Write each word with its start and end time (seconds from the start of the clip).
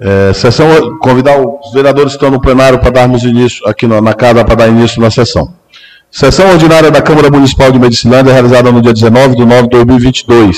É, 0.00 0.32
sessão, 0.32 0.98
convidar 0.98 1.40
os 1.40 1.72
vereadores 1.72 2.12
que 2.12 2.16
estão 2.16 2.30
no 2.30 2.40
plenário 2.40 2.78
para 2.78 2.90
darmos 2.90 3.24
início, 3.24 3.66
aqui 3.66 3.86
na, 3.86 4.00
na 4.00 4.14
casa, 4.14 4.44
para 4.44 4.54
dar 4.54 4.68
início 4.68 5.00
na 5.00 5.10
sessão. 5.10 5.52
Sessão 6.10 6.50
ordinária 6.50 6.90
da 6.90 7.02
Câmara 7.02 7.30
Municipal 7.30 7.72
de 7.72 7.78
Medicilândia, 7.78 8.32
realizada 8.32 8.70
no 8.70 8.80
dia 8.80 8.92
19 8.92 9.36
de 9.36 9.44
nove 9.44 9.62
de 9.62 9.68
2022. 9.70 10.56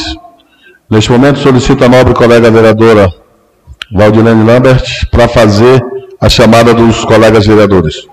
Neste 0.90 1.10
momento, 1.10 1.38
solicito 1.38 1.84
a 1.84 1.88
nobre 1.88 2.14
colega 2.14 2.50
vereadora 2.50 3.08
Valdilene 3.92 4.44
Lambert 4.44 5.08
para 5.10 5.26
fazer 5.26 5.82
a 6.20 6.28
chamada 6.28 6.74
dos 6.74 7.04
colegas 7.04 7.46
vereadores. 7.46 8.06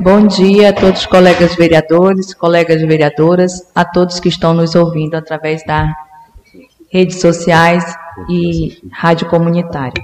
Bom 0.00 0.26
dia 0.26 0.70
a 0.70 0.72
todos 0.72 1.00
os 1.00 1.06
colegas 1.06 1.54
vereadores, 1.56 2.32
colegas 2.32 2.80
vereadoras, 2.80 3.52
a 3.74 3.84
todos 3.84 4.20
que 4.20 4.28
estão 4.28 4.54
nos 4.54 4.74
ouvindo 4.74 5.14
através 5.14 5.62
das 5.66 5.90
redes 6.90 7.20
sociais 7.20 7.84
e 8.28 8.78
rádio 8.90 9.28
comunitária. 9.28 10.02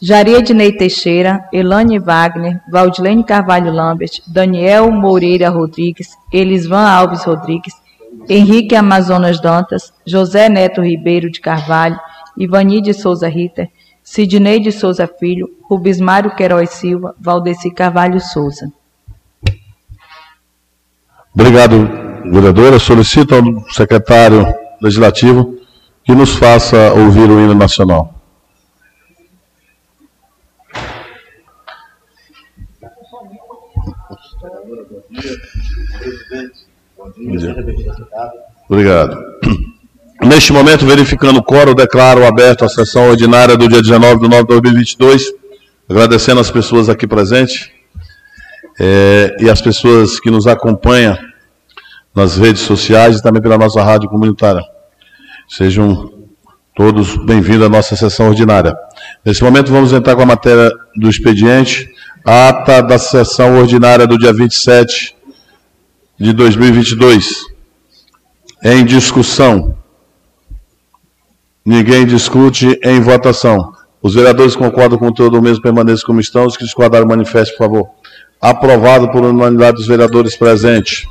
Jaria 0.00 0.38
Ednei 0.38 0.72
Teixeira, 0.72 1.48
Elane 1.52 1.98
Wagner, 1.98 2.60
Valdilene 2.70 3.24
Carvalho 3.24 3.72
Lambert, 3.72 4.20
Daniel 4.26 4.90
Moreira 4.90 5.48
Rodrigues, 5.48 6.08
Elisvan 6.32 6.86
Alves 6.86 7.24
Rodrigues, 7.24 7.74
Henrique 8.28 8.74
Amazonas 8.74 9.40
Dantas, 9.40 9.92
José 10.06 10.48
Neto 10.48 10.82
Ribeiro 10.82 11.30
de 11.30 11.40
Carvalho, 11.40 11.98
Ivani 12.36 12.82
de 12.82 12.92
Souza 12.92 13.28
Ritter, 13.28 13.70
Sidney 14.02 14.60
de 14.60 14.70
Souza 14.70 15.06
Filho, 15.06 15.48
Rubismário 15.68 16.34
Queiroz 16.34 16.70
Silva, 16.70 17.14
Valdeci 17.18 17.72
Carvalho 17.72 18.20
Souza. 18.20 18.70
Obrigado, 21.34 21.88
vereadora. 22.30 22.78
Solicito 22.78 23.34
ao 23.34 23.42
secretário 23.70 24.46
legislativo 24.80 25.56
que 26.06 26.14
nos 26.14 26.36
faça 26.36 26.92
ouvir 26.92 27.28
o 27.28 27.40
hino 27.40 27.54
nacional. 27.54 28.14
Obrigado. 38.68 39.18
Neste 40.22 40.52
momento, 40.52 40.86
verificando 40.86 41.40
o 41.40 41.42
coro, 41.42 41.74
declaro 41.74 42.24
aberto 42.24 42.64
a 42.64 42.68
sessão 42.68 43.10
ordinária 43.10 43.56
do 43.56 43.68
dia 43.68 43.82
19 43.82 44.20
de 44.20 44.28
nove 44.28 44.42
de 44.42 44.48
2022, 44.48 45.32
agradecendo 45.88 46.40
as 46.40 46.50
pessoas 46.50 46.88
aqui 46.88 47.06
presentes 47.06 47.68
é, 48.78 49.36
e 49.40 49.50
as 49.50 49.60
pessoas 49.60 50.20
que 50.20 50.30
nos 50.30 50.46
acompanham 50.46 51.18
nas 52.14 52.36
redes 52.36 52.62
sociais 52.62 53.18
e 53.18 53.22
também 53.22 53.42
pela 53.42 53.58
nossa 53.58 53.82
rádio 53.82 54.08
comunitária. 54.08 54.75
Sejam 55.48 56.12
todos 56.74 57.16
bem-vindos 57.24 57.66
à 57.66 57.68
nossa 57.68 57.94
sessão 57.94 58.28
ordinária. 58.28 58.74
Nesse 59.24 59.44
momento, 59.44 59.70
vamos 59.70 59.92
entrar 59.92 60.16
com 60.16 60.22
a 60.22 60.26
matéria 60.26 60.72
do 60.96 61.08
expediente, 61.08 61.88
ata 62.24 62.82
da 62.82 62.98
sessão 62.98 63.56
ordinária 63.56 64.08
do 64.08 64.18
dia 64.18 64.32
27 64.32 65.14
de 66.18 66.32
2022. 66.32 67.46
Em 68.64 68.84
discussão. 68.84 69.78
Ninguém 71.64 72.04
discute 72.04 72.78
em 72.82 73.00
votação. 73.00 73.72
Os 74.02 74.14
vereadores 74.14 74.56
concordam 74.56 74.98
com 74.98 75.12
todo 75.12 75.38
o 75.38 75.42
mesmo, 75.42 75.62
permaneçam 75.62 76.06
como 76.06 76.20
estão. 76.20 76.44
Os 76.44 76.56
que 76.56 76.64
discordaram, 76.64 77.06
manifestem, 77.06 77.56
por 77.56 77.64
favor. 77.64 77.90
Aprovado 78.40 79.12
por 79.12 79.24
unanimidade 79.24 79.76
dos 79.76 79.86
vereadores 79.86 80.36
presentes. 80.36 81.06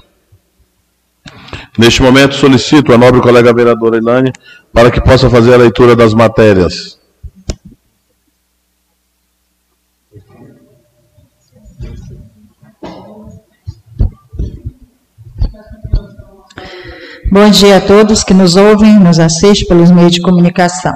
Neste 1.77 2.01
momento, 2.01 2.35
solicito 2.35 2.93
a 2.93 2.97
nobre 2.97 3.19
colega 3.19 3.53
vereadora 3.53 3.97
Ilane 3.97 4.31
para 4.71 4.89
que 4.89 5.01
possa 5.01 5.29
fazer 5.29 5.53
a 5.53 5.57
leitura 5.57 5.95
das 5.95 6.13
matérias. 6.13 6.97
Bom 17.29 17.49
dia 17.49 17.77
a 17.77 17.81
todos 17.81 18.23
que 18.23 18.33
nos 18.33 18.55
ouvem, 18.55 18.97
nos 18.97 19.19
assistem 19.19 19.67
pelos 19.67 19.91
meios 19.91 20.13
de 20.13 20.21
comunicação. 20.21 20.93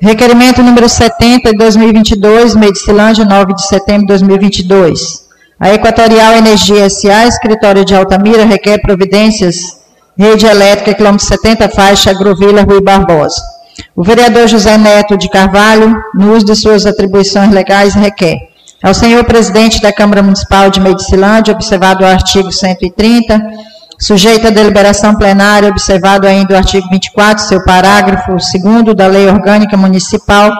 Requerimento 0.00 0.62
número 0.62 0.88
70 0.88 1.50
de 1.50 1.56
2022, 1.56 2.54
Medicilândia, 2.54 3.24
9 3.24 3.54
de 3.54 3.66
setembro 3.66 4.02
de 4.02 4.06
2022. 4.08 5.26
A 5.58 5.72
Equatorial 5.74 6.34
Energia 6.34 6.88
SA, 6.90 7.26
escritório 7.26 7.84
de 7.84 7.94
Altamira, 7.94 8.44
requer 8.44 8.80
providências, 8.80 9.81
rede 10.18 10.46
elétrica, 10.46 10.94
quilômetro 10.94 11.26
70, 11.26 11.68
faixa, 11.68 12.10
Agrovila, 12.10 12.62
Rui 12.62 12.80
Barbosa. 12.80 13.40
O 13.96 14.02
vereador 14.02 14.46
José 14.46 14.76
Neto 14.76 15.16
de 15.16 15.28
Carvalho, 15.28 15.94
no 16.14 16.34
uso 16.34 16.46
de 16.46 16.54
suas 16.54 16.86
atribuições 16.86 17.50
legais, 17.50 17.94
requer 17.94 18.36
ao 18.82 18.92
senhor 18.92 19.24
presidente 19.24 19.80
da 19.80 19.92
Câmara 19.92 20.22
Municipal 20.22 20.68
de 20.68 20.80
Medicilândia, 20.80 21.54
observado 21.54 22.02
o 22.02 22.06
artigo 22.06 22.50
130, 22.50 23.40
Sujeito 24.02 24.48
à 24.48 24.50
deliberação 24.50 25.14
plenária, 25.14 25.68
observado 25.68 26.26
ainda 26.26 26.54
o 26.54 26.56
artigo 26.56 26.88
24, 26.90 27.44
seu 27.44 27.64
parágrafo 27.64 28.32
2 28.32 28.96
da 28.96 29.06
Lei 29.06 29.28
Orgânica 29.28 29.76
Municipal, 29.76 30.50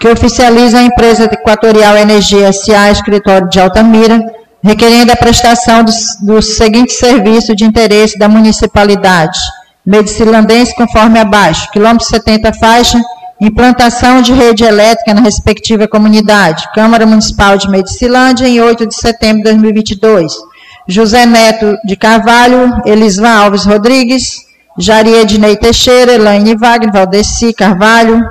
que 0.00 0.08
oficializa 0.08 0.78
a 0.78 0.82
empresa 0.82 1.26
Equatorial 1.26 1.96
Energia 1.96 2.48
S.A., 2.48 2.90
escritório 2.90 3.48
de 3.48 3.60
Altamira, 3.60 4.20
requerendo 4.62 5.12
a 5.12 5.16
prestação 5.16 5.84
dos, 5.84 6.16
do 6.20 6.40
seguinte 6.42 6.92
serviço 6.92 7.54
de 7.54 7.64
interesse 7.64 8.18
da 8.18 8.28
municipalidade. 8.28 9.38
Medicilandense 9.84 10.74
conforme 10.74 11.18
abaixo, 11.18 11.70
quilômetro 11.70 12.06
70 12.06 12.52
faixa, 12.54 13.00
implantação 13.40 14.20
de 14.20 14.32
rede 14.32 14.64
elétrica 14.64 15.14
na 15.14 15.20
respectiva 15.20 15.88
comunidade. 15.88 16.68
Câmara 16.74 17.06
Municipal 17.06 17.56
de 17.56 17.68
Medicilândia, 17.68 18.48
em 18.48 18.60
8 18.60 18.86
de 18.86 18.94
setembro 18.94 19.38
de 19.38 19.50
2022 19.50 20.48
José 20.88 21.26
Neto 21.26 21.76
de 21.84 21.96
Carvalho, 21.96 22.80
Elisvan 22.86 23.28
Alves 23.28 23.66
Rodrigues, 23.66 24.36
Jari 24.78 25.12
Ednei 25.12 25.54
Teixeira, 25.54 26.14
Elaine 26.14 26.56
Wagner, 26.56 26.90
Valdeci 26.90 27.52
Carvalho, 27.52 28.24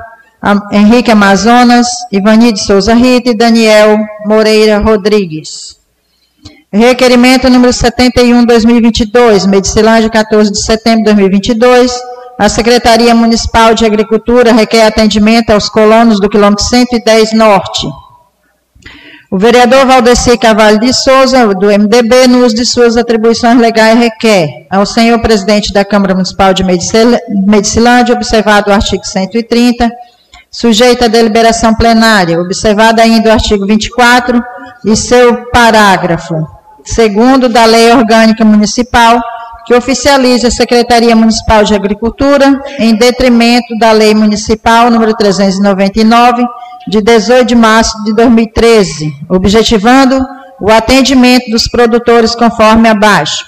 Henrique 0.72 1.12
Amazonas, 1.12 1.88
Ivani 2.12 2.52
de 2.52 2.60
Souza 2.60 2.96
Rita 2.96 3.30
e 3.30 3.38
Daniel 3.38 4.00
Moreira 4.26 4.80
Rodrigues. 4.80 5.77
Requerimento 6.72 7.50
número 7.50 7.72
71, 7.72 8.46
2022, 8.46 9.46
Medicilândia, 9.46 10.10
14 10.10 10.52
de 10.52 10.62
setembro 10.62 11.00
de 11.00 11.06
2022. 11.06 11.94
A 12.38 12.50
Secretaria 12.50 13.16
Municipal 13.16 13.74
de 13.74 13.86
Agricultura 13.86 14.52
requer 14.52 14.86
atendimento 14.86 15.52
aos 15.52 15.70
colonos 15.70 16.20
do 16.20 16.30
quilômetro 16.30 16.66
110 16.66 17.32
Norte. 17.32 17.88
O 19.32 19.38
vereador 19.38 19.86
Valdeci 19.86 20.38
Cavalho 20.38 20.78
de 20.78 20.94
Souza, 20.94 21.48
do 21.56 21.68
MDB, 21.68 22.28
no 22.28 22.46
uso 22.46 22.56
de 22.56 22.66
suas 22.66 22.98
atribuições 22.98 23.58
legais, 23.58 23.98
requer 23.98 24.68
ao 24.70 24.86
senhor 24.86 25.22
presidente 25.22 25.72
da 25.72 25.86
Câmara 25.86 26.14
Municipal 26.14 26.54
de 26.54 26.66
Medicilândia, 26.66 28.14
observado 28.14 28.72
o 28.72 28.74
artigo 28.74 29.06
130, 29.06 29.90
sujeito 30.52 31.06
à 31.06 31.08
deliberação 31.08 31.74
plenária, 31.74 32.42
observado 32.42 33.00
ainda 33.00 33.30
o 33.30 33.34
artigo 33.34 33.66
24 33.66 34.42
e 34.86 34.98
seu 34.98 35.50
parágrafo 35.50 36.57
segundo 36.88 37.50
da 37.50 37.66
Lei 37.66 37.92
Orgânica 37.92 38.44
Municipal, 38.44 39.20
que 39.66 39.74
oficialize 39.76 40.48
a 40.48 40.52
Secretaria 40.52 41.16
Municipal 41.16 41.64
de 41.64 41.76
Agricultura, 41.76 42.60
em 42.80 42.96
detrimento 42.96 43.78
da 43.78 43.92
Lei 43.92 44.16
Municipal 44.16 44.90
número 44.90 45.14
399, 45.14 46.46
de 46.88 47.02
18 47.02 47.46
de 47.46 47.56
março 47.56 48.02
de 48.06 48.14
2013, 48.14 49.12
objetivando 49.30 50.26
o 50.62 50.72
atendimento 50.72 51.52
dos 51.52 51.68
produtores 51.68 52.34
conforme 52.34 52.88
abaixo. 52.88 53.46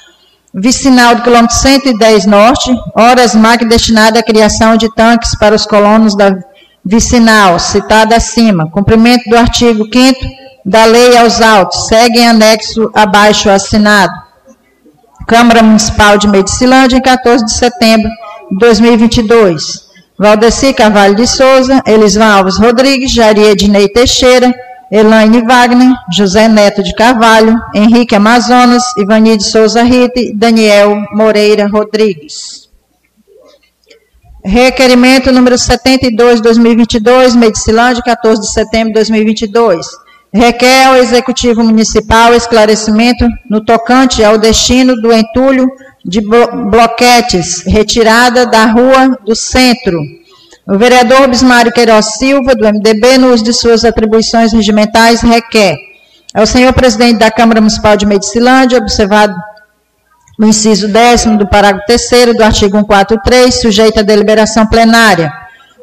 Vicinal 0.54 1.16
do 1.16 1.22
quilômetro 1.22 1.56
110 1.56 2.26
Norte, 2.26 2.76
horas 2.96 3.34
MAC 3.34 3.66
destinada 3.66 4.20
à 4.20 4.24
criação 4.24 4.76
de 4.76 4.94
tanques 4.94 5.38
para 5.38 5.56
os 5.56 5.66
colonos 5.66 6.18
da 6.18 6.36
vicinal, 6.84 7.60
citada 7.60 8.16
acima. 8.16 8.70
Cumprimento 8.72 9.30
do 9.30 9.38
artigo 9.38 9.86
5 9.86 10.49
da 10.70 10.86
Lei 10.86 11.18
aos 11.18 11.42
autos, 11.42 11.88
segue 11.88 12.20
em 12.20 12.28
anexo 12.28 12.92
abaixo 12.94 13.50
assinado. 13.50 14.14
Câmara 15.28 15.64
Municipal 15.64 16.16
de 16.16 16.28
Medicilândia, 16.28 16.98
em 16.98 17.02
14 17.02 17.44
de 17.44 17.54
setembro 17.54 18.08
de 18.52 18.58
2022. 18.60 19.90
Valdeci 20.18 20.72
Carvalho 20.74 21.16
de 21.16 21.26
Souza, 21.26 21.82
Elisvan 21.88 22.36
Alves 22.36 22.58
Rodrigues, 22.58 23.12
Jari 23.12 23.46
Ednei 23.46 23.90
Teixeira, 23.90 24.54
Elaine 24.92 25.42
Wagner, 25.42 25.92
José 26.16 26.48
Neto 26.48 26.84
de 26.84 26.94
Carvalho, 26.94 27.60
Henrique 27.74 28.16
Amazonas, 28.16 28.84
Ivani 28.96 29.38
de 29.38 29.44
Souza 29.46 29.82
Rita 29.82 30.22
Daniel 30.36 31.04
Moreira 31.14 31.68
Rodrigues. 31.68 32.70
Requerimento 34.46 35.32
número 35.32 35.58
72, 35.58 36.42
2022, 36.42 37.36
Medicilândia, 37.36 38.04
14 38.04 38.42
de 38.42 38.52
setembro 38.52 38.90
de 38.90 39.00
2022. 39.00 40.09
Requer 40.32 40.88
ao 40.88 40.96
Executivo 40.96 41.64
Municipal 41.64 42.36
esclarecimento 42.36 43.28
no 43.50 43.66
tocante 43.66 44.24
ao 44.24 44.38
destino 44.38 44.96
do 45.02 45.12
entulho 45.12 45.68
de 46.06 46.22
bloquetes 46.22 47.64
retirada 47.66 48.46
da 48.46 48.66
rua 48.66 49.18
do 49.26 49.36
centro, 49.36 50.00
O 50.68 50.78
vereador 50.78 51.28
Bismário 51.28 51.72
Queiroz 51.72 52.18
Silva, 52.20 52.54
do 52.54 52.64
MDB, 52.64 53.18
no 53.18 53.34
uso 53.34 53.44
de 53.44 53.52
suas 53.52 53.84
atribuições 53.84 54.54
regimentais, 54.54 55.20
requer 55.22 55.76
ao 56.32 56.46
senhor 56.46 56.74
presidente 56.74 57.18
da 57.18 57.32
Câmara 57.32 57.60
Municipal 57.60 57.98
de 57.98 58.06
Medicilândia, 58.06 58.78
observado 58.78 59.34
no 60.38 60.48
inciso 60.48 60.88
10 60.88 61.38
do 61.40 61.48
parágrafo 61.48 61.88
3 61.88 62.38
do 62.38 62.44
artigo 62.44 62.78
143, 62.78 63.62
sujeito 63.62 64.00
à 64.00 64.04
deliberação 64.04 64.68
plenária, 64.68 65.34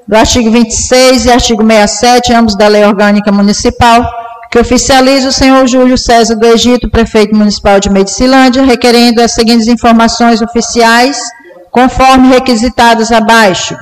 do 0.07 0.17
artigo 0.17 0.53
26 0.53 1.27
e 1.27 1.33
artigo 1.33 1.67
67, 1.67 2.33
ambos 2.33 2.55
da 2.55 2.69
Lei 2.69 2.85
Orgânica 2.85 3.33
Municipal, 3.33 4.09
que 4.57 4.61
oficialize 4.61 5.29
o 5.29 5.33
senhor 5.33 5.67
Júlio 5.67 5.99
César 5.99 6.35
do 6.35 6.47
Egito, 6.47 6.89
prefeito 6.89 7.37
municipal 7.37 7.79
de 7.79 7.91
Medicilândia, 7.91 8.63
requerendo 8.63 9.21
as 9.21 9.33
seguintes 9.33 9.69
informações 9.69 10.41
oficiais, 10.41 11.21
conforme 11.71 12.29
requisitadas 12.29 13.13
abaixo. 13.13 13.77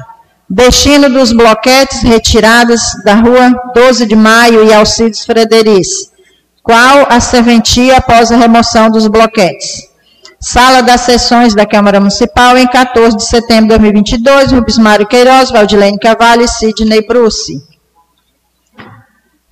Destino 0.51 1.09
dos 1.09 1.31
bloquetes 1.31 2.03
retirados 2.03 2.81
da 3.05 3.15
rua 3.15 3.55
12 3.73 4.05
de 4.05 4.17
Maio 4.17 4.65
e 4.65 4.75
Alcides 4.75 5.25
Frederici. 5.25 6.09
Qual 6.61 7.07
a 7.09 7.21
serventia 7.21 7.99
após 7.99 8.33
a 8.33 8.37
remoção 8.37 8.91
dos 8.91 9.07
bloquetes? 9.07 9.85
Sala 10.41 10.83
das 10.83 11.03
sessões 11.03 11.55
da 11.55 11.65
Câmara 11.65 12.01
Municipal 12.01 12.59
em 12.59 12.67
14 12.67 13.17
de 13.17 13.25
setembro 13.25 13.79
de 13.79 13.79
2022, 13.79 14.51
Rubens 14.51 14.79
Mário 14.79 15.07
Queiroz, 15.07 15.53
Valdilene 15.53 16.01
Cavalho 16.01 16.43
e 16.43 16.49
Sidney 16.49 17.07
Bruce. 17.07 17.74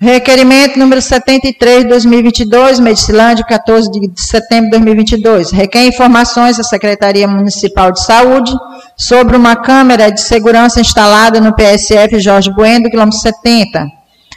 Requerimento 0.02 0.80
número 0.80 1.00
73 1.00 1.84
de 1.84 1.88
2022, 1.90 2.80
Medicilândia, 2.80 3.44
14 3.44 3.88
de 3.88 4.20
setembro 4.20 4.64
de 4.64 4.70
2022. 4.78 5.52
Requer 5.52 5.86
informações 5.86 6.58
à 6.58 6.64
Secretaria 6.64 7.28
Municipal 7.28 7.92
de 7.92 8.02
Saúde 8.02 8.52
sobre 8.96 9.36
uma 9.36 9.54
câmera 9.54 10.10
de 10.10 10.20
segurança 10.20 10.80
instalada 10.80 11.40
no 11.40 11.54
PSF 11.54 12.18
Jorge 12.18 12.50
Bueno, 12.52 12.90
quilômetro 12.90 13.20
70. 13.20 13.86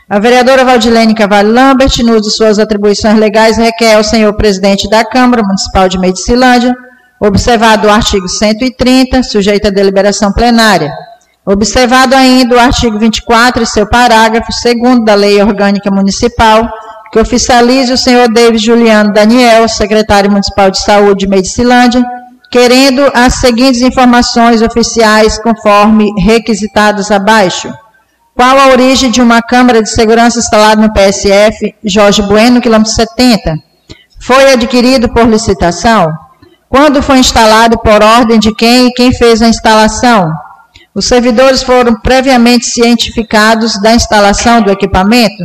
A 0.08 0.20
vereadora 0.20 0.64
Valdilene 0.64 1.16
Cavalho 1.16 1.52
Lambert, 1.52 1.98
no 2.04 2.12
uso 2.12 2.30
de 2.30 2.36
suas 2.36 2.60
atribuições 2.60 3.18
legais, 3.18 3.58
requer 3.58 3.96
ao 3.96 4.04
senhor 4.04 4.34
presidente 4.36 4.88
da 4.88 5.04
Câmara 5.04 5.42
Municipal 5.42 5.90
de 5.90 5.98
Medicilândia, 5.98 6.76
observado 7.20 7.88
o 7.88 7.92
artigo 7.92 8.30
130, 8.30 9.24
sujeito 9.24 9.66
à 9.66 9.72
deliberação 9.72 10.32
plenária, 10.32 10.94
Observado 11.46 12.16
ainda 12.16 12.56
o 12.56 12.60
artigo 12.60 12.98
24 12.98 13.62
e 13.62 13.68
seu 13.68 13.88
parágrafo 13.88 14.48
2 14.52 15.06
da 15.06 15.14
Lei 15.14 15.40
Orgânica 15.40 15.92
Municipal, 15.92 16.68
que 17.12 17.20
oficialize 17.20 17.94
o 17.94 17.98
senhor 17.98 18.28
David 18.34 18.66
Juliano 18.66 19.14
Daniel, 19.14 19.70
secretário 19.70 20.32
municipal 20.32 20.72
de 20.72 20.80
saúde 20.80 21.20
de 21.20 21.28
Medicilândia, 21.28 22.04
querendo 22.50 23.12
as 23.14 23.36
seguintes 23.36 23.82
informações 23.82 24.64
oficiais 24.64 25.38
conforme 25.38 26.12
requisitadas 26.20 27.12
abaixo. 27.12 27.72
Qual 28.36 28.58
a 28.58 28.70
origem 28.70 29.12
de 29.12 29.22
uma 29.22 29.40
câmara 29.40 29.84
de 29.84 29.90
segurança 29.90 30.40
instalada 30.40 30.82
no 30.82 30.92
PSF 30.92 31.76
Jorge 31.84 32.24
Bueno, 32.24 32.60
quilômetro 32.60 32.92
70? 32.92 33.54
Foi 34.20 34.52
adquirido 34.52 35.10
por 35.14 35.28
licitação? 35.28 36.12
Quando 36.68 37.04
foi 37.04 37.20
instalado 37.20 37.78
por 37.78 38.04
ordem 38.04 38.40
de 38.40 38.54
quem 38.56 38.88
e 38.88 38.94
quem 38.94 39.14
fez 39.14 39.44
a 39.44 39.48
instalação? 39.48 40.34
Os 40.96 41.08
servidores 41.08 41.62
foram 41.62 41.96
previamente 41.96 42.66
cientificados 42.66 43.78
da 43.82 43.94
instalação 43.94 44.62
do 44.62 44.72
equipamento? 44.72 45.44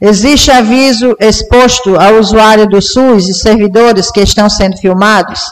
Existe 0.00 0.52
aviso 0.52 1.16
exposto 1.18 1.96
ao 1.96 2.14
usuário 2.20 2.68
do 2.68 2.80
SUS 2.80 3.28
e 3.28 3.34
servidores 3.34 4.12
que 4.12 4.20
estão 4.20 4.48
sendo 4.48 4.76
filmados? 4.76 5.42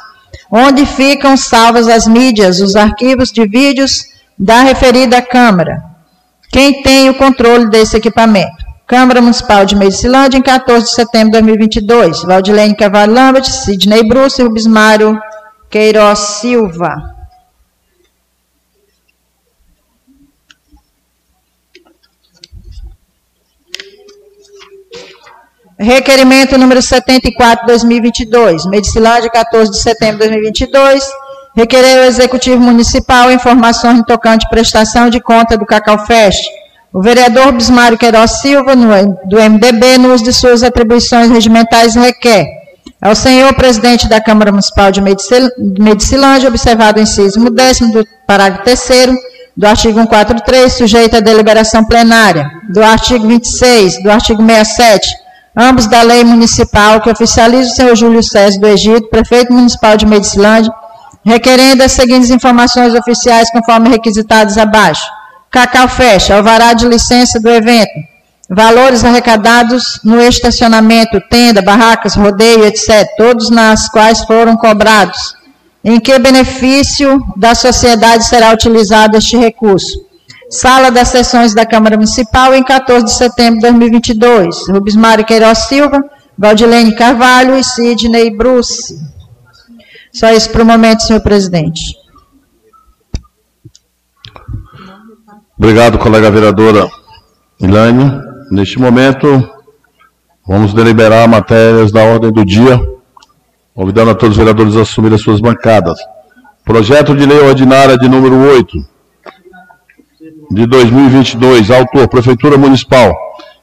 Onde 0.48 0.86
ficam 0.86 1.36
salvas 1.36 1.88
as 1.88 2.06
mídias, 2.06 2.60
os 2.60 2.76
arquivos 2.76 3.32
de 3.32 3.44
vídeos 3.44 4.04
da 4.38 4.62
referida 4.62 5.20
Câmara? 5.20 5.82
Quem 6.48 6.80
tem 6.82 7.10
o 7.10 7.14
controle 7.14 7.68
desse 7.68 7.96
equipamento? 7.96 8.64
Câmara 8.86 9.20
Municipal 9.20 9.64
de 9.64 9.74
Medicilândia, 9.74 10.38
em 10.38 10.42
14 10.42 10.86
de 10.86 10.94
setembro 10.94 11.32
de 11.32 11.38
2022. 11.40 12.22
Valdilene 12.22 12.76
Cavalho 12.76 13.14
Lambert, 13.14 13.46
Sidney 13.46 14.06
Bruce 14.06 14.40
e 14.40 14.44
Rubismário 14.44 15.20
Queiroz 15.68 16.18
Silva. 16.18 17.19
Requerimento 25.80 26.58
número 26.58 26.82
74, 26.82 27.66
2022, 27.66 28.66
Medicilândia, 28.66 29.30
14 29.30 29.70
de 29.70 29.78
setembro 29.78 30.18
de 30.18 30.28
2022. 30.28 31.02
Requerer 31.56 32.00
ao 32.00 32.04
Executivo 32.04 32.60
Municipal 32.60 33.32
informações 33.32 33.98
em 33.98 34.04
tocante 34.04 34.46
prestação 34.50 35.08
de 35.08 35.20
conta 35.20 35.56
do 35.56 35.64
Cacau 35.64 36.04
Fest. 36.04 36.44
O 36.92 37.00
vereador 37.00 37.52
Bismário 37.52 37.96
Queiroz 37.96 38.42
Silva, 38.42 38.76
no, 38.76 38.90
do 39.24 39.40
MDB, 39.40 39.96
no 39.96 40.12
uso 40.12 40.22
de 40.22 40.34
suas 40.34 40.62
atribuições 40.62 41.30
regimentais, 41.30 41.94
requer 41.94 42.44
ao 43.00 43.14
senhor 43.14 43.54
presidente 43.54 44.06
da 44.06 44.20
Câmara 44.20 44.50
Municipal 44.50 44.92
de 44.92 45.00
Medicilândia, 45.00 46.50
observado 46.50 46.98
o 46.98 47.02
inciso 47.02 47.48
décimo 47.48 47.90
do 47.90 48.06
parágrafo 48.26 48.64
3 48.64 49.16
do 49.56 49.66
artigo 49.66 49.98
143, 49.98 50.72
sujeito 50.72 51.16
à 51.16 51.20
deliberação 51.20 51.84
plenária, 51.84 52.50
do 52.68 52.82
artigo 52.82 53.26
26, 53.26 54.02
do 54.02 54.10
artigo 54.10 54.44
67, 54.44 55.19
ambos 55.56 55.86
da 55.86 56.02
lei 56.02 56.24
municipal, 56.24 57.00
que 57.00 57.10
oficializa 57.10 57.70
o 57.70 57.74
senhor 57.74 57.96
Júlio 57.96 58.22
César 58.22 58.58
do 58.58 58.66
Egito, 58.66 59.08
prefeito 59.08 59.52
municipal 59.52 59.96
de 59.96 60.06
Medicilândia, 60.06 60.72
requerendo 61.24 61.82
as 61.82 61.92
seguintes 61.92 62.30
informações 62.30 62.94
oficiais 62.94 63.50
conforme 63.50 63.88
requisitadas 63.88 64.56
abaixo. 64.56 65.04
Cacau 65.50 65.88
Fecha, 65.88 66.36
alvará 66.36 66.72
de 66.72 66.86
licença 66.86 67.40
do 67.40 67.50
evento, 67.50 67.90
valores 68.48 69.04
arrecadados 69.04 70.00
no 70.04 70.20
estacionamento, 70.20 71.20
tenda, 71.28 71.60
barracas, 71.60 72.14
rodeio, 72.14 72.64
etc., 72.64 73.06
todos 73.16 73.50
nas 73.50 73.88
quais 73.88 74.20
foram 74.24 74.56
cobrados. 74.56 75.34
Em 75.82 75.98
que 75.98 76.18
benefício 76.18 77.20
da 77.36 77.54
sociedade 77.54 78.24
será 78.26 78.52
utilizado 78.52 79.16
este 79.16 79.36
recurso? 79.36 80.09
Sala 80.50 80.90
das 80.90 81.08
Sessões 81.08 81.54
da 81.54 81.64
Câmara 81.64 81.96
Municipal, 81.96 82.52
em 82.52 82.64
14 82.64 83.04
de 83.04 83.12
setembro 83.12 83.60
de 83.60 83.60
2022. 83.60 84.68
Rubens 84.68 84.96
Mário 84.96 85.24
Queiroz 85.24 85.58
Silva, 85.60 86.02
Valdilene 86.36 86.96
Carvalho 86.96 87.56
e 87.56 87.62
Sidney 87.62 88.36
Bruce. 88.36 88.98
Só 90.12 90.32
isso 90.32 90.50
para 90.50 90.64
o 90.64 90.66
momento, 90.66 91.04
senhor 91.04 91.20
presidente. 91.20 91.94
Obrigado, 95.56 95.98
colega 95.98 96.30
vereadora 96.32 96.88
Ilane. 97.60 98.20
Neste 98.50 98.76
momento, 98.80 99.48
vamos 100.44 100.74
deliberar 100.74 101.28
matérias 101.28 101.92
da 101.92 102.02
ordem 102.02 102.32
do 102.32 102.44
dia, 102.44 102.80
convidando 103.72 104.10
a 104.10 104.14
todos 104.16 104.36
os 104.36 104.38
vereadores 104.38 104.76
a 104.76 104.80
assumir 104.80 105.14
as 105.14 105.20
suas 105.20 105.40
bancadas. 105.40 105.96
Projeto 106.64 107.14
de 107.14 107.24
lei 107.24 107.38
ordinária 107.38 107.96
de 107.96 108.08
número 108.08 108.34
8, 108.34 108.89
de 110.50 110.66
2022, 110.66 111.70
autor, 111.70 112.08
Prefeitura 112.08 112.58
Municipal, 112.58 113.14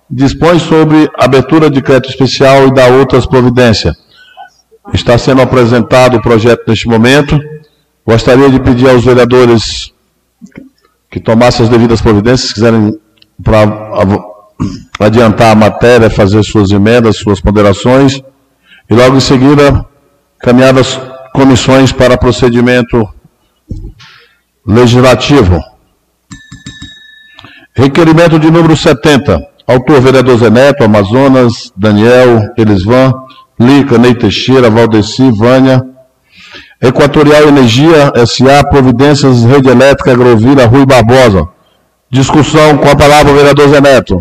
dispõe 0.09 0.57
sobre 0.57 1.09
abertura 1.19 1.69
de 1.69 1.81
crédito 1.81 2.09
especial 2.09 2.67
e 2.67 2.73
dá 2.73 2.87
outras 2.87 3.25
providências. 3.25 3.93
Está 4.93 5.17
sendo 5.17 5.41
apresentado 5.41 6.15
o 6.15 6.21
projeto 6.21 6.63
neste 6.65 6.87
momento. 6.87 7.37
Gostaria 8.05 8.49
de 8.49 8.59
pedir 8.61 8.89
aos 8.89 9.03
vereadores 9.03 9.91
que 11.11 11.19
tomassem 11.19 11.65
as 11.65 11.69
devidas 11.69 11.99
providências, 11.99 12.49
se 12.49 12.53
quiserem 12.53 12.97
para 13.43 13.63
adiantar 14.99 15.51
a 15.51 15.55
matéria, 15.55 16.09
fazer 16.09 16.41
suas 16.43 16.71
emendas, 16.71 17.17
suas 17.17 17.41
ponderações, 17.41 18.21
e 18.89 18.93
logo 18.93 19.17
em 19.17 19.19
seguida 19.19 19.85
caminhar 20.39 20.77
as 20.77 20.99
comissões 21.33 21.91
para 21.91 22.17
procedimento 22.17 23.07
legislativo. 24.65 25.61
Requerimento 27.77 28.39
de 28.39 28.49
número 28.49 28.75
70. 28.75 29.39
Autor, 29.67 30.01
vereador 30.01 30.39
Zé 30.39 30.49
Neto, 30.49 30.83
Amazonas, 30.83 31.71
Daniel, 31.77 32.51
Elisvan, 32.57 33.13
Lica, 33.59 33.99
Ney 33.99 34.15
Teixeira, 34.15 34.67
Valdeci, 34.67 35.29
Vânia. 35.29 35.85
Equatorial 36.81 37.49
Energia, 37.49 38.11
SA, 38.25 38.63
Providências, 38.67 39.43
Rede 39.43 39.69
Elétrica, 39.69 40.11
Agrovila, 40.11 40.65
Rui 40.65 40.87
Barbosa. 40.87 41.47
Discussão 42.09 42.79
com 42.79 42.89
a 42.89 42.95
palavra, 42.95 43.31
vereador 43.31 43.69
Zé 43.69 43.79
Neto. 43.79 44.19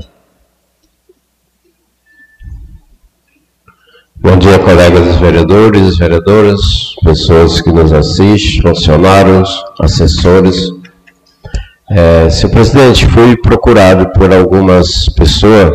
Bom 4.16 4.36
dia, 4.36 4.58
colegas 4.58 5.16
vereadores, 5.16 5.96
vereadoras, 5.96 6.94
pessoas 7.02 7.62
que 7.62 7.72
nos 7.72 7.90
assistem, 7.90 8.60
funcionários, 8.60 9.64
assessores. 9.80 10.75
É, 11.88 12.28
senhor 12.30 12.50
presidente, 12.50 13.06
fui 13.06 13.36
procurado 13.36 14.08
por 14.10 14.32
algumas 14.32 15.08
pessoas 15.10 15.70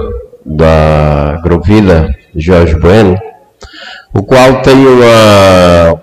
da 0.45 1.39
Grovila 1.41 2.09
Jorge 2.35 2.75
Bueno, 2.75 3.17
o 4.13 4.21
qual 4.21 4.61
tem 4.61 4.75
uma, 4.75 6.01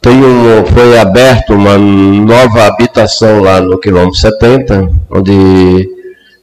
tem 0.00 0.16
um, 0.24 0.64
foi 0.64 0.98
aberto 0.98 1.52
uma 1.52 1.76
nova 1.76 2.68
habitação 2.68 3.40
lá 3.40 3.60
no 3.60 3.78
quilômetro 3.78 4.18
70, 4.18 4.90
onde 5.10 5.86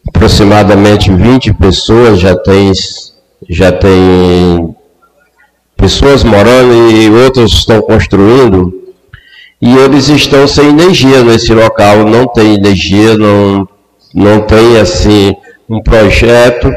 aproximadamente 0.07 1.11
20 1.11 1.53
pessoas 1.55 2.19
já 2.19 2.35
tem, 2.35 2.71
já 3.49 3.71
tem 3.71 4.75
pessoas 5.75 6.23
morando 6.23 6.91
e 6.91 7.09
outras 7.09 7.51
estão 7.51 7.81
construindo. 7.81 8.84
E 9.61 9.77
eles 9.77 10.09
estão 10.09 10.47
sem 10.47 10.69
energia 10.69 11.23
nesse 11.23 11.53
local, 11.53 12.05
não 12.05 12.27
tem 12.27 12.55
energia, 12.55 13.17
não, 13.17 13.67
não 14.13 14.41
tem 14.41 14.77
assim 14.79 15.35
um 15.69 15.81
projeto 15.81 16.71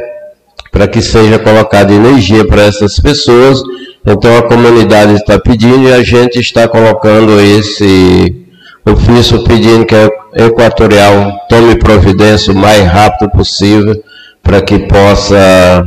para 0.71 0.87
que 0.87 1.03
seja 1.03 1.39
colocada 1.39 1.93
energia 1.93 2.47
para 2.47 2.63
essas 2.63 2.99
pessoas. 3.01 3.61
Então 4.07 4.37
a 4.39 4.43
comunidade 4.43 5.15
está 5.15 5.39
pedindo 5.39 5.89
e 5.89 5.93
a 5.93 6.03
gente 6.03 6.39
está 6.39 6.69
colocando 6.69 7.41
esse 7.41 8.47
ofício 8.87 9.45
pedindo 9.45 9.85
que 9.85 9.95
a 9.95 10.47
Equatorial 10.47 11.33
tome 11.49 11.77
providência 11.77 12.53
o 12.53 12.57
mais 12.57 12.85
rápido 12.85 13.31
possível 13.31 14.03
para 14.43 14.63
que 14.63 14.79
possa 14.79 15.87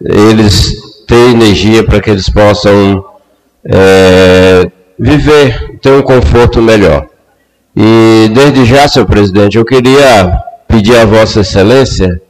eles 0.00 0.76
ter 1.06 1.30
energia 1.30 1.82
para 1.84 2.00
que 2.00 2.10
eles 2.10 2.28
possam 2.28 3.04
é, 3.64 4.70
viver, 4.98 5.78
ter 5.80 5.92
um 5.92 6.02
conforto 6.02 6.60
melhor. 6.62 7.06
E 7.74 8.30
desde 8.32 8.64
já, 8.64 8.88
senhor 8.88 9.06
presidente, 9.06 9.58
eu 9.58 9.64
queria 9.64 10.40
pedir 10.66 10.96
a 10.96 11.04
Vossa 11.04 11.40
Excelência 11.40 12.20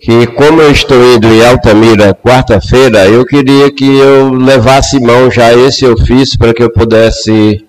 que 0.00 0.26
como 0.26 0.60
eu 0.60 0.70
estou 0.70 1.02
indo 1.14 1.26
em 1.28 1.42
Altamira 1.42 2.14
quarta-feira, 2.14 3.06
eu 3.06 3.24
queria 3.24 3.72
que 3.72 3.98
eu 3.98 4.34
levasse 4.34 5.00
mão 5.00 5.30
já 5.30 5.54
esse 5.54 5.86
ofício 5.86 6.38
para 6.38 6.52
que 6.52 6.62
eu 6.62 6.70
pudesse 6.70 7.64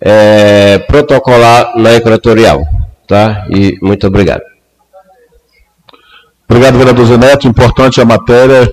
é, 0.00 0.78
protocolar 0.78 1.76
na 1.76 1.94
Equatorial. 1.94 2.62
Tá? 3.08 3.44
E 3.50 3.76
muito 3.82 4.06
obrigado. 4.06 4.42
Obrigado, 6.48 6.78
vereador 6.78 7.06
Zeneto. 7.06 7.48
Importante 7.48 8.00
a 8.00 8.04
matéria. 8.04 8.72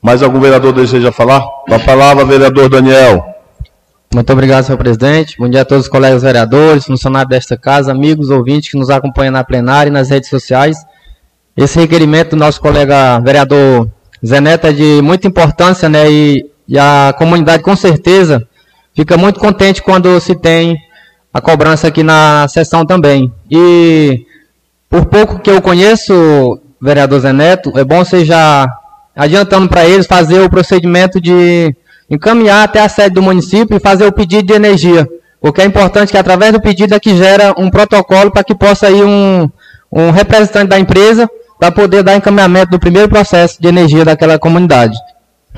Mais 0.00 0.22
algum 0.22 0.40
vereador 0.40 0.72
deseja 0.72 1.12
falar? 1.12 1.40
Com 1.40 1.74
a 1.74 1.78
palavra, 1.78 2.24
vereador 2.24 2.70
Daniel. 2.70 3.35
Muito 4.16 4.32
obrigado, 4.32 4.64
senhor 4.64 4.78
presidente. 4.78 5.36
Bom 5.38 5.46
dia 5.46 5.60
a 5.60 5.64
todos 5.66 5.84
os 5.84 5.90
colegas 5.90 6.22
vereadores, 6.22 6.86
funcionários 6.86 7.28
desta 7.28 7.54
casa, 7.54 7.92
amigos, 7.92 8.30
ouvintes 8.30 8.70
que 8.70 8.78
nos 8.78 8.88
acompanham 8.88 9.30
na 9.30 9.44
plenária 9.44 9.90
e 9.90 9.92
nas 9.92 10.08
redes 10.08 10.30
sociais. 10.30 10.78
Esse 11.54 11.78
requerimento 11.78 12.30
do 12.30 12.36
nosso 12.36 12.58
colega 12.58 13.20
vereador 13.20 13.90
Zeneta 14.26 14.70
é 14.70 14.72
de 14.72 15.02
muita 15.02 15.28
importância, 15.28 15.86
né? 15.86 16.10
E, 16.10 16.50
e 16.66 16.78
a 16.78 17.14
comunidade 17.18 17.62
com 17.62 17.76
certeza 17.76 18.48
fica 18.94 19.18
muito 19.18 19.38
contente 19.38 19.82
quando 19.82 20.18
se 20.18 20.34
tem 20.34 20.78
a 21.30 21.38
cobrança 21.38 21.88
aqui 21.88 22.02
na 22.02 22.48
sessão 22.48 22.86
também. 22.86 23.30
E 23.50 24.24
por 24.88 25.04
pouco 25.04 25.40
que 25.40 25.50
eu 25.50 25.60
conheço, 25.60 26.58
vereador 26.80 27.20
Zeneto, 27.20 27.70
é 27.78 27.84
bom 27.84 28.02
você 28.02 28.24
já 28.24 28.66
adiantando 29.14 29.68
para 29.68 29.86
eles 29.86 30.06
fazer 30.06 30.40
o 30.40 30.48
procedimento 30.48 31.20
de 31.20 31.76
encaminhar 32.10 32.64
até 32.64 32.80
a 32.80 32.88
sede 32.88 33.14
do 33.14 33.22
município 33.22 33.76
e 33.76 33.80
fazer 33.80 34.06
o 34.06 34.12
pedido 34.12 34.46
de 34.46 34.52
energia. 34.52 35.06
Porque 35.40 35.60
é 35.60 35.64
importante 35.64 36.10
que 36.10 36.18
através 36.18 36.52
do 36.52 36.60
pedido 36.60 36.94
é 36.94 37.00
que 37.00 37.16
gera 37.16 37.54
um 37.56 37.70
protocolo 37.70 38.30
para 38.30 38.44
que 38.44 38.54
possa 38.54 38.90
ir 38.90 39.04
um, 39.04 39.48
um 39.92 40.10
representante 40.10 40.68
da 40.68 40.78
empresa 40.78 41.28
para 41.58 41.70
poder 41.70 42.02
dar 42.02 42.16
encaminhamento 42.16 42.70
do 42.70 42.78
primeiro 42.78 43.08
processo 43.08 43.60
de 43.60 43.68
energia 43.68 44.04
daquela 44.04 44.38
comunidade. 44.38 44.96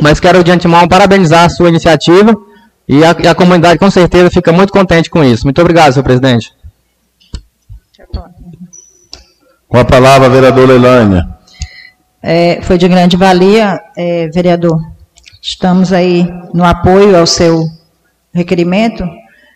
Mas 0.01 0.21
quero 0.21 0.45
de 0.45 0.51
antemão 0.51 0.87
parabenizar 0.87 1.45
a 1.45 1.49
sua 1.49 1.69
iniciativa 1.69 2.37
e 2.89 3.05
a, 3.05 3.17
e 3.19 3.29
a 3.29 3.35
comunidade 3.35 3.79
com 3.79 3.91
certeza 3.91 4.31
fica 4.31 4.53
muito 4.53 4.73
contente 4.73 5.11
com 5.11 5.25
isso. 5.25 5.45
Muito 5.45 5.61
obrigado, 5.61 5.93
senhor 5.93 6.05
presidente. 6.05 6.53
Com 9.69 9.79
a 9.79 9.85
palavra, 9.85 10.29
vereadora 10.31 10.75
Elaine. 10.75 11.23
É, 12.23 12.61
foi 12.63 12.79
de 12.79 12.89
grande 12.89 13.17
valia, 13.17 13.79
é, 13.97 14.29
vereador. 14.29 14.81
Estamos 15.41 15.93
aí 15.93 16.27
no 16.53 16.65
apoio 16.65 17.17
ao 17.17 17.27
seu 17.27 17.65
requerimento 18.33 19.05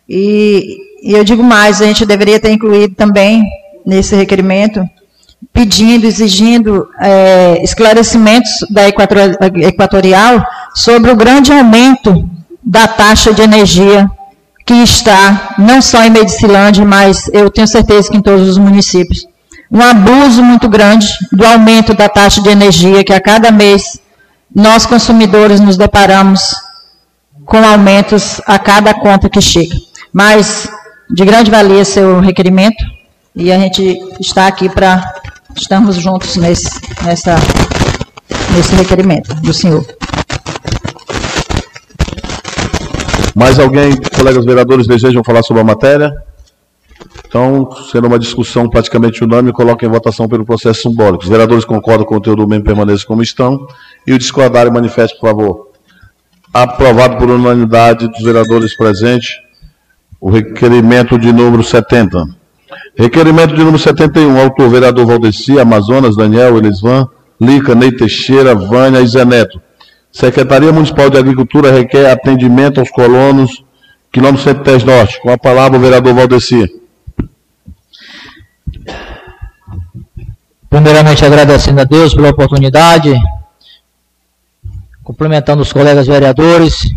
e, 0.09 0.77
e 1.03 1.13
eu 1.13 1.25
digo 1.25 1.43
mais, 1.43 1.83
a 1.83 1.87
gente 1.87 2.07
deveria 2.07 2.41
ter 2.41 2.53
incluído 2.53 2.95
também 2.95 3.43
nesse 3.85 4.15
requerimento 4.15 4.83
pedindo, 5.53 6.07
exigindo 6.07 6.89
é, 7.01 7.63
esclarecimentos 7.63 8.51
da 8.71 8.89
Equatorial 8.89 10.45
sobre 10.75 11.11
o 11.11 11.17
grande 11.17 11.53
aumento 11.53 12.29
da 12.63 12.87
taxa 12.87 13.35
de 13.35 13.43
energia 13.43 14.09
que 14.65 14.75
está 14.75 15.57
não 15.59 15.83
só 15.83 16.05
em 16.05 16.11
Medicilândia, 16.11 16.85
mas 16.85 17.29
eu 17.33 17.51
tenho 17.51 17.67
certeza 17.67 18.11
que 18.11 18.17
em 18.17 18.23
todos 18.23 18.49
os 18.49 18.59
municípios. 18.59 19.27
Um 19.71 19.81
abuso 19.81 20.43
muito 20.43 20.69
grande 20.69 21.07
do 21.33 21.45
aumento 21.45 21.95
da 21.95 22.09
taxa 22.09 22.41
de 22.41 22.49
energia, 22.49 23.03
que 23.03 23.13
a 23.13 23.21
cada 23.21 23.51
mês 23.51 24.01
nós 24.55 24.87
consumidores 24.87 25.61
nos 25.61 25.77
deparamos 25.77 26.55
com 27.45 27.59
aumentos 27.65 28.41
a 28.47 28.59
cada 28.59 28.95
conta 28.95 29.29
que 29.29 29.41
chega. 29.41 29.75
Mas 30.13 30.69
de 31.11 31.25
grande 31.25 31.51
valia 31.51 31.85
seu 31.85 32.21
requerimento 32.21 32.85
e 33.35 33.51
a 33.51 33.59
gente 33.59 33.99
está 34.21 34.47
aqui 34.47 34.69
para 34.69 35.23
Estamos 35.57 35.97
juntos 35.97 36.37
nesse, 36.37 36.81
nessa, 37.05 37.37
nesse 38.55 38.75
requerimento 38.75 39.35
do 39.37 39.53
senhor. 39.53 39.85
Mais 43.35 43.59
alguém, 43.59 43.93
colegas 44.17 44.45
vereadores, 44.45 44.87
desejam 44.87 45.23
falar 45.25 45.43
sobre 45.43 45.63
a 45.63 45.65
matéria? 45.65 46.13
Então, 47.33 47.67
sendo 47.91 48.09
uma 48.09 48.19
discussão 48.19 48.69
praticamente 48.69 49.25
unânime, 49.25 49.55
coloquem 49.55 49.89
em 49.89 49.91
votação 49.91 50.29
pelo 50.29 50.45
processo 50.45 50.83
simbólico. 50.83 51.23
Os 51.23 51.31
vereadores 51.31 51.65
concordam 51.65 52.05
com 52.05 52.13
o 52.13 52.19
conteúdo 52.19 52.43
do 52.43 52.47
mesmo 52.49 52.63
permaneçam 52.63 53.07
como 53.07 53.23
estão. 53.23 53.67
E 54.07 54.13
o 54.13 54.19
discordário 54.19 54.71
manifeste, 54.71 55.19
por 55.19 55.31
favor. 55.31 55.71
Aprovado 56.53 57.17
por 57.17 57.31
unanimidade 57.31 58.07
dos 58.07 58.23
vereadores 58.23 58.77
presentes 58.77 59.31
o 60.21 60.29
requerimento 60.29 61.19
de 61.19 61.33
número 61.33 61.65
70. 61.65 62.23
Requerimento 62.99 63.55
de 63.55 63.61
número 63.61 63.79
71, 63.79 64.39
autor 64.39 64.69
vereador 64.69 65.07
Valdeci, 65.07 65.59
Amazonas, 65.59 66.15
Daniel, 66.15 66.59
Elisvan, 66.59 67.09
Lica, 67.41 67.75
Ney 67.75 67.93
Teixeira, 67.93 68.55
Vânia 68.55 69.01
e 69.01 69.07
Zé 69.07 69.25
Neto. 69.25 69.59
Secretaria 70.13 70.71
Municipal 70.71 71.09
de 71.09 71.17
Agricultura 71.17 71.73
requer 71.73 72.11
atendimento 72.11 72.79
aos 72.79 72.91
colonos, 72.91 73.65
quilômetro 74.13 74.45
110 74.45 74.85
Norte. 74.85 75.19
Com 75.23 75.31
a 75.31 75.39
palavra 75.39 75.79
o 75.79 75.81
vereador 75.81 76.13
Valdeci. 76.13 76.82
Primeiramente 80.73 81.23
agradecendo 81.23 81.83
a 81.83 81.85
Deus 81.85 82.15
pela 82.15 82.31
oportunidade, 82.31 83.13
cumprimentando 85.05 85.61
os 85.61 85.71
colegas 85.71 86.07
vereadores 86.07 86.91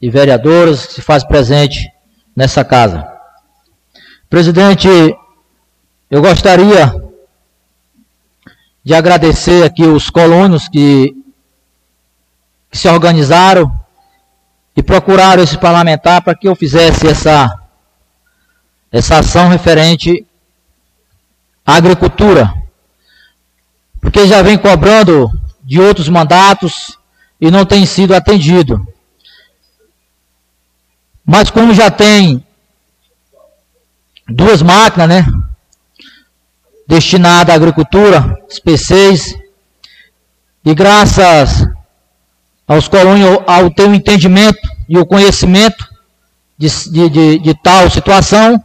e 0.00 0.08
vereadoras 0.08 0.86
que 0.86 0.94
se 0.94 1.02
fazem 1.02 1.28
presente 1.28 1.92
nessa 2.34 2.64
casa. 2.64 3.06
Presidente, 4.30 4.88
eu 6.10 6.22
gostaria 6.22 6.90
de 8.82 8.94
agradecer 8.94 9.62
aqui 9.62 9.84
os 9.84 10.08
colonos 10.08 10.66
que, 10.66 11.14
que 12.70 12.78
se 12.78 12.88
organizaram 12.88 13.70
e 14.74 14.82
procuraram 14.82 15.42
esse 15.42 15.58
parlamentar 15.58 16.22
para 16.22 16.34
que 16.34 16.48
eu 16.48 16.56
fizesse 16.56 17.06
essa, 17.06 17.60
essa 18.90 19.18
ação 19.18 19.50
referente 19.50 20.26
à 21.66 21.74
agricultura. 21.74 22.61
Porque 24.02 24.26
já 24.26 24.42
vem 24.42 24.58
cobrando 24.58 25.30
de 25.62 25.80
outros 25.80 26.10
mandatos 26.10 26.98
e 27.40 27.50
não 27.50 27.64
tem 27.64 27.86
sido 27.86 28.14
atendido. 28.14 28.86
Mas 31.24 31.50
como 31.50 31.72
já 31.72 31.90
tem 31.90 32.44
duas 34.28 34.60
máquinas, 34.60 35.08
né? 35.08 35.24
Destinada 36.86 37.52
à 37.52 37.56
agricultura, 37.56 38.36
os 38.50 38.58
PCs. 38.58 39.34
E 40.64 40.74
graças 40.74 41.66
aos 42.66 42.88
colônios, 42.88 43.38
ao 43.46 43.70
teu 43.70 43.94
entendimento 43.94 44.60
e 44.88 44.98
o 44.98 45.06
conhecimento 45.06 45.88
de, 46.58 46.68
de, 46.90 47.08
de, 47.08 47.38
de 47.38 47.54
tal 47.54 47.88
situação, 47.88 48.62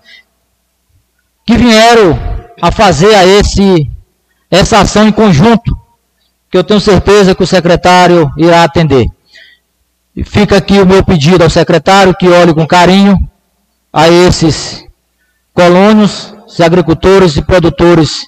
que 1.46 1.58
vieram 1.58 2.20
a 2.62 2.72
fazer 2.72 3.16
a 3.16 3.26
esse, 3.26 3.90
essa 4.50 4.80
ação 4.80 5.08
em 5.08 5.12
conjunto, 5.12 5.78
que 6.50 6.58
eu 6.58 6.64
tenho 6.64 6.80
certeza 6.80 7.36
que 7.36 7.44
o 7.44 7.48
secretário 7.48 8.32
irá 8.38 8.64
atender. 8.64 9.06
E 10.16 10.24
fica 10.24 10.58
aqui 10.58 10.80
o 10.80 10.86
meu 10.86 11.04
pedido 11.04 11.44
ao 11.44 11.50
secretário 11.50 12.16
que 12.16 12.28
olhe 12.28 12.54
com 12.54 12.66
carinho 12.66 13.18
a 13.92 14.10
esses 14.10 14.84
colonos, 15.54 16.34
os 16.48 16.60
agricultores 16.60 17.36
e 17.36 17.42
produtores 17.42 18.26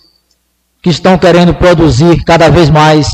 que 0.81 0.89
estão 0.89 1.17
querendo 1.17 1.53
produzir 1.53 2.23
cada 2.23 2.49
vez 2.49 2.69
mais 2.69 3.07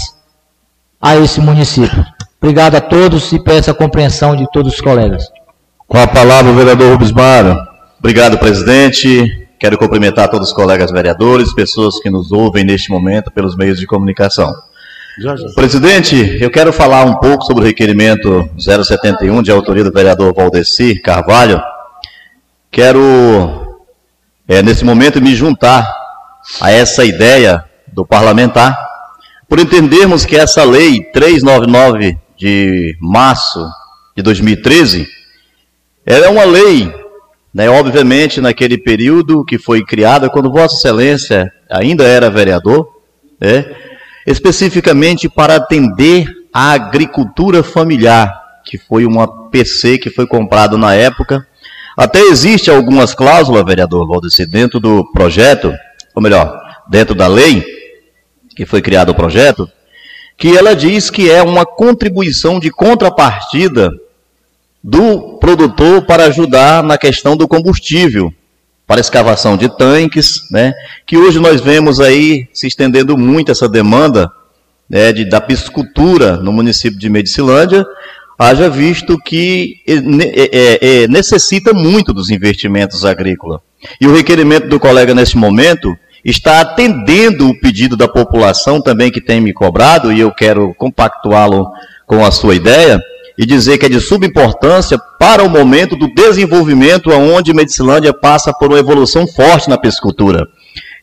a 1.02 1.16
esse 1.16 1.40
município. 1.40 2.06
Obrigado 2.42 2.76
a 2.76 2.82
todos 2.82 3.32
e 3.32 3.44
peço 3.44 3.72
a 3.72 3.74
compreensão 3.74 4.36
de 4.36 4.46
todos 4.52 4.74
os 4.74 4.82
colegas. 4.82 5.26
Com 5.88 5.98
a 5.98 6.08
palavra 6.08 6.52
o 6.52 6.56
vereador 6.56 6.92
Rubens 6.92 7.12
Mara. 7.12 7.58
Obrigado, 8.00 8.38
presidente. 8.38 9.45
Quero 9.60 9.78
cumprimentar 9.78 10.30
todos 10.30 10.50
os 10.50 10.54
colegas 10.54 10.92
vereadores, 10.92 11.54
pessoas 11.54 12.00
que 12.00 12.10
nos 12.10 12.32
ouvem 12.32 12.64
neste 12.64 12.92
momento 12.92 13.32
pelos 13.32 13.56
meios 13.56 13.80
de 13.80 13.88
comunicação. 13.88 14.54
Já, 15.18 15.36
já. 15.36 15.48
Presidente, 15.56 16.38
eu 16.42 16.52
quero 16.52 16.74
falar 16.74 17.06
um 17.06 17.16
pouco 17.16 17.46
sobre 17.46 17.64
o 17.64 17.66
requerimento 17.66 18.50
071 18.58 19.42
de 19.42 19.52
autoria 19.52 19.84
do 19.84 19.92
vereador 19.92 20.34
Valdecir 20.34 21.02
Carvalho. 21.02 21.62
Quero, 22.70 23.80
é, 24.46 24.62
nesse 24.62 24.84
momento, 24.84 25.22
me 25.22 25.34
juntar 25.34 25.90
a 26.60 26.70
essa 26.70 27.06
ideia 27.06 27.64
do 27.88 28.06
parlamentar, 28.06 28.78
por 29.48 29.60
entendermos 29.60 30.26
que 30.26 30.36
essa 30.36 30.66
lei 30.66 31.02
399 31.14 32.18
de 32.38 32.98
março 33.00 33.66
de 34.16 34.22
2013, 34.22 35.08
ela 36.06 36.26
é 36.26 36.30
uma 36.30 36.44
lei, 36.44 36.94
né, 37.56 37.70
obviamente, 37.70 38.42
naquele 38.42 38.78
período 38.78 39.46
que 39.46 39.58
foi 39.58 39.82
criada, 39.82 40.30
quando 40.30 40.52
Vossa 40.52 40.76
Excelência 40.76 41.50
ainda 41.72 42.04
era 42.04 42.30
vereador, 42.30 42.86
né, 43.40 43.66
especificamente 44.28 45.30
para 45.30 45.56
atender 45.56 46.28
a 46.54 46.74
agricultura 46.74 47.64
familiar, 47.64 48.30
que 48.66 48.78
foi 48.78 49.06
uma 49.06 49.50
PC 49.50 49.98
que 49.98 50.10
foi 50.10 50.28
comprada 50.28 50.78
na 50.78 50.96
época. 50.96 51.48
Até 51.96 52.20
existe 52.20 52.70
algumas 52.70 53.14
cláusulas, 53.14 53.64
vereador 53.64 54.06
Valdeci, 54.06 54.46
dentro 54.46 54.78
do 54.78 55.10
projeto, 55.14 55.74
ou 56.14 56.22
melhor, 56.22 56.60
dentro 56.90 57.16
da 57.16 57.28
lei, 57.28 57.64
que 58.54 58.66
foi 58.66 58.82
criado 58.82 59.14
o 59.14 59.16
projeto, 59.16 59.70
que 60.38 60.58
ela 60.58 60.76
diz 60.76 61.10
que 61.10 61.32
é 61.32 61.42
uma 61.42 61.66
contribuição 61.66 62.60
de 62.60 62.70
contrapartida 62.70 63.92
do 64.88 65.40
produtor 65.40 66.04
para 66.04 66.26
ajudar 66.26 66.84
na 66.84 66.96
questão 66.96 67.36
do 67.36 67.48
combustível, 67.48 68.32
para 68.86 69.02
escavação 69.02 69.58
de 69.58 69.68
tanques, 69.68 70.42
né, 70.52 70.74
que 71.08 71.18
hoje 71.18 71.40
nós 71.40 71.60
vemos 71.60 72.00
aí 72.00 72.48
se 72.54 72.68
estendendo 72.68 73.18
muito 73.18 73.52
essa 73.52 73.68
demanda 73.68 74.32
né, 74.88 75.12
de, 75.12 75.28
da 75.28 75.42
piscicultura 75.42 76.38
no 76.38 76.54
município 76.54 77.00
de 77.00 77.10
Medicilândia, 77.10 77.84
haja 78.38 78.70
visto 78.70 79.18
que 79.18 79.78
é, 79.88 79.94
é, 79.94 81.04
é, 81.04 81.08
necessita 81.08 81.74
muito 81.74 82.14
dos 82.14 82.30
investimentos 82.30 83.04
agrícolas. 83.04 83.62
E 84.00 84.06
o 84.06 84.14
requerimento 84.14 84.68
do 84.68 84.80
colega 84.80 85.16
nesse 85.16 85.36
momento 85.36 85.98
está 86.24 86.62
atendendo 86.62 87.50
o 87.50 87.60
pedido 87.60 87.98
da 87.98 88.08
população 88.08 88.80
também 88.80 89.12
que 89.12 89.20
tem 89.20 89.42
me 89.42 89.52
cobrado, 89.52 90.14
e 90.14 90.20
eu 90.20 90.32
quero 90.32 90.76
compactuá-lo 90.76 91.72
com 92.06 92.24
a 92.24 92.30
sua 92.30 92.54
ideia, 92.54 93.02
e 93.38 93.46
dizer 93.46 93.78
que 93.78 93.86
é 93.86 93.90
de 93.90 94.00
subimportância 94.00 94.98
para 95.20 95.44
o 95.44 95.50
momento 95.50 95.96
do 95.96 96.14
desenvolvimento 96.14 97.12
onde 97.12 97.54
Medicilândia 97.54 98.14
passa 98.14 98.54
por 98.54 98.70
uma 98.70 98.80
evolução 98.80 99.28
forte 99.28 99.70
na 99.70 99.78
piscicultura. 99.78 100.48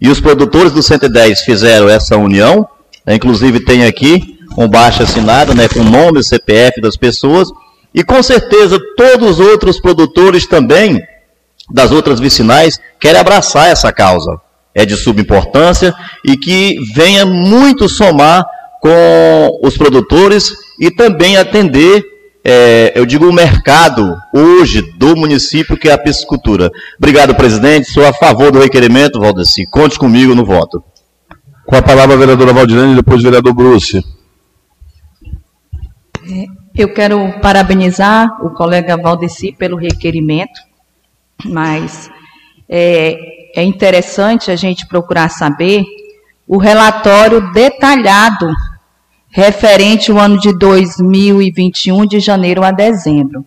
E 0.01 0.09
os 0.09 0.21
produtores 0.21 0.73
do 0.73 0.83
110 0.83 1.43
fizeram 1.43 1.89
essa 1.89 2.17
união, 2.17 2.67
né, 3.07 3.15
inclusive 3.15 3.65
tem 3.65 3.85
aqui 3.85 4.39
um 4.57 4.69
baixo 4.69 5.03
assinado, 5.03 5.55
né, 5.55 5.69
com 5.69 5.83
nome 5.83 6.21
e 6.21 6.25
CPF 6.25 6.81
das 6.81 6.97
pessoas, 6.97 7.49
e 7.95 8.03
com 8.03 8.23
certeza 8.23 8.79
todos 8.97 9.39
os 9.39 9.41
outros 9.41 9.81
produtores 9.81 10.47
também, 10.47 11.03
das 11.71 11.91
outras 11.91 12.19
vicinais, 12.19 12.81
querem 13.01 13.21
abraçar 13.21 13.69
essa 13.69 13.93
causa 13.93 14.41
é 14.75 14.85
de 14.85 14.97
subimportância 14.97 15.95
e 16.25 16.37
que 16.37 16.77
venha 16.95 17.27
muito 17.27 17.89
somar 17.89 18.45
com 18.81 19.61
os 19.63 19.77
produtores 19.77 20.53
e 20.81 20.91
também 20.91 21.37
atender, 21.37 22.05
é, 22.45 22.93
eu 22.99 23.07
digo, 23.07 23.29
o 23.29 23.33
mercado 23.33 24.17
hoje 24.35 24.83
do 24.99 25.17
município, 25.17 25.77
que 25.77 25.89
é 25.89 25.93
a 25.93 25.99
piscicultura. 25.99 26.71
Obrigado, 26.99 27.35
presidente. 27.35 27.91
Sou 27.91 28.05
a 28.07 28.13
favor 28.13 28.51
do 28.51 28.59
requerimento, 28.59 29.21
Valdeci. 29.21 29.65
Conte 29.67 29.99
comigo 29.99 30.35
no 30.35 30.45
voto. 30.45 30.83
Com 31.65 31.77
a 31.77 31.83
palavra 31.83 32.15
a 32.15 32.19
vereadora 32.19 32.53
Valdirene 32.53 32.93
e 32.93 32.97
depois 32.97 33.21
o 33.21 33.25
vereador 33.25 33.55
Bruce. 33.55 34.05
É, 36.29 36.47
eu 36.75 36.93
quero 36.93 37.41
parabenizar 37.41 38.45
o 38.45 38.51
colega 38.51 38.97
Valdeci 38.97 39.53
pelo 39.53 39.77
requerimento, 39.77 40.61
mas 41.45 42.11
é, 42.69 43.17
é 43.55 43.63
interessante 43.63 44.51
a 44.51 44.57
gente 44.57 44.87
procurar 44.87 45.29
saber 45.29 45.85
o 46.49 46.59
relatório 46.59 47.53
detalhado 47.53 48.51
referente 49.33 50.11
ao 50.11 50.19
ano 50.19 50.39
de 50.39 50.53
2021, 50.57 52.05
de 52.05 52.21
janeiro 52.21 52.63
a 52.63 52.71
dezembro. 52.71 53.47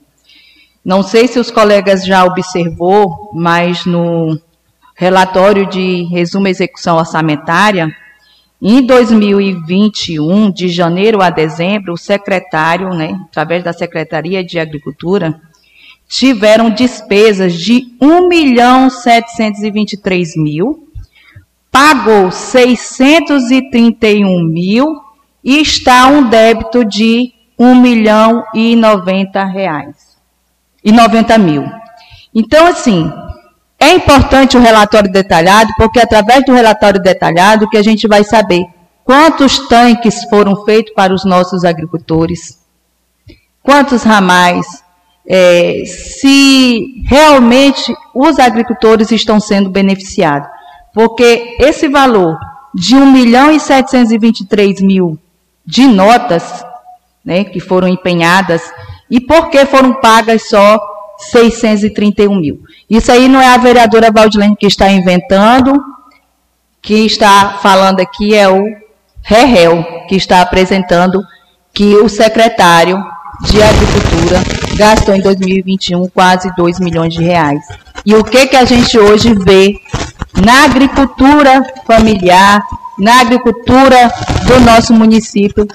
Não 0.84 1.04
sei 1.04 1.28
se 1.28 1.40
os 1.40 1.52
colegas 1.52 2.04
já 2.04 2.26
observou, 2.26 3.30
mas 3.34 3.86
no 3.86 4.36
relatório 4.96 5.70
de 5.70 6.06
resumo 6.06 6.48
execução 6.48 6.98
orçamentária, 6.98 7.96
em 8.60 8.84
2021, 8.84 10.52
de 10.52 10.70
janeiro 10.70 11.22
a 11.22 11.30
dezembro, 11.30 11.94
o 11.94 11.98
secretário, 11.98 12.90
né, 12.90 13.20
através 13.30 13.64
da 13.64 13.72
Secretaria 13.72 14.44
de 14.44 14.58
Agricultura, 14.58 15.40
tiveram 16.08 16.72
despesas 16.72 17.54
de 17.54 17.96
1 18.02 18.28
milhão 18.28 18.90
723 18.90 20.36
mil, 20.36 20.90
pagou 21.72 22.32
631 22.32 24.44
mil 24.46 25.05
e 25.46 25.62
está 25.62 26.08
um 26.08 26.28
débito 26.28 26.84
de 26.84 27.32
1 27.58 27.76
milhão 27.76 28.44
e 28.52 28.76
90 28.76 29.46
reais. 29.46 30.18
E 30.84 30.92
90 30.92 31.38
mil. 31.38 31.64
Então, 32.34 32.66
assim, 32.66 33.12
é 33.80 33.94
importante 33.94 34.58
o 34.58 34.60
relatório 34.60 35.12
detalhado, 35.12 35.72
porque 35.78 36.00
através 36.00 36.44
do 36.44 36.54
relatório 36.54 37.00
detalhado 37.00 37.70
que 37.70 37.78
a 37.78 37.84
gente 37.84 38.08
vai 38.08 38.24
saber 38.24 38.66
quantos 39.04 39.68
tanques 39.68 40.24
foram 40.24 40.66
feitos 40.66 40.94
para 40.96 41.14
os 41.14 41.24
nossos 41.24 41.64
agricultores, 41.64 42.60
quantos 43.62 44.02
ramais, 44.02 44.66
é, 45.28 45.84
se 45.86 47.04
realmente 47.06 47.96
os 48.16 48.40
agricultores 48.40 49.12
estão 49.12 49.40
sendo 49.40 49.70
beneficiados. 49.70 50.50
Porque 50.92 51.56
esse 51.60 51.88
valor 51.88 52.36
de 52.74 52.96
1 52.96 53.12
milhão 53.12 53.52
e 53.52 53.60
723 53.60 54.82
mil 54.82 55.20
de 55.66 55.88
notas 55.88 56.64
né, 57.24 57.44
que 57.44 57.60
foram 57.60 57.88
empenhadas, 57.88 58.62
e 59.10 59.20
por 59.20 59.50
que 59.50 59.66
foram 59.66 59.94
pagas 59.94 60.48
só 60.50 60.80
631 61.18 62.36
mil? 62.36 62.60
Isso 62.90 63.12
aí 63.12 63.28
não 63.28 63.42
é 63.42 63.48
a 63.48 63.58
vereadora 63.58 64.12
Valdilene 64.12 64.56
que 64.56 64.68
está 64.68 64.90
inventando, 64.90 65.84
quem 66.82 67.06
está 67.06 67.58
falando 67.62 68.00
aqui 68.00 68.36
é 68.36 68.48
o 68.48 68.64
Rehel, 69.24 69.84
que 70.08 70.16
está 70.16 70.42
apresentando 70.42 71.24
que 71.74 71.96
o 71.96 72.08
secretário 72.08 73.04
de 73.42 73.62
Agricultura 73.62 74.42
gastou 74.78 75.16
em 75.16 75.22
2021 75.22 76.08
quase 76.10 76.54
2 76.56 76.80
milhões 76.80 77.14
de 77.14 77.24
reais. 77.24 77.60
E 78.06 78.14
o 78.14 78.24
que, 78.24 78.48
que 78.48 78.56
a 78.56 78.66
gente 78.66 78.98
hoje 78.98 79.34
vê 79.34 79.80
na 80.44 80.66
agricultura 80.66 81.64
familiar, 81.86 82.62
na 82.98 83.22
agricultura 83.22 84.12
do 84.48 84.60
nosso 84.62 84.94
município, 84.94 85.68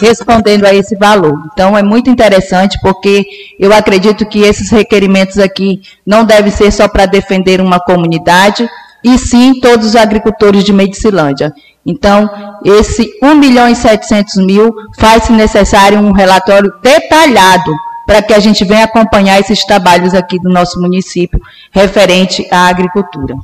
respondendo 0.00 0.64
a 0.64 0.74
esse 0.74 0.96
valor. 0.96 1.38
Então, 1.52 1.76
é 1.76 1.82
muito 1.82 2.10
interessante, 2.10 2.78
porque 2.82 3.26
eu 3.58 3.72
acredito 3.72 4.26
que 4.26 4.40
esses 4.40 4.70
requerimentos 4.70 5.38
aqui 5.38 5.80
não 6.06 6.24
devem 6.24 6.50
ser 6.50 6.70
só 6.70 6.88
para 6.88 7.06
defender 7.06 7.60
uma 7.60 7.80
comunidade, 7.80 8.68
e 9.02 9.16
sim 9.16 9.60
todos 9.60 9.86
os 9.86 9.96
agricultores 9.96 10.64
de 10.64 10.72
Medicilândia. 10.72 11.52
Então, 11.86 12.28
esse 12.64 13.08
1 13.22 13.34
milhão 13.34 13.68
e 13.68 13.74
700 13.74 14.36
mil 14.44 14.74
faz-se 14.98 15.32
necessário 15.32 15.98
um 15.98 16.12
relatório 16.12 16.72
detalhado 16.82 17.72
para 18.06 18.22
que 18.22 18.34
a 18.34 18.38
gente 18.38 18.64
venha 18.64 18.84
acompanhar 18.84 19.38
esses 19.38 19.64
trabalhos 19.64 20.14
aqui 20.14 20.38
do 20.40 20.48
nosso 20.48 20.80
município 20.80 21.40
referente 21.72 22.46
à 22.50 22.66
agricultura. 22.68 23.36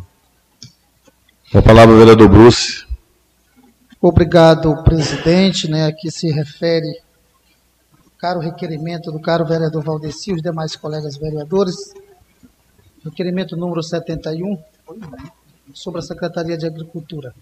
A 1.57 1.63
palavra, 1.63 1.97
vereador 1.97 2.29
Bruce. 2.29 2.85
Obrigado, 4.01 4.83
presidente. 4.83 5.71
Né, 5.71 5.87
aqui 5.87 6.11
se 6.11 6.29
refere 6.29 7.01
caro 8.19 8.41
requerimento 8.41 9.13
do 9.13 9.21
caro 9.21 9.47
vereador 9.47 9.85
Valdeci 9.85 10.33
e 10.33 10.35
os 10.35 10.43
demais 10.43 10.75
colegas 10.75 11.17
vereadores. 11.17 11.95
Requerimento 13.05 13.57
número 13.57 13.85
71, 13.85 14.59
sobre 15.73 16.01
a 16.01 16.03
Secretaria 16.03 16.59
de 16.59 16.67
Agricultura. 16.67 17.33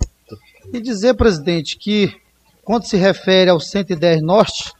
E 0.71 0.79
dizer, 0.79 1.15
presidente, 1.15 1.79
que 1.79 2.15
quando 2.63 2.85
se 2.85 2.99
refere 2.99 3.49
ao 3.49 3.59
110 3.59 4.21
Norte, 4.21 4.75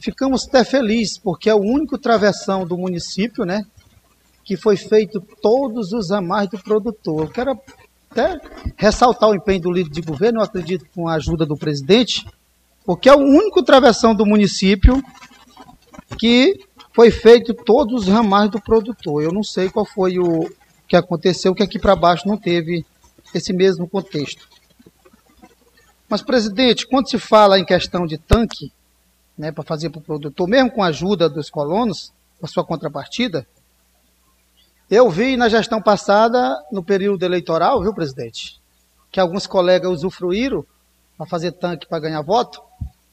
ficamos 0.00 0.48
até 0.48 0.64
felizes, 0.64 1.18
porque 1.18 1.50
é 1.50 1.54
o 1.54 1.60
único 1.60 1.98
travessão 1.98 2.66
do 2.66 2.78
município, 2.78 3.44
né? 3.44 3.66
Que 4.42 4.56
foi 4.56 4.78
feito 4.78 5.20
todos 5.42 5.92
os 5.92 6.10
amarres 6.10 6.48
do 6.48 6.58
produtor. 6.58 7.24
Eu 7.24 7.30
quero 7.30 7.60
até 8.18 8.40
ressaltar 8.76 9.30
o 9.30 9.34
empenho 9.34 9.62
do 9.62 9.70
líder 9.70 9.90
de 9.90 10.02
governo, 10.02 10.40
eu 10.40 10.44
acredito 10.44 10.86
com 10.94 11.08
a 11.08 11.14
ajuda 11.14 11.46
do 11.46 11.56
presidente, 11.56 12.26
porque 12.84 13.08
é 13.08 13.14
o 13.14 13.20
único 13.20 13.62
travessão 13.62 14.14
do 14.14 14.26
município 14.26 15.02
que 16.18 16.58
foi 16.92 17.10
feito 17.10 17.54
todos 17.54 18.02
os 18.02 18.08
ramais 18.08 18.50
do 18.50 18.60
produtor. 18.60 19.22
Eu 19.22 19.32
não 19.32 19.42
sei 19.42 19.70
qual 19.70 19.84
foi 19.84 20.18
o 20.18 20.50
que 20.88 20.96
aconteceu, 20.96 21.54
que 21.54 21.62
aqui 21.62 21.78
para 21.78 21.94
baixo 21.94 22.26
não 22.26 22.36
teve 22.36 22.84
esse 23.34 23.52
mesmo 23.52 23.88
contexto. 23.88 24.48
Mas, 26.08 26.22
presidente, 26.22 26.86
quando 26.86 27.10
se 27.10 27.18
fala 27.18 27.58
em 27.58 27.64
questão 27.64 28.06
de 28.06 28.16
tanque, 28.16 28.72
né, 29.36 29.52
para 29.52 29.62
fazer 29.62 29.90
para 29.90 29.98
o 29.98 30.02
produtor, 30.02 30.48
mesmo 30.48 30.70
com 30.70 30.82
a 30.82 30.86
ajuda 30.86 31.28
dos 31.28 31.50
colonos, 31.50 32.12
a 32.42 32.46
sua 32.46 32.64
contrapartida, 32.64 33.46
eu 34.90 35.10
vi 35.10 35.36
na 35.36 35.48
gestão 35.48 35.82
passada, 35.82 36.56
no 36.72 36.82
período 36.82 37.22
eleitoral, 37.22 37.82
viu, 37.82 37.94
presidente, 37.94 38.60
que 39.10 39.20
alguns 39.20 39.46
colegas 39.46 39.90
usufruíram 39.90 40.64
para 41.16 41.26
fazer 41.26 41.52
tanque 41.52 41.86
para 41.86 42.00
ganhar 42.00 42.22
voto, 42.22 42.62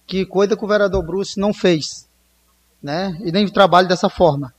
que 0.07 0.25
coisa 0.25 0.55
que 0.55 0.63
o 0.63 0.67
vereador 0.67 1.03
Bruce 1.03 1.39
não 1.39 1.53
fez, 1.53 2.07
né? 2.81 3.17
E 3.23 3.31
nem 3.31 3.47
trabalho 3.47 3.87
dessa 3.87 4.09
forma. 4.09 4.53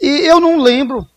E 0.00 0.26
eu 0.26 0.40
não 0.40 0.60
lembro 0.60 1.08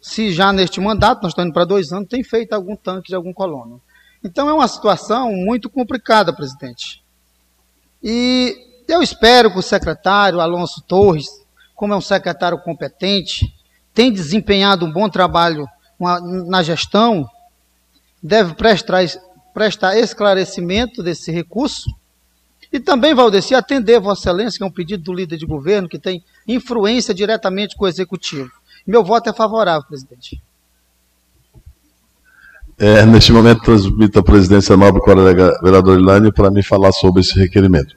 se 0.00 0.32
já 0.32 0.52
neste 0.52 0.80
mandato, 0.80 1.22
nós 1.22 1.32
estamos 1.32 1.48
indo 1.48 1.54
para 1.54 1.64
dois 1.64 1.92
anos, 1.92 2.08
tem 2.08 2.24
feito 2.24 2.54
algum 2.54 2.74
tanque 2.74 3.08
de 3.08 3.14
algum 3.14 3.32
colono. 3.32 3.80
Então 4.24 4.48
é 4.48 4.52
uma 4.52 4.66
situação 4.66 5.30
muito 5.32 5.68
complicada, 5.68 6.34
presidente. 6.34 7.04
E 8.02 8.56
eu 8.88 9.02
espero 9.02 9.50
que 9.50 9.58
o 9.58 9.62
secretário 9.62 10.40
Alonso 10.40 10.82
Torres, 10.82 11.26
como 11.74 11.92
é 11.92 11.96
um 11.96 12.00
secretário 12.00 12.58
competente, 12.58 13.54
tem 14.00 14.10
desempenhado 14.10 14.86
um 14.86 14.90
bom 14.90 15.10
trabalho 15.10 15.66
na 16.46 16.62
gestão, 16.62 17.28
deve 18.22 18.54
prestar, 18.54 19.04
prestar 19.52 19.94
esclarecimento 19.98 21.02
desse 21.02 21.30
recurso 21.30 21.84
e 22.72 22.80
também, 22.80 23.14
Valdeci, 23.14 23.54
atender 23.54 24.00
Vossa 24.00 24.22
Excelência, 24.22 24.56
que 24.56 24.64
é 24.64 24.66
um 24.66 24.70
pedido 24.70 25.02
do 25.02 25.12
líder 25.12 25.36
de 25.36 25.44
governo, 25.44 25.86
que 25.86 25.98
tem 25.98 26.24
influência 26.48 27.12
diretamente 27.12 27.76
com 27.76 27.84
o 27.84 27.88
Executivo. 27.88 28.50
Meu 28.86 29.04
voto 29.04 29.28
é 29.28 29.34
favorável, 29.34 29.86
presidente. 29.86 30.42
É, 32.78 33.04
neste 33.04 33.32
momento, 33.32 33.60
transmito 33.60 34.18
a 34.18 34.22
presidência 34.22 34.78
nobre 34.78 35.02
colega 35.02 35.52
vereador 35.62 35.98
Ilânio 35.98 36.32
para 36.32 36.50
me 36.50 36.62
falar 36.62 36.92
sobre 36.92 37.20
esse 37.20 37.38
requerimento. 37.38 37.94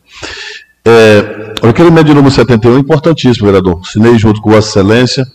É, 0.83 1.53
o 1.63 1.67
requerimento 1.67 2.07
de 2.07 2.13
número 2.13 2.35
71 2.35 2.75
é 2.75 2.79
importantíssimo, 2.81 3.45
vereador. 3.45 3.79
Assinei 3.81 4.19
junto 4.19 4.41
com 4.41 4.51
Vossa 4.51 4.67
Excelência. 4.67 5.25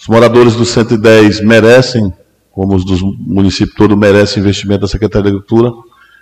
Os 0.00 0.08
moradores 0.08 0.56
do 0.56 0.64
110 0.64 1.42
merecem, 1.42 2.10
como 2.50 2.74
os 2.74 2.86
dos 2.86 3.02
municípios 3.02 3.76
todos 3.76 3.98
merecem 3.98 4.42
investimento 4.42 4.80
da 4.80 4.88
Secretaria 4.88 5.24
de 5.24 5.36
Agricultura. 5.36 5.70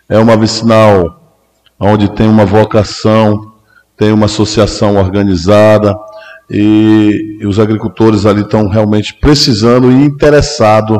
É 0.09 0.19
uma 0.19 0.37
vicinal 0.37 1.37
onde 1.79 2.11
tem 2.11 2.29
uma 2.29 2.45
vocação, 2.45 3.53
tem 3.97 4.11
uma 4.11 4.27
associação 4.27 4.97
organizada 4.97 5.97
e, 6.51 7.39
e 7.41 7.47
os 7.47 7.61
agricultores 7.61 8.27
ali 8.27 8.41
estão 8.41 8.67
realmente 8.67 9.15
precisando 9.15 9.93
e 9.93 10.07
interessados 10.07 10.99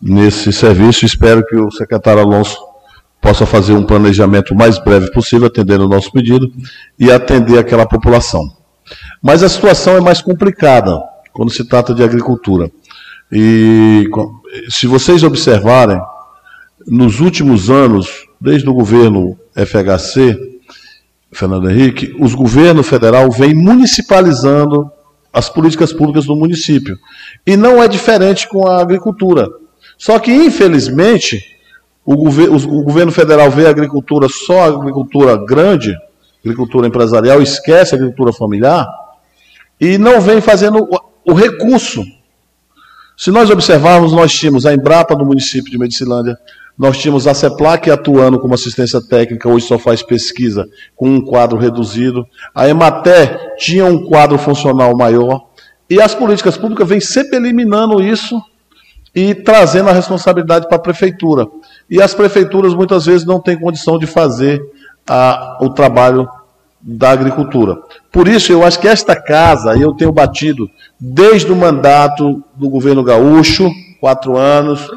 nesse 0.00 0.50
serviço. 0.50 1.04
Espero 1.04 1.44
que 1.44 1.56
o 1.56 1.70
secretário 1.70 2.22
Alonso 2.22 2.58
possa 3.20 3.44
fazer 3.44 3.74
um 3.74 3.84
planejamento 3.84 4.54
mais 4.54 4.78
breve 4.78 5.12
possível, 5.12 5.48
atendendo 5.48 5.84
o 5.84 5.88
nosso 5.88 6.10
pedido 6.10 6.50
e 6.98 7.12
atender 7.12 7.58
aquela 7.58 7.84
população. 7.84 8.50
Mas 9.22 9.42
a 9.42 9.48
situação 9.50 9.94
é 9.94 10.00
mais 10.00 10.22
complicada 10.22 10.98
quando 11.32 11.50
se 11.50 11.64
trata 11.64 11.94
de 11.94 12.02
agricultura. 12.02 12.70
E 13.30 14.04
se 14.70 14.86
vocês 14.86 15.22
observarem, 15.22 16.00
nos 16.86 17.20
últimos 17.20 17.70
anos, 17.70 18.26
desde 18.40 18.68
o 18.68 18.74
governo 18.74 19.38
FHC, 19.54 20.36
Fernando 21.30 21.70
Henrique, 21.70 22.16
os 22.18 22.34
governos 22.34 22.88
federal 22.88 23.30
vêm 23.30 23.54
municipalizando 23.54 24.90
as 25.32 25.50
políticas 25.50 25.92
públicas 25.92 26.24
do 26.24 26.34
município. 26.34 26.98
E 27.46 27.56
não 27.56 27.82
é 27.82 27.88
diferente 27.88 28.48
com 28.48 28.66
a 28.66 28.80
agricultura. 28.80 29.46
Só 29.98 30.18
que, 30.18 30.32
infelizmente, 30.32 31.44
o, 32.04 32.16
gover 32.16 32.48
o 32.48 32.82
governo 32.82 33.12
federal 33.12 33.50
vê 33.50 33.66
a 33.66 33.70
agricultura 33.70 34.28
só 34.28 34.62
a 34.62 34.66
agricultura 34.66 35.36
grande, 35.44 35.94
agricultura 36.42 36.86
empresarial, 36.86 37.42
esquece 37.42 37.94
a 37.94 37.98
agricultura 37.98 38.32
familiar, 38.32 38.86
e 39.80 39.98
não 39.98 40.20
vem 40.20 40.40
fazendo 40.40 40.88
o, 41.28 41.34
recurso. 41.34 42.02
Se 43.16 43.30
nós 43.30 43.50
observarmos, 43.50 44.12
nós 44.12 44.32
tínhamos 44.32 44.64
a 44.64 44.72
Embrapa 44.72 45.14
no 45.14 45.24
município 45.24 45.70
de 45.70 45.78
Medicilândia, 45.78 46.36
nós 46.78 46.96
tínhamos 46.98 47.26
a 47.26 47.34
CEPLAC 47.34 47.90
atuando 47.90 48.38
como 48.38 48.54
assistência 48.54 49.00
técnica, 49.00 49.48
hoje 49.48 49.66
só 49.66 49.78
faz 49.78 50.02
pesquisa 50.02 50.68
com 50.94 51.08
um 51.08 51.20
quadro 51.20 51.58
reduzido. 51.58 52.24
A 52.54 52.68
EMATE 52.68 53.56
tinha 53.58 53.84
um 53.84 54.04
quadro 54.04 54.38
funcional 54.38 54.96
maior. 54.96 55.48
E 55.90 56.00
as 56.00 56.14
políticas 56.14 56.56
públicas 56.56 56.88
vêm 56.88 57.00
sempre 57.00 57.36
eliminando 57.36 58.00
isso 58.00 58.40
e 59.12 59.34
trazendo 59.34 59.88
a 59.88 59.92
responsabilidade 59.92 60.68
para 60.68 60.76
a 60.76 60.80
prefeitura. 60.80 61.48
E 61.90 62.00
as 62.00 62.14
prefeituras 62.14 62.74
muitas 62.74 63.06
vezes 63.06 63.26
não 63.26 63.40
têm 63.40 63.58
condição 63.58 63.98
de 63.98 64.06
fazer 64.06 64.62
a, 65.08 65.58
o 65.60 65.70
trabalho 65.70 66.28
da 66.80 67.10
agricultura. 67.10 67.78
Por 68.12 68.28
isso, 68.28 68.52
eu 68.52 68.64
acho 68.64 68.78
que 68.78 68.88
esta 68.88 69.16
casa, 69.16 69.76
eu 69.76 69.92
tenho 69.94 70.12
batido 70.12 70.70
desde 70.98 71.50
o 71.52 71.56
mandato 71.56 72.42
do 72.54 72.68
governo 72.68 73.02
gaúcho, 73.02 73.68
quatro 74.00 74.36
anos, 74.36 74.88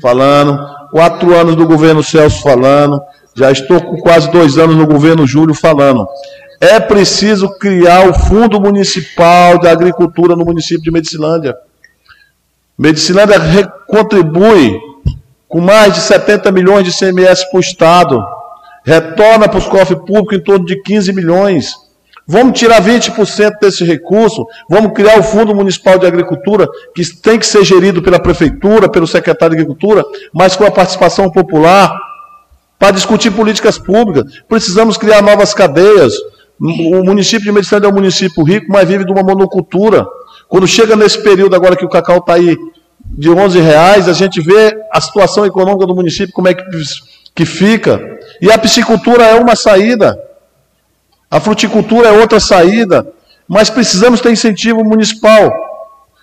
falando, 0.00 0.58
quatro 0.90 1.34
anos 1.34 1.56
do 1.56 1.66
governo 1.66 2.02
Celso 2.02 2.42
falando, 2.42 3.00
já 3.34 3.50
estou 3.50 3.80
com 3.80 3.96
quase 3.98 4.30
dois 4.30 4.58
anos 4.58 4.76
no 4.76 4.86
governo 4.86 5.26
Júlio 5.26 5.54
falando. 5.54 6.06
É 6.60 6.78
preciso 6.78 7.48
criar 7.58 8.08
o 8.08 8.12
Fundo 8.12 8.60
Municipal 8.60 9.58
de 9.58 9.68
Agricultura 9.68 10.36
no 10.36 10.44
município 10.44 10.82
de 10.82 10.90
Medicilândia. 10.90 11.56
Medicilândia 12.76 13.66
contribui 13.86 14.78
com 15.48 15.60
mais 15.60 15.94
de 15.94 16.00
70 16.00 16.52
milhões 16.52 16.84
de 16.84 16.96
CMS 16.96 17.44
para 17.44 17.56
o 17.56 17.60
Estado, 17.60 18.22
retorna 18.90 19.48
para 19.48 19.58
os 19.58 19.66
cofres 19.66 19.98
públicos 20.00 20.36
em 20.36 20.40
torno 20.42 20.66
de 20.66 20.82
15 20.82 21.12
milhões. 21.12 21.74
Vamos 22.26 22.58
tirar 22.58 22.82
20% 22.82 23.52
desse 23.60 23.84
recurso, 23.84 24.44
vamos 24.68 24.92
criar 24.92 25.18
o 25.18 25.22
Fundo 25.22 25.54
Municipal 25.54 25.98
de 25.98 26.06
Agricultura, 26.06 26.66
que 26.94 27.04
tem 27.20 27.38
que 27.38 27.46
ser 27.46 27.64
gerido 27.64 28.02
pela 28.02 28.20
Prefeitura, 28.20 28.88
pelo 28.88 29.06
Secretário 29.06 29.56
de 29.56 29.62
Agricultura, 29.62 30.04
mas 30.32 30.56
com 30.56 30.64
a 30.64 30.70
participação 30.70 31.30
popular, 31.30 31.96
para 32.78 32.92
discutir 32.92 33.30
políticas 33.30 33.78
públicas. 33.78 34.24
Precisamos 34.48 34.96
criar 34.96 35.22
novas 35.22 35.54
cadeias. 35.54 36.12
O 36.60 37.04
município 37.04 37.44
de 37.44 37.52
Medicina 37.52 37.86
é 37.86 37.88
um 37.88 37.94
município 37.94 38.42
rico, 38.42 38.66
mas 38.68 38.88
vive 38.88 39.04
de 39.04 39.12
uma 39.12 39.22
monocultura. 39.22 40.06
Quando 40.48 40.66
chega 40.66 40.96
nesse 40.96 41.22
período 41.22 41.54
agora 41.54 41.76
que 41.76 41.84
o 41.84 41.88
cacau 41.88 42.18
está 42.18 42.34
aí 42.34 42.56
de 43.16 43.30
11 43.30 43.60
reais, 43.60 44.08
a 44.08 44.12
gente 44.12 44.40
vê 44.40 44.76
a 44.92 45.00
situação 45.00 45.44
econômica 45.44 45.86
do 45.86 45.94
município, 45.94 46.32
como 46.32 46.48
é 46.48 46.54
que, 46.54 46.62
que 47.34 47.44
fica. 47.44 48.00
E 48.40 48.50
a 48.50 48.58
piscicultura 48.58 49.24
é 49.24 49.34
uma 49.34 49.56
saída. 49.56 50.18
A 51.30 51.38
fruticultura 51.38 52.08
é 52.08 52.12
outra 52.12 52.40
saída, 52.40 53.06
mas 53.46 53.70
precisamos 53.70 54.20
ter 54.20 54.32
incentivo 54.32 54.84
municipal. 54.84 55.52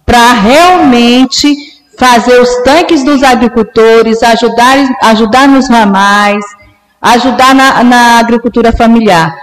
para 0.04 0.32
realmente 0.32 1.56
fazer 1.98 2.40
os 2.40 2.62
tanques 2.62 3.02
dos 3.04 3.22
agricultores, 3.22 4.22
ajudar, 4.22 4.76
ajudar 5.02 5.48
nos 5.48 5.68
ramais, 5.68 6.44
ajudar 7.04 7.54
na, 7.54 7.84
na 7.84 8.18
agricultura 8.18 8.72
familiar. 8.72 9.34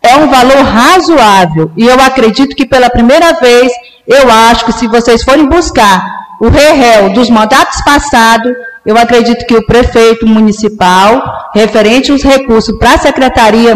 É 0.00 0.16
um 0.16 0.28
valor 0.28 0.62
razoável 0.62 1.72
e 1.76 1.84
eu 1.84 2.00
acredito 2.00 2.54
que 2.54 2.64
pela 2.64 2.88
primeira 2.88 3.32
vez, 3.34 3.72
eu 4.06 4.30
acho 4.30 4.64
que 4.64 4.72
se 4.72 4.86
vocês 4.86 5.24
forem 5.24 5.46
buscar 5.46 6.18
o 6.40 6.48
REREL 6.48 7.12
dos 7.12 7.28
mandatos 7.28 7.82
passados, 7.82 8.52
eu 8.86 8.96
acredito 8.96 9.44
que 9.44 9.56
o 9.56 9.66
prefeito 9.66 10.26
municipal, 10.26 11.50
referente 11.52 12.12
aos 12.12 12.22
recursos 12.22 12.78
para 12.78 12.94
a 12.94 12.98
Secretaria, 12.98 13.74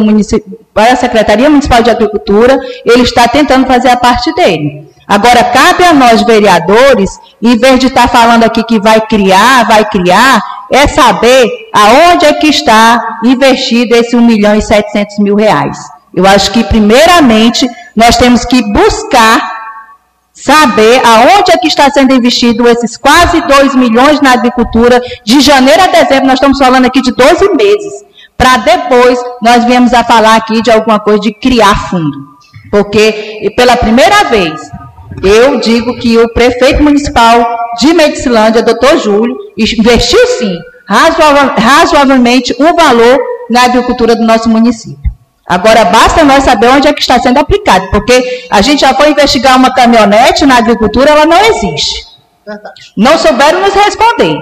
para 0.72 0.92
a 0.92 0.96
Secretaria 0.96 1.50
Municipal 1.50 1.82
de 1.82 1.90
Agricultura, 1.90 2.58
ele 2.86 3.02
está 3.02 3.26
tentando 3.26 3.66
fazer 3.66 3.88
a 3.88 3.96
parte 3.96 4.32
dele. 4.34 4.88
Agora, 5.06 5.44
cabe 5.44 5.84
a 5.84 5.92
nós, 5.92 6.22
vereadores, 6.22 7.18
em 7.42 7.58
vez 7.58 7.80
de 7.80 7.88
estar 7.88 8.08
falando 8.08 8.44
aqui 8.44 8.62
que 8.62 8.80
vai 8.80 9.00
criar, 9.00 9.66
vai 9.66 9.84
criar, 9.84 10.40
é 10.72 10.88
saber 10.88 11.68
aonde 11.72 12.24
é 12.24 12.32
que 12.32 12.48
está 12.48 13.18
investido 13.24 13.94
esse 13.94 14.16
1 14.16 14.20
milhão 14.22 14.56
e 14.56 14.62
700 14.62 15.18
mil 15.18 15.36
reais. 15.36 15.78
Eu 16.14 16.26
acho 16.26 16.50
que, 16.50 16.64
primeiramente, 16.64 17.68
nós 17.94 18.16
temos 18.16 18.44
que 18.44 18.62
buscar 18.72 19.52
saber 20.32 21.02
aonde 21.04 21.52
é 21.52 21.58
que 21.58 21.68
está 21.68 21.90
sendo 21.90 22.14
investido 22.14 22.66
esses 22.66 22.96
quase 22.96 23.40
2 23.42 23.74
milhões 23.74 24.20
na 24.20 24.32
agricultura, 24.32 25.00
de 25.24 25.40
janeiro 25.40 25.82
a 25.82 25.86
dezembro, 25.88 26.26
nós 26.26 26.34
estamos 26.34 26.58
falando 26.58 26.86
aqui 26.86 27.02
de 27.02 27.12
12 27.12 27.54
meses, 27.54 28.04
para 28.36 28.56
depois 28.56 29.18
nós 29.42 29.64
viemos 29.64 29.92
a 29.92 30.02
falar 30.02 30.36
aqui 30.36 30.62
de 30.62 30.70
alguma 30.70 30.98
coisa 30.98 31.20
de 31.20 31.34
criar 31.34 31.90
fundo. 31.90 32.32
Porque, 32.70 33.52
pela 33.54 33.76
primeira 33.76 34.24
vez, 34.24 34.70
eu 35.22 35.60
digo 35.60 35.98
que 35.98 36.18
o 36.18 36.32
prefeito 36.32 36.82
municipal 36.82 37.56
de 37.80 37.92
Medicilândia, 37.94 38.62
doutor 38.62 38.98
Júlio, 38.98 39.36
investiu 39.56 40.26
sim, 40.38 40.58
razoavelmente, 40.86 42.54
um 42.58 42.74
valor 42.74 43.18
na 43.50 43.64
agricultura 43.64 44.14
do 44.14 44.24
nosso 44.24 44.48
município. 44.48 45.10
Agora, 45.46 45.84
basta 45.86 46.24
nós 46.24 46.44
saber 46.44 46.68
onde 46.68 46.88
é 46.88 46.92
que 46.92 47.00
está 47.00 47.18
sendo 47.18 47.38
aplicado, 47.38 47.90
porque 47.90 48.46
a 48.50 48.62
gente 48.62 48.80
já 48.80 48.94
foi 48.94 49.10
investigar 49.10 49.56
uma 49.56 49.74
caminhonete 49.74 50.46
na 50.46 50.56
agricultura, 50.56 51.10
ela 51.10 51.26
não 51.26 51.40
existe. 51.46 52.06
Não 52.96 53.18
souberam 53.18 53.60
nos 53.60 53.74
responder. 53.74 54.36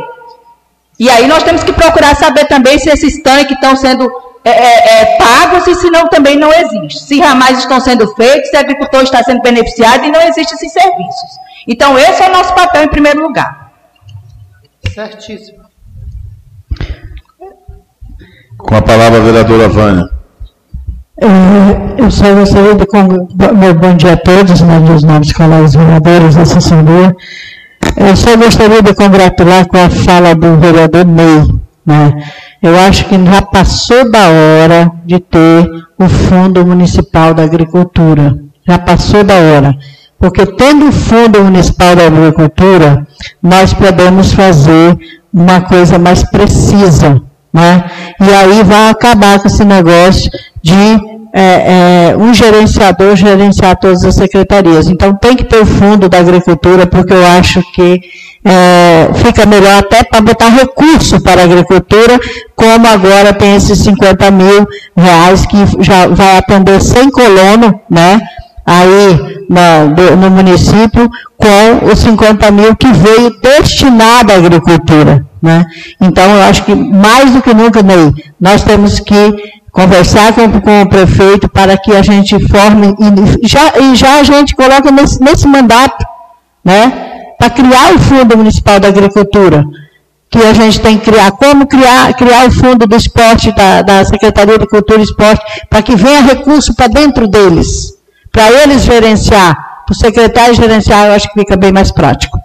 E 1.00 1.08
aí 1.08 1.26
nós 1.26 1.42
temos 1.42 1.64
que 1.64 1.72
procurar 1.72 2.14
saber 2.14 2.44
também 2.44 2.78
se 2.78 2.90
esses 2.90 3.22
tanques 3.22 3.52
estão 3.52 3.74
sendo 3.74 4.04
é, 4.44 4.50
é, 4.50 5.00
é, 5.00 5.16
pagos 5.16 5.66
e 5.66 5.74
se 5.74 5.90
não 5.90 6.06
também 6.08 6.36
não 6.36 6.52
existe. 6.52 7.00
Se 7.00 7.18
ramais 7.18 7.58
estão 7.58 7.80
sendo 7.80 8.06
feitos, 8.14 8.50
se 8.50 8.56
agricultor 8.58 9.02
está 9.02 9.22
sendo 9.22 9.40
beneficiado 9.40 10.04
e 10.04 10.10
não 10.10 10.20
existem 10.20 10.56
esses 10.56 10.70
serviços. 10.70 11.30
Então, 11.66 11.98
esse 11.98 12.22
é 12.22 12.28
o 12.28 12.32
nosso 12.32 12.54
papel 12.54 12.84
em 12.84 12.88
primeiro 12.88 13.22
lugar. 13.22 13.72
Certíssimo. 14.92 15.60
Com 18.58 18.74
a 18.74 18.82
palavra 18.82 19.20
a 19.20 19.22
vereadora 19.22 19.68
Vânia. 19.70 20.10
É, 21.18 22.02
eu 22.02 22.10
só 22.10 22.34
gostaria 22.34 22.74
de. 22.74 22.86
Meu 23.56 23.74
bom 23.74 23.96
dia 23.96 24.12
a 24.12 24.16
todos, 24.18 24.60
né, 24.60 24.78
meus 24.78 25.02
nomes 25.02 25.32
colegas 25.32 25.74
vereadores, 25.74 26.36
assessor. 26.36 27.14
Eu 27.96 28.16
só 28.16 28.36
gostaria 28.36 28.82
de 28.82 28.94
congratular 28.94 29.66
com 29.66 29.76
a 29.76 29.90
fala 29.90 30.34
do 30.34 30.56
vereador 30.56 31.04
Ney. 31.04 31.60
Né? 31.84 32.22
Eu 32.62 32.78
acho 32.78 33.04
que 33.06 33.14
já 33.24 33.42
passou 33.42 34.10
da 34.10 34.28
hora 34.28 34.92
de 35.04 35.18
ter 35.18 35.70
o 35.98 36.08
Fundo 36.08 36.64
Municipal 36.64 37.34
da 37.34 37.42
Agricultura. 37.42 38.38
Já 38.66 38.78
passou 38.78 39.24
da 39.24 39.34
hora. 39.34 39.76
Porque 40.18 40.44
tendo 40.44 40.88
o 40.88 40.92
Fundo 40.92 41.42
Municipal 41.42 41.96
da 41.96 42.06
Agricultura, 42.06 43.06
nós 43.42 43.72
podemos 43.72 44.32
fazer 44.32 44.96
uma 45.32 45.60
coisa 45.62 45.98
mais 45.98 46.22
precisa. 46.30 47.22
Né? 47.52 47.84
E 48.20 48.34
aí 48.34 48.62
vai 48.62 48.90
acabar 48.90 49.40
com 49.40 49.48
esse 49.48 49.64
negócio 49.64 50.30
de 50.62 51.00
é, 51.32 52.10
é, 52.12 52.16
um 52.16 52.34
gerenciador 52.34 53.14
gerenciar 53.16 53.76
todas 53.78 54.04
as 54.04 54.14
secretarias. 54.14 54.88
Então 54.88 55.14
tem 55.14 55.36
que 55.36 55.44
ter 55.44 55.58
o 55.58 55.66
fundo 55.66 56.08
da 56.08 56.18
agricultura, 56.18 56.86
porque 56.86 57.12
eu 57.12 57.26
acho 57.26 57.62
que 57.72 58.00
é, 58.44 59.10
fica 59.14 59.46
melhor 59.46 59.78
até 59.78 60.02
para 60.02 60.20
botar 60.20 60.48
recurso 60.48 61.20
para 61.20 61.42
a 61.42 61.44
agricultura, 61.44 62.18
como 62.56 62.86
agora 62.86 63.32
tem 63.32 63.54
esses 63.54 63.78
50 63.78 64.30
mil 64.30 64.66
reais 64.96 65.46
que 65.46 65.56
já 65.80 66.06
vai 66.06 66.38
atender 66.38 66.80
100 66.80 67.10
colonos, 67.10 67.72
né? 67.88 68.20
Aí 68.64 69.44
no, 69.50 70.16
no 70.16 70.30
município, 70.30 71.10
com 71.36 71.90
os 71.90 71.98
50 71.98 72.50
mil 72.50 72.76
que 72.76 72.86
veio 72.92 73.30
destinado 73.40 74.32
à 74.32 74.36
agricultura. 74.36 75.26
Né? 75.42 75.64
Então, 76.00 76.24
eu 76.36 76.42
acho 76.42 76.64
que 76.64 76.74
mais 76.74 77.32
do 77.32 77.42
que 77.42 77.52
nunca, 77.52 77.82
Ney, 77.82 78.12
nós 78.38 78.62
temos 78.62 79.00
que 79.00 79.59
conversar 79.70 80.32
com, 80.34 80.60
com, 80.60 80.82
o 80.82 80.88
prefeito 80.88 81.48
para 81.48 81.76
que 81.76 81.92
a 81.92 82.02
gente 82.02 82.38
forme, 82.48 82.94
e 83.42 83.48
já, 83.48 83.78
e 83.78 83.94
já 83.94 84.20
a 84.20 84.22
gente 84.22 84.54
coloca 84.54 84.90
nesse, 84.90 85.22
nesse 85.22 85.46
mandato, 85.46 86.04
né? 86.64 87.10
para 87.40 87.48
criar 87.48 87.94
o 87.94 87.98
Fundo 87.98 88.36
Municipal 88.36 88.78
da 88.78 88.88
Agricultura, 88.88 89.64
que 90.28 90.38
a 90.38 90.52
gente 90.52 90.78
tem 90.78 90.98
que 90.98 91.10
criar, 91.10 91.32
como 91.32 91.66
criar, 91.66 92.12
criar 92.12 92.46
o 92.46 92.50
Fundo 92.50 92.86
do 92.86 92.94
Esporte, 92.94 93.50
da, 93.52 93.80
da 93.80 94.04
Secretaria 94.04 94.58
de 94.58 94.66
Cultura 94.66 95.00
e 95.00 95.04
Esporte, 95.04 95.42
para 95.70 95.82
que 95.82 95.96
venha 95.96 96.20
recurso 96.20 96.74
para 96.74 96.88
dentro 96.88 97.26
deles, 97.26 97.94
para 98.30 98.50
eles 98.52 98.82
gerenciar, 98.82 99.54
para 99.86 99.92
o 99.92 99.96
secretário 99.96 100.54
gerenciar, 100.54 101.06
eu 101.06 101.14
acho 101.14 101.32
que 101.32 101.40
fica 101.40 101.56
bem 101.56 101.72
mais 101.72 101.90
prático. 101.90 102.38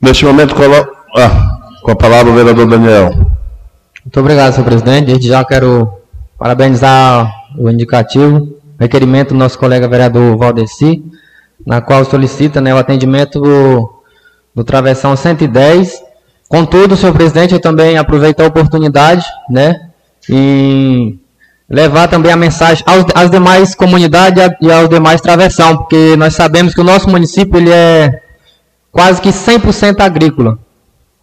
Neste 0.00 0.24
momento, 0.24 0.54
colo... 0.54 0.74
ah, 1.16 1.58
com 1.82 1.90
a 1.90 1.96
palavra 1.96 2.32
o 2.32 2.34
vereador 2.34 2.66
Daniel. 2.66 3.33
Muito 4.04 4.20
obrigado, 4.20 4.52
senhor 4.52 4.66
presidente. 4.66 5.06
Desde 5.06 5.28
já 5.28 5.42
quero 5.42 5.90
parabenizar 6.38 7.26
o 7.58 7.70
indicativo, 7.70 8.54
requerimento 8.78 9.30
do 9.30 9.38
nosso 9.38 9.58
colega 9.58 9.88
vereador 9.88 10.36
Valdeci, 10.36 11.02
na 11.66 11.80
qual 11.80 12.04
solicita 12.04 12.60
né, 12.60 12.74
o 12.74 12.76
atendimento 12.76 13.40
do, 13.40 13.94
do 14.54 14.62
travessão 14.62 15.16
110. 15.16 16.02
Contudo, 16.46 16.98
senhor 16.98 17.14
presidente, 17.14 17.54
eu 17.54 17.60
também 17.60 17.96
aproveito 17.96 18.40
a 18.40 18.46
oportunidade 18.46 19.24
né, 19.48 19.74
em 20.28 21.18
levar 21.66 22.06
também 22.06 22.30
a 22.30 22.36
mensagem 22.36 22.84
aos, 22.86 23.06
às 23.14 23.30
demais 23.30 23.74
comunidades 23.74 24.50
e 24.60 24.70
aos 24.70 24.90
demais 24.90 25.22
travessão, 25.22 25.78
porque 25.78 26.14
nós 26.16 26.34
sabemos 26.34 26.74
que 26.74 26.80
o 26.82 26.84
nosso 26.84 27.08
município 27.08 27.56
ele 27.56 27.72
é 27.72 28.20
quase 28.92 29.18
que 29.22 29.30
100% 29.30 30.00
agrícola, 30.00 30.58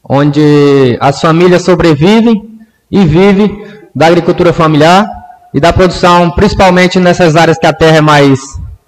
onde 0.03 0.97
as 0.99 1.21
famílias 1.21 1.61
sobrevivem 1.61 2.50
e 2.91 3.05
vivem 3.05 3.65
da 3.95 4.07
agricultura 4.07 4.51
familiar 4.51 5.05
e 5.53 5.59
da 5.59 5.71
produção, 5.71 6.31
principalmente 6.31 6.99
nessas 6.99 7.35
áreas 7.35 7.57
que 7.57 7.67
a 7.67 7.73
terra 7.73 7.97
é 7.97 8.01
mais 8.01 8.39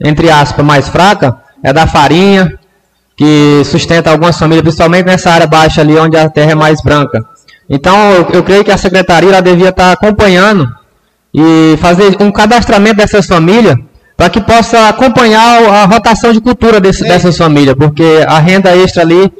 entre 0.04 0.30
aspas, 0.30 0.66
mais 0.66 0.90
fraca, 0.90 1.38
é 1.64 1.72
da 1.72 1.88
farinha, 1.88 2.54
que 3.16 3.62
sustenta 3.66 4.12
algumas 4.12 4.38
famílias, 4.38 4.64
principalmente 4.64 5.06
nessa 5.06 5.32
área 5.32 5.48
baixa 5.48 5.82
ali, 5.82 5.98
onde 5.98 6.18
a 6.18 6.30
terra 6.30 6.52
é 6.52 6.56
mais 6.56 6.82
branca. 6.82 7.24
Então, 7.70 8.12
eu, 8.12 8.28
eu 8.34 8.44
creio 8.44 8.64
que 8.64 8.72
a 8.72 8.78
secretaria 8.78 9.42
devia 9.42 9.70
estar 9.70 9.92
acompanhando 9.92 10.68
e 11.34 11.78
fazer 11.80 12.18
um 12.20 12.32
cadastramento 12.32 12.98
dessas 12.98 13.26
famílias 13.26 13.78
para 14.18 14.30
que 14.30 14.42
possa 14.42 14.90
acompanhar 14.90 15.64
a 15.64 15.86
rotação 15.86 16.32
de 16.34 16.42
cultura 16.42 16.80
desse, 16.80 17.04
dessas 17.04 17.38
famílias, 17.38 17.76
porque 17.76 18.24
a 18.28 18.40
renda 18.40 18.76
extra 18.76 19.02
ali 19.02 19.32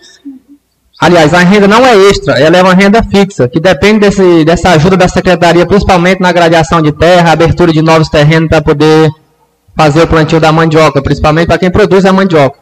aliás, 1.04 1.34
a 1.34 1.40
renda 1.40 1.68
não 1.68 1.86
é 1.86 1.96
extra, 1.96 2.40
ela 2.40 2.58
é 2.58 2.64
uma 2.64 2.74
renda 2.74 3.04
fixa, 3.04 3.48
que 3.48 3.60
depende 3.60 4.00
desse, 4.00 4.46
dessa 4.46 4.70
ajuda 4.70 4.96
da 4.96 5.08
secretaria, 5.08 5.66
principalmente 5.66 6.22
na 6.22 6.32
gradiação 6.32 6.82
de 6.82 6.92
terra, 6.92 7.32
abertura 7.32 7.72
de 7.72 7.82
novos 7.82 8.10
terrenos 8.10 8.50
para 8.50 8.62
poder 8.62 9.10
fazer 9.76 10.04
o 10.04 10.08
plantio 10.08 10.40
da 10.40 10.52
mandioca, 10.52 11.02
principalmente 11.02 11.48
para 11.48 11.58
quem 11.58 11.70
produz 11.70 12.06
a 12.06 12.14
mandioca. 12.14 12.58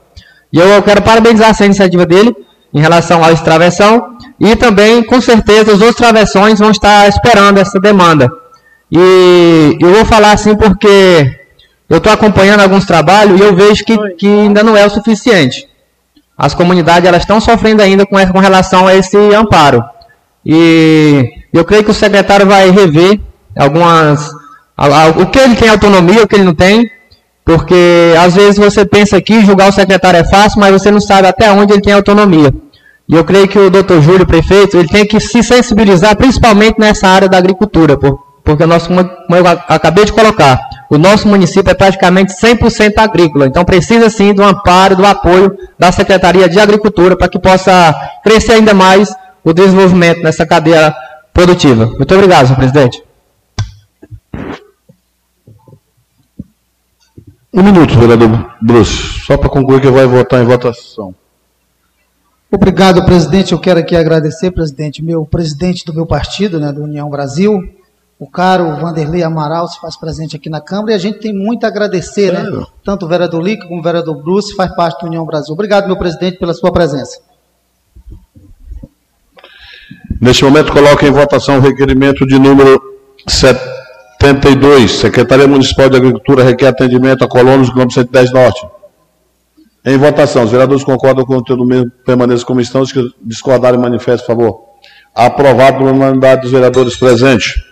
E 0.52 0.60
eu 0.60 0.82
quero 0.82 1.02
parabenizar 1.02 1.50
essa 1.50 1.66
iniciativa 1.66 2.06
dele 2.06 2.36
em 2.74 2.80
relação 2.80 3.24
ao 3.24 3.32
extravessão 3.32 4.18
e 4.40 4.56
também, 4.56 5.04
com 5.04 5.22
certeza, 5.22 5.74
os 5.74 5.82
outros 5.82 5.98
travessões 5.98 6.60
vão 6.60 6.72
estar 6.72 7.08
esperando 7.08 7.60
essa 7.60 7.80
demanda. 7.80 8.30
E 8.92 9.78
eu 9.80 9.94
vou 9.94 10.06
falar 10.06 10.34
assim 10.34 10.56
porque 10.56 11.40
eu 11.90 11.98
estou 11.98 12.12
acompanhando 12.12 12.62
alguns 12.62 12.86
trabalhos 12.86 13.40
e 13.40 13.44
eu 13.44 13.56
vejo 13.56 13.86
que, 13.86 13.98
que 14.16 14.28
ainda 14.28 14.64
não 14.64 14.76
é 14.76 14.86
o 14.86 14.90
suficiente. 14.90 15.68
As 16.42 16.56
comunidades 16.56 17.08
elas 17.08 17.22
estão 17.22 17.40
sofrendo 17.40 17.84
ainda 17.84 18.04
com, 18.04 18.16
com 18.34 18.40
relação 18.40 18.88
a 18.88 18.96
esse 18.96 19.16
amparo. 19.36 19.84
E 20.44 21.24
eu 21.54 21.64
creio 21.64 21.84
que 21.84 21.92
o 21.92 21.94
secretário 21.94 22.48
vai 22.48 22.72
rever 22.72 23.20
algumas 23.56 24.28
o 25.20 25.28
que 25.28 25.38
ele 25.38 25.56
tem 25.56 25.70
autonomia, 25.70 26.24
o 26.24 26.28
que 26.28 26.36
ele 26.36 26.46
não 26.46 26.56
tem, 26.56 26.90
porque 27.46 28.16
às 28.20 28.34
vezes 28.34 28.58
você 28.58 28.84
pensa 28.84 29.22
que 29.22 29.46
julgar 29.46 29.70
o 29.70 29.72
secretário 29.72 30.20
é 30.20 30.24
fácil, 30.24 30.60
mas 30.60 30.72
você 30.72 30.90
não 30.90 31.00
sabe 31.00 31.28
até 31.28 31.52
onde 31.52 31.74
ele 31.74 31.82
tem 31.84 31.94
autonomia. 31.94 32.52
E 33.08 33.16
eu 33.16 33.24
creio 33.24 33.48
que 33.48 33.60
o 33.60 33.70
doutor 33.70 34.02
Júlio, 34.02 34.26
prefeito, 34.26 34.78
ele 34.78 34.88
tem 34.88 35.06
que 35.06 35.20
se 35.20 35.44
sensibilizar 35.44 36.16
principalmente 36.16 36.80
nessa 36.80 37.08
área 37.08 37.30
da 37.30 37.38
agricultura, 37.38 37.96
porque 38.44 38.64
o 38.64 38.68
nosso, 38.68 38.88
como 38.88 39.06
eu 39.30 39.48
acabei 39.48 40.06
de 40.06 40.14
colocar, 40.14 40.60
o 40.90 40.98
nosso 40.98 41.28
município 41.28 41.72
é 41.72 41.74
praticamente 41.74 42.34
100% 42.34 42.98
agrícola, 42.98 43.48
então 43.48 43.64
precisa 43.64 44.10
sim 44.10 44.34
do 44.34 44.44
amparo, 44.44 44.96
do 44.96 45.06
apoio 45.06 45.58
da 45.80 45.92
Secretaria 45.92 46.50
de 46.50 46.60
Agricultura 46.60 47.16
para 47.16 47.30
que 47.30 47.40
possa 47.40 47.94
crescer 48.24 48.54
ainda 48.54 48.74
mais 48.74 49.16
o 49.44 49.54
desenvolvimento 49.54 50.22
nessa 50.22 50.46
cadeia 50.46 50.94
produtiva. 51.34 51.86
Muito 51.86 52.14
obrigado, 52.14 52.48
senhor 52.48 52.58
presidente. 52.58 53.04
Um 57.54 57.64
minuto, 57.64 58.00
vereador 58.00 58.56
Bruce, 58.62 59.22
só 59.26 59.38
para 59.38 59.50
concluir 59.50 59.82
que 59.82 59.90
vai 59.90 60.06
votar 60.06 60.42
em 60.42 60.46
votação. 60.46 61.14
Obrigado, 62.50 63.06
presidente. 63.06 63.54
Eu 63.54 63.60
quero 63.60 63.80
aqui 63.80 63.96
agradecer, 63.96 64.52
presidente, 64.52 65.04
meu 65.04 65.26
presidente 65.26 65.86
do 65.86 65.94
meu 65.94 66.06
partido, 66.06 66.60
né, 66.60 66.72
do 66.72 66.84
União 66.84 67.10
Brasil, 67.10 67.62
o 68.22 68.30
caro 68.30 68.76
Vanderlei 68.76 69.24
Amaral 69.24 69.68
se 69.68 69.80
faz 69.80 69.98
presente 69.98 70.36
aqui 70.36 70.48
na 70.48 70.62
Câmara 70.62 70.92
e 70.92 70.94
a 70.94 71.00
gente 71.00 71.18
tem 71.18 71.34
muito 71.34 71.64
a 71.64 71.70
agradecer, 71.70 72.32
né? 72.32 72.46
Tanto 72.86 73.08
o 73.08 73.10
vereador 73.10 73.42
Lica 73.42 73.68
como 73.68 73.80
o 73.80 73.84
vereador 73.84 74.16
Bruce 74.22 74.56
faz 74.56 74.76
parte 74.76 75.02
do 75.02 75.08
União 75.08 75.26
Brasil. 75.26 75.52
Obrigado, 75.52 75.88
meu 75.88 75.98
presidente, 75.98 76.38
pela 76.38 76.54
sua 76.54 76.72
presença. 76.72 77.20
Neste 80.22 80.44
momento, 80.44 80.72
coloco 80.72 81.04
em 81.04 81.10
votação 81.10 81.58
o 81.58 81.62
requerimento 81.62 82.24
de 82.28 82.38
número 82.38 82.80
7. 83.28 83.60
72. 84.22 84.92
Secretaria 84.92 85.48
Municipal 85.48 85.90
de 85.90 85.98
Agricultura 85.98 86.44
requer 86.44 86.68
atendimento 86.68 87.24
a 87.24 87.28
colonos 87.28 87.70
do 87.70 87.74
quilômetro 87.74 87.96
110 87.96 88.32
Norte. 88.32 88.68
Em 89.84 89.98
votação, 89.98 90.44
os 90.44 90.52
vereadores 90.52 90.84
concordam 90.84 91.26
com 91.26 91.34
o 91.34 91.38
conteúdo 91.38 91.66
mesmo, 91.66 91.90
permaneçam 92.06 92.46
como 92.46 92.62
estão, 92.62 92.82
os 92.82 92.92
que 92.92 93.04
discordarem, 93.20 93.80
manifestem, 93.80 94.28
por 94.28 94.44
favor. 94.44 94.64
Aprovado 95.16 95.80
pela 95.80 95.92
unanimidade 95.92 96.44
dos 96.44 96.52
vereadores 96.52 96.96
presentes. 96.96 97.71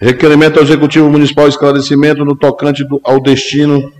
Requerimento 0.00 0.58
ao 0.58 0.64
Executivo 0.64 1.10
Municipal 1.10 1.48
esclarecimento 1.48 2.24
no 2.24 2.36
tocante 2.36 2.84
do, 2.84 3.00
ao 3.02 3.20
destino 3.20 3.92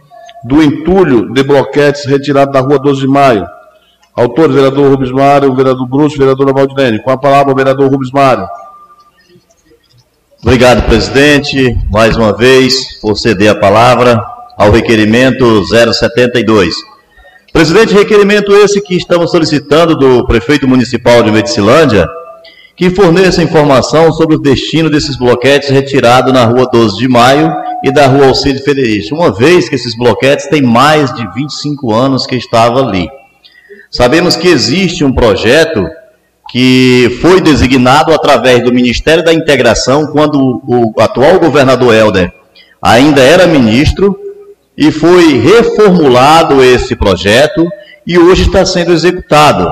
do 0.45 0.63
entulho 0.63 1.33
de 1.33 1.43
bloquetes 1.43 2.05
retirado 2.05 2.53
da 2.53 2.61
rua 2.61 2.79
12 2.79 3.01
de 3.01 3.09
maio. 3.09 3.45
Autor, 4.15 4.53
vereador 4.53 4.91
Rubens 4.91 5.13
Mário, 5.13 5.55
vereador 5.55 5.87
Bruce, 5.89 6.17
vereadora 6.17 6.53
Valdinene. 6.53 7.01
Com 7.01 7.11
a 7.11 7.19
palavra, 7.19 7.55
vereador 7.55 7.91
Rubens 7.91 8.13
Mário. 8.13 8.49
Obrigado, 10.43 10.87
presidente, 10.87 11.77
mais 11.91 12.17
uma 12.17 12.33
vez, 12.33 13.01
por 13.01 13.17
ceder 13.17 13.51
a 13.51 13.55
palavra 13.57 14.21
ao 14.57 14.71
requerimento 14.71 15.65
072. 15.65 16.75
Presidente, 17.53 17.95
requerimento 17.95 18.55
esse 18.55 18.81
que 18.81 18.97
estamos 18.97 19.31
solicitando 19.31 19.97
do 19.97 20.27
prefeito 20.27 20.69
municipal 20.69 21.23
de 21.23 21.33
Medicilândia, 21.33 22.07
que 22.79 22.91
forneça 22.91 23.43
informação 23.43 24.13
sobre 24.13 24.37
o 24.37 24.39
destino 24.39 24.89
desses 24.89 25.17
bloquetes 25.17 25.69
retirados 25.69 26.33
na 26.33 26.45
rua 26.45 26.69
12 26.73 26.97
de 26.97 27.09
maio 27.09 27.53
e 27.83 27.91
da 27.91 28.07
rua 28.07 28.29
Alcide 28.29 28.63
Federico, 28.63 29.17
uma 29.17 29.33
vez 29.33 29.69
que 29.69 29.75
esses 29.75 29.97
bloquetes 29.97 30.47
têm 30.47 30.63
mais 30.63 31.13
de 31.13 31.27
25 31.35 31.93
anos 31.93 32.25
que 32.25 32.37
estavam 32.37 32.89
ali. 32.89 33.09
Sabemos 33.91 34.37
que 34.37 34.47
existe 34.47 35.03
um 35.03 35.13
projeto 35.13 35.85
que 36.51 37.19
foi 37.21 37.41
designado 37.41 38.15
através 38.15 38.63
do 38.63 38.73
Ministério 38.73 39.25
da 39.25 39.35
Integração, 39.35 40.07
quando 40.13 40.63
o 40.65 40.95
atual 41.01 41.41
governador 41.41 41.93
Helder 41.93 42.33
ainda 42.81 43.21
era 43.21 43.49
ministro, 43.49 44.17
e 44.77 44.93
foi 44.93 45.41
reformulado 45.41 46.63
esse 46.63 46.95
projeto 46.95 47.69
e 48.07 48.17
hoje 48.17 48.43
está 48.43 48.65
sendo 48.65 48.93
executado 48.93 49.69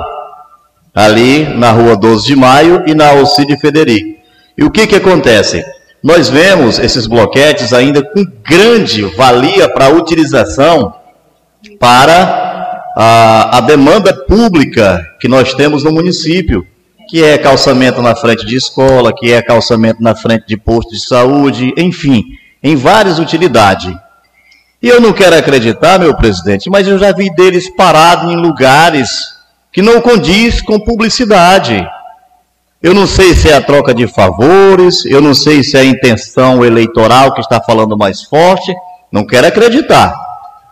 ali 0.96 1.44
na 1.44 1.70
rua 1.72 1.94
12 1.94 2.26
de 2.26 2.34
Maio 2.34 2.82
e 2.86 2.94
na 2.94 3.10
Alcide 3.10 3.60
Federico. 3.60 4.18
E 4.56 4.64
o 4.64 4.70
que, 4.70 4.86
que 4.86 4.96
acontece? 4.96 5.62
Nós 6.02 6.30
vemos 6.30 6.78
esses 6.78 7.06
bloquetes 7.06 7.74
ainda 7.74 8.02
com 8.02 8.24
grande 8.42 9.02
valia 9.02 9.68
para 9.68 9.90
utilização 9.90 10.94
para 11.78 12.92
a, 12.96 13.58
a 13.58 13.60
demanda 13.60 14.14
pública 14.14 15.04
que 15.20 15.28
nós 15.28 15.52
temos 15.52 15.84
no 15.84 15.92
município, 15.92 16.66
que 17.10 17.22
é 17.22 17.36
calçamento 17.36 18.00
na 18.00 18.14
frente 18.14 18.46
de 18.46 18.56
escola, 18.56 19.12
que 19.14 19.30
é 19.30 19.42
calçamento 19.42 20.02
na 20.02 20.14
frente 20.14 20.46
de 20.46 20.56
posto 20.56 20.92
de 20.92 21.06
saúde, 21.06 21.74
enfim, 21.76 22.24
em 22.62 22.74
várias 22.74 23.18
utilidades. 23.18 23.94
E 24.82 24.88
eu 24.88 24.98
não 25.00 25.12
quero 25.12 25.36
acreditar, 25.36 25.98
meu 25.98 26.14
presidente, 26.16 26.70
mas 26.70 26.88
eu 26.88 26.98
já 26.98 27.12
vi 27.12 27.28
deles 27.34 27.68
parados 27.68 28.32
em 28.32 28.36
lugares 28.36 29.35
que 29.76 29.82
não 29.82 30.00
condiz 30.00 30.62
com 30.62 30.80
publicidade. 30.80 31.86
Eu 32.82 32.94
não 32.94 33.06
sei 33.06 33.34
se 33.34 33.50
é 33.50 33.56
a 33.56 33.60
troca 33.60 33.92
de 33.92 34.08
favores, 34.08 35.04
eu 35.04 35.20
não 35.20 35.34
sei 35.34 35.62
se 35.62 35.76
é 35.76 35.80
a 35.80 35.84
intenção 35.84 36.64
eleitoral 36.64 37.34
que 37.34 37.42
está 37.42 37.60
falando 37.60 37.94
mais 37.94 38.22
forte, 38.22 38.74
não 39.12 39.26
quero 39.26 39.48
acreditar. 39.48 40.18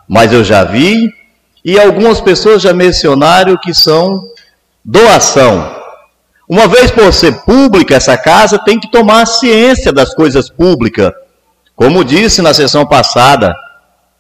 Mas 0.09 0.33
eu 0.33 0.43
já 0.43 0.65
vi 0.65 1.13
e 1.63 1.79
algumas 1.79 2.19
pessoas 2.23 2.63
já 2.63 2.73
mencionaram 2.73 3.59
que 3.59 3.75
são 3.75 4.27
doação. 4.83 5.71
Uma 6.49 6.67
vez 6.67 6.91
por 6.91 7.13
ser 7.13 7.43
pública 7.43 7.97
essa 7.97 8.17
casa, 8.17 8.59
tem 8.59 8.81
que 8.81 8.91
tomar 8.91 9.27
ciência 9.27 9.93
das 9.93 10.15
coisas 10.15 10.49
públicas. 10.49 11.13
Como 11.77 12.03
disse 12.03 12.41
na 12.41 12.55
sessão 12.55 12.87
passada, 12.87 13.55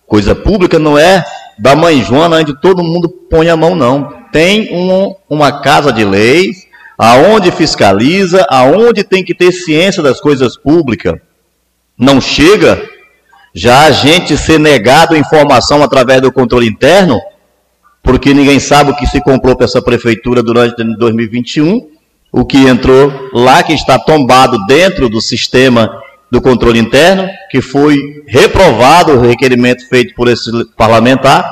coisa 0.06 0.34
pública 0.34 0.78
não 0.78 0.98
é 0.98 1.24
da 1.58 1.76
mãe 1.76 2.02
Joana 2.02 2.38
onde 2.38 2.58
todo 2.60 2.82
mundo 2.82 3.08
põe 3.08 3.48
a 3.48 3.56
mão, 3.56 3.74
não. 3.74 4.24
Tem 4.32 4.74
um, 4.74 5.14
uma 5.28 5.60
casa 5.60 5.92
de 5.92 6.04
leis, 6.04 6.66
aonde 6.98 7.50
fiscaliza, 7.50 8.46
aonde 8.50 9.04
tem 9.04 9.24
que 9.24 9.34
ter 9.34 9.52
ciência 9.52 10.02
das 10.02 10.20
coisas 10.20 10.56
públicas. 10.56 11.14
Não 11.96 12.20
chega 12.20 12.82
já 13.54 13.86
a 13.86 13.90
gente 13.90 14.36
ser 14.36 14.58
negado 14.58 15.16
informação 15.16 15.82
através 15.82 16.20
do 16.20 16.32
controle 16.32 16.66
interno 16.66 17.20
porque 18.04 18.34
ninguém 18.34 18.60
sabe 18.60 18.90
o 18.90 18.94
que 18.94 19.06
se 19.06 19.18
comprou 19.22 19.56
para 19.56 19.64
essa 19.64 19.80
prefeitura 19.80 20.42
durante 20.42 20.76
2021, 20.76 21.88
o 22.30 22.44
que 22.44 22.58
entrou 22.58 23.10
lá, 23.32 23.62
que 23.62 23.72
está 23.72 23.98
tombado 23.98 24.58
dentro 24.66 25.08
do 25.08 25.22
sistema 25.22 26.02
do 26.30 26.40
controle 26.40 26.78
interno, 26.78 27.28
que 27.50 27.60
foi 27.60 27.96
reprovado 28.26 29.12
o 29.12 29.20
requerimento 29.20 29.88
feito 29.88 30.14
por 30.14 30.28
esse 30.28 30.50
parlamentar, 30.76 31.44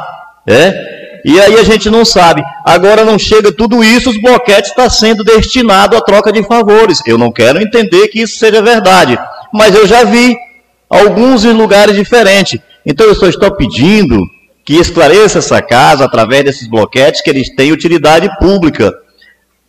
é? 0.46 0.92
E 1.24 1.40
aí 1.40 1.54
a 1.54 1.62
gente 1.62 1.88
não 1.88 2.04
sabe. 2.04 2.42
Agora 2.64 3.04
não 3.04 3.18
chega 3.18 3.52
tudo 3.52 3.82
isso, 3.84 4.10
os 4.10 4.20
bloquetes 4.20 4.70
está 4.70 4.90
sendo 4.90 5.22
destinado 5.22 5.96
à 5.96 6.00
troca 6.00 6.32
de 6.32 6.42
favores. 6.42 7.00
Eu 7.06 7.16
não 7.16 7.30
quero 7.30 7.62
entender 7.62 8.08
que 8.08 8.20
isso 8.20 8.38
seja 8.38 8.60
verdade, 8.60 9.16
mas 9.52 9.74
eu 9.74 9.86
já 9.86 10.02
vi 10.02 10.36
alguns 10.90 11.44
em 11.44 11.52
lugares 11.52 11.94
diferentes. 11.94 12.60
Então 12.84 13.06
eu 13.06 13.14
só 13.14 13.26
estou 13.26 13.54
pedindo 13.54 14.20
que 14.64 14.74
esclareça 14.74 15.38
essa 15.38 15.62
casa 15.62 16.04
através 16.04 16.44
desses 16.44 16.68
bloquetes 16.68 17.20
que 17.20 17.30
eles 17.30 17.54
têm 17.54 17.72
utilidade 17.72 18.28
pública. 18.38 18.92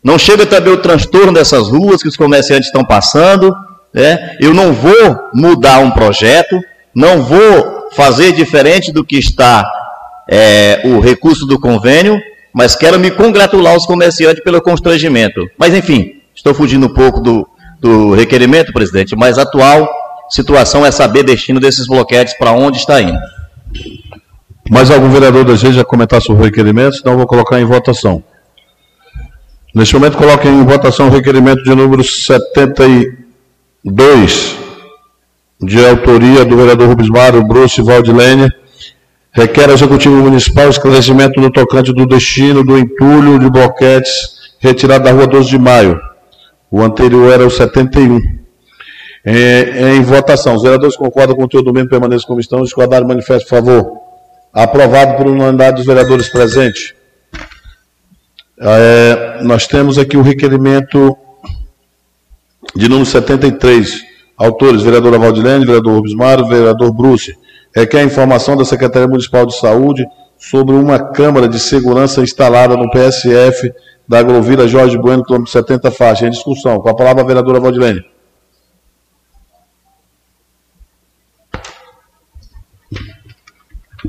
Não 0.03 0.17
chega 0.17 0.45
também 0.45 0.73
o 0.73 0.81
transtorno 0.81 1.31
dessas 1.31 1.69
ruas 1.69 2.01
que 2.01 2.09
os 2.09 2.17
comerciantes 2.17 2.67
estão 2.67 2.83
passando. 2.83 3.55
Né? 3.93 4.37
Eu 4.39 4.53
não 4.53 4.73
vou 4.73 5.29
mudar 5.33 5.79
um 5.79 5.91
projeto, 5.91 6.59
não 6.95 7.21
vou 7.21 7.89
fazer 7.91 8.31
diferente 8.33 8.91
do 8.91 9.05
que 9.05 9.17
está 9.17 9.63
é, 10.27 10.81
o 10.85 10.99
recurso 10.99 11.45
do 11.45 11.59
convênio, 11.59 12.19
mas 12.53 12.75
quero 12.75 12.99
me 12.99 13.11
congratular 13.11 13.73
aos 13.73 13.85
comerciantes 13.85 14.43
pelo 14.43 14.61
constrangimento. 14.61 15.47
Mas 15.57 15.73
enfim, 15.73 16.21
estou 16.35 16.53
fugindo 16.53 16.87
um 16.87 16.93
pouco 16.93 17.19
do, 17.19 17.47
do 17.79 18.13
requerimento, 18.13 18.73
presidente, 18.73 19.15
mas 19.15 19.37
a 19.37 19.43
atual 19.43 19.87
situação 20.29 20.85
é 20.85 20.91
saber 20.91 21.23
destino 21.23 21.59
desses 21.59 21.85
bloquetes 21.87 22.33
para 22.37 22.51
onde 22.51 22.77
está 22.77 23.01
indo. 23.01 23.19
Mais 24.69 24.89
algum 24.89 25.09
vereador 25.09 25.43
deseja 25.43 25.83
comentar 25.83 26.21
sobre 26.21 26.41
o 26.41 26.45
requerimento? 26.45 26.95
Senão 26.95 27.17
vou 27.17 27.27
colocar 27.27 27.59
em 27.59 27.65
votação. 27.65 28.23
Neste 29.75 29.95
momento, 29.95 30.17
coloquem 30.17 30.51
em 30.51 30.63
votação 30.63 31.07
o 31.07 31.09
requerimento 31.09 31.63
de 31.63 31.73
número 31.75 32.03
72, 33.85 34.57
de 35.61 35.85
autoria 35.85 36.45
do 36.45 36.55
vereador 36.55 36.87
Rubens 36.87 37.09
Mário 37.09 37.43
Bruce 37.43 37.81
Valdilene, 37.81 38.49
requer 39.31 39.67
ao 39.67 39.75
Executivo 39.75 40.15
Municipal 40.15 40.69
esclarecimento 40.69 41.41
no 41.41 41.51
tocante 41.51 41.93
do 41.93 42.05
destino 42.05 42.63
do 42.63 42.77
entulho 42.77 43.37
de 43.37 43.49
bloquetes 43.49 44.53
retirado 44.59 45.03
da 45.03 45.11
rua 45.11 45.27
12 45.27 45.49
de 45.49 45.59
maio. 45.59 45.99
O 46.71 46.81
anterior 46.81 47.31
era 47.31 47.45
o 47.45 47.51
71. 47.51 48.19
É, 49.25 49.95
em 49.95 50.01
votação, 50.01 50.55
os 50.55 50.63
vereadores 50.63 50.95
concordam 50.95 51.35
com 51.35 51.43
o 51.43 51.47
teu 51.47 51.61
domingo 51.61 51.89
permaneça 51.89 52.25
como 52.25 52.39
estão. 52.39 52.61
Discordaram, 52.61 53.05
manifesto, 53.05 53.49
por 53.49 53.57
favor. 53.57 53.97
Aprovado 54.53 55.17
por 55.17 55.27
unanimidade 55.27 55.77
dos 55.77 55.85
vereadores 55.85 56.29
presentes. 56.29 56.93
É, 58.59 59.39
nós 59.43 59.67
temos 59.67 59.97
aqui 59.97 60.15
o 60.15 60.21
requerimento 60.21 61.17
de 62.75 62.89
número 62.89 63.05
73. 63.05 64.13
Autores, 64.37 64.81
vereadora 64.81 65.19
Valdilene, 65.19 65.65
vereador 65.65 65.95
Rubens 65.95 66.47
vereador 66.47 66.91
Bruce. 66.91 67.37
Requer 67.75 68.03
informação 68.03 68.57
da 68.57 68.65
Secretaria 68.65 69.07
Municipal 69.07 69.45
de 69.45 69.55
Saúde 69.55 70.05
sobre 70.37 70.75
uma 70.75 70.99
câmara 70.99 71.47
de 71.47 71.59
segurança 71.59 72.21
instalada 72.21 72.75
no 72.75 72.89
PSF 72.89 73.71
da 74.07 74.19
Agrovila 74.19 74.67
Jorge 74.67 74.97
Bueno, 74.97 75.23
quilômetro 75.23 75.51
70 75.51 75.91
faixa. 75.91 76.27
Em 76.27 76.29
discussão. 76.29 76.79
Com 76.79 76.89
a 76.89 76.95
palavra 76.95 77.23
a 77.23 77.25
vereadora 77.25 77.59
Valdilene. 77.59 78.03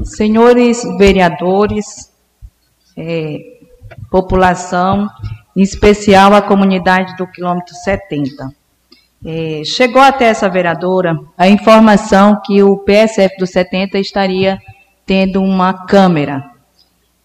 Senhores 0.02 0.82
vereadores, 0.98 2.12
é, 2.96 3.38
população, 4.10 5.08
em 5.57 5.62
especial 5.62 6.34
a 6.34 6.42
comunidade 6.42 7.16
do 7.16 7.26
quilômetro 7.26 7.74
70. 7.74 8.48
É, 9.26 9.62
chegou 9.64 10.02
até 10.02 10.26
essa 10.26 10.48
vereadora 10.50 11.16
a 11.36 11.48
informação 11.48 12.40
que 12.44 12.62
o 12.62 12.78
PSF 12.78 13.36
do 13.38 13.46
70 13.46 13.98
estaria 13.98 14.59
tendo 15.07 15.42
uma 15.42 15.86
câmera 15.86 16.50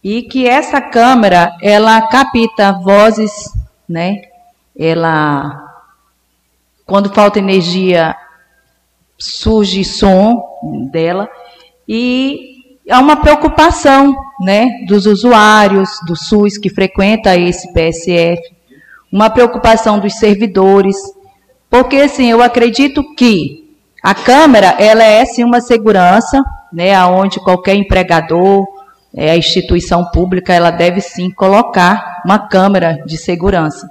e 0.04 0.24
que 0.24 0.48
essa 0.48 0.80
câmera 0.80 1.56
ela 1.62 2.02
capta 2.08 2.72
vozes, 2.72 3.32
né? 3.88 4.22
Ela 4.78 5.66
quando 6.86 7.14
falta 7.14 7.40
energia 7.40 8.16
surge 9.18 9.84
som 9.84 10.90
dela 10.92 11.30
e 11.88 12.59
há 12.90 13.00
uma 13.00 13.18
preocupação, 13.18 14.16
né, 14.42 14.68
dos 14.88 15.06
usuários 15.06 15.90
do 16.08 16.16
SUS 16.16 16.58
que 16.58 16.70
frequenta 16.70 17.38
esse 17.38 17.72
PSF, 17.74 18.42
uma 19.12 19.30
preocupação 19.30 20.00
dos 20.00 20.16
servidores, 20.16 20.96
porque 21.70 21.98
assim, 21.98 22.30
eu 22.30 22.42
acredito 22.42 23.04
que 23.16 23.76
a 24.04 24.14
câmera, 24.14 24.76
ela 24.80 25.04
é 25.04 25.26
sim 25.26 25.44
uma 25.44 25.62
segurança, 25.62 26.42
né, 26.72 26.96
aonde 26.96 27.40
qualquer 27.40 27.76
empregador, 27.76 28.66
é, 29.16 29.32
a 29.32 29.38
instituição 29.38 30.06
pública, 30.06 30.54
ela 30.54 30.72
deve 30.72 31.02
sim 31.02 31.30
colocar 31.32 32.22
uma 32.24 32.40
câmera 32.40 33.04
de 33.06 33.18
segurança. 33.18 33.90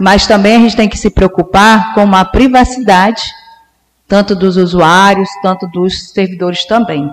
Mas 0.00 0.26
também 0.26 0.56
a 0.56 0.60
gente 0.60 0.76
tem 0.76 0.88
que 0.88 0.96
se 0.96 1.10
preocupar 1.10 1.94
com 1.94 2.14
a 2.14 2.24
privacidade, 2.24 3.22
tanto 4.06 4.34
dos 4.34 4.56
usuários, 4.56 5.28
tanto 5.42 5.66
dos 5.68 6.10
servidores 6.10 6.64
também. 6.64 7.10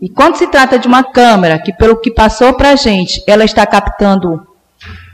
E 0.00 0.08
quando 0.08 0.36
se 0.36 0.46
trata 0.48 0.78
de 0.78 0.86
uma 0.86 1.02
câmera, 1.02 1.58
que 1.58 1.72
pelo 1.72 1.96
que 1.96 2.10
passou 2.10 2.52
para 2.54 2.70
a 2.70 2.76
gente, 2.76 3.22
ela 3.26 3.44
está 3.44 3.64
captando 3.66 4.46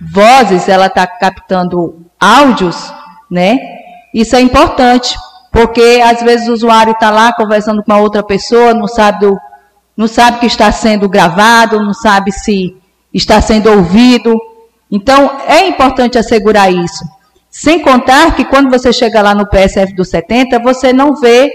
vozes, 0.01 0.69
ela 0.69 0.87
está 0.87 1.07
captando 1.07 2.05
áudios, 2.19 2.93
né? 3.31 3.59
Isso 4.13 4.35
é 4.35 4.41
importante, 4.41 5.17
porque 5.53 6.01
às 6.05 6.23
vezes 6.23 6.49
o 6.49 6.53
usuário 6.53 6.93
está 6.93 7.11
lá 7.11 7.33
conversando 7.33 7.83
com 7.83 7.93
uma 7.93 8.01
outra 8.01 8.23
pessoa, 8.23 8.75
não 8.75 8.89
sabe, 8.89 9.21
do, 9.21 9.39
não 9.97 10.09
sabe 10.09 10.41
que 10.41 10.47
está 10.47 10.71
sendo 10.73 11.09
gravado, 11.09 11.81
não 11.81 11.95
sabe 11.95 12.33
se 12.33 12.77
está 13.15 13.41
sendo 13.41 13.71
ouvido. 13.71 14.37
Então, 14.91 15.39
é 15.47 15.67
importante 15.67 16.19
assegurar 16.19 16.73
isso. 16.73 17.05
Sem 17.51 17.81
contar 17.81 18.35
que 18.35 18.45
quando 18.45 18.71
você 18.71 18.93
chega 18.93 19.23
lá 19.23 19.35
no 19.35 19.49
PSF 19.49 19.95
do 19.95 20.05
70, 20.05 20.59
você 20.59 20.93
não 20.93 21.15
vê 21.15 21.51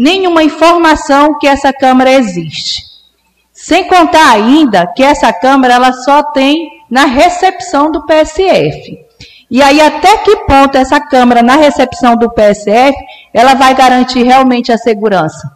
nenhuma 0.00 0.42
informação 0.42 1.38
que 1.38 1.46
essa 1.46 1.74
câmara 1.74 2.10
existe. 2.10 2.84
Sem 3.52 3.86
contar 3.86 4.30
ainda 4.30 4.86
que 4.86 5.02
essa 5.02 5.30
câmara 5.30 5.74
ela 5.74 5.92
só 5.92 6.22
tem 6.22 6.70
na 6.90 7.04
recepção 7.04 7.92
do 7.92 8.06
PSF. 8.06 8.98
E 9.50 9.60
aí 9.62 9.78
até 9.78 10.16
que 10.18 10.36
ponto 10.46 10.78
essa 10.78 10.98
câmara 10.98 11.42
na 11.42 11.56
recepção 11.56 12.16
do 12.16 12.30
PSF 12.30 12.96
ela 13.34 13.52
vai 13.52 13.74
garantir 13.74 14.22
realmente 14.22 14.72
a 14.72 14.78
segurança? 14.78 15.52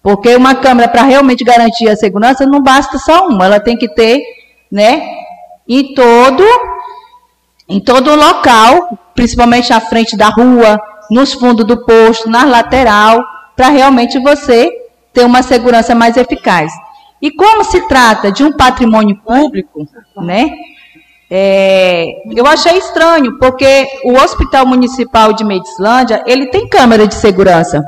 Porque 0.00 0.36
uma 0.36 0.54
câmera 0.54 0.88
para 0.88 1.02
realmente 1.02 1.42
garantir 1.42 1.88
a 1.88 1.96
segurança 1.96 2.46
não 2.46 2.62
basta 2.62 2.96
só 2.96 3.26
uma, 3.26 3.46
ela 3.46 3.58
tem 3.58 3.76
que 3.76 3.88
ter, 3.88 4.22
né, 4.70 5.02
em 5.68 5.94
todo 5.94 6.44
em 7.68 7.80
todo 7.80 8.12
o 8.12 8.16
local, 8.16 8.96
principalmente 9.14 9.72
à 9.72 9.80
frente 9.80 10.16
da 10.16 10.28
rua, 10.28 10.80
nos 11.10 11.32
fundos 11.32 11.66
do 11.66 11.84
posto, 11.84 12.28
na 12.28 12.44
lateral, 12.44 13.20
para 13.56 13.68
realmente 13.68 14.18
você 14.18 14.70
ter 15.12 15.24
uma 15.24 15.42
segurança 15.42 15.94
mais 15.94 16.16
eficaz. 16.16 16.72
E 17.20 17.30
como 17.30 17.64
se 17.64 17.86
trata 17.86 18.32
de 18.32 18.42
um 18.42 18.52
patrimônio 18.52 19.16
público, 19.16 19.86
né? 20.16 20.50
É, 21.30 22.06
eu 22.34 22.46
achei 22.46 22.76
estranho, 22.78 23.38
porque 23.38 23.86
o 24.04 24.14
Hospital 24.14 24.66
Municipal 24.66 25.32
de 25.32 25.44
Medicilândia, 25.44 26.24
ele 26.26 26.46
tem 26.46 26.68
câmera 26.68 27.06
de 27.06 27.14
segurança. 27.14 27.84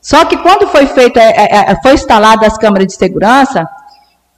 Só 0.00 0.24
que 0.24 0.36
quando 0.38 0.66
foi 0.68 0.86
feita, 0.86 1.20
é, 1.20 1.34
é, 1.36 1.72
é 1.72 1.82
foi 1.82 1.94
instalada 1.94 2.46
as 2.46 2.56
câmeras 2.56 2.86
de 2.86 2.94
segurança, 2.94 3.68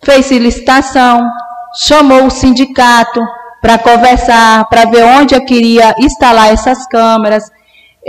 fez 0.03 0.31
licitação, 0.31 1.29
chamou 1.77 2.25
o 2.25 2.31
sindicato 2.31 3.25
para 3.61 3.79
conversar, 3.79 4.65
para 4.69 4.87
ver 4.87 5.05
onde 5.05 5.35
eu 5.35 5.45
queria 5.45 5.95
instalar 5.99 6.53
essas 6.53 6.87
câmeras, 6.87 7.45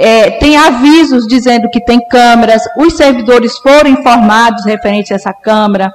é, 0.01 0.31
tem 0.31 0.55
avisos 0.55 1.27
dizendo 1.27 1.69
que 1.69 1.83
tem 1.83 1.99
câmeras, 2.07 2.63
os 2.77 2.95
servidores 2.95 3.57
foram 3.57 3.89
informados 3.89 4.63
referente 4.63 5.11
a 5.11 5.17
essa 5.17 5.33
câmara. 5.33 5.93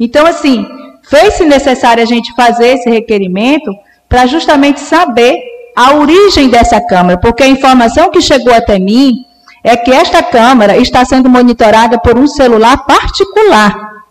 Então, 0.00 0.26
assim, 0.26 0.66
fez-se 1.02 1.44
necessário 1.44 2.02
a 2.02 2.06
gente 2.06 2.34
fazer 2.34 2.68
esse 2.68 2.88
requerimento 2.88 3.70
para 4.08 4.24
justamente 4.24 4.80
saber 4.80 5.38
a 5.76 5.92
origem 5.92 6.48
dessa 6.48 6.80
câmara, 6.80 7.18
porque 7.18 7.42
a 7.42 7.46
informação 7.48 8.10
que 8.10 8.22
chegou 8.22 8.54
até 8.54 8.78
mim 8.78 9.26
é 9.62 9.76
que 9.76 9.92
esta 9.92 10.22
câmara 10.22 10.78
está 10.78 11.04
sendo 11.04 11.28
monitorada 11.28 11.98
por 11.98 12.18
um 12.18 12.26
celular 12.26 12.86
particular. 12.86 14.02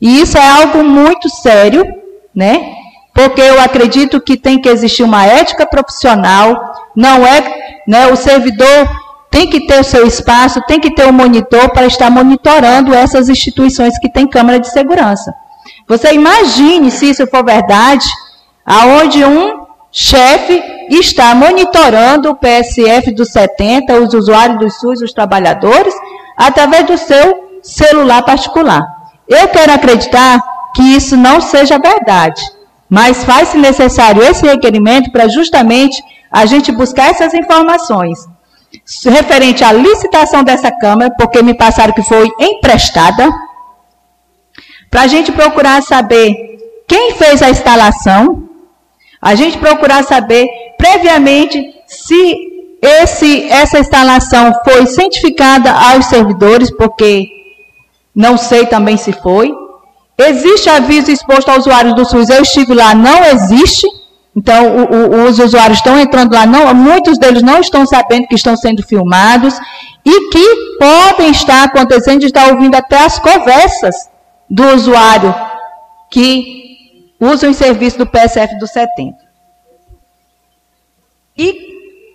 E 0.00 0.20
isso 0.20 0.38
é 0.38 0.48
algo 0.48 0.84
muito 0.84 1.28
sério, 1.28 1.84
né? 2.32 2.72
Porque 3.12 3.40
eu 3.40 3.60
acredito 3.60 4.20
que 4.20 4.36
tem 4.36 4.60
que 4.60 4.68
existir 4.68 5.02
uma 5.02 5.26
ética 5.26 5.66
profissional, 5.66 6.72
não 6.94 7.26
é 7.26 7.59
né? 7.86 8.06
O 8.08 8.16
servidor 8.16 8.88
tem 9.30 9.48
que 9.48 9.66
ter 9.66 9.80
o 9.80 9.84
seu 9.84 10.06
espaço, 10.06 10.60
tem 10.66 10.80
que 10.80 10.94
ter 10.94 11.06
um 11.06 11.12
monitor 11.12 11.70
para 11.70 11.86
estar 11.86 12.10
monitorando 12.10 12.92
essas 12.92 13.28
instituições 13.28 13.98
que 13.98 14.10
têm 14.10 14.26
câmara 14.26 14.58
de 14.58 14.68
segurança. 14.70 15.32
Você 15.86 16.12
imagine 16.12 16.90
se 16.90 17.10
isso 17.10 17.26
for 17.26 17.44
verdade, 17.44 18.06
aonde 18.66 19.24
um 19.24 19.66
chefe 19.92 20.62
está 20.90 21.34
monitorando 21.34 22.30
o 22.30 22.36
PSF 22.36 23.12
dos 23.12 23.28
70, 23.30 23.94
os 24.00 24.14
usuários 24.14 24.58
do 24.58 24.70
SUS, 24.70 25.02
os 25.02 25.12
trabalhadores, 25.12 25.94
através 26.36 26.86
do 26.86 26.98
seu 26.98 27.58
celular 27.62 28.22
particular. 28.22 28.82
Eu 29.28 29.48
quero 29.48 29.72
acreditar 29.72 30.42
que 30.74 30.82
isso 30.82 31.16
não 31.16 31.40
seja 31.40 31.78
verdade, 31.78 32.42
mas 32.88 33.24
faz-se 33.24 33.56
necessário 33.58 34.22
esse 34.22 34.44
requerimento 34.46 35.10
para 35.10 35.28
justamente 35.28 36.02
a 36.30 36.46
gente 36.46 36.70
buscar 36.70 37.10
essas 37.10 37.34
informações 37.34 38.18
referente 39.04 39.64
à 39.64 39.72
licitação 39.72 40.44
dessa 40.44 40.70
Câmara, 40.70 41.12
porque 41.18 41.42
me 41.42 41.54
passaram 41.54 41.92
que 41.92 42.02
foi 42.02 42.30
emprestada, 42.38 43.28
para 44.90 45.02
a 45.02 45.06
gente 45.06 45.32
procurar 45.32 45.82
saber 45.82 46.34
quem 46.86 47.14
fez 47.14 47.42
a 47.42 47.50
instalação, 47.50 48.48
a 49.20 49.34
gente 49.34 49.58
procurar 49.58 50.02
saber 50.04 50.48
previamente 50.78 51.74
se 51.86 52.50
esse, 52.82 53.48
essa 53.48 53.78
instalação 53.78 54.52
foi 54.64 54.86
cientificada 54.86 55.70
aos 55.70 56.06
servidores, 56.06 56.70
porque 56.70 57.28
não 58.14 58.36
sei 58.36 58.66
também 58.66 58.96
se 58.96 59.12
foi. 59.12 59.52
Existe 60.18 60.68
aviso 60.68 61.10
exposto 61.10 61.48
aos 61.48 61.60
usuários 61.60 61.94
do 61.94 62.04
SUS, 62.04 62.28
eu 62.28 62.42
estive 62.42 62.74
lá, 62.74 62.94
não 62.94 63.24
existe. 63.24 63.86
Então, 64.36 64.76
o, 64.76 64.94
o, 64.94 65.24
os 65.24 65.38
usuários 65.38 65.78
estão 65.78 65.98
entrando 65.98 66.32
lá, 66.32 66.46
não, 66.46 66.72
muitos 66.74 67.18
deles 67.18 67.42
não 67.42 67.58
estão 67.58 67.84
sabendo 67.84 68.28
que 68.28 68.34
estão 68.34 68.56
sendo 68.56 68.82
filmados 68.82 69.58
e 70.04 70.30
que 70.30 70.76
podem 70.78 71.30
estar 71.30 71.64
acontecendo 71.64 72.20
de 72.20 72.26
estar 72.26 72.52
ouvindo 72.52 72.74
até 72.74 73.04
as 73.04 73.18
conversas 73.18 73.94
do 74.48 74.64
usuário 74.74 75.34
que 76.10 77.12
usa 77.20 77.48
o 77.50 77.54
serviço 77.54 77.98
do 77.98 78.06
PSF 78.06 78.58
do 78.58 78.66
70. 78.66 79.30
e 81.36 81.70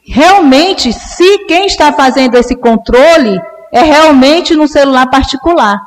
realmente 0.07 0.93
se 0.93 1.45
quem 1.45 1.65
está 1.65 1.91
fazendo 1.91 2.35
esse 2.35 2.55
controle 2.55 3.41
é 3.73 3.81
realmente 3.81 4.53
no 4.53 4.67
celular 4.67 5.09
particular. 5.09 5.81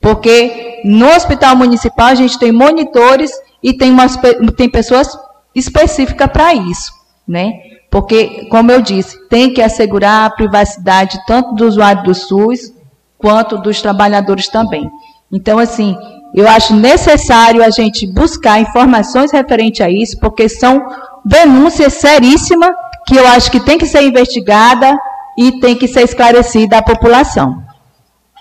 Porque 0.00 0.80
no 0.84 1.06
hospital 1.14 1.54
municipal 1.54 2.06
a 2.06 2.14
gente 2.14 2.38
tem 2.38 2.50
monitores 2.50 3.30
e 3.62 3.72
tem, 3.72 3.90
umas, 3.90 4.16
tem 4.56 4.68
pessoas 4.68 5.08
específicas 5.54 6.30
para 6.30 6.54
isso, 6.54 6.92
né? 7.26 7.52
Porque, 7.90 8.46
como 8.48 8.70
eu 8.70 8.80
disse, 8.80 9.18
tem 9.28 9.52
que 9.52 9.60
assegurar 9.60 10.26
a 10.26 10.30
privacidade 10.30 11.18
tanto 11.26 11.54
do 11.54 11.66
usuário 11.66 12.04
do 12.04 12.14
SUS 12.14 12.72
quanto 13.18 13.58
dos 13.58 13.82
trabalhadores 13.82 14.48
também. 14.48 14.88
Então, 15.30 15.58
assim, 15.58 15.96
eu 16.34 16.48
acho 16.48 16.74
necessário 16.74 17.62
a 17.62 17.70
gente 17.70 18.06
buscar 18.06 18.60
informações 18.60 19.32
referentes 19.32 19.80
a 19.80 19.90
isso, 19.90 20.18
porque 20.20 20.48
são 20.48 20.80
denúncias 21.24 21.94
seríssimas 21.94 22.70
que 23.06 23.16
eu 23.16 23.26
acho 23.26 23.50
que 23.50 23.60
tem 23.60 23.76
que 23.76 23.86
ser 23.86 24.02
investigada 24.02 24.96
e 25.36 25.58
tem 25.60 25.74
que 25.74 25.88
ser 25.88 26.02
esclarecida 26.02 26.78
à 26.78 26.82
população, 26.82 27.62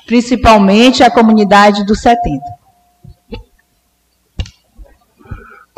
principalmente 0.06 1.04
a 1.04 1.10
comunidade 1.10 1.86
dos 1.86 2.02
70. 2.02 2.40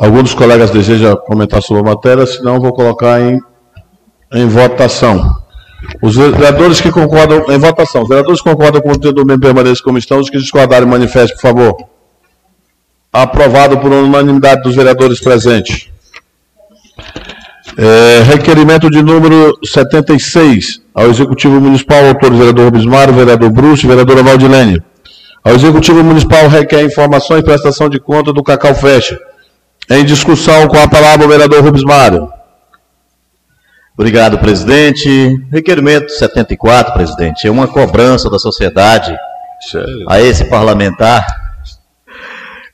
Algum 0.02 0.20
dos 0.20 0.34
colegas 0.34 0.72
deseja 0.72 1.14
comentar 1.14 1.62
sobre 1.62 1.80
a 1.80 1.94
matéria, 1.94 2.26
senão 2.26 2.58
vou 2.58 2.72
colocar 2.72 3.20
em, 3.20 3.38
em 4.34 4.48
votação. 4.48 5.32
Os 6.02 6.16
vereadores 6.16 6.80
que 6.80 6.90
concordam, 6.90 7.44
em 7.48 7.56
votação, 7.56 8.02
os 8.02 8.08
vereadores 8.08 8.42
que 8.42 8.50
concordam 8.50 8.82
com 8.82 8.88
o 8.88 8.92
conteúdo 8.94 9.22
do 9.22 9.24
bem 9.24 9.38
permanecer 9.38 9.80
como 9.84 9.98
estão, 9.98 10.18
os 10.18 10.28
que 10.28 10.38
discordarem, 10.38 10.88
manifestem, 10.88 11.36
por 11.36 11.42
favor. 11.42 11.76
Aprovado 13.12 13.78
por 13.78 13.92
unanimidade 13.92 14.64
dos 14.64 14.74
vereadores 14.74 15.20
presentes. 15.20 15.88
É, 17.78 18.24
requerimento 18.24 18.90
de 18.90 19.04
número 19.04 19.56
76 19.64 20.82
ao 20.92 21.10
Executivo 21.10 21.60
Municipal, 21.60 22.06
autor 22.06 22.32
vereador 22.32 22.72
Bismar, 22.72 23.12
vereador 23.12 23.50
Bruce, 23.50 23.86
vereadora 23.86 24.24
Valdilene. 24.24 24.82
Ao 25.44 25.54
Executivo 25.54 26.02
Municipal 26.02 26.48
requer 26.48 26.82
informações 26.82 27.38
e 27.38 27.44
prestação 27.44 27.88
de 27.88 28.00
conta 28.00 28.32
do 28.32 28.42
Cacau 28.42 28.74
Fecha. 28.74 29.16
Em 29.94 30.06
discussão 30.06 30.68
com 30.68 30.78
a 30.78 30.88
palavra 30.88 31.26
o 31.26 31.28
vereador 31.28 31.62
Rubens 31.62 31.84
Mário. 31.84 32.32
Obrigado, 33.92 34.38
presidente. 34.38 35.36
Requerimento 35.52 36.10
74, 36.10 36.94
presidente, 36.94 37.46
é 37.46 37.50
uma 37.50 37.68
cobrança 37.68 38.30
da 38.30 38.38
sociedade 38.38 39.14
Sério? 39.70 40.06
a 40.08 40.18
esse 40.18 40.46
parlamentar. 40.46 41.26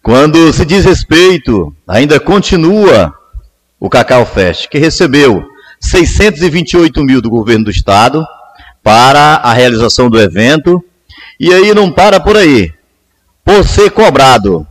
Quando 0.00 0.52
se 0.52 0.64
diz 0.64 0.84
respeito, 0.84 1.74
ainda 1.88 2.20
continua 2.20 3.12
o 3.80 3.90
Cacau 3.90 4.24
Fest, 4.24 4.68
que 4.68 4.78
recebeu 4.78 5.44
628 5.80 7.02
mil 7.02 7.20
do 7.20 7.28
governo 7.28 7.64
do 7.64 7.70
estado 7.72 8.24
para 8.80 9.40
a 9.42 9.52
realização 9.52 10.08
do 10.08 10.20
evento, 10.20 10.80
e 11.40 11.52
aí 11.52 11.74
não 11.74 11.90
para 11.90 12.20
por 12.20 12.36
aí. 12.36 12.72
Por 13.44 13.64
ser 13.64 13.90
cobrado 13.90 14.64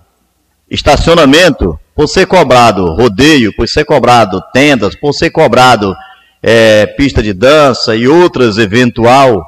estacionamento, 0.70 1.78
por 1.98 2.08
ser 2.08 2.28
cobrado 2.28 2.94
rodeio, 2.94 3.52
por 3.56 3.68
ser 3.68 3.84
cobrado 3.84 4.40
tendas, 4.54 4.96
por 4.96 5.14
ser 5.14 5.32
cobrado 5.32 5.96
é, 6.44 6.86
pista 6.86 7.24
de 7.24 7.34
dança 7.34 7.96
e 7.96 8.08
outras 8.08 8.60
eventual 8.60 9.44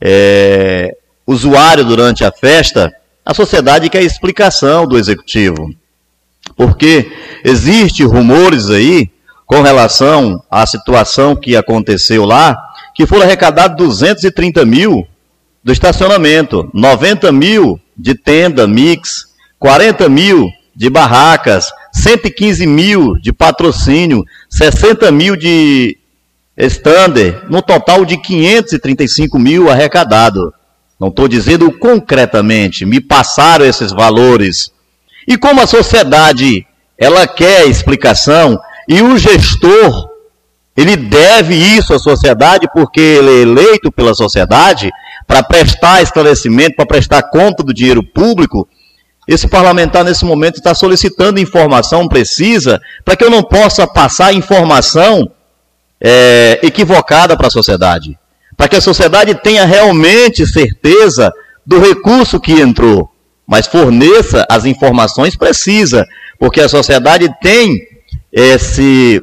é, 0.00 0.96
usuário 1.26 1.84
durante 1.84 2.24
a 2.24 2.30
festa, 2.30 2.94
a 3.26 3.34
sociedade 3.34 3.90
quer 3.90 4.04
explicação 4.04 4.86
do 4.86 4.96
executivo. 4.96 5.74
Porque 6.56 7.10
existe 7.44 8.04
rumores 8.04 8.70
aí 8.70 9.10
com 9.44 9.60
relação 9.60 10.40
à 10.48 10.64
situação 10.64 11.34
que 11.34 11.56
aconteceu 11.56 12.24
lá, 12.24 12.56
que 12.94 13.06
foram 13.06 13.24
arrecadados 13.24 13.76
230 13.76 14.64
mil 14.64 15.04
do 15.64 15.72
estacionamento, 15.72 16.70
90 16.72 17.32
mil 17.32 17.80
de 17.96 18.14
tenda 18.14 18.68
mix, 18.68 19.26
40 19.58 20.08
mil 20.08 20.48
de 20.74 20.88
barracas, 20.88 21.70
115 21.92 22.66
mil 22.66 23.14
de 23.20 23.32
patrocínio, 23.32 24.24
60 24.50 25.10
mil 25.10 25.36
de 25.36 25.98
stander, 26.56 27.44
no 27.48 27.62
total 27.62 28.04
de 28.04 28.16
535 28.16 29.38
mil 29.38 29.70
arrecadado. 29.70 30.52
Não 30.98 31.08
estou 31.08 31.26
dizendo 31.26 31.70
concretamente, 31.72 32.86
me 32.86 33.00
passaram 33.00 33.64
esses 33.64 33.90
valores. 33.90 34.70
E 35.26 35.36
como 35.36 35.60
a 35.60 35.66
sociedade, 35.66 36.66
ela 36.96 37.26
quer 37.26 37.66
explicação, 37.66 38.58
e 38.88 39.02
o 39.02 39.16
gestor, 39.18 40.10
ele 40.76 40.96
deve 40.96 41.54
isso 41.54 41.92
à 41.92 41.98
sociedade, 41.98 42.68
porque 42.72 43.00
ele 43.00 43.30
é 43.30 43.42
eleito 43.42 43.90
pela 43.90 44.14
sociedade, 44.14 44.90
para 45.26 45.42
prestar 45.42 46.02
esclarecimento, 46.02 46.76
para 46.76 46.86
prestar 46.86 47.22
conta 47.24 47.62
do 47.62 47.74
dinheiro 47.74 48.02
público, 48.02 48.68
esse 49.26 49.46
parlamentar, 49.46 50.04
nesse 50.04 50.24
momento, 50.24 50.56
está 50.56 50.74
solicitando 50.74 51.38
informação 51.38 52.08
precisa 52.08 52.80
para 53.04 53.14
que 53.14 53.24
eu 53.24 53.30
não 53.30 53.42
possa 53.42 53.86
passar 53.86 54.34
informação 54.34 55.30
é, 56.00 56.58
equivocada 56.62 57.36
para 57.36 57.46
a 57.46 57.50
sociedade. 57.50 58.18
Para 58.56 58.68
que 58.68 58.76
a 58.76 58.80
sociedade 58.80 59.34
tenha 59.36 59.64
realmente 59.64 60.46
certeza 60.46 61.32
do 61.64 61.78
recurso 61.80 62.40
que 62.40 62.52
entrou, 62.52 63.08
mas 63.46 63.66
forneça 63.66 64.44
as 64.50 64.64
informações 64.64 65.36
precisas, 65.36 66.04
porque 66.38 66.60
a 66.60 66.68
sociedade 66.68 67.32
tem 67.40 67.80
esse, 68.32 69.22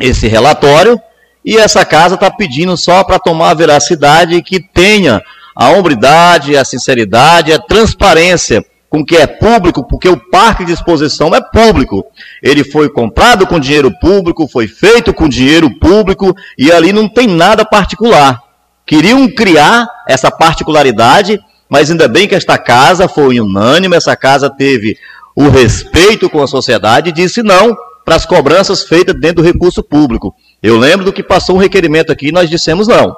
esse 0.00 0.26
relatório 0.26 0.98
e 1.44 1.58
essa 1.58 1.84
casa 1.84 2.14
está 2.14 2.30
pedindo 2.30 2.76
só 2.76 3.04
para 3.04 3.18
tomar 3.18 3.50
a 3.50 3.54
veracidade 3.54 4.42
que 4.42 4.60
tenha 4.60 5.22
a 5.54 5.70
hombridade, 5.70 6.56
a 6.56 6.64
sinceridade, 6.64 7.52
a 7.52 7.58
transparência 7.58 8.64
com 8.90 9.04
que 9.04 9.16
é 9.16 9.26
público, 9.26 9.86
porque 9.86 10.08
o 10.08 10.16
parque 10.16 10.64
de 10.64 10.72
exposição 10.72 11.34
é 11.34 11.40
público. 11.40 12.04
Ele 12.42 12.64
foi 12.64 12.88
comprado 12.88 13.46
com 13.46 13.60
dinheiro 13.60 13.92
público, 14.00 14.48
foi 14.48 14.66
feito 14.66 15.12
com 15.12 15.28
dinheiro 15.28 15.70
público 15.78 16.34
e 16.56 16.72
ali 16.72 16.92
não 16.92 17.08
tem 17.08 17.26
nada 17.26 17.64
particular. 17.64 18.40
Queriam 18.86 19.28
criar 19.28 19.86
essa 20.08 20.30
particularidade, 20.30 21.38
mas 21.68 21.90
ainda 21.90 22.08
bem 22.08 22.26
que 22.26 22.34
esta 22.34 22.56
casa 22.56 23.06
foi 23.06 23.38
unânime, 23.38 23.96
essa 23.96 24.16
casa 24.16 24.48
teve 24.48 24.96
o 25.36 25.48
respeito 25.48 26.30
com 26.30 26.42
a 26.42 26.46
sociedade 26.46 27.10
e 27.10 27.12
disse 27.12 27.42
não 27.42 27.76
para 28.04 28.16
as 28.16 28.24
cobranças 28.24 28.84
feitas 28.84 29.14
dentro 29.20 29.42
do 29.42 29.46
recurso 29.46 29.82
público. 29.82 30.34
Eu 30.62 30.78
lembro 30.78 31.04
do 31.04 31.12
que 31.12 31.22
passou 31.22 31.56
um 31.56 31.60
requerimento 31.60 32.10
aqui 32.10 32.28
e 32.28 32.32
nós 32.32 32.48
dissemos 32.48 32.88
não. 32.88 33.14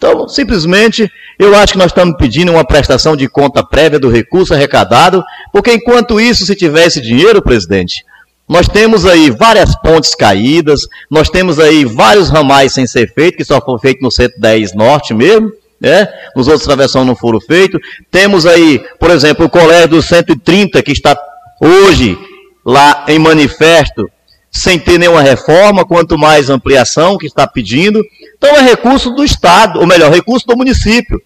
Então, 0.00 0.26
simplesmente, 0.26 1.12
eu 1.38 1.54
acho 1.54 1.74
que 1.74 1.78
nós 1.78 1.88
estamos 1.90 2.16
pedindo 2.16 2.50
uma 2.50 2.64
prestação 2.64 3.14
de 3.14 3.28
conta 3.28 3.62
prévia 3.62 3.98
do 3.98 4.08
recurso 4.08 4.54
arrecadado, 4.54 5.22
porque 5.52 5.74
enquanto 5.74 6.18
isso, 6.18 6.46
se 6.46 6.56
tivesse 6.56 7.02
dinheiro, 7.02 7.42
presidente, 7.42 8.02
nós 8.48 8.66
temos 8.66 9.04
aí 9.04 9.30
várias 9.30 9.76
pontes 9.76 10.14
caídas, 10.14 10.88
nós 11.10 11.28
temos 11.28 11.60
aí 11.60 11.84
vários 11.84 12.30
ramais 12.30 12.72
sem 12.72 12.86
ser 12.86 13.12
feitos, 13.12 13.36
que 13.36 13.44
só 13.44 13.60
foi 13.60 13.78
feito 13.78 14.00
no 14.00 14.10
110 14.10 14.74
Norte 14.74 15.12
mesmo, 15.12 15.52
né? 15.78 16.08
Nos 16.34 16.48
outros 16.48 16.64
travessões 16.64 17.06
não 17.06 17.14
foram 17.14 17.38
feitos. 17.38 17.78
Temos 18.10 18.46
aí, 18.46 18.82
por 18.98 19.10
exemplo, 19.10 19.44
o 19.44 19.50
colégio 19.50 19.88
do 19.88 20.02
130, 20.02 20.82
que 20.82 20.92
está 20.92 21.14
hoje 21.60 22.18
lá 22.64 23.04
em 23.06 23.18
manifesto, 23.18 24.10
sem 24.50 24.78
ter 24.78 24.98
nenhuma 24.98 25.22
reforma, 25.22 25.84
quanto 25.84 26.18
mais 26.18 26.50
ampliação 26.50 27.16
que 27.16 27.26
está 27.26 27.46
pedindo. 27.46 28.02
Então 28.36 28.56
é 28.56 28.62
recurso 28.62 29.10
do 29.10 29.24
Estado, 29.24 29.78
ou 29.78 29.86
melhor, 29.86 30.12
recurso 30.12 30.46
do 30.46 30.56
município. 30.56 31.22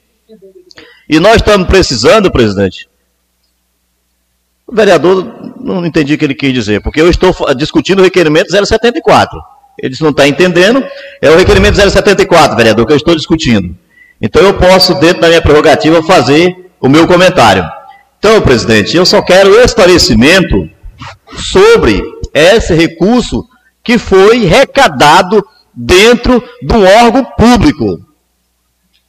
E 1.09 1.18
nós 1.18 1.37
estamos 1.37 1.66
precisando, 1.66 2.31
presidente. 2.31 2.89
O 4.66 4.75
vereador 4.75 5.55
não 5.61 5.85
entendi 5.85 6.14
o 6.14 6.18
que 6.18 6.25
ele 6.25 6.35
quis 6.35 6.53
dizer, 6.53 6.83
porque 6.83 7.01
eu 7.01 7.09
estou 7.09 7.35
discutindo 7.55 8.01
o 8.01 8.03
requerimento 8.03 8.51
074. 8.51 9.41
Ele 9.79 9.91
disse 9.91 10.03
não 10.03 10.11
está 10.11 10.27
entendendo, 10.27 10.85
é 11.20 11.31
o 11.31 11.37
requerimento 11.37 11.77
074, 11.77 12.57
vereador, 12.57 12.87
que 12.87 12.93
eu 12.93 12.97
estou 12.97 13.14
discutindo. 13.14 13.77
Então 14.20 14.43
eu 14.43 14.55
posso, 14.55 14.95
dentro 14.95 15.20
da 15.20 15.29
minha 15.29 15.43
prerrogativa, 15.43 16.03
fazer 16.03 16.70
o 16.81 16.89
meu 16.89 17.07
comentário. 17.07 17.64
Então, 18.18 18.41
presidente, 18.41 18.97
eu 18.97 19.05
só 19.05 19.20
quero 19.20 19.61
esclarecimento 19.61 20.70
sobre 21.37 22.03
esse 22.35 22.74
recurso 22.74 23.49
que 23.82 23.97
foi 23.97 24.45
recadado 24.45 25.47
dentro 25.72 26.43
de 26.62 26.74
um 26.74 26.85
órgão 27.05 27.24
público. 27.24 28.01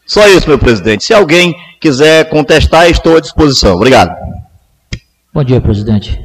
Só 0.05 0.28
isso, 0.28 0.47
meu 0.47 0.59
presidente. 0.59 1.03
Se 1.03 1.13
alguém 1.13 1.55
quiser 1.82 2.30
contestar, 2.30 2.89
estou 2.89 3.17
à 3.17 3.19
disposição. 3.19 3.76
Obrigado. 3.76 4.15
Bom 5.34 5.43
dia, 5.43 5.59
presidente. 5.59 6.21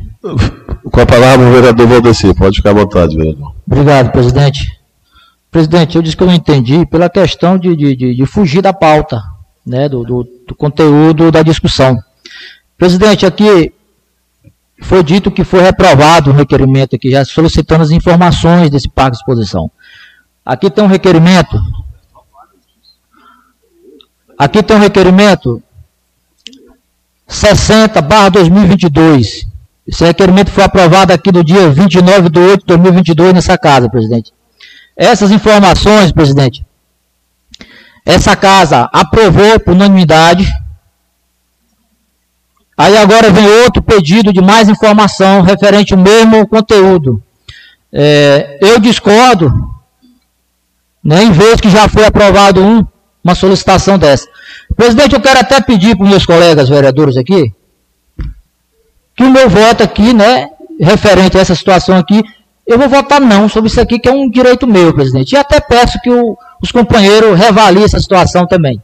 Com 0.92 1.00
a 1.00 1.06
palavra, 1.06 1.48
o 1.48 1.52
vereador 1.52 1.86
Valdeci. 1.86 2.34
Pode 2.34 2.56
ficar 2.56 2.70
à 2.70 2.74
vontade, 2.74 3.16
vereador. 3.16 3.54
Obrigado, 3.66 4.12
presidente. 4.12 4.78
Presidente, 5.50 5.96
eu 5.96 6.02
disse 6.02 6.16
que 6.16 6.22
eu 6.22 6.26
não 6.26 6.34
entendi 6.34 6.86
pela 6.86 7.08
questão 7.08 7.58
de, 7.58 7.74
de, 7.74 7.96
de, 7.96 8.14
de 8.14 8.26
fugir 8.26 8.62
da 8.62 8.72
pauta, 8.72 9.20
né, 9.66 9.88
do, 9.88 10.04
do, 10.04 10.28
do 10.46 10.54
conteúdo 10.54 11.32
da 11.32 11.42
discussão. 11.42 11.98
Presidente, 12.78 13.26
aqui 13.26 13.72
foi 14.80 15.02
dito 15.02 15.30
que 15.30 15.44
foi 15.44 15.60
reprovado 15.60 16.30
o 16.30 16.34
requerimento 16.34 16.96
aqui, 16.96 17.10
já 17.10 17.24
solicitando 17.24 17.82
as 17.82 17.90
informações 17.90 18.70
desse 18.70 18.88
parque 18.88 19.12
de 19.12 19.18
exposição. 19.18 19.70
aqui 20.44 20.70
tem 20.70 20.82
um 20.84 20.88
requerimento. 20.88 21.58
Aqui 24.38 24.62
tem 24.62 24.76
um 24.76 24.80
requerimento 24.80 25.62
60 27.28 28.00
barra 28.02 28.30
2022. 28.30 29.46
Esse 29.86 30.04
requerimento 30.04 30.50
foi 30.50 30.64
aprovado 30.64 31.12
aqui 31.12 31.30
no 31.32 31.44
dia 31.44 31.68
29 31.68 32.28
de 32.28 32.38
8 32.38 32.60
de 32.60 32.66
2022 32.66 33.34
nessa 33.34 33.58
casa, 33.58 33.88
presidente. 33.88 34.32
Essas 34.96 35.30
informações, 35.30 36.12
presidente, 36.12 36.64
essa 38.04 38.34
casa 38.34 38.88
aprovou 38.92 39.60
por 39.60 39.74
unanimidade. 39.74 40.46
Aí 42.80 42.96
agora 42.96 43.30
vem 43.30 43.46
outro 43.62 43.82
pedido 43.82 44.32
de 44.32 44.40
mais 44.40 44.66
informação 44.66 45.42
referente 45.42 45.92
ao 45.92 46.00
mesmo 46.00 46.48
conteúdo. 46.48 47.22
É, 47.92 48.56
eu 48.62 48.80
discordo, 48.80 49.52
né, 51.04 51.24
em 51.24 51.30
vez 51.30 51.60
que 51.60 51.68
já 51.68 51.86
foi 51.90 52.06
aprovado 52.06 52.64
um, 52.64 52.82
uma 53.22 53.34
solicitação 53.34 53.98
dessa. 53.98 54.26
Presidente, 54.74 55.14
eu 55.14 55.20
quero 55.20 55.40
até 55.40 55.60
pedir 55.60 55.94
para 55.94 56.04
os 56.04 56.10
meus 56.10 56.24
colegas 56.24 56.70
vereadores 56.70 57.18
aqui, 57.18 57.52
que 59.14 59.24
o 59.24 59.30
meu 59.30 59.50
voto 59.50 59.82
aqui, 59.82 60.14
né, 60.14 60.48
referente 60.80 61.36
a 61.36 61.42
essa 61.42 61.54
situação 61.54 61.98
aqui, 61.98 62.24
eu 62.66 62.78
vou 62.78 62.88
votar 62.88 63.20
não 63.20 63.46
sobre 63.46 63.68
isso 63.68 63.78
aqui, 63.78 63.98
que 63.98 64.08
é 64.08 64.12
um 64.12 64.30
direito 64.30 64.66
meu, 64.66 64.94
presidente. 64.94 65.32
E 65.32 65.36
até 65.36 65.60
peço 65.60 66.00
que 66.00 66.08
o, 66.08 66.34
os 66.62 66.72
companheiros 66.72 67.38
revaliem 67.38 67.84
essa 67.84 68.00
situação 68.00 68.46
também. 68.46 68.80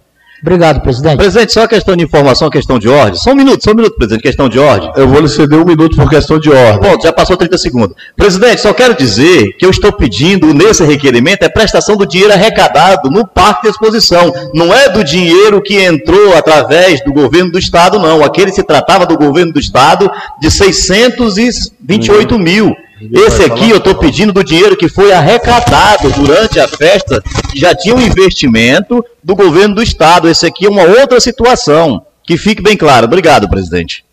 Obrigado, 0.46 0.80
presidente. 0.80 1.16
Presidente, 1.16 1.52
só 1.52 1.66
questão 1.66 1.96
de 1.96 2.04
informação, 2.04 2.48
questão 2.48 2.78
de 2.78 2.88
ordem. 2.88 3.16
Só 3.16 3.32
um 3.32 3.34
minuto, 3.34 3.64
só 3.64 3.72
um 3.72 3.74
minuto, 3.74 3.96
presidente, 3.96 4.22
questão 4.22 4.48
de 4.48 4.60
ordem. 4.60 4.92
Eu 4.94 5.08
vou 5.08 5.20
lhe 5.20 5.28
ceder 5.28 5.58
um 5.58 5.64
minuto 5.64 5.96
por 5.96 6.08
questão 6.08 6.38
de 6.38 6.48
ordem. 6.48 6.88
Bom, 6.88 6.96
já 7.02 7.12
passou 7.12 7.36
30 7.36 7.58
segundos. 7.58 7.96
Presidente, 8.16 8.60
só 8.60 8.72
quero 8.72 8.94
dizer 8.94 9.56
que 9.58 9.66
eu 9.66 9.70
estou 9.70 9.90
pedindo 9.92 10.54
nesse 10.54 10.84
requerimento 10.84 11.42
é 11.42 11.48
prestação 11.48 11.96
do 11.96 12.06
dinheiro 12.06 12.32
arrecadado 12.32 13.10
no 13.10 13.26
parque 13.26 13.62
de 13.62 13.70
exposição. 13.70 14.32
Não 14.54 14.72
é 14.72 14.88
do 14.88 15.02
dinheiro 15.02 15.60
que 15.60 15.82
entrou 15.82 16.36
através 16.36 17.02
do 17.04 17.12
governo 17.12 17.50
do 17.50 17.58
Estado, 17.58 17.98
não. 17.98 18.22
Aquele 18.22 18.52
se 18.52 18.62
tratava 18.62 19.04
do 19.04 19.18
governo 19.18 19.52
do 19.52 19.58
Estado 19.58 20.08
de 20.40 20.48
628 20.48 22.38
mil. 22.38 22.72
Esse 23.12 23.44
aqui 23.44 23.70
eu 23.70 23.78
estou 23.78 23.94
pedindo 23.94 24.32
do 24.32 24.44
dinheiro 24.44 24.76
que 24.76 24.88
foi 24.88 25.12
arrecadado 25.12 26.10
durante 26.10 26.58
a 26.58 26.68
festa, 26.68 27.22
que 27.50 27.58
já 27.58 27.74
tinha 27.74 27.94
um 27.94 28.00
investimento 28.00 29.04
do 29.22 29.34
governo 29.34 29.74
do 29.74 29.82
Estado. 29.82 30.28
Esse 30.28 30.46
aqui 30.46 30.66
é 30.66 30.70
uma 30.70 30.82
outra 30.82 31.20
situação. 31.20 32.02
Que 32.24 32.36
fique 32.36 32.62
bem 32.62 32.76
claro. 32.76 33.06
Obrigado, 33.06 33.48
presidente. 33.48 34.04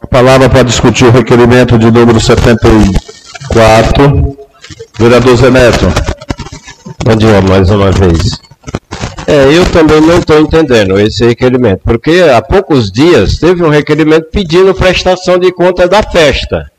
A 0.00 0.06
palavra 0.06 0.48
para 0.48 0.62
discutir 0.62 1.04
o 1.04 1.10
requerimento 1.10 1.78
de 1.78 1.90
número 1.90 2.20
74. 2.20 4.36
Vereador 4.98 5.36
Zé 5.36 5.50
Neto. 5.50 5.86
Bom 7.04 7.16
dia 7.16 7.42
mais 7.42 7.68
uma 7.70 7.90
vez. 7.92 8.38
É, 9.26 9.52
eu 9.52 9.66
também 9.70 10.00
não 10.00 10.18
estou 10.18 10.40
entendendo 10.40 10.98
esse 11.00 11.26
requerimento, 11.26 11.80
porque 11.84 12.24
há 12.32 12.40
poucos 12.40 12.92
dias 12.92 13.38
teve 13.38 13.62
um 13.62 13.68
requerimento 13.68 14.28
pedindo 14.30 14.72
prestação 14.72 15.38
de 15.38 15.52
conta 15.52 15.86
da 15.88 16.02
festa. 16.02 16.70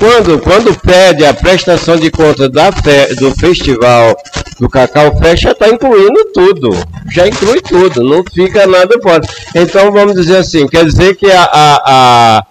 Quando, 0.00 0.38
quando 0.38 0.80
pede 0.80 1.26
a 1.26 1.34
prestação 1.34 1.94
de 1.94 2.10
conta 2.10 2.48
da 2.48 2.70
do 3.18 3.30
festival 3.32 4.16
do 4.58 4.66
Cacau 4.66 5.14
Fest, 5.18 5.42
já 5.42 5.50
está 5.50 5.68
incluindo 5.68 6.24
tudo. 6.32 6.70
Já 7.12 7.28
inclui 7.28 7.60
tudo, 7.60 8.02
não 8.02 8.24
fica 8.24 8.66
nada 8.66 8.98
fora. 9.02 9.20
Então 9.54 9.92
vamos 9.92 10.14
dizer 10.14 10.38
assim, 10.38 10.66
quer 10.66 10.86
dizer 10.86 11.16
que 11.16 11.30
a, 11.30 11.42
a, 11.42 11.82
a, 11.84 12.46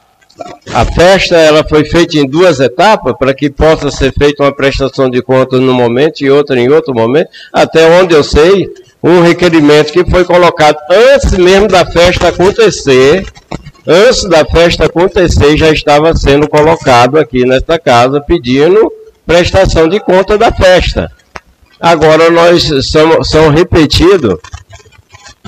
a 0.75 0.85
festa 0.85 1.37
ela 1.37 1.63
foi 1.67 1.83
feita 1.85 2.19
em 2.19 2.27
duas 2.27 2.59
etapas 2.59 3.15
para 3.17 3.33
que 3.33 3.49
possa 3.49 3.89
ser 3.89 4.13
feita 4.13 4.43
uma 4.43 4.55
prestação 4.55 5.09
de 5.09 5.19
contas 5.23 5.59
num 5.59 5.73
momento 5.73 6.21
e 6.21 6.29
outra 6.29 6.59
em 6.59 6.69
outro 6.69 6.93
momento. 6.93 7.29
Até 7.51 7.89
onde 7.99 8.13
eu 8.13 8.23
sei, 8.23 8.69
um 9.03 9.23
requerimento 9.23 9.91
que 9.91 10.07
foi 10.07 10.23
colocado 10.23 10.77
antes 10.91 11.31
mesmo 11.31 11.67
da 11.67 11.83
festa 11.83 12.27
acontecer 12.27 13.25
antes 13.89 14.23
da 14.25 14.45
festa 14.45 14.85
acontecer, 14.85 15.57
já 15.57 15.71
estava 15.71 16.15
sendo 16.15 16.47
colocado 16.47 17.17
aqui 17.17 17.43
nesta 17.43 17.79
casa 17.79 18.21
pedindo 18.21 18.91
prestação 19.25 19.87
de 19.87 19.99
conta 19.99 20.37
da 20.37 20.51
festa. 20.51 21.11
Agora 21.79 22.29
nós 22.29 22.69
somos, 22.85 23.27
são 23.29 23.49
repetidos 23.49 24.37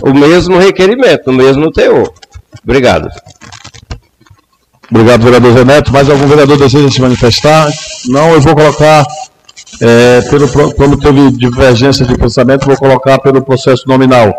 o 0.02 0.14
mesmo 0.14 0.58
requerimento, 0.58 1.30
o 1.30 1.34
mesmo 1.34 1.72
teor. 1.72 2.12
Obrigado. 2.64 3.10
Obrigado, 4.90 5.24
vereador 5.24 5.54
Zé 5.54 5.64
Neto. 5.64 5.94
Mais 5.94 6.10
algum 6.10 6.28
vereador 6.28 6.58
deseja 6.58 6.90
se 6.90 7.00
manifestar? 7.00 7.72
Não, 8.08 8.34
eu 8.34 8.42
vou 8.42 8.56
colocar, 8.56 9.06
é, 9.80 10.22
pelo, 10.30 10.50
como 10.74 10.98
teve 10.98 11.32
divergência 11.32 12.06
de 12.06 12.18
pensamento, 12.18 12.66
vou 12.66 12.78
colocar 12.78 13.20
pelo 13.20 13.44
processo 13.44 13.88
nominal. 13.88 14.34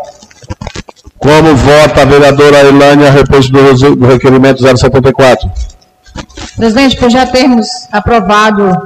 Como 1.23 1.55
vota 1.55 2.01
a 2.01 2.05
vereadora 2.05 2.67
Elânia 2.67 3.07
a 3.07 3.11
respeito 3.11 3.49
do, 3.49 3.95
do 3.95 4.05
requerimento 4.05 4.61
074? 4.61 5.49
Presidente, 6.57 6.97
por 6.97 7.09
já 7.09 7.25
termos 7.25 7.65
aprovado 7.93 8.77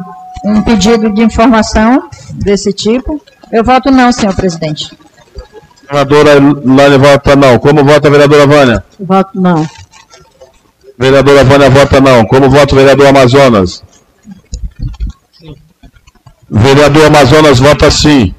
um 0.46 0.62
pedido 0.62 1.12
de 1.12 1.24
informação 1.24 2.08
desse 2.34 2.72
tipo, 2.72 3.20
eu 3.52 3.64
voto 3.64 3.90
não, 3.90 4.12
senhor 4.12 4.36
presidente. 4.36 4.96
Vereadora 5.90 6.34
Elânia 6.34 7.00
vota 7.00 7.36
não. 7.36 7.58
Como 7.58 7.84
vota 7.84 8.08
a 8.08 8.12
vereadora 8.12 8.46
Vânia? 8.46 8.84
Voto 9.00 9.32
não. 9.34 9.68
Vereadora 10.96 11.44
Vânia 11.44 11.70
vota 11.72 12.00
não. 12.00 12.24
Como 12.24 12.52
vota 12.52 12.76
o 12.76 12.78
vereador 12.78 13.08
Amazonas? 13.08 13.84
Sim. 15.40 15.56
Vereador 16.52 17.08
Amazonas 17.08 17.58
vota 17.58 17.90
sim. 17.90 18.32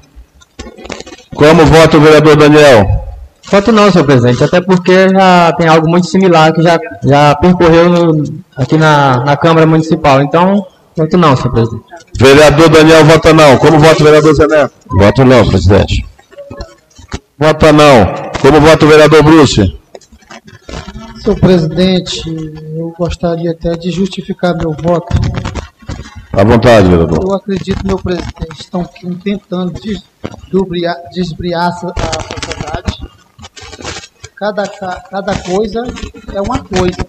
Como 1.35 1.65
vota 1.65 1.97
o 1.97 2.01
vereador 2.01 2.37
Daniel? 2.37 3.08
Voto 3.51 3.71
não, 3.71 3.91
senhor 3.91 4.05
presidente, 4.05 4.43
até 4.43 4.61
porque 4.61 5.09
já 5.09 5.51
tem 5.53 5.67
algo 5.67 5.89
muito 5.89 6.05
similar 6.05 6.53
que 6.53 6.61
já, 6.61 6.79
já 7.03 7.35
percorreu 7.35 7.89
no, 7.89 8.23
aqui 8.55 8.77
na, 8.77 9.23
na 9.25 9.35
Câmara 9.35 9.65
Municipal. 9.65 10.21
Então, 10.21 10.65
voto 10.95 11.17
não, 11.17 11.35
senhor 11.35 11.51
presidente. 11.51 11.83
Vereador 12.19 12.69
Daniel 12.69 13.05
vota 13.05 13.33
não. 13.33 13.57
Como 13.57 13.79
vota 13.79 14.01
o 14.01 14.05
vereador 14.05 14.35
Zé 14.35 14.45
Neto? 14.45 14.73
Voto 14.87 15.25
não, 15.25 15.47
presidente. 15.47 16.05
Vota 17.39 17.73
não. 17.73 18.13
Como 18.39 18.61
vota 18.61 18.85
o 18.85 18.89
vereador 18.89 19.23
Bruce? 19.23 19.79
Senhor 21.23 21.39
presidente, 21.39 22.21
eu 22.77 22.93
gostaria 22.99 23.51
até 23.51 23.75
de 23.75 23.89
justificar 23.89 24.55
meu 24.55 24.73
voto. 24.73 25.15
À 26.33 26.43
vontade, 26.43 26.87
vereador. 26.87 27.19
Eu 27.23 27.33
acredito, 27.33 27.85
meu 27.85 27.97
presidente, 27.97 28.59
estão 28.59 28.87
tentando 29.23 29.73
desbriar, 29.73 30.97
desbriar 31.11 31.69
a 31.69 31.71
sociedade 31.71 33.08
cada, 34.39 34.65
cada 34.67 35.35
coisa 35.39 35.83
é 36.33 36.41
uma 36.41 36.63
coisa. 36.63 37.05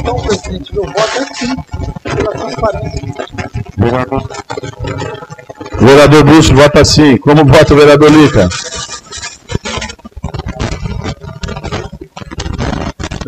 Então, 0.00 0.16
presidente, 0.22 0.74
meu 0.74 0.84
voto 0.84 1.18
é 1.18 1.34
sim 1.34 1.54
pela 2.02 2.32
transparência. 2.32 3.26
Vereador 5.78 6.24
Bruxo 6.24 6.54
vota 6.54 6.84
sim. 6.84 7.18
Como 7.18 7.44
vota 7.44 7.74
o 7.74 7.76
vereador 7.76 8.10
Lica? 8.10 8.48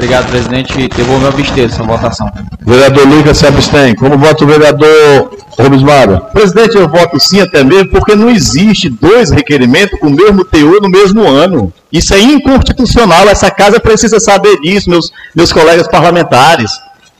Obrigado, 0.02 0.30
presidente. 0.30 0.90
Eu 0.98 1.04
vou 1.04 1.20
me 1.20 1.28
abster 1.28 1.68
dessa 1.68 1.84
votação. 1.84 2.28
Vereador 2.66 3.06
Lica 3.06 3.32
se 3.32 3.46
abstém. 3.46 3.94
Como 3.94 4.18
vota 4.18 4.42
o 4.42 4.46
vereador 4.48 5.30
Rubens 5.56 5.82
Mara? 5.84 6.18
Presidente, 6.18 6.76
eu 6.76 6.88
voto 6.88 7.20
sim 7.20 7.40
até 7.40 7.62
mesmo 7.62 7.88
porque 7.90 8.16
não 8.16 8.28
existe 8.28 8.88
dois 8.88 9.30
requerimentos 9.30 10.00
com 10.00 10.08
o 10.08 10.10
mesmo 10.10 10.44
teor 10.44 10.82
no 10.82 10.90
mesmo 10.90 11.22
ano. 11.22 11.72
Isso 11.92 12.12
é 12.14 12.20
inconstitucional. 12.20 13.28
Essa 13.28 13.48
casa 13.48 13.78
precisa 13.78 14.18
saber 14.18 14.58
disso, 14.58 14.90
meus, 14.90 15.12
meus 15.36 15.52
colegas 15.52 15.86
parlamentares. 15.86 16.72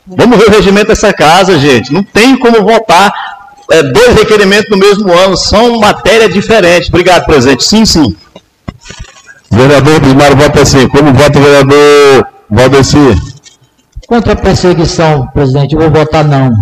Vamos 0.04 0.36
ver 0.38 0.48
o 0.48 0.50
regimento 0.50 0.88
dessa 0.88 1.12
casa, 1.12 1.60
gente. 1.60 1.92
Não 1.92 2.02
tem 2.02 2.36
como 2.36 2.64
votar 2.64 3.12
é, 3.70 3.80
dois 3.84 4.16
requerimentos 4.16 4.68
no 4.68 4.76
mesmo 4.76 5.12
ano. 5.12 5.36
São 5.36 5.78
matéria 5.78 6.28
diferente. 6.28 6.88
Obrigado, 6.88 7.26
presidente. 7.26 7.62
Sim, 7.62 7.86
sim. 7.86 8.16
Vereador 9.52 10.00
Bismar 10.00 10.36
vota 10.36 10.64
sim. 10.64 10.88
Como 10.88 11.12
vota 11.12 11.38
o 11.38 11.42
vereador 11.42 12.32
Valdeci? 12.52 12.98
Contra 14.06 14.34
a 14.34 14.36
perseguição, 14.36 15.26
presidente, 15.28 15.74
eu 15.74 15.80
vou 15.80 15.90
votar 15.90 16.22
não. 16.22 16.52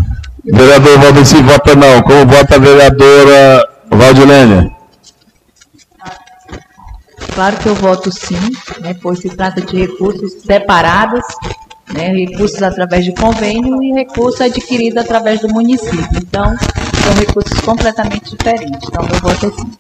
Vereador 0.45 1.01
Valdeci 1.01 1.43
vota 1.43 1.75
não. 1.75 2.01
Como 2.03 2.27
vota 2.27 2.55
a 2.55 2.59
vereadora 2.59 3.69
Valdilênia? 3.91 4.71
Claro 7.35 7.57
que 7.57 7.69
eu 7.69 7.75
voto 7.75 8.13
sim, 8.13 8.53
né, 8.81 8.95
pois 9.03 9.19
se 9.19 9.31
trata 9.31 9.61
de 9.61 9.77
recursos 9.81 10.43
separados, 10.43 11.25
né, 11.93 12.09
recursos 12.09 12.63
através 12.63 13.05
de 13.05 13.13
convênio 13.13 13.83
e 13.83 13.93
recurso 13.93 14.45
adquirido 14.45 14.99
através 14.99 15.41
do 15.41 15.49
município. 15.49 16.09
Então, 16.17 16.57
são 17.03 17.15
recursos 17.15 17.61
completamente 17.63 18.37
diferentes. 18.37 18.89
Então, 18.89 19.09
eu 19.09 19.21
voto 19.21 19.55
sim. 19.57 19.73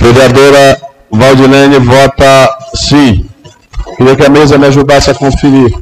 Vereadora 0.00 0.82
Valdilene 1.10 1.78
vota 1.78 2.58
sim. 2.74 3.31
Queria 3.96 4.16
que 4.16 4.24
a 4.24 4.30
mesa 4.30 4.58
me 4.58 4.66
ajudasse 4.66 5.10
a 5.10 5.14
conferir. 5.14 5.72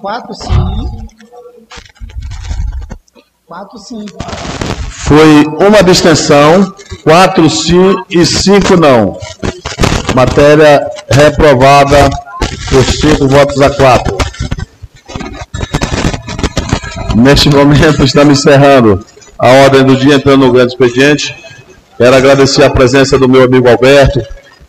quatro 0.00 0.34
sim. 0.34 0.98
Quatro 3.46 3.78
sim. 3.78 4.06
Foi 4.90 5.44
uma 5.46 5.78
abstenção, 5.80 6.74
quatro 7.02 7.48
sim 7.48 7.94
e 8.10 8.24
cinco 8.26 8.76
não. 8.76 9.18
Matéria 10.14 10.90
reprovada 11.10 12.10
por 12.70 12.84
cinco 12.84 13.28
votos 13.28 13.60
a 13.60 13.70
quatro. 13.70 14.16
Neste 17.16 17.50
momento 17.50 18.04
estamos 18.04 18.38
encerrando 18.38 19.04
a 19.38 19.48
ordem 19.64 19.84
do 19.84 19.96
dia, 19.96 20.16
entrando 20.16 20.46
no 20.46 20.52
grande 20.52 20.72
expediente. 20.72 21.34
Quero 21.96 22.16
agradecer 22.16 22.64
a 22.64 22.70
presença 22.70 23.18
do 23.18 23.28
meu 23.28 23.44
amigo 23.44 23.68
Alberto. 23.68 24.20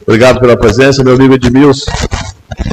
Obrigado 0.02 0.40
pela 0.40 0.58
presença, 0.58 1.04
meu 1.04 1.14
amigo 1.14 1.36
Edmilson, 1.36 1.92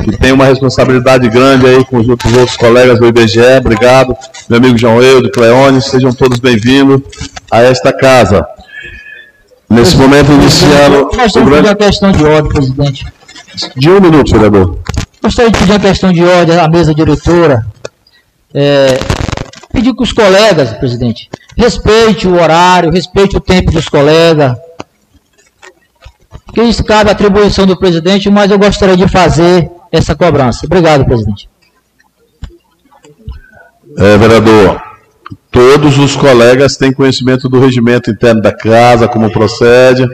que 0.04 0.16
tem 0.16 0.32
uma 0.32 0.46
responsabilidade 0.46 1.28
grande 1.28 1.66
aí 1.66 1.84
com 1.84 1.98
os 1.98 2.08
outros, 2.08 2.56
colegas 2.56 2.98
do 2.98 3.06
IBGE. 3.06 3.58
Obrigado. 3.58 4.16
Meu 4.48 4.58
amigo 4.58 4.78
João 4.78 5.02
Eudo, 5.02 5.30
Cleone, 5.30 5.82
sejam 5.82 6.12
todos 6.12 6.38
bem-vindos 6.38 7.02
a 7.50 7.62
esta 7.62 7.92
casa. 7.92 8.46
Nesse 9.68 9.96
momento, 9.96 10.32
iniciando. 10.32 11.10
Nós 11.16 11.32
que 11.32 11.40
pedir 11.40 11.60
uma 11.60 11.74
questão 11.74 12.12
de 12.12 12.24
ordem, 12.24 12.52
presidente. 12.52 13.06
De 13.76 13.90
um 13.90 14.00
minuto, 14.00 14.32
vereador. 14.32 14.78
Gostaria 15.22 15.50
de 15.50 15.58
pedir 15.58 15.72
uma 15.72 15.80
questão 15.80 16.12
de 16.12 16.22
ordem 16.22 16.58
à 16.58 16.68
mesa 16.68 16.94
diretora. 16.94 17.66
É, 18.54 18.98
pedir 19.72 19.92
que 19.94 20.02
os 20.02 20.12
colegas, 20.12 20.72
presidente, 20.74 21.28
respeite 21.56 22.28
o 22.28 22.34
horário, 22.34 22.90
respeite 22.90 23.36
o 23.36 23.40
tempo 23.40 23.72
dos 23.72 23.88
colegas. 23.88 24.56
Que 26.52 26.62
isso 26.62 26.84
cabe 26.84 27.10
à 27.10 27.12
atribuição 27.12 27.66
do 27.66 27.78
presidente, 27.78 28.30
mas 28.30 28.50
eu 28.50 28.58
gostaria 28.58 28.96
de 28.96 29.08
fazer 29.08 29.70
essa 29.90 30.14
cobrança. 30.14 30.66
Obrigado, 30.66 31.04
presidente. 31.04 31.48
É, 33.98 34.16
vereador, 34.18 34.80
todos 35.50 35.98
os 35.98 36.14
colegas 36.14 36.76
têm 36.76 36.92
conhecimento 36.92 37.48
do 37.48 37.58
regimento 37.58 38.10
interno 38.10 38.42
da 38.42 38.52
casa, 38.52 39.08
como 39.08 39.32
procede. 39.32 40.06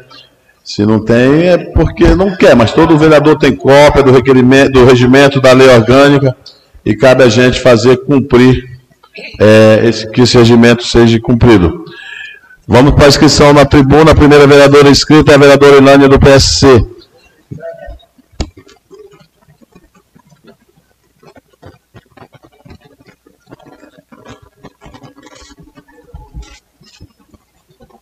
Se 0.64 0.86
não 0.86 1.04
tem, 1.04 1.48
é 1.48 1.58
porque 1.58 2.14
não 2.14 2.36
quer, 2.36 2.54
mas 2.54 2.72
todo 2.72 2.96
vereador 2.96 3.36
tem 3.36 3.54
cópia 3.54 4.02
do 4.02 4.12
requerimento, 4.12 4.70
do 4.70 4.84
regimento 4.84 5.40
da 5.40 5.52
lei 5.52 5.68
orgânica 5.68 6.36
e 6.84 6.94
cabe 6.94 7.24
a 7.24 7.28
gente 7.28 7.60
fazer 7.60 7.96
cumprir 8.04 8.71
é, 9.40 9.80
esse, 9.84 10.10
que 10.10 10.22
esse 10.22 10.36
regimento 10.36 10.84
seja 10.84 11.20
cumprido. 11.20 11.84
Vamos 12.66 12.94
para 12.94 13.06
a 13.06 13.08
inscrição 13.08 13.52
na 13.52 13.64
tribuna. 13.64 14.12
A 14.12 14.14
primeira 14.14 14.46
vereadora 14.46 14.88
inscrita 14.88 15.32
é 15.32 15.34
a 15.34 15.38
vereadora 15.38 15.76
Ilânia 15.76 16.08
do 16.08 16.18
PSC. 16.18 16.86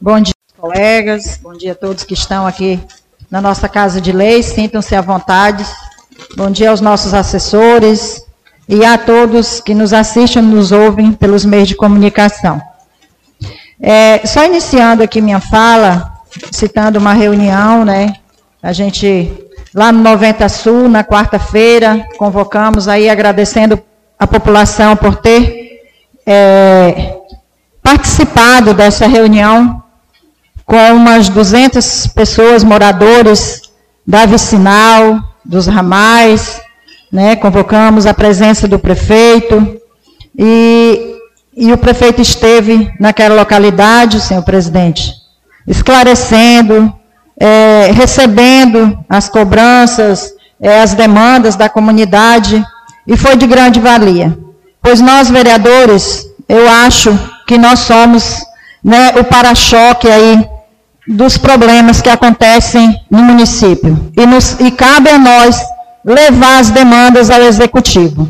Bom 0.00 0.20
dia, 0.20 0.34
colegas. 0.56 1.38
Bom 1.42 1.52
dia 1.52 1.72
a 1.72 1.74
todos 1.74 2.04
que 2.04 2.14
estão 2.14 2.46
aqui 2.46 2.80
na 3.30 3.40
nossa 3.40 3.68
Casa 3.68 4.00
de 4.00 4.12
Leis. 4.12 4.46
Sintam-se 4.46 4.94
à 4.94 5.00
vontade. 5.00 5.64
Bom 6.36 6.50
dia 6.50 6.70
aos 6.70 6.80
nossos 6.80 7.12
assessores 7.12 8.24
e 8.68 8.84
a 8.84 8.96
todos 8.96 9.60
que 9.60 9.74
nos 9.74 9.92
assistem 9.92 10.42
nos 10.42 10.72
ouvem 10.72 11.12
pelos 11.12 11.44
meios 11.44 11.68
de 11.68 11.74
comunicação. 11.74 12.60
É, 13.80 14.20
só 14.26 14.44
iniciando 14.44 15.02
aqui 15.02 15.20
minha 15.20 15.40
fala, 15.40 16.20
citando 16.50 16.98
uma 16.98 17.12
reunião, 17.12 17.84
né? 17.84 18.14
A 18.62 18.72
gente, 18.72 19.32
lá 19.74 19.90
no 19.90 20.02
90 20.02 20.48
Sul, 20.48 20.88
na 20.88 21.02
quarta-feira, 21.02 22.06
convocamos 22.18 22.88
aí, 22.88 23.08
agradecendo 23.08 23.82
a 24.18 24.26
população 24.26 24.94
por 24.96 25.16
ter 25.16 25.80
é, 26.26 27.16
participado 27.82 28.74
dessa 28.74 29.06
reunião 29.06 29.82
com 30.66 30.76
umas 30.92 31.28
200 31.28 32.06
pessoas, 32.08 32.62
moradores 32.62 33.62
da 34.06 34.26
vicinal, 34.26 35.18
dos 35.44 35.66
ramais, 35.66 36.60
né? 37.10 37.36
Convocamos 37.36 38.06
a 38.06 38.14
presença 38.14 38.68
do 38.68 38.78
prefeito 38.78 39.80
e, 40.38 41.16
e 41.56 41.72
o 41.72 41.78
prefeito 41.78 42.22
esteve 42.22 42.92
naquela 43.00 43.34
localidade, 43.34 44.20
senhor 44.20 44.42
presidente, 44.42 45.12
esclarecendo, 45.66 46.92
é, 47.38 47.90
recebendo 47.92 48.98
as 49.08 49.28
cobranças, 49.28 50.32
é, 50.60 50.82
as 50.82 50.94
demandas 50.94 51.56
da 51.56 51.68
comunidade 51.68 52.62
e 53.06 53.16
foi 53.16 53.36
de 53.36 53.46
grande 53.46 53.80
valia. 53.80 54.36
Pois 54.82 55.00
nós, 55.00 55.30
vereadores, 55.30 56.26
eu 56.48 56.68
acho 56.68 57.18
que 57.46 57.58
nós 57.58 57.80
somos 57.80 58.40
né, 58.82 59.12
o 59.18 59.24
para-choque 59.24 60.08
aí 60.08 60.48
dos 61.06 61.36
problemas 61.36 62.00
que 62.00 62.08
acontecem 62.08 62.94
no 63.10 63.22
município. 63.22 64.10
E, 64.16 64.24
nos, 64.26 64.58
e 64.60 64.70
cabe 64.70 65.10
a 65.10 65.18
nós 65.18 65.60
levar 66.04 66.60
as 66.60 66.70
demandas 66.70 67.30
ao 67.30 67.42
executivo. 67.42 68.28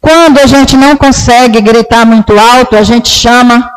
Quando 0.00 0.38
a 0.38 0.46
gente 0.46 0.76
não 0.76 0.96
consegue 0.96 1.60
gritar 1.60 2.04
muito 2.04 2.38
alto, 2.38 2.76
a 2.76 2.82
gente 2.82 3.08
chama 3.08 3.70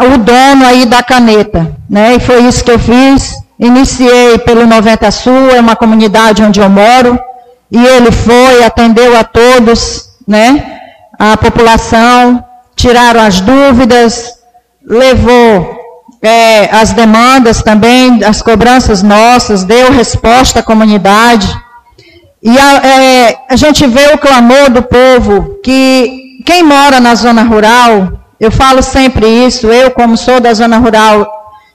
o 0.00 0.18
dono 0.18 0.66
aí 0.66 0.86
da 0.86 1.02
caneta, 1.02 1.76
né? 1.88 2.14
E 2.14 2.20
foi 2.20 2.42
isso 2.42 2.64
que 2.64 2.70
eu 2.70 2.78
fiz. 2.78 3.34
Iniciei 3.58 4.38
pelo 4.38 4.66
90 4.66 5.10
Sul, 5.10 5.50
é 5.50 5.60
uma 5.60 5.76
comunidade 5.76 6.42
onde 6.42 6.58
eu 6.58 6.68
moro, 6.68 7.18
e 7.70 7.84
ele 7.84 8.10
foi, 8.10 8.64
atendeu 8.64 9.16
a 9.16 9.22
todos, 9.22 10.08
né? 10.26 10.80
A 11.18 11.36
população, 11.36 12.44
tiraram 12.74 13.20
as 13.20 13.40
dúvidas, 13.40 14.38
levou 14.84 15.78
é, 16.20 16.74
as 16.74 16.92
demandas 16.92 17.62
também, 17.62 18.24
as 18.24 18.42
cobranças 18.42 19.02
nossas, 19.02 19.64
deu 19.64 19.92
resposta 19.92 20.60
à 20.60 20.62
comunidade. 20.62 21.46
E 22.44 22.58
a, 22.58 22.86
é, 22.86 23.38
a 23.48 23.56
gente 23.56 23.86
vê 23.86 24.12
o 24.12 24.18
clamor 24.18 24.68
do 24.68 24.82
povo 24.82 25.58
que 25.64 26.42
quem 26.44 26.62
mora 26.62 27.00
na 27.00 27.14
zona 27.14 27.42
rural, 27.42 28.12
eu 28.38 28.50
falo 28.50 28.82
sempre 28.82 29.26
isso, 29.46 29.68
eu 29.68 29.90
como 29.90 30.14
sou 30.14 30.40
da 30.40 30.52
zona 30.52 30.76
rural, 30.76 31.26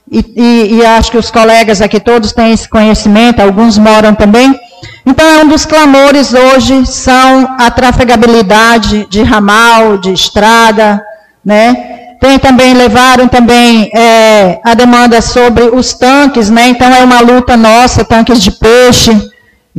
e, 0.08 0.24
e, 0.36 0.74
e 0.76 0.86
acho 0.86 1.10
que 1.10 1.18
os 1.18 1.28
colegas 1.28 1.82
aqui 1.82 1.98
todos 1.98 2.32
têm 2.32 2.52
esse 2.52 2.68
conhecimento, 2.68 3.40
alguns 3.40 3.78
moram 3.78 4.14
também. 4.14 4.58
Então, 5.04 5.26
é 5.26 5.42
um 5.42 5.48
dos 5.48 5.66
clamores 5.66 6.34
hoje 6.34 6.86
são 6.86 7.56
a 7.58 7.68
trafegabilidade 7.70 9.08
de 9.10 9.22
ramal, 9.22 9.98
de 9.98 10.12
estrada, 10.12 11.02
né? 11.44 11.74
Tem 12.20 12.38
também, 12.38 12.74
levaram 12.74 13.26
também 13.26 13.90
é, 13.94 14.60
a 14.62 14.74
demanda 14.74 15.20
sobre 15.20 15.64
os 15.64 15.94
tanques, 15.94 16.50
né? 16.50 16.68
Então 16.68 16.92
é 16.92 17.02
uma 17.02 17.20
luta 17.20 17.56
nossa, 17.56 18.04
tanques 18.04 18.42
de 18.42 18.52
peixe, 18.52 19.10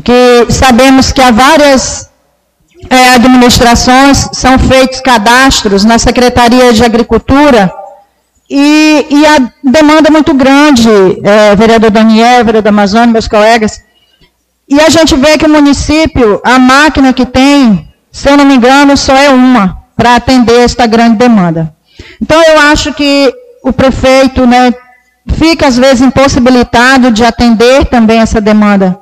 que 0.03 0.51
sabemos 0.51 1.11
que 1.11 1.21
há 1.21 1.31
várias 1.31 2.09
é, 2.89 3.15
administrações, 3.15 4.29
são 4.33 4.57
feitos 4.57 5.01
cadastros 5.01 5.83
na 5.83 5.99
Secretaria 5.99 6.73
de 6.73 6.83
Agricultura, 6.83 7.71
e, 8.49 9.05
e 9.09 9.25
a 9.25 9.51
demanda 9.63 10.09
é 10.09 10.11
muito 10.11 10.33
grande, 10.33 10.89
é, 11.23 11.55
vereador 11.55 11.89
Daniel, 11.89 12.43
vereador 12.43 12.69
Amazônia, 12.69 13.07
meus 13.07 13.27
colegas, 13.27 13.81
e 14.67 14.79
a 14.79 14.89
gente 14.89 15.15
vê 15.15 15.37
que 15.37 15.45
o 15.45 15.49
município, 15.49 16.41
a 16.43 16.57
máquina 16.57 17.13
que 17.13 17.25
tem, 17.25 17.89
se 18.11 18.29
eu 18.29 18.37
não 18.37 18.45
me 18.45 18.55
engano, 18.55 18.95
só 18.95 19.15
é 19.15 19.29
uma 19.29 19.77
para 19.95 20.15
atender 20.15 20.59
esta 20.61 20.87
grande 20.87 21.17
demanda. 21.17 21.73
Então, 22.21 22.41
eu 22.41 22.59
acho 22.59 22.93
que 22.93 23.33
o 23.63 23.71
prefeito 23.71 24.45
né, 24.47 24.73
fica, 25.35 25.67
às 25.67 25.77
vezes, 25.77 26.01
impossibilitado 26.01 27.11
de 27.11 27.23
atender 27.23 27.85
também 27.85 28.19
essa 28.19 28.41
demanda. 28.41 28.99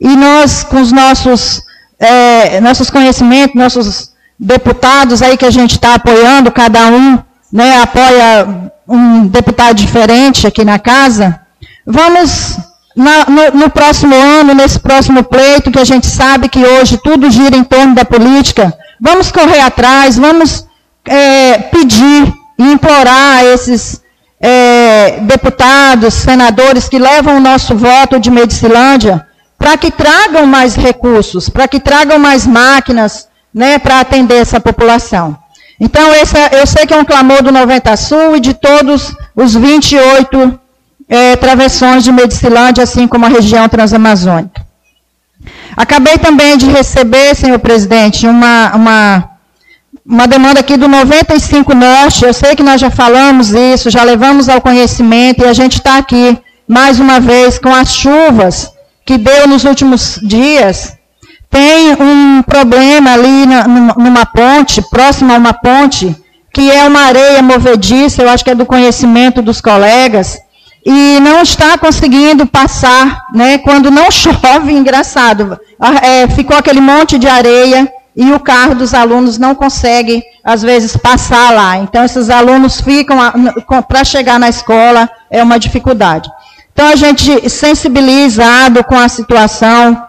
E 0.00 0.08
nós, 0.16 0.62
com 0.62 0.80
os 0.80 0.92
nossos, 0.92 1.62
é, 1.98 2.60
nossos 2.60 2.90
conhecimentos, 2.90 3.54
nossos 3.54 4.12
deputados 4.38 5.22
aí 5.22 5.36
que 5.36 5.44
a 5.44 5.50
gente 5.50 5.72
está 5.72 5.94
apoiando, 5.94 6.52
cada 6.52 6.86
um 6.86 7.18
né, 7.52 7.80
apoia 7.80 8.70
um 8.86 9.26
deputado 9.26 9.74
diferente 9.74 10.46
aqui 10.46 10.64
na 10.64 10.78
casa, 10.78 11.40
vamos 11.84 12.58
na, 12.96 13.24
no, 13.28 13.60
no, 13.60 13.70
próximo 13.70 14.14
ano, 14.14 14.54
nesse 14.54 14.78
próximo 14.78 15.24
pleito, 15.24 15.70
que 15.70 15.78
a 15.78 15.84
gente 15.84 16.06
sabe 16.06 16.48
que 16.48 16.64
hoje 16.64 16.98
tudo 16.98 17.30
gira 17.30 17.56
em 17.56 17.64
torno 17.64 17.94
da 17.94 18.04
política, 18.04 18.72
vamos 19.00 19.32
correr 19.32 19.60
atrás, 19.60 20.16
vamos 20.16 20.64
é, 21.04 21.58
pedir 21.58 22.32
e 22.58 22.62
implorar 22.62 23.38
a 23.38 23.44
esses 23.44 24.00
é, 24.40 25.18
deputados, 25.22 26.14
senadores 26.14 26.88
que 26.88 26.98
levam 26.98 27.36
o 27.36 27.40
nosso 27.40 27.76
voto 27.76 28.20
de 28.20 28.30
Medicilândia 28.30 29.26
para 29.58 29.76
que 29.76 29.90
tragam 29.90 30.46
mais 30.46 30.76
recursos, 30.76 31.48
para 31.48 31.66
que 31.66 31.80
tragam 31.80 32.18
mais 32.18 32.46
máquinas 32.46 33.28
né, 33.52 33.78
para 33.78 34.00
atender 34.00 34.36
essa 34.36 34.60
população. 34.60 35.36
Então, 35.80 36.14
esse, 36.14 36.36
é, 36.36 36.60
eu 36.60 36.66
sei 36.66 36.86
que 36.86 36.94
é 36.94 36.96
um 36.96 37.04
clamor 37.04 37.42
do 37.42 37.50
90 37.50 37.96
Sul 37.96 38.36
e 38.36 38.40
de 38.40 38.54
todos 38.54 39.14
os 39.34 39.54
28 39.54 40.58
é, 41.08 41.36
travessões 41.36 42.04
de 42.04 42.12
Medicilândia, 42.12 42.84
assim 42.84 43.06
como 43.08 43.26
a 43.26 43.28
região 43.28 43.68
transamazônica. 43.68 44.66
Acabei 45.76 46.18
também 46.18 46.56
de 46.56 46.66
receber, 46.66 47.34
senhor 47.34 47.58
presidente, 47.58 48.26
uma, 48.26 48.72
uma, 48.74 49.30
uma 50.04 50.26
demanda 50.26 50.60
aqui 50.60 50.76
do 50.76 50.88
95 50.88 51.74
Norte. 51.74 52.24
Eu 52.24 52.34
sei 52.34 52.56
que 52.56 52.62
nós 52.62 52.80
já 52.80 52.90
falamos 52.90 53.50
isso, 53.50 53.90
já 53.90 54.02
levamos 54.02 54.48
ao 54.48 54.60
conhecimento 54.60 55.44
e 55.44 55.48
a 55.48 55.52
gente 55.52 55.78
está 55.78 55.96
aqui 55.98 56.36
mais 56.66 56.98
uma 56.98 57.20
vez 57.20 57.58
com 57.58 57.72
as 57.72 57.94
chuvas 57.94 58.72
que 59.08 59.16
deu 59.16 59.48
nos 59.48 59.64
últimos 59.64 60.20
dias. 60.22 60.92
Tem 61.48 61.94
um 61.98 62.42
problema 62.42 63.14
ali 63.14 63.46
na, 63.46 63.66
numa 63.66 64.26
ponte, 64.26 64.82
próxima 64.82 65.32
a 65.32 65.38
uma 65.38 65.54
ponte, 65.54 66.14
que 66.52 66.70
é 66.70 66.86
uma 66.86 67.00
areia 67.00 67.42
movediça, 67.42 68.20
eu 68.20 68.28
acho 68.28 68.44
que 68.44 68.50
é 68.50 68.54
do 68.54 68.66
conhecimento 68.66 69.40
dos 69.40 69.62
colegas 69.62 70.36
e 70.84 71.18
não 71.20 71.40
está 71.40 71.78
conseguindo 71.78 72.46
passar, 72.46 73.22
né? 73.32 73.56
Quando 73.56 73.90
não 73.90 74.10
chove, 74.12 74.74
engraçado, 74.74 75.58
é, 76.02 76.28
ficou 76.28 76.58
aquele 76.58 76.82
monte 76.82 77.18
de 77.18 77.28
areia 77.28 77.90
e 78.14 78.30
o 78.32 78.38
carro 78.38 78.74
dos 78.74 78.92
alunos 78.92 79.38
não 79.38 79.54
consegue, 79.54 80.22
às 80.44 80.60
vezes, 80.60 80.98
passar 80.98 81.50
lá. 81.50 81.78
Então, 81.78 82.04
esses 82.04 82.28
alunos 82.28 82.78
ficam, 82.78 83.16
para 83.88 84.04
chegar 84.04 84.38
na 84.38 84.50
escola, 84.50 85.08
é 85.30 85.42
uma 85.42 85.58
dificuldade. 85.58 86.28
Então, 86.78 86.90
a 86.90 86.94
gente, 86.94 87.50
sensibilizado 87.50 88.84
com 88.84 88.94
a 88.94 89.08
situação, 89.08 90.00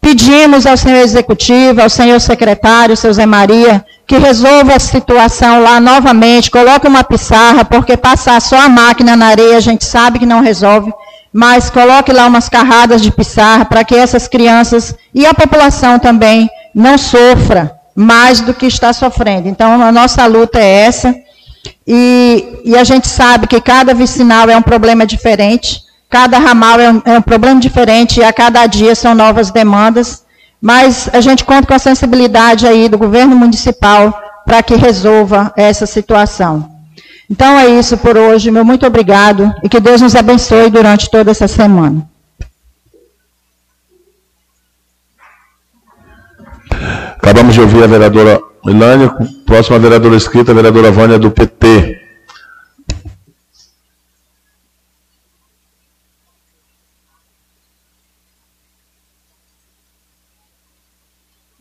pedimos 0.00 0.66
ao 0.66 0.76
senhor 0.76 1.00
executivo, 1.00 1.82
ao 1.82 1.90
senhor 1.90 2.20
secretário, 2.20 2.96
seu 2.96 3.12
Zé 3.12 3.26
Maria, 3.26 3.84
que 4.06 4.16
resolva 4.18 4.76
a 4.76 4.78
situação 4.78 5.60
lá 5.60 5.80
novamente, 5.80 6.48
coloque 6.48 6.86
uma 6.86 7.02
pissarra, 7.02 7.64
porque 7.64 7.96
passar 7.96 8.40
só 8.40 8.56
a 8.56 8.68
máquina 8.68 9.16
na 9.16 9.26
areia 9.26 9.56
a 9.56 9.60
gente 9.60 9.84
sabe 9.84 10.20
que 10.20 10.24
não 10.24 10.40
resolve, 10.40 10.92
mas 11.32 11.70
coloque 11.70 12.12
lá 12.12 12.28
umas 12.28 12.48
carradas 12.48 13.02
de 13.02 13.10
pissarra 13.10 13.64
para 13.64 13.82
que 13.82 13.96
essas 13.96 14.28
crianças 14.28 14.94
e 15.12 15.26
a 15.26 15.34
população 15.34 15.98
também 15.98 16.48
não 16.72 16.96
sofra 16.96 17.74
mais 17.96 18.40
do 18.40 18.54
que 18.54 18.66
está 18.66 18.92
sofrendo. 18.92 19.48
Então, 19.48 19.82
a 19.82 19.90
nossa 19.90 20.24
luta 20.26 20.60
é 20.60 20.84
essa, 20.84 21.12
e, 21.84 22.60
e 22.64 22.76
a 22.76 22.84
gente 22.84 23.08
sabe 23.08 23.48
que 23.48 23.60
cada 23.60 23.92
vicinal 23.92 24.48
é 24.48 24.56
um 24.56 24.62
problema 24.62 25.04
diferente, 25.04 25.82
cada 26.12 26.38
ramal 26.38 26.78
é 26.78 26.90
um, 26.92 27.02
é 27.06 27.18
um 27.18 27.22
problema 27.22 27.58
diferente, 27.58 28.20
e 28.20 28.22
a 28.22 28.34
cada 28.34 28.66
dia 28.66 28.94
são 28.94 29.14
novas 29.14 29.50
demandas, 29.50 30.22
mas 30.60 31.08
a 31.10 31.22
gente 31.22 31.42
conta 31.42 31.66
com 31.66 31.72
a 31.72 31.78
sensibilidade 31.78 32.66
aí 32.66 32.86
do 32.86 32.98
governo 32.98 33.34
municipal 33.34 34.12
para 34.44 34.62
que 34.62 34.74
resolva 34.74 35.50
essa 35.56 35.86
situação. 35.86 36.70
Então 37.30 37.58
é 37.58 37.66
isso 37.66 37.96
por 37.96 38.18
hoje, 38.18 38.50
meu 38.50 38.62
muito 38.62 38.86
obrigado 38.86 39.50
e 39.64 39.70
que 39.70 39.80
Deus 39.80 40.02
nos 40.02 40.14
abençoe 40.14 40.68
durante 40.68 41.10
toda 41.10 41.30
essa 41.30 41.48
semana. 41.48 42.06
Acabamos 47.16 47.54
de 47.54 47.60
ouvir 47.62 47.82
a 47.82 47.86
vereadora 47.86 48.38
Ilânia, 48.66 49.10
próxima 49.46 49.78
vereadora 49.78 50.16
escrita, 50.16 50.52
a 50.52 50.54
vereadora 50.54 50.92
Vânia 50.92 51.18
do 51.18 51.30
PT. 51.30 51.91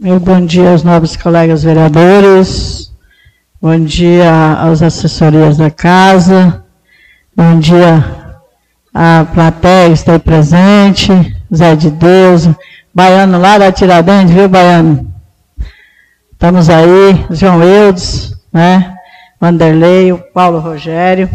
Meu 0.04 0.20
bom 0.20 0.44
dia 0.44 0.72
aos 0.72 0.84
nobres 0.84 1.16
colegas 1.16 1.64
vereadores, 1.64 2.92
bom 3.62 3.80
dia 3.86 4.60
às 4.60 4.82
assessorias 4.82 5.58
da 5.58 5.70
casa, 5.70 6.66
bom 7.38 7.60
dia 7.60 8.04
à 8.92 9.24
plateia 9.32 9.90
que 9.90 9.94
está 9.94 10.14
aí 10.14 10.20
presente, 10.20 11.12
Zé 11.54 11.76
de 11.76 11.92
Deus, 11.92 12.50
Baiano 12.92 13.40
lá 13.40 13.60
da 13.60 13.72
Tiradentes, 13.72 14.34
viu, 14.34 14.50
Baiano? 14.50 15.14
Estamos 16.32 16.68
aí, 16.68 17.24
João 17.30 17.62
Eudes, 17.62 18.34
né? 18.52 18.96
Vanderlei, 19.40 20.18
Paulo 20.34 20.58
Rogério. 20.58 21.30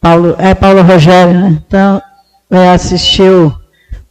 Paulo, 0.00 0.34
é 0.38 0.54
Paulo 0.54 0.80
Rogério, 0.80 1.34
né? 1.34 1.62
Então, 1.66 2.00
é, 2.50 2.70
assistiu 2.70 3.54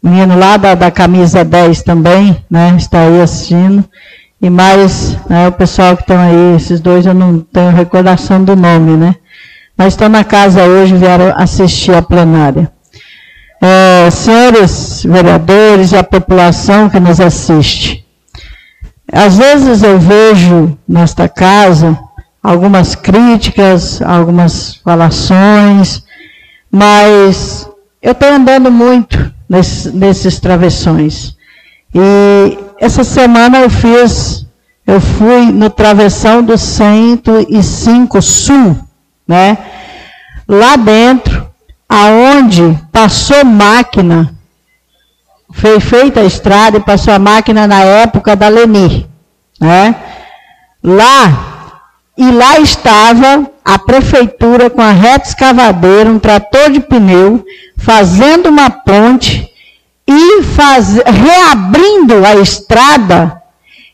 menino 0.06 0.38
lá 0.38 0.56
da, 0.56 0.76
da 0.76 0.92
camisa 0.92 1.44
10 1.44 1.82
também, 1.82 2.38
né, 2.50 2.76
está 2.78 3.00
aí 3.00 3.22
assistindo. 3.22 3.84
E 4.40 4.50
mais 4.50 5.18
né, 5.28 5.48
o 5.48 5.52
pessoal 5.52 5.96
que 5.96 6.04
estão 6.04 6.20
aí, 6.20 6.56
esses 6.56 6.80
dois 6.80 7.06
eu 7.06 7.14
não 7.14 7.40
tenho 7.40 7.72
recordação 7.72 8.44
do 8.44 8.56
nome, 8.56 8.96
né? 8.96 9.16
Mas 9.76 9.94
estão 9.94 10.08
na 10.08 10.24
casa 10.24 10.64
hoje, 10.64 10.96
vieram 10.96 11.34
assistir 11.36 11.96
a 11.96 12.02
plenária. 12.02 12.72
É, 13.60 14.12
senhores 14.12 15.04
vereadores 15.04 15.92
e 15.92 15.98
a 15.98 16.04
população 16.04 16.88
que 16.88 17.00
nos 17.00 17.20
assiste, 17.20 18.06
às 19.12 19.38
vezes 19.38 19.82
eu 19.82 19.98
vejo 19.98 20.78
nesta 20.88 21.28
casa 21.28 21.98
algumas 22.44 22.94
críticas, 22.94 24.02
algumas 24.04 24.76
falações, 24.84 26.04
mas 26.72 27.68
eu 28.02 28.12
estou 28.12 28.30
andando 28.30 28.70
muito 28.72 29.34
nesses, 29.50 29.94
nesses 29.94 30.40
travessões. 30.40 31.36
E 31.94 32.58
essa 32.80 33.04
semana 33.04 33.60
eu 33.60 33.70
fiz, 33.70 34.46
eu 34.86 35.00
fui 35.00 35.46
no 35.52 35.70
travessão 35.70 36.44
do 36.44 36.58
105 36.58 38.22
Sul, 38.22 38.78
né? 39.28 39.58
Lá 40.48 40.76
dentro, 40.76 41.50
aonde 41.88 42.78
passou 42.92 43.46
máquina, 43.46 44.36
foi 45.52 45.80
feita 45.80 46.20
a 46.20 46.26
estrada 46.26 46.78
e 46.78 46.82
passou 46.82 47.14
a 47.14 47.20
máquina 47.20 47.66
na 47.66 47.82
época 47.82 48.36
da 48.36 48.50
Leni, 48.50 49.10
né? 49.60 49.96
Lá 50.84 51.72
e 52.18 52.32
lá 52.32 52.60
estava 52.60 53.50
a 53.66 53.80
prefeitura 53.80 54.70
com 54.70 54.82
a 54.82 54.92
reta 54.92 55.28
escavadeira, 55.28 56.10
um 56.10 56.20
trator 56.20 56.70
de 56.70 56.80
pneu, 56.80 57.44
fazendo 57.76 58.50
uma 58.50 58.70
ponte 58.70 59.50
e 60.08 60.44
faz, 60.44 60.98
reabrindo 61.04 62.24
a 62.24 62.36
estrada 62.36 63.42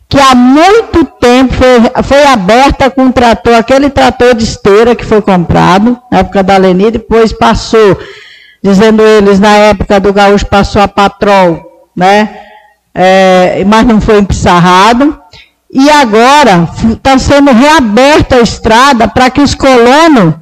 que 0.09 0.19
há 0.19 0.35
muito 0.35 1.05
tempo 1.05 1.53
foi, 1.53 2.03
foi 2.03 2.23
aberta 2.25 2.89
com 2.89 3.03
um 3.03 3.11
trator, 3.13 3.55
aquele 3.55 3.89
trator 3.89 4.35
de 4.35 4.43
esteira 4.43 4.93
que 4.93 5.05
foi 5.05 5.21
comprado, 5.21 5.97
na 6.11 6.19
época 6.19 6.43
da 6.43 6.57
Leni, 6.57 6.91
depois 6.91 7.31
passou, 7.31 7.97
dizendo 8.61 9.01
eles, 9.01 9.39
na 9.39 9.55
época 9.55 10.01
do 10.01 10.11
Gaúcho 10.11 10.45
passou 10.47 10.81
a 10.81 10.87
Patrol, 10.87 11.61
né? 11.95 12.39
É, 12.93 13.63
mas 13.65 13.87
não 13.87 14.01
foi 14.01 14.19
empissarrado. 14.19 15.20
E 15.73 15.89
agora 15.89 16.69
está 16.91 17.17
sendo 17.17 17.51
reaberta 17.51 18.35
a 18.35 18.41
estrada 18.41 19.07
para 19.07 19.29
que 19.29 19.39
os 19.39 19.55
colonos 19.55 20.35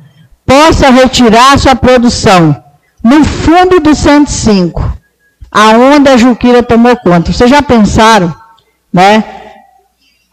possam 0.44 0.92
retirar 0.92 1.60
sua 1.60 1.76
produção 1.76 2.64
no 3.04 3.24
fundo 3.24 3.80
do 3.80 3.94
105, 3.94 4.98
aonde 5.52 6.10
a 6.10 6.18
Juquira 6.18 6.64
tomou 6.64 6.98
conta. 6.98 7.32
Vocês 7.32 7.48
já 7.50 7.62
pensaram, 7.62 8.34
né? 8.92 9.24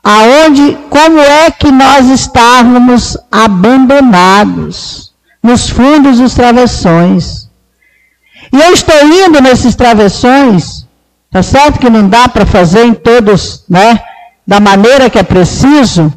Aonde, 0.02 0.78
como 0.88 1.20
é 1.20 1.50
que 1.50 1.70
nós 1.70 2.08
estávamos 2.08 3.18
abandonados 3.30 5.12
nos 5.42 5.68
fundos 5.68 6.18
dos 6.18 6.32
travessões? 6.32 7.50
E 8.50 8.58
eu 8.58 8.72
estou 8.72 8.96
indo 9.04 9.42
nesses 9.42 9.74
travessões, 9.74 10.86
tá 11.30 11.42
certo 11.42 11.80
que 11.80 11.90
não 11.90 12.08
dá 12.08 12.28
para 12.28 12.46
fazer 12.46 12.84
em 12.84 12.94
todos, 12.94 13.64
né? 13.68 14.00
Da 14.46 14.60
maneira 14.60 15.10
que 15.10 15.18
é 15.18 15.22
preciso, 15.22 16.12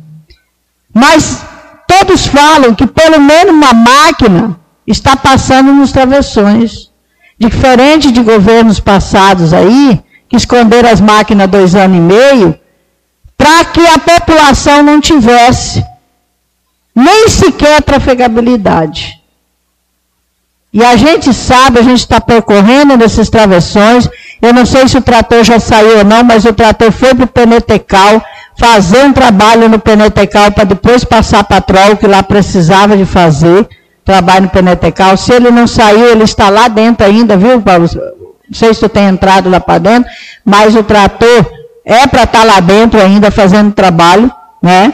mas 0.94 1.42
todos 1.88 2.28
falam 2.28 2.76
que 2.76 2.86
pelo 2.86 3.20
menos 3.20 3.54
uma 3.54 3.74
máquina 3.74 4.60
está 4.86 5.16
passando 5.16 5.74
nos 5.74 5.92
travessões. 5.92 6.90
Diferente 7.38 8.12
de 8.12 8.22
governos 8.22 8.80
passados 8.80 9.54
aí, 9.54 10.04
que 10.28 10.36
esconderam 10.36 10.90
as 10.90 11.02
máquinas 11.02 11.50
dois 11.50 11.74
anos 11.74 11.98
e 11.98 12.02
meio, 12.02 12.60
para 13.38 13.66
que 13.66 13.86
a 13.88 13.98
população 13.98 14.84
não 14.84 15.00
tivesse 15.00 15.84
nem 16.94 17.30
sequer 17.30 17.82
trafegabilidade. 17.82 19.20
E 20.72 20.84
a 20.84 20.96
gente 20.96 21.34
sabe, 21.34 21.80
a 21.80 21.82
gente 21.82 22.00
está 22.00 22.22
percorrendo 22.22 22.96
nesses 22.96 23.30
travessões, 23.30 24.08
eu 24.42 24.54
não 24.54 24.66
sei 24.66 24.88
se 24.88 24.98
o 24.98 25.02
trator 25.02 25.44
já 25.44 25.60
saiu 25.60 26.00
ou 26.00 26.04
não, 26.04 26.24
mas 26.24 26.46
o 26.46 26.54
trator 26.54 26.92
foi 26.92 27.14
para 27.14 27.26
o 27.26 27.28
Penetecal, 27.28 28.24
fazer 28.58 29.04
um 29.04 29.14
trabalho 29.14 29.68
no 29.68 29.80
Penetecal 29.80 30.52
para 30.52 30.64
depois 30.64 31.04
passar 31.04 31.44
para 31.44 31.58
a 31.58 31.96
que 31.96 32.08
lá 32.08 32.24
precisava 32.24 32.96
de 32.96 33.06
fazer 33.06 33.68
trabalho 34.04 34.44
no 34.44 34.50
Penetecal. 34.50 35.18
Se 35.18 35.34
ele 35.34 35.52
não 35.52 35.68
saiu, 35.68 36.08
ele 36.08 36.24
está 36.24 36.50
lá 36.50 36.68
dentro 36.68 37.06
ainda, 37.06 37.36
viu, 37.38 37.62
Paulo? 37.62 37.88
Não 38.50 38.54
sei 38.54 38.74
se 38.74 38.80
tu 38.80 38.90
tem 38.90 39.06
entrado 39.06 39.50
lá 39.50 39.60
para 39.60 39.78
dentro, 39.78 40.10
mas 40.44 40.76
o 40.76 40.84
trator 40.84 41.46
é 41.86 42.08
para 42.08 42.24
estar 42.24 42.40
tá 42.40 42.44
lá 42.44 42.60
dentro 42.60 43.00
ainda 43.00 43.30
fazendo 43.30 43.74
trabalho, 43.74 44.32
né? 44.62 44.94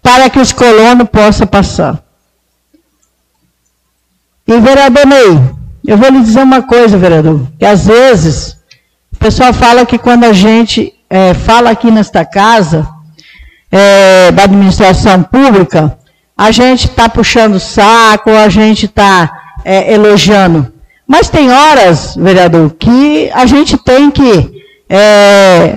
Para 0.00 0.30
que 0.30 0.38
os 0.38 0.52
colonos 0.52 1.08
possam 1.08 1.46
passar. 1.46 2.02
E 4.46 4.58
vereador 4.60 5.06
Ney, 5.06 5.40
eu 5.86 5.96
vou 5.96 6.10
lhe 6.10 6.20
dizer 6.20 6.42
uma 6.42 6.62
coisa, 6.62 6.96
vereador, 6.96 7.46
que 7.58 7.64
às 7.64 7.86
vezes 7.86 8.62
pessoal 9.22 9.52
fala 9.52 9.86
que 9.86 9.98
quando 9.98 10.24
a 10.24 10.32
gente 10.32 10.92
é, 11.08 11.32
fala 11.32 11.70
aqui 11.70 11.92
nesta 11.92 12.24
casa, 12.24 12.88
é, 13.70 14.32
da 14.32 14.42
administração 14.42 15.22
pública, 15.22 15.96
a 16.36 16.50
gente 16.50 16.88
está 16.88 17.08
puxando 17.08 17.60
saco, 17.60 18.30
a 18.30 18.48
gente 18.48 18.86
está 18.86 19.30
é, 19.64 19.94
elogiando. 19.94 20.72
Mas 21.06 21.28
tem 21.28 21.52
horas, 21.52 22.16
vereador, 22.16 22.70
que 22.70 23.30
a 23.32 23.46
gente 23.46 23.78
tem 23.78 24.10
que 24.10 24.64
é, 24.88 25.76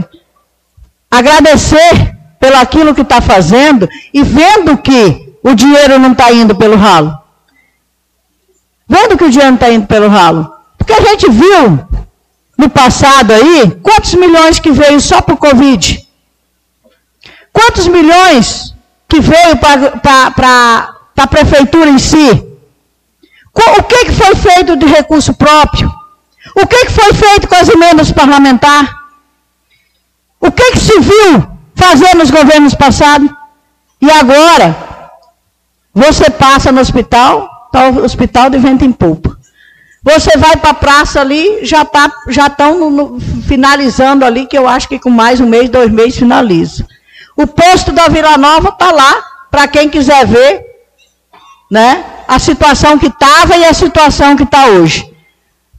agradecer 1.11 2.15
pelo 2.39 2.57
aquilo 2.57 2.95
que 2.95 3.01
está 3.01 3.21
fazendo 3.21 3.87
e 4.11 4.23
vendo 4.23 4.75
que 4.77 5.35
o 5.43 5.53
dinheiro 5.53 5.99
não 5.99 6.13
está 6.13 6.33
indo 6.33 6.55
pelo 6.55 6.75
ralo. 6.75 7.15
Vendo 8.87 9.17
que 9.17 9.23
o 9.23 9.29
dinheiro 9.29 9.55
está 9.55 9.69
indo 9.71 9.87
pelo 9.87 10.07
ralo. 10.07 10.51
Porque 10.77 10.93
a 10.93 11.01
gente 11.01 11.29
viu 11.29 11.87
no 12.57 12.69
passado 12.69 13.31
aí 13.31 13.71
quantos 13.81 14.13
milhões 14.13 14.59
que 14.59 14.71
veio 14.71 14.99
só 14.99 15.21
para 15.21 15.35
o 15.35 15.37
Covid. 15.37 16.07
Quantos 17.51 17.87
milhões 17.87 18.75
que 19.07 19.19
veio 19.19 19.57
para 19.57 20.95
a 21.17 21.27
prefeitura 21.27 21.89
em 21.89 21.99
si? 21.99 22.45
O 23.77 23.83
que, 23.83 24.05
que 24.05 24.11
foi 24.11 24.35
feito 24.35 24.75
de 24.75 24.85
recurso 24.85 25.33
próprio? 25.33 25.89
O 26.55 26.67
que, 26.67 26.85
que 26.85 26.91
foi 26.91 27.13
feito 27.13 27.47
com 27.47 27.55
as 27.55 27.69
emendas 27.69 28.11
parlamentares? 28.11 28.89
O 30.39 30.51
que, 30.51 30.71
que 30.73 30.79
se 30.79 30.99
viu 30.99 31.47
fazer 31.75 32.13
nos 32.15 32.29
governos 32.29 32.75
passados? 32.75 33.29
E 34.01 34.11
agora, 34.11 34.75
você 35.93 36.29
passa 36.29 36.71
no 36.71 36.81
hospital, 36.81 37.49
está 37.75 37.89
o 37.89 38.03
hospital 38.03 38.49
de 38.49 38.57
vento 38.57 38.85
em 38.85 38.91
polpa. 38.91 39.37
Você 40.01 40.37
vai 40.37 40.55
para 40.55 40.69
a 40.69 40.75
praça 40.75 41.19
ali, 41.19 41.65
já 41.65 41.83
tá, 41.83 42.09
já 42.29 42.47
estão 42.47 43.19
finalizando 43.47 44.23
ali, 44.23 44.45
que 44.45 44.57
eu 44.57 44.67
acho 44.67 44.87
que 44.87 44.99
com 44.99 45.09
mais 45.09 45.41
um 45.41 45.47
mês, 45.47 45.69
dois 45.69 45.91
meses 45.91 46.17
finaliza. 46.17 46.85
O 47.35 47.45
posto 47.45 47.91
da 47.91 48.07
Vila 48.07 48.37
Nova 48.37 48.69
está 48.69 48.91
lá, 48.91 49.23
para 49.51 49.67
quem 49.67 49.89
quiser 49.89 50.25
ver, 50.25 50.63
né? 51.71 52.03
A 52.27 52.39
situação 52.39 52.97
que 52.97 53.07
estava 53.07 53.57
e 53.57 53.65
a 53.65 53.73
situação 53.73 54.35
que 54.35 54.43
está 54.43 54.67
hoje. 54.67 55.11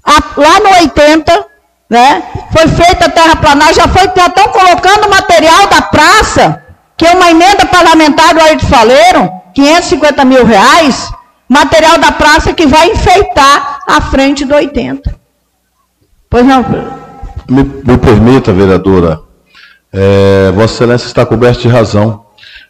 A, 0.05 0.40
lá 0.40 0.61
no 0.61 0.70
80, 0.80 1.47
né? 1.88 2.22
Foi 2.53 2.66
feita 2.68 3.07
a 3.07 3.11
terraplanagem, 3.11 3.74
já 3.74 3.88
foi, 3.88 4.11
já 4.14 4.26
estão 4.26 4.49
colocando 4.49 5.09
material 5.09 5.68
da 5.68 5.82
praça, 5.82 6.62
que 6.97 7.07
é 7.07 7.12
uma 7.12 7.30
emenda 7.30 7.64
parlamentar 7.66 8.34
do 8.34 8.40
Ayrton 8.40 8.66
Faleiro, 8.66 9.30
550 9.55 10.24
mil 10.24 10.44
reais, 10.44 11.11
material 11.49 11.99
da 11.99 12.12
praça 12.12 12.53
que 12.53 12.66
vai 12.66 12.90
enfeitar 12.90 13.80
a 13.86 14.01
frente 14.01 14.44
do 14.44 14.55
80. 14.55 15.14
Pois 16.28 16.44
não. 16.44 16.62
Me, 17.49 17.62
me 17.62 17.99
permita, 17.99 18.53
vereadora, 18.53 19.20
é, 19.92 20.51
Vossa 20.53 20.74
Excelência 20.74 21.07
está 21.07 21.24
coberto 21.24 21.61
de 21.61 21.68
razão. 21.68 22.26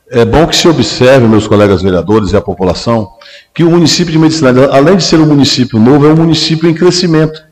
É 0.09 0.25
bom 0.25 0.47
que 0.47 0.55
se 0.55 0.69
observe, 0.69 1.27
meus 1.27 1.49
colegas 1.49 1.83
vereadores 1.83 2.33
e 2.33 2.37
a 2.37 2.41
população, 2.41 3.09
que 3.53 3.65
o 3.65 3.71
município 3.71 4.13
de 4.13 4.19
Medicilândia, 4.19 4.69
além 4.71 4.97
de 4.97 5.03
ser 5.03 5.19
um 5.19 5.27
município 5.27 5.81
novo, 5.81 6.07
é 6.07 6.13
um 6.13 6.17
município 6.17 6.69
em 6.69 6.75
crescimento. 6.75 7.43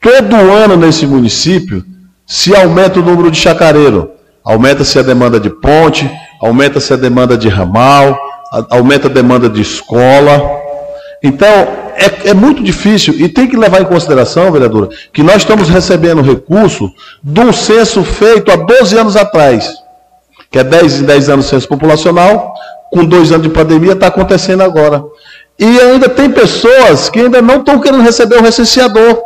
Todo 0.00 0.34
ano 0.34 0.76
nesse 0.76 1.06
município 1.06 1.84
se 2.26 2.56
aumenta 2.56 2.98
o 2.98 3.04
número 3.04 3.30
de 3.30 3.38
chacareiro, 3.38 4.10
aumenta-se 4.42 4.98
a 4.98 5.02
demanda 5.02 5.38
de 5.38 5.48
ponte, 5.48 6.10
aumenta-se 6.40 6.92
a 6.92 6.96
demanda 6.96 7.36
de 7.38 7.48
ramal, 7.48 8.18
aumenta 8.70 9.08
a 9.08 9.10
demanda 9.10 9.48
de 9.48 9.60
escola. 9.60 10.60
Então, 11.22 11.48
é, 11.96 12.30
é, 12.30 12.34
muito 12.34 12.62
difícil 12.62 13.14
e 13.14 13.28
tem 13.28 13.46
que 13.46 13.56
levar 13.56 13.80
em 13.80 13.84
consideração, 13.84 14.50
vereadora, 14.50 14.88
que 15.12 15.22
nós 15.22 15.36
estamos 15.36 15.68
recebendo 15.68 16.20
recurso 16.20 16.90
de 17.22 17.40
um 17.40 17.52
censo 17.52 18.02
feito 18.02 18.50
há 18.50 18.56
12 18.56 18.98
anos 18.98 19.16
atrás, 19.16 19.72
que 20.50 20.58
é 20.58 20.64
10 20.64 21.00
em 21.00 21.04
10 21.04 21.28
anos 21.28 21.46
censo 21.46 21.68
populacional, 21.68 22.54
com 22.92 23.04
dois 23.04 23.30
anos 23.30 23.44
de 23.44 23.52
pandemia, 23.52 23.92
está 23.92 24.08
acontecendo 24.08 24.62
agora. 24.62 25.02
E 25.58 25.80
ainda 25.80 26.08
tem 26.08 26.30
pessoas 26.30 27.08
que 27.08 27.20
ainda 27.20 27.40
não 27.40 27.60
estão 27.60 27.78
querendo 27.78 28.02
receber 28.02 28.36
o 28.36 28.42
recenseador. 28.42 29.22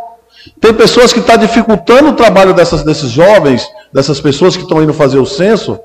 Tem 0.61 0.73
pessoas 0.73 1.13
que 1.13 1.19
estão 1.19 1.37
tá 1.37 1.41
dificultando 1.45 2.11
o 2.11 2.13
trabalho 2.13 2.55
dessas, 2.55 2.83
desses 2.83 3.11
jovens, 3.11 3.67
dessas 3.93 4.21
pessoas 4.21 4.57
que 4.57 4.63
estão 4.63 4.83
indo 4.83 4.93
fazer 4.93 5.19
o 5.19 5.27
censo, 5.27 5.79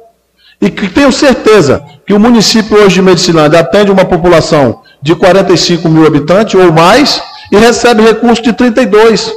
e 0.61 0.69
que 0.69 0.87
tenho 0.87 1.11
certeza 1.11 1.83
que 2.05 2.13
o 2.13 2.19
município 2.19 2.77
hoje 2.77 2.95
de 2.95 3.01
Medicilândia 3.01 3.59
atende 3.59 3.91
uma 3.91 4.05
população 4.05 4.81
de 5.01 5.15
45 5.15 5.89
mil 5.89 6.05
habitantes 6.05 6.53
ou 6.53 6.71
mais 6.71 7.21
e 7.51 7.57
recebe 7.57 8.03
recurso 8.03 8.43
de 8.43 8.53
32. 8.53 9.31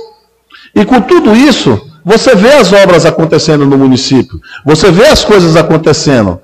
E 0.75 0.85
com 0.85 1.01
tudo 1.01 1.35
isso, 1.35 1.81
você 2.05 2.35
vê 2.35 2.53
as 2.53 2.73
obras 2.73 3.07
acontecendo 3.07 3.65
no 3.65 3.79
município, 3.79 4.39
você 4.65 4.91
vê 4.91 5.07
as 5.07 5.25
coisas 5.25 5.57
acontecendo. 5.57 6.39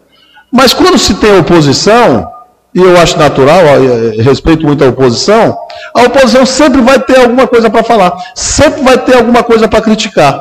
Mas 0.50 0.72
quando 0.72 0.98
se 0.98 1.14
tem 1.14 1.38
oposição, 1.38 2.26
e 2.74 2.80
eu 2.80 2.96
acho 2.98 3.18
natural, 3.18 3.60
eu 3.60 4.22
respeito 4.22 4.66
muito 4.66 4.82
a 4.82 4.88
oposição, 4.88 5.58
a 5.94 6.04
oposição 6.04 6.46
sempre 6.46 6.80
vai 6.80 6.98
ter 6.98 7.18
alguma 7.20 7.46
coisa 7.46 7.68
para 7.68 7.82
falar, 7.82 8.16
sempre 8.34 8.82
vai 8.82 8.96
ter 8.96 9.16
alguma 9.16 9.42
coisa 9.42 9.68
para 9.68 9.82
criticar. 9.82 10.40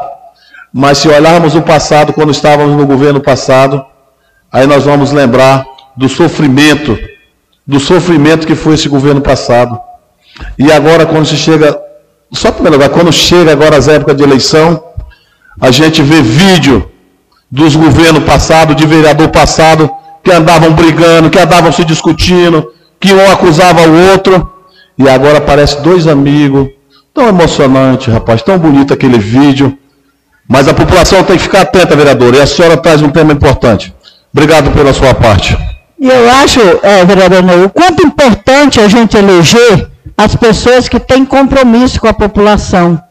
Mas 0.72 1.00
se 1.00 1.10
olharmos 1.10 1.56
o 1.56 1.62
passado, 1.62 2.14
quando 2.14 2.32
estávamos 2.32 2.78
no 2.78 2.86
governo 2.86 3.20
passado, 3.20 3.84
aí 4.52 4.66
nós 4.68 4.86
vamos 4.86 5.12
lembrar 5.12 5.66
do 5.95 6.08
sofrimento 6.10 6.97
do 7.70 7.80
sofrimento 7.80 8.47
que 8.47 8.56
foi 8.56 8.74
esse 8.74 8.89
governo 8.89 9.22
passado. 9.22 9.80
E 10.58 10.72
agora, 10.72 11.06
quando 11.06 11.28
se 11.28 11.38
chega, 11.38 11.80
só 12.34 12.52
primeiro 12.52 12.78
lugar, 12.78 12.89
quando 12.89 13.14
chega 13.14 13.52
agora 13.52 13.78
as 13.78 13.88
épocas 13.88 14.18
de 14.18 14.24
eleição, 14.24 14.84
a 15.62 15.70
gente 15.70 16.02
vê 16.02 16.20
vídeo 16.20 16.89
dos 17.52 17.76
governos 17.76 18.24
passados, 18.24 18.76
de 18.76 18.88
vereador 18.88 19.30
passado, 19.30 19.88
que 20.24 20.32
andavam 20.32 20.74
brigando, 20.74 21.30
que 21.30 21.38
andavam 21.38 21.72
se 21.72 21.86
discutindo, 21.86 22.74
que 23.00 23.14
um 23.14 23.32
acusava 23.32 23.88
o 23.88 24.12
outro, 24.14 24.52
e 24.97 25.08
agora 25.08 25.38
aparece 25.38 25.80
dois 25.82 26.08
amigos, 26.08 26.70
tão 27.14 27.28
emocionante, 27.28 28.10
rapaz, 28.10 28.41
tão 28.41 28.58
bonito 28.58 28.95
aquele 28.95 29.20
vídeo. 29.20 29.78
Mas 30.47 30.68
a 30.68 30.74
população 30.74 31.24
tem 31.24 31.38
que 31.38 31.43
ficar 31.43 31.62
atenta, 31.62 31.95
vereador, 31.95 32.34
e 32.34 32.41
a 32.41 32.47
senhora 32.47 32.78
traz 32.78 33.04
um 33.04 33.10
tema 33.10 33.32
importante. 33.32 33.93
Obrigado 34.34 34.72
pela 34.72 34.94
sua 34.94 35.14
parte. 35.14 35.58
E 36.00 36.08
eu 36.08 36.32
acho, 36.44 36.60
é, 36.82 37.04
vereador 37.04 37.44
Ney, 37.44 37.64
o 37.64 37.70
quanto 37.70 38.06
importante 38.06 38.80
a 38.80 38.88
gente 38.88 39.18
eleger 39.18 39.90
as 40.18 40.36
pessoas 40.36 40.88
que 40.88 41.00
têm 41.00 41.26
compromisso 41.26 42.00
com 42.00 42.08
a 42.08 42.14
população. 42.14 43.02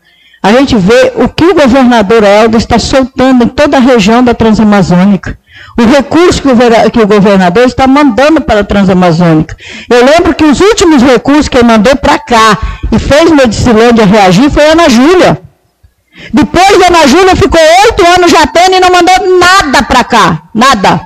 A 0.42 0.52
gente 0.52 0.76
vê 0.76 1.12
o 1.16 1.28
que 1.28 1.44
o 1.44 1.54
governador 1.54 2.22
Helder 2.22 2.58
está 2.58 2.78
soltando 2.78 3.44
em 3.44 3.48
toda 3.48 3.76
a 3.76 3.80
região 3.80 4.22
da 4.22 4.32
Transamazônica. 4.32 5.36
O 5.76 5.82
recurso 5.82 6.40
que 6.40 6.48
o, 6.48 6.90
que 6.90 7.00
o 7.00 7.06
governador 7.06 7.64
está 7.64 7.86
mandando 7.86 8.40
para 8.40 8.60
a 8.60 8.64
Transamazônica. 8.64 9.56
Eu 9.90 10.04
lembro 10.04 10.34
que 10.34 10.44
os 10.44 10.60
últimos 10.60 11.02
recursos 11.02 11.48
que 11.48 11.58
ele 11.58 11.66
mandou 11.66 11.96
para 11.96 12.18
cá 12.18 12.58
e 12.92 12.98
fez 12.98 13.30
Medicilândia 13.30 14.06
reagir 14.06 14.50
foi 14.50 14.64
a 14.68 14.72
Ana 14.72 14.88
Júlia. 14.88 15.47
Depois 16.32 16.78
da 16.78 16.86
Ana 16.88 17.06
Júlia 17.06 17.36
ficou 17.36 17.60
oito 17.84 18.06
anos 18.06 18.30
já 18.30 18.46
tendo 18.46 18.76
e 18.76 18.80
não 18.80 18.90
mandou 18.90 19.38
nada 19.38 19.82
para 19.82 20.04
cá. 20.04 20.42
Nada. 20.54 21.00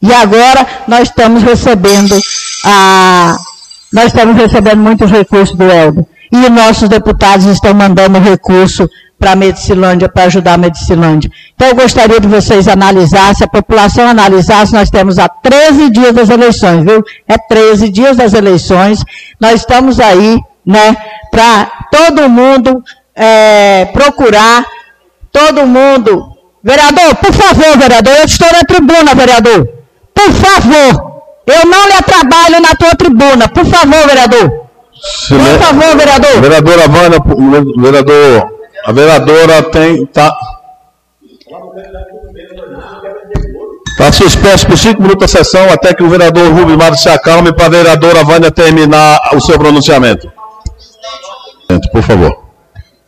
E 0.00 0.12
agora 0.12 0.66
nós 0.86 1.08
estamos 1.08 1.42
recebendo 1.42 2.16
a, 2.64 3.36
nós 3.92 4.06
estamos 4.06 4.36
recebendo 4.36 4.78
muitos 4.78 5.10
recursos 5.10 5.56
do 5.56 5.64
Eldo. 5.64 6.06
E 6.30 6.48
nossos 6.50 6.88
deputados 6.88 7.46
estão 7.46 7.72
mandando 7.72 8.18
recurso 8.18 8.88
para 9.18 9.32
a 9.32 9.36
Medicilândia, 9.36 10.08
para 10.08 10.24
ajudar 10.24 10.54
a 10.54 10.58
Medicilândia. 10.58 11.30
Então 11.54 11.68
eu 11.68 11.74
gostaria 11.74 12.20
de 12.20 12.28
vocês 12.28 12.68
analisarem, 12.68 13.34
se 13.34 13.42
a 13.42 13.48
população 13.48 14.06
analisasse, 14.06 14.72
nós 14.72 14.90
temos 14.90 15.18
há 15.18 15.28
13 15.28 15.90
dias 15.90 16.14
das 16.14 16.28
eleições, 16.30 16.84
viu? 16.84 17.02
É 17.26 17.36
13 17.36 17.90
dias 17.90 18.16
das 18.16 18.34
eleições. 18.34 19.02
Nós 19.40 19.60
estamos 19.60 19.98
aí, 19.98 20.38
né, 20.64 20.96
para 21.30 21.66
todo 21.90 22.28
mundo 22.28 22.82
é, 23.18 23.86
procurar, 23.86 24.64
todo 25.32 25.66
mundo. 25.66 26.36
Vereador, 26.62 27.16
por 27.16 27.32
favor, 27.32 27.76
vereador, 27.76 28.14
eu 28.16 28.24
estou 28.24 28.48
na 28.52 28.60
tribuna, 28.60 29.14
vereador. 29.14 29.68
Por 30.14 30.32
favor, 30.32 31.22
eu 31.46 31.66
não 31.66 31.86
lhe 31.86 31.92
atrapalho 31.94 32.60
na 32.60 32.74
tua 32.76 32.94
tribuna. 32.94 33.48
Por 33.48 33.64
favor, 33.66 34.06
vereador. 34.06 34.66
Por 35.28 35.58
favor, 35.64 35.96
vereador. 35.96 36.40
Vereadora 36.40 36.88
Vânia, 36.88 37.18
vereador, 37.76 38.52
a 38.84 38.92
vereadora 38.92 39.62
tem. 39.64 40.06
Tá, 40.06 40.32
Está 43.92 44.12
suspenso 44.12 44.64
por 44.64 44.78
cinco 44.78 45.02
minutos 45.02 45.24
a 45.24 45.38
sessão 45.38 45.72
até 45.72 45.92
que 45.92 46.04
o 46.04 46.08
vereador 46.08 46.52
Rubens 46.52 46.76
Matos 46.76 47.02
se 47.02 47.08
acalme 47.08 47.52
para 47.52 47.66
a 47.66 47.68
vereadora 47.68 48.22
Vânia 48.22 48.48
terminar 48.48 49.18
o 49.34 49.40
seu 49.40 49.58
pronunciamento. 49.58 50.30
Por 51.90 52.02
favor. 52.02 52.47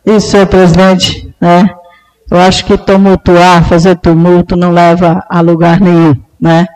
Isso, 0.05 0.31
senhor 0.31 0.47
presidente. 0.47 1.33
Né? 1.39 1.69
Eu 2.29 2.39
acho 2.39 2.65
que 2.65 2.77
tumultuar, 2.77 3.63
fazer 3.65 3.95
tumulto 3.97 4.55
não 4.55 4.71
leva 4.71 5.23
a 5.29 5.41
lugar 5.41 5.79
nenhum. 5.79 6.15
Né? 6.39 6.67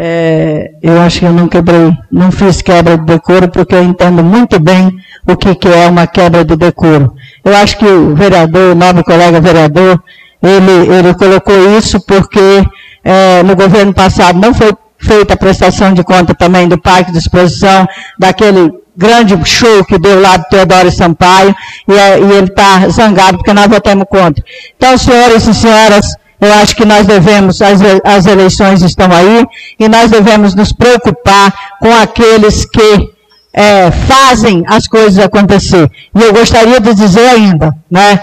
é, 0.00 0.70
eu 0.80 1.00
acho 1.00 1.18
que 1.18 1.24
eu 1.24 1.32
não 1.32 1.48
quebrei, 1.48 1.92
não 2.10 2.30
fiz 2.30 2.62
quebra 2.62 2.96
de 2.96 3.04
decoro, 3.04 3.48
porque 3.48 3.74
eu 3.74 3.82
entendo 3.82 4.22
muito 4.22 4.60
bem 4.60 4.92
o 5.26 5.36
que, 5.36 5.54
que 5.56 5.68
é 5.68 5.88
uma 5.88 6.06
quebra 6.06 6.44
de 6.44 6.54
decoro. 6.56 7.12
Eu 7.44 7.56
acho 7.56 7.76
que 7.76 7.84
o 7.84 8.14
vereador, 8.14 8.72
o 8.72 8.74
nobre 8.74 9.02
colega 9.02 9.40
vereador, 9.40 10.00
ele, 10.40 10.92
ele 10.92 11.14
colocou 11.14 11.76
isso 11.76 12.00
porque 12.06 12.62
é, 13.02 13.42
no 13.42 13.56
governo 13.56 13.92
passado 13.92 14.38
não 14.38 14.54
foi 14.54 14.72
feita 14.98 15.34
a 15.34 15.36
prestação 15.36 15.92
de 15.92 16.04
conta 16.04 16.32
também 16.32 16.68
do 16.68 16.78
parque 16.78 17.10
de 17.10 17.18
exposição, 17.18 17.86
daquele 18.18 18.70
grande 18.98 19.38
show 19.48 19.84
que 19.84 19.96
deu 19.96 20.20
lá 20.20 20.36
do 20.36 20.44
Teodoro 20.50 20.90
Sampaio, 20.90 21.54
e, 21.86 21.92
é, 21.92 22.18
e 22.18 22.32
ele 22.32 22.48
está 22.48 22.88
zangado 22.88 23.38
porque 23.38 23.52
nós 23.52 23.68
votamos 23.68 24.06
contra. 24.10 24.44
Então, 24.76 24.98
senhores 24.98 25.46
e 25.46 25.54
senhoras, 25.54 26.16
eu 26.40 26.52
acho 26.54 26.74
que 26.74 26.84
nós 26.84 27.06
devemos, 27.06 27.62
as, 27.62 27.80
as 28.04 28.26
eleições 28.26 28.82
estão 28.82 29.10
aí, 29.12 29.46
e 29.78 29.88
nós 29.88 30.10
devemos 30.10 30.54
nos 30.54 30.72
preocupar 30.72 31.54
com 31.80 31.94
aqueles 31.94 32.64
que 32.64 33.10
é, 33.54 33.90
fazem 33.92 34.64
as 34.66 34.88
coisas 34.88 35.24
acontecer. 35.24 35.88
E 36.14 36.20
eu 36.20 36.32
gostaria 36.32 36.80
de 36.80 36.92
dizer 36.92 37.28
ainda, 37.28 37.72
né? 37.88 38.20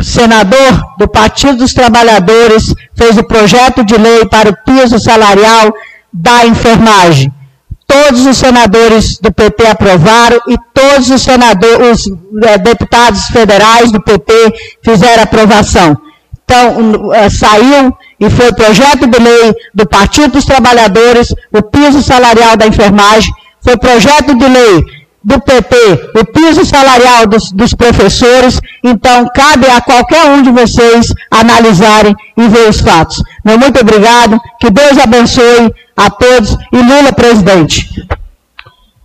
senador 0.00 0.84
do 0.98 1.06
Partido 1.06 1.58
dos 1.58 1.72
Trabalhadores 1.72 2.74
fez 2.96 3.16
o 3.16 3.22
projeto 3.22 3.84
de 3.84 3.96
lei 3.96 4.24
para 4.26 4.50
o 4.50 4.56
piso 4.64 4.98
salarial 4.98 5.72
da 6.12 6.44
enfermagem. 6.44 7.32
Todos 7.86 8.26
os 8.26 8.36
senadores 8.36 9.18
do 9.18 9.32
PT 9.32 9.66
aprovaram 9.66 10.38
e 10.48 10.56
todos 10.72 11.10
os 11.10 11.22
senadores, 11.22 12.06
os 12.06 12.44
é, 12.44 12.58
deputados 12.58 13.26
federais 13.26 13.92
do 13.92 14.00
PT 14.02 14.32
fizeram 14.82 15.22
aprovação. 15.22 15.96
Então, 16.44 17.12
é, 17.14 17.28
saiu 17.28 17.96
e 18.20 18.30
foi 18.30 18.52
projeto 18.52 19.06
de 19.06 19.18
lei 19.18 19.54
do 19.74 19.86
Partido 19.86 20.32
dos 20.32 20.44
Trabalhadores, 20.44 21.34
o 21.52 21.62
piso 21.62 22.02
salarial 22.02 22.56
da 22.56 22.66
enfermagem, 22.66 23.32
foi 23.62 23.76
projeto 23.76 24.34
de 24.34 24.48
lei 24.48 24.84
do 25.24 25.40
PT, 25.40 25.76
o 26.16 26.24
piso 26.26 26.64
salarial 26.64 27.26
dos, 27.26 27.52
dos, 27.52 27.72
professores, 27.74 28.60
então 28.82 29.26
cabe 29.34 29.66
a 29.68 29.80
qualquer 29.80 30.24
um 30.26 30.42
de 30.42 30.50
vocês 30.50 31.12
analisarem 31.30 32.14
e 32.36 32.48
ver 32.48 32.68
os 32.68 32.80
fatos. 32.80 33.22
Meu 33.44 33.58
muito 33.58 33.80
obrigado, 33.80 34.40
que 34.60 34.70
Deus 34.70 34.98
abençoe 34.98 35.72
a 35.96 36.10
todos 36.10 36.56
e 36.72 36.76
Lula 36.76 37.12
presidente. 37.12 38.06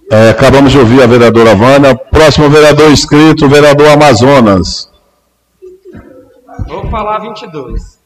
É, 0.10 0.30
acabamos 0.30 0.72
de 0.72 0.80
ouvir 0.80 1.02
a 1.02 1.08
vereadora 1.08 1.56
Vânia. 1.56 1.96
Próximo 1.96 2.50
vereador 2.50 2.92
inscrito, 2.92 3.46
o 3.46 3.50
vereador 3.50 3.90
Amazonas. 3.90 4.90
Vou 6.68 6.90
falar 6.90 7.20
22. 7.20 7.98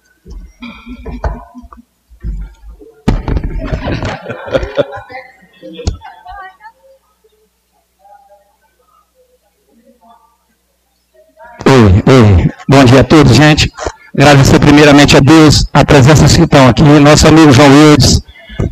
Oi, 11.65 12.03
oi. 12.07 12.51
Bom 12.67 12.83
dia 12.83 13.01
a 13.01 13.03
todos, 13.03 13.35
gente. 13.35 13.71
Agradecer 14.17 14.59
primeiramente 14.59 15.15
a 15.15 15.19
Deus 15.19 15.65
a 15.71 15.85
presença 15.85 16.25
que 16.27 16.43
estão 16.43 16.67
aqui, 16.67 16.83
nosso 16.83 17.27
amigo 17.27 17.51
João 17.51 17.69
Wildes, 17.69 18.21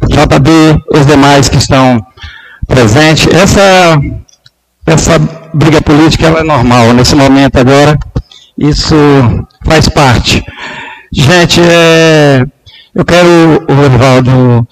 JB, 0.07 0.83
os 0.93 1.05
demais 1.05 1.49
que 1.49 1.57
estão 1.57 2.05
presentes. 2.67 3.27
Essa, 3.33 3.99
essa 4.85 5.19
briga 5.53 5.81
política 5.81 6.27
ela 6.27 6.39
é 6.39 6.43
normal 6.43 6.93
nesse 6.93 7.15
momento 7.15 7.57
agora. 7.57 7.97
Isso 8.57 8.95
faz 9.65 9.87
parte. 9.89 10.43
Gente, 11.11 11.59
é, 11.61 12.45
eu 12.93 13.05
quero, 13.05 13.65
Orivaldo, 13.67 14.67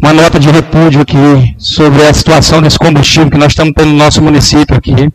uma 0.00 0.12
nota 0.12 0.38
de 0.38 0.50
repúdio 0.50 1.00
aqui 1.00 1.54
sobre 1.58 2.06
a 2.06 2.12
situação 2.12 2.62
desse 2.62 2.78
combustível 2.78 3.30
que 3.30 3.38
nós 3.38 3.52
estamos 3.52 3.72
tendo 3.76 3.90
no 3.90 3.96
nosso 3.96 4.22
município 4.22 4.76
aqui. 4.76 5.10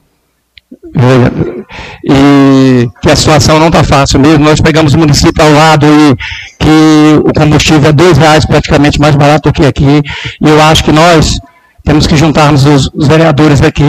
E 2.04 2.90
que 3.02 3.10
a 3.10 3.16
situação 3.16 3.60
não 3.60 3.68
está 3.68 3.84
fácil 3.84 4.20
mesmo. 4.20 4.46
Nós 4.46 4.62
pegamos 4.62 4.94
o 4.94 4.98
município 4.98 5.44
ao 5.44 5.52
lado 5.52 5.86
e 5.86 6.16
que 6.58 7.20
o 7.24 7.34
combustível 7.34 7.90
é 7.90 7.94
dois 7.94 8.18
reais 8.18 8.46
praticamente 8.46 9.00
mais 9.00 9.16
barato 9.16 9.50
do 9.50 9.54
que 9.54 9.66
aqui. 9.66 10.02
E 10.42 10.50
eu 10.50 10.62
acho 10.62 10.84
que 10.84 10.92
nós 10.92 11.40
temos 11.84 12.06
que 12.06 12.18
juntarmos 12.18 12.66
os, 12.66 12.90
os 12.94 13.08
vereadores 13.08 13.62
aqui 13.62 13.84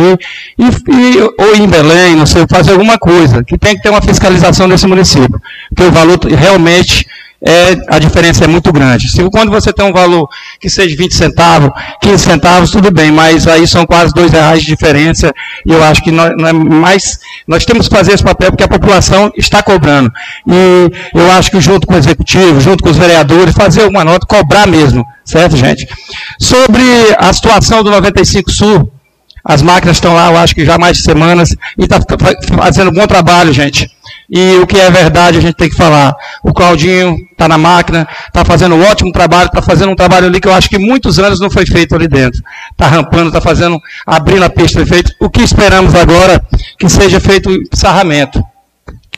e, 0.56 0.64
e, 0.64 1.20
ou 1.20 1.56
em 1.56 1.66
Belém, 1.66 2.14
não 2.14 2.26
sei, 2.26 2.46
fazer 2.48 2.70
alguma 2.70 2.96
coisa, 2.96 3.42
que 3.42 3.58
tem 3.58 3.74
que 3.74 3.82
ter 3.82 3.90
uma 3.90 4.00
fiscalização 4.00 4.68
desse 4.68 4.86
município. 4.86 5.40
Porque 5.74 5.88
o 5.88 5.92
valor 5.92 6.16
realmente 6.24 7.04
é, 7.40 7.76
a 7.88 7.98
diferença 7.98 8.44
é 8.44 8.48
muito 8.48 8.72
grande. 8.72 9.08
Se, 9.08 9.22
quando 9.30 9.50
você 9.50 9.72
tem 9.72 9.84
um 9.84 9.92
valor 9.92 10.28
que 10.60 10.68
seja 10.68 10.96
20 10.96 11.14
centavos, 11.14 11.70
15 12.00 12.18
centavos, 12.18 12.70
tudo 12.70 12.90
bem, 12.90 13.12
mas 13.12 13.46
aí 13.46 13.66
são 13.66 13.86
quase 13.86 14.12
dois 14.12 14.32
reais 14.32 14.62
de 14.62 14.66
diferença, 14.66 15.32
e 15.64 15.72
eu 15.72 15.82
acho 15.84 16.02
que 16.02 16.10
nós, 16.10 16.32
nós, 16.36 16.50
é 16.50 16.52
mais, 16.52 17.18
nós 17.46 17.64
temos 17.64 17.88
que 17.88 17.94
fazer 17.94 18.12
esse 18.12 18.24
papel 18.24 18.50
porque 18.50 18.64
a 18.64 18.68
população 18.68 19.30
está 19.36 19.62
cobrando. 19.62 20.10
E 20.46 20.90
eu 21.14 21.30
acho 21.32 21.50
que 21.50 21.60
junto 21.60 21.86
com 21.86 21.94
o 21.94 21.98
executivo, 21.98 22.60
junto 22.60 22.82
com 22.82 22.90
os 22.90 22.96
vereadores, 22.96 23.54
fazer 23.54 23.86
uma 23.86 24.04
nota, 24.04 24.26
cobrar 24.26 24.66
mesmo, 24.66 25.04
certo, 25.24 25.56
gente? 25.56 25.86
Sobre 26.40 26.82
a 27.18 27.32
situação 27.32 27.84
do 27.84 27.90
95 27.90 28.50
Sul, 28.50 28.92
as 29.44 29.62
máquinas 29.62 29.96
estão 29.96 30.14
lá, 30.14 30.26
eu 30.26 30.36
acho 30.36 30.54
que 30.54 30.64
já 30.64 30.74
há 30.74 30.78
mais 30.78 30.96
de 30.98 31.04
semanas, 31.04 31.54
e 31.78 31.84
está 31.84 31.98
fazendo 32.56 32.90
um 32.90 32.94
bom 32.94 33.06
trabalho, 33.06 33.52
gente. 33.52 33.88
E 34.30 34.56
o 34.58 34.66
que 34.66 34.78
é 34.78 34.90
verdade 34.90 35.38
a 35.38 35.40
gente 35.40 35.54
tem 35.54 35.70
que 35.70 35.76
falar. 35.76 36.14
O 36.42 36.52
Claudinho 36.52 37.16
está 37.32 37.48
na 37.48 37.56
máquina, 37.56 38.06
está 38.26 38.44
fazendo 38.44 38.74
um 38.74 38.82
ótimo 38.82 39.10
trabalho, 39.10 39.46
está 39.46 39.62
fazendo 39.62 39.90
um 39.90 39.96
trabalho 39.96 40.26
ali 40.26 40.38
que 40.38 40.46
eu 40.46 40.52
acho 40.52 40.68
que 40.68 40.78
muitos 40.78 41.18
anos 41.18 41.40
não 41.40 41.50
foi 41.50 41.64
feito 41.64 41.94
ali 41.94 42.06
dentro. 42.06 42.42
Está 42.70 42.88
rampando, 42.88 43.28
está 43.28 43.40
fazendo, 43.40 43.80
abrindo 44.06 44.44
a 44.44 44.50
pista, 44.50 44.84
feito. 44.84 45.12
O 45.18 45.30
que 45.30 45.40
esperamos 45.40 45.94
agora 45.94 46.44
que 46.78 46.88
seja 46.90 47.18
feito 47.18 47.48
o 47.50 47.76
sarramento. 47.76 48.42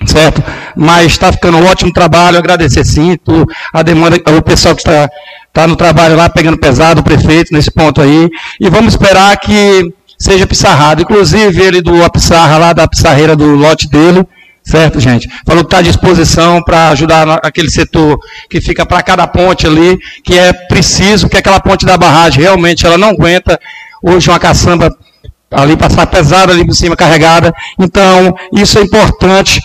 Certo? 0.06 0.42
Mas 0.76 1.06
está 1.06 1.30
ficando 1.32 1.58
um 1.58 1.66
ótimo 1.66 1.92
trabalho, 1.92 2.38
agradecer 2.38 2.84
sim 2.84 3.18
tu, 3.22 3.46
a 3.72 3.82
demanda, 3.82 4.16
o 4.38 4.40
pessoal 4.40 4.74
que 4.74 4.80
está, 4.80 5.11
está 5.46 5.66
no 5.66 5.76
trabalho 5.76 6.16
lá, 6.16 6.28
pegando 6.30 6.56
pesado, 6.56 7.00
o 7.00 7.04
prefeito, 7.04 7.52
nesse 7.52 7.70
ponto 7.70 8.00
aí. 8.00 8.30
E 8.58 8.70
vamos 8.70 8.94
esperar 8.94 9.36
que 9.38 9.92
seja 10.18 10.46
pissarrado. 10.46 11.02
Inclusive, 11.02 11.61
ele 11.61 11.82
do 11.82 12.02
Apissarra, 12.04 12.56
lá 12.58 12.72
da 12.72 12.86
pissarreira 12.86 13.34
do 13.34 13.54
lote 13.56 13.88
dele, 13.88 14.26
Certo, 14.62 15.00
gente? 15.00 15.28
Falou 15.46 15.64
que 15.64 15.68
está 15.68 15.78
à 15.78 15.82
disposição 15.82 16.62
para 16.62 16.90
ajudar 16.90 17.40
aquele 17.42 17.70
setor 17.70 18.18
que 18.48 18.61
fica 18.61 18.84
para 18.84 19.02
cada 19.02 19.26
ponte 19.26 19.66
ali, 19.66 19.98
que 20.22 20.38
é 20.38 20.52
preciso, 20.52 21.28
que 21.28 21.36
aquela 21.36 21.61
ponte 21.61 21.86
da 21.86 21.96
barragem 21.96 22.42
realmente 22.42 22.86
ela 22.86 22.98
não 22.98 23.08
aguenta 23.08 23.58
hoje 24.02 24.30
uma 24.30 24.38
caçamba 24.38 24.94
ali 25.50 25.76
passar 25.76 26.06
pesada 26.06 26.52
ali 26.52 26.64
por 26.64 26.74
cima, 26.74 26.94
carregada. 26.94 27.52
Então, 27.78 28.34
isso 28.52 28.78
é 28.78 28.82
importante 28.82 29.61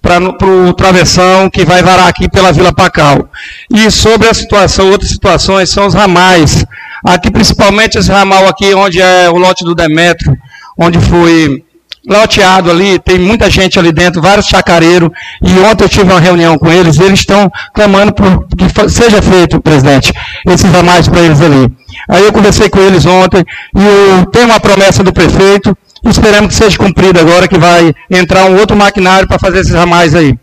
para 0.00 0.18
o 0.20 0.74
travessão 0.74 1.48
que 1.48 1.64
vai 1.64 1.82
varar 1.82 2.08
aqui 2.08 2.28
pela 2.28 2.52
Vila 2.52 2.72
Pacal. 2.74 3.30
E 3.70 3.90
sobre 3.90 4.28
a 4.28 4.34
situação, 4.34 4.90
outras 4.90 5.10
situações 5.10 5.70
são 5.70 5.86
os 5.86 5.94
ramais. 5.94 6.64
Aqui, 7.04 7.30
principalmente 7.30 7.96
esse 7.96 8.10
ramal 8.10 8.46
aqui, 8.48 8.74
onde 8.74 9.00
é 9.00 9.30
o 9.30 9.38
lote 9.38 9.64
do 9.64 9.74
Demetrio, 9.74 10.36
onde 10.76 11.00
foi 11.00 11.64
loteado 12.06 12.70
ali, 12.70 12.98
tem 12.98 13.18
muita 13.18 13.48
gente 13.48 13.78
ali 13.78 13.92
dentro, 13.92 14.20
vários 14.20 14.46
chacareiros, 14.46 15.10
e 15.40 15.58
ontem 15.60 15.84
eu 15.84 15.88
tive 15.88 16.10
uma 16.10 16.20
reunião 16.20 16.58
com 16.58 16.70
eles, 16.70 16.98
eles 16.98 17.20
estão 17.20 17.50
clamando 17.72 18.12
por 18.12 18.46
que 18.48 18.88
seja 18.88 19.22
feito, 19.22 19.60
presidente, 19.60 20.12
esses 20.46 20.70
ramais 20.70 21.08
para 21.08 21.20
eles 21.20 21.40
ali. 21.40 21.72
Aí 22.08 22.24
eu 22.24 22.32
conversei 22.32 22.68
com 22.68 22.80
eles 22.80 23.06
ontem, 23.06 23.44
e 23.76 24.26
tenho 24.32 24.46
uma 24.46 24.58
promessa 24.58 25.04
do 25.04 25.12
prefeito, 25.12 25.76
esperamos 26.04 26.48
que 26.48 26.54
seja 26.54 26.76
cumprida 26.76 27.20
agora, 27.20 27.46
que 27.46 27.58
vai 27.58 27.94
entrar 28.10 28.46
um 28.46 28.58
outro 28.58 28.76
maquinário 28.76 29.28
para 29.28 29.38
fazer 29.38 29.60
esses 29.60 29.72
ramais 29.72 30.14
aí. 30.14 30.36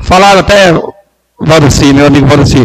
Falaram 0.00 0.40
até, 0.40 0.72
Valdeci, 1.40 1.92
meu 1.92 2.06
amigo 2.06 2.26
Valdeci, 2.26 2.64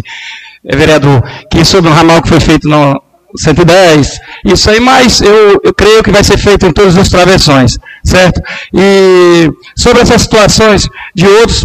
é 0.66 0.76
vereador, 0.76 1.24
que 1.50 1.66
sobre 1.66 1.90
um 1.90 1.94
ramal 1.94 2.22
que 2.22 2.30
foi 2.30 2.40
feito 2.40 2.70
no, 2.70 3.02
110, 3.36 4.20
isso 4.46 4.70
aí, 4.70 4.80
mas 4.80 5.22
eu, 5.22 5.60
eu 5.64 5.74
creio 5.74 6.04
que 6.04 6.12
vai 6.12 6.24
ser 6.24 6.38
feito 6.38 6.66
em 6.66 6.72
todas 6.72 6.98
as 6.98 7.10
travessões, 7.10 7.80
certo? 8.04 8.42
E 8.74 9.52
sobre 9.76 10.02
essas 10.02 10.22
situações 10.22 10.88
de 11.16 11.28
outros, 11.28 11.64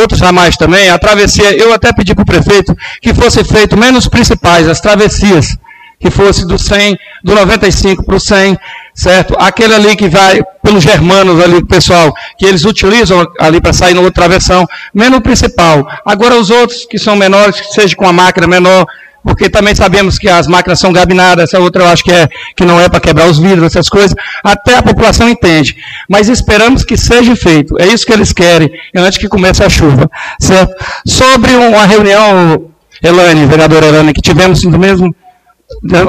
outros 0.00 0.20
ramais 0.20 0.56
também, 0.56 0.90
a 0.90 0.98
travessia, 0.98 1.56
eu 1.56 1.72
até 1.72 1.92
pedi 1.92 2.14
para 2.14 2.22
o 2.22 2.26
prefeito 2.26 2.76
que 3.00 3.14
fosse 3.14 3.42
feito 3.44 3.76
menos 3.76 4.08
principais, 4.08 4.68
as 4.68 4.80
travessias, 4.80 5.56
que 5.98 6.10
fosse 6.10 6.46
do 6.46 6.58
100, 6.58 6.98
do 7.24 7.34
95 7.34 8.04
para 8.04 8.16
o 8.16 8.20
100, 8.20 8.58
certo? 8.94 9.34
Aquele 9.38 9.74
ali 9.74 9.96
que 9.96 10.08
vai 10.08 10.42
pelos 10.62 10.82
germanos 10.82 11.42
ali, 11.42 11.64
pessoal, 11.64 12.14
que 12.38 12.44
eles 12.44 12.64
utilizam 12.64 13.24
ali 13.40 13.60
para 13.60 13.72
sair 13.72 13.94
no 13.94 14.02
outro 14.02 14.20
travessão, 14.20 14.66
menos 14.92 15.18
o 15.18 15.22
principal. 15.22 15.86
Agora 16.04 16.36
os 16.36 16.50
outros 16.50 16.84
que 16.84 16.98
são 16.98 17.16
menores, 17.16 17.60
que 17.60 17.72
seja 17.72 17.96
com 17.96 18.06
a 18.06 18.12
máquina 18.12 18.46
menor, 18.46 18.86
porque 19.26 19.50
também 19.50 19.74
sabemos 19.74 20.18
que 20.18 20.28
as 20.28 20.46
máquinas 20.46 20.78
são 20.78 20.92
gabinadas, 20.92 21.50
essa 21.50 21.58
outra 21.58 21.82
eu 21.82 21.88
acho 21.88 22.04
que, 22.04 22.12
é, 22.12 22.28
que 22.56 22.64
não 22.64 22.80
é 22.80 22.88
para 22.88 23.00
quebrar 23.00 23.26
os 23.26 23.40
vidros, 23.40 23.66
essas 23.66 23.88
coisas, 23.88 24.14
até 24.44 24.76
a 24.76 24.82
população 24.82 25.28
entende. 25.28 25.76
Mas 26.08 26.28
esperamos 26.28 26.84
que 26.84 26.96
seja 26.96 27.34
feito, 27.34 27.76
é 27.76 27.88
isso 27.88 28.06
que 28.06 28.12
eles 28.12 28.32
querem, 28.32 28.70
antes 28.94 29.18
que 29.18 29.26
comece 29.28 29.64
a 29.64 29.68
chuva. 29.68 30.08
Certo? 30.40 30.72
Sobre 31.04 31.50
uma 31.56 31.84
reunião, 31.84 32.70
Elane, 33.02 33.46
vereadora 33.46 33.86
Elane, 33.86 34.12
que 34.12 34.22
tivemos 34.22 34.62
no 34.62 34.78
mesmo, 34.78 35.12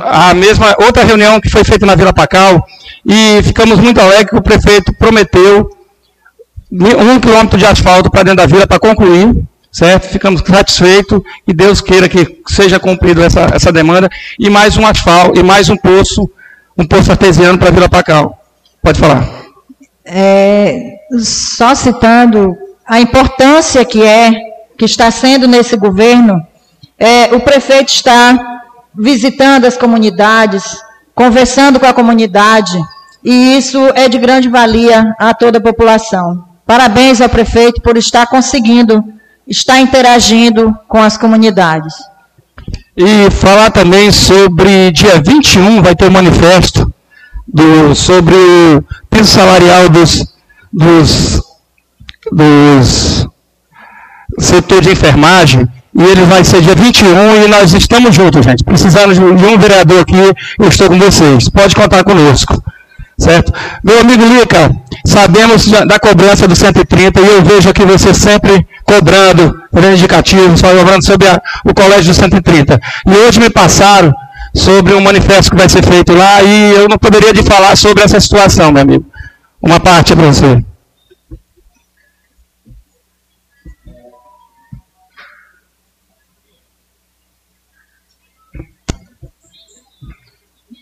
a 0.04 0.36
mesma 0.36 0.76
outra 0.80 1.04
reunião 1.04 1.42
que 1.42 1.50
foi 1.50 1.64
feita 1.64 1.88
na 1.88 1.96
Vila 1.96 2.14
Pacal 2.14 2.64
e 3.04 3.42
ficamos 3.42 3.80
muito 3.80 4.00
alegres 4.00 4.30
que 4.30 4.36
o 4.36 4.44
prefeito 4.44 4.94
prometeu 4.94 5.72
um 6.72 7.20
quilômetro 7.20 7.58
de 7.58 7.66
asfalto 7.66 8.12
para 8.12 8.22
dentro 8.22 8.38
da 8.38 8.46
vila 8.46 8.68
para 8.68 8.80
concluir, 8.80 9.44
certo? 9.78 10.08
Ficamos 10.08 10.42
satisfeitos 10.42 11.22
e 11.48 11.54
Deus 11.54 11.82
queira 11.82 12.10
que 12.10 12.42
seja 12.48 12.80
cumprido 12.80 13.22
essa, 13.22 13.42
essa 13.54 13.72
demanda 13.72 14.10
e 14.40 14.50
mais 14.50 14.76
um 14.76 14.86
asfalto 14.86 15.40
e 15.40 15.44
mais 15.44 15.70
um 15.70 15.78
poço, 15.78 16.28
um 16.76 16.84
poço 16.84 17.12
artesiano 17.12 17.60
para 17.60 17.70
Vila 17.70 17.88
Pacal. 17.88 18.42
Pode 18.82 19.00
falar. 19.00 19.24
É, 20.04 20.96
só 21.20 21.76
citando 21.76 22.58
a 22.88 23.00
importância 23.00 23.86
que 23.86 24.02
é 24.02 24.32
que 24.76 24.86
está 24.86 25.12
sendo 25.12 25.48
nesse 25.48 25.78
governo, 25.78 26.42
é, 26.98 27.36
o 27.36 27.40
prefeito 27.42 27.90
está 27.90 28.64
visitando 28.96 29.66
as 29.66 29.78
comunidades, 29.78 30.78
conversando 31.14 31.80
com 31.80 31.86
a 31.86 31.94
comunidade, 31.94 32.80
e 33.24 33.58
isso 33.58 33.80
é 33.94 34.10
de 34.10 34.18
grande 34.18 34.50
valia 34.50 35.14
a 35.20 35.34
toda 35.36 35.60
a 35.60 35.62
população. 35.62 36.46
Parabéns 36.66 37.22
ao 37.22 37.30
prefeito 37.30 37.82
por 37.82 37.96
estar 37.98 38.28
conseguindo, 38.28 39.04
estar 39.48 39.80
interagindo 39.80 40.76
com 40.88 41.02
as 41.02 41.18
comunidades. 41.18 41.94
E 42.96 43.30
falar 43.32 43.72
também 43.72 44.12
sobre 44.12 44.92
dia 44.92 45.22
21 45.22 45.82
vai 45.82 45.96
ter 45.96 46.08
um 46.08 46.12
manifesto 46.12 46.92
do, 47.48 47.96
sobre 47.96 48.34
o 48.36 48.84
piso 49.10 49.32
salarial 49.32 49.88
dos, 49.88 50.26
dos, 50.74 51.42
dos 52.32 53.28
setor 54.40 54.82
de 54.82 54.92
enfermagem, 54.92 55.68
e 55.96 56.04
ele 56.04 56.26
vai 56.26 56.44
ser 56.44 56.62
dia 56.62 56.76
21 56.76 57.46
e 57.46 57.48
nós 57.48 57.74
estamos 57.74 58.14
juntos, 58.14 58.46
gente. 58.46 58.64
Precisando 58.64 59.14
de 59.14 59.46
um 59.46 59.58
vereador 59.58 60.02
aqui, 60.02 60.34
eu 60.60 60.68
estou 60.68 60.90
com 60.90 61.00
vocês. 61.00 61.50
Pode 61.50 61.76
contar 61.76 62.04
conosco. 62.04 62.62
Certo? 63.18 63.52
Meu 63.84 64.02
amigo 64.02 64.24
Lica, 64.24 64.70
sabemos 65.04 65.66
da 65.66 65.98
cobrança 65.98 66.48
do 66.48 66.56
130 66.56 67.20
e 67.20 67.28
eu 67.28 67.44
vejo 67.44 67.68
aqui 67.68 67.84
você 67.84 68.14
sempre 68.14 68.68
cobrando, 68.88 69.62
fazendo 69.72 69.94
indicativos, 69.94 70.62
cobrando 70.62 71.06
sobre 71.06 71.28
a, 71.28 71.42
o 71.66 71.74
colégio 71.74 72.14
do 72.14 72.14
130. 72.14 72.80
E 73.06 73.12
hoje 73.12 73.40
me 73.40 73.50
passaram 73.50 74.14
sobre 74.56 74.94
um 74.94 75.02
manifesto 75.02 75.52
que 75.52 75.58
vai 75.58 75.68
ser 75.68 75.86
feito 75.86 76.14
lá 76.14 76.42
e 76.42 76.74
eu 76.74 76.88
não 76.88 76.98
poderia 76.98 77.34
de 77.34 77.44
falar 77.44 77.76
sobre 77.76 78.02
essa 78.02 78.20
situação, 78.20 78.72
meu 78.72 78.82
amigo. 78.82 79.06
Uma 79.62 79.80
parte 79.80 80.16
para 80.16 80.26
você. 80.26 80.64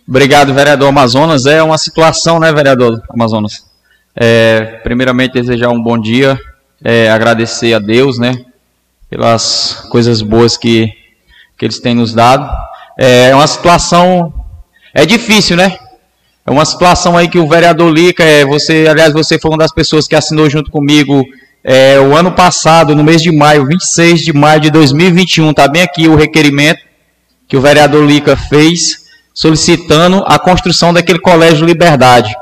Obrigado, 0.07 0.53
vereador 0.53 0.89
Amazonas. 0.89 1.47
É 1.47 1.63
uma 1.63 1.79
situação, 1.79 2.39
né, 2.39 2.53
vereador 2.53 3.01
Amazonas? 3.09 3.65
É, 4.15 4.79
primeiramente, 4.83 5.33
desejar 5.33 5.69
um 5.69 5.81
bom 5.81 5.99
dia, 5.99 6.39
é, 6.83 7.09
agradecer 7.09 7.73
a 7.73 7.79
Deus, 7.79 8.17
né, 8.17 8.45
pelas 9.09 9.85
coisas 9.89 10.21
boas 10.21 10.57
que, 10.57 10.87
que 11.57 11.65
eles 11.65 11.79
têm 11.79 11.95
nos 11.95 12.13
dado. 12.13 12.49
É 12.97 13.33
uma 13.35 13.47
situação, 13.47 14.33
é 14.93 15.05
difícil, 15.05 15.57
né? 15.57 15.77
É 16.45 16.51
uma 16.51 16.63
situação 16.63 17.17
aí 17.17 17.27
que 17.27 17.39
o 17.39 17.47
vereador 17.47 17.91
Lica, 17.91 18.23
é, 18.23 18.45
você, 18.45 18.85
aliás, 18.87 19.11
você 19.11 19.39
foi 19.39 19.49
uma 19.49 19.57
das 19.57 19.73
pessoas 19.73 20.07
que 20.07 20.15
assinou 20.15 20.49
junto 20.49 20.69
comigo 20.69 21.25
é, 21.63 21.99
o 21.99 22.15
ano 22.15 22.31
passado, 22.31 22.95
no 22.95 23.03
mês 23.03 23.23
de 23.23 23.31
maio, 23.31 23.65
26 23.65 24.21
de 24.21 24.31
maio 24.31 24.59
de 24.59 24.69
2021, 24.69 25.49
está 25.49 25.67
bem 25.67 25.81
aqui 25.81 26.07
o 26.07 26.15
requerimento 26.15 26.79
que 27.47 27.57
o 27.57 27.61
vereador 27.61 28.05
Lica 28.05 28.37
fez 28.37 29.05
solicitando 29.33 30.23
a 30.27 30.37
construção 30.37 30.93
daquele 30.93 31.19
colégio 31.19 31.65
Liberdade. 31.65 32.35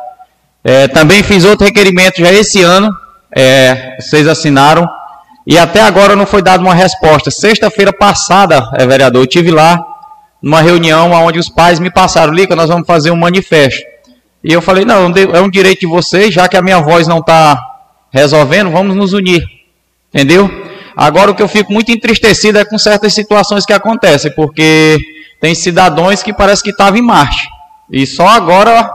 É, 0.63 0.89
também 0.89 1.23
fiz 1.23 1.45
outro 1.45 1.65
requerimento 1.65 2.19
já 2.19 2.31
esse 2.31 2.61
ano, 2.61 2.93
é, 3.35 3.97
vocês 3.99 4.27
assinaram, 4.27 4.87
e 5.45 5.57
até 5.57 5.81
agora 5.81 6.15
não 6.15 6.25
foi 6.25 6.41
dada 6.41 6.63
uma 6.63 6.73
resposta. 6.73 7.29
Sexta-feira 7.29 7.91
passada, 7.91 8.69
é, 8.75 8.85
vereador, 8.87 9.21
eu 9.21 9.27
tive 9.27 9.51
lá 9.51 9.83
numa 10.41 10.61
reunião 10.61 11.11
onde 11.11 11.39
os 11.39 11.49
pais 11.49 11.79
me 11.79 11.89
passaram, 11.89 12.33
Lica, 12.33 12.55
nós 12.55 12.69
vamos 12.69 12.87
fazer 12.87 13.11
um 13.11 13.15
manifesto. 13.15 13.81
E 14.43 14.51
eu 14.51 14.61
falei, 14.61 14.83
não, 14.83 15.11
é 15.33 15.41
um 15.41 15.49
direito 15.49 15.81
de 15.81 15.87
vocês, 15.87 16.33
já 16.33 16.47
que 16.49 16.57
a 16.57 16.61
minha 16.61 16.79
voz 16.79 17.07
não 17.07 17.19
está 17.19 17.57
resolvendo, 18.11 18.69
vamos 18.69 18.95
nos 18.95 19.13
unir. 19.13 19.41
Entendeu? 20.13 20.49
Agora 20.95 21.31
o 21.31 21.35
que 21.35 21.41
eu 21.41 21.47
fico 21.47 21.71
muito 21.71 21.91
entristecido 21.91 22.59
é 22.59 22.65
com 22.65 22.77
certas 22.77 23.13
situações 23.13 23.65
que 23.65 23.73
acontecem, 23.73 24.31
porque 24.35 24.99
tem 25.39 25.55
cidadãos 25.55 26.21
que 26.21 26.33
parece 26.33 26.61
que 26.61 26.69
estavam 26.69 26.99
em 26.99 27.01
Marte. 27.01 27.47
E 27.89 28.05
só 28.05 28.27
agora 28.27 28.91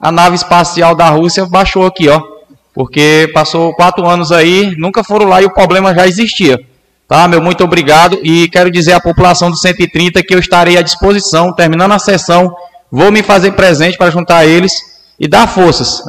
a 0.00 0.10
nave 0.10 0.36
espacial 0.36 0.94
da 0.94 1.08
Rússia 1.08 1.44
baixou 1.44 1.86
aqui, 1.86 2.08
ó. 2.08 2.33
Porque 2.74 3.30
passou 3.32 3.72
quatro 3.74 4.04
anos 4.06 4.32
aí, 4.32 4.74
nunca 4.76 5.04
foram 5.04 5.26
lá 5.26 5.40
e 5.40 5.44
o 5.44 5.54
problema 5.54 5.94
já 5.94 6.06
existia. 6.06 6.58
Tá, 7.06 7.28
meu 7.28 7.40
muito 7.40 7.62
obrigado. 7.62 8.18
E 8.22 8.48
quero 8.48 8.70
dizer 8.70 8.92
à 8.92 9.00
população 9.00 9.50
do 9.50 9.56
130 9.56 10.22
que 10.22 10.34
eu 10.34 10.38
estarei 10.38 10.76
à 10.76 10.82
disposição, 10.82 11.54
terminando 11.54 11.92
a 11.92 11.98
sessão, 11.98 12.54
vou 12.90 13.12
me 13.12 13.22
fazer 13.22 13.52
presente 13.52 13.96
para 13.96 14.10
juntar 14.10 14.44
eles 14.44 14.72
e 15.20 15.28
dar 15.28 15.46
forças. 15.46 16.02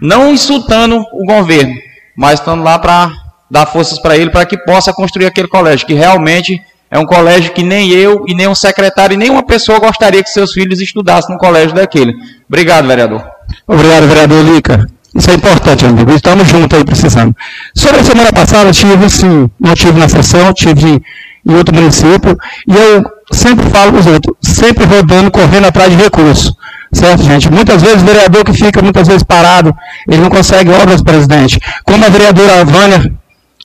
Não 0.00 0.32
insultando 0.32 1.04
o 1.12 1.26
governo, 1.26 1.74
mas 2.16 2.40
estando 2.40 2.62
lá 2.62 2.78
para 2.78 3.12
dar 3.50 3.66
forças 3.66 3.98
para 3.98 4.16
ele, 4.16 4.30
para 4.30 4.46
que 4.46 4.56
possa 4.56 4.92
construir 4.92 5.26
aquele 5.26 5.48
colégio, 5.48 5.86
que 5.86 5.92
realmente 5.92 6.62
é 6.90 6.98
um 6.98 7.04
colégio 7.04 7.52
que 7.52 7.62
nem 7.62 7.90
eu 7.90 8.24
e 8.26 8.34
nem 8.34 8.48
um 8.48 8.54
secretário 8.54 9.14
e 9.14 9.16
nenhuma 9.18 9.42
pessoa 9.42 9.78
gostaria 9.78 10.22
que 10.22 10.30
seus 10.30 10.52
filhos 10.52 10.80
estudassem 10.80 11.34
no 11.34 11.38
colégio 11.38 11.74
daquele. 11.74 12.14
Obrigado, 12.48 12.86
vereador. 12.86 13.22
Obrigado, 13.66 14.06
vereador 14.06 14.44
Lica. 14.44 14.86
Isso 15.14 15.30
é 15.30 15.34
importante, 15.34 15.84
amigo. 15.84 16.12
Estamos 16.12 16.48
juntos 16.48 16.78
aí 16.78 16.84
precisando. 16.84 17.34
Sobre 17.74 18.00
a 18.00 18.04
semana 18.04 18.32
passada, 18.32 18.70
tive 18.72 19.10
sim, 19.10 19.50
não 19.58 19.74
tive 19.74 19.98
na 19.98 20.08
sessão, 20.08 20.52
tive 20.52 21.02
em 21.46 21.54
outro 21.54 21.74
município, 21.74 22.38
e 22.68 22.74
eu 22.74 23.02
sempre 23.32 23.68
falo 23.70 23.92
para 23.92 24.00
os 24.00 24.06
outros, 24.06 24.36
sempre 24.42 24.84
rodando, 24.84 25.30
correndo 25.30 25.66
atrás 25.66 25.90
de 25.90 26.02
recursos. 26.02 26.52
Certo, 26.92 27.22
gente? 27.22 27.50
Muitas 27.50 27.82
vezes 27.82 28.02
o 28.02 28.04
vereador 28.04 28.44
que 28.44 28.52
fica 28.52 28.82
muitas 28.82 29.06
vezes 29.06 29.22
parado, 29.22 29.74
ele 30.08 30.22
não 30.22 30.28
consegue 30.28 30.70
obras, 30.70 31.02
presidente. 31.02 31.58
Como 31.84 32.04
a 32.04 32.08
vereadora 32.08 32.64
Vânia, 32.64 33.12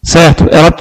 certo? 0.04 0.48
Ela 0.52 0.72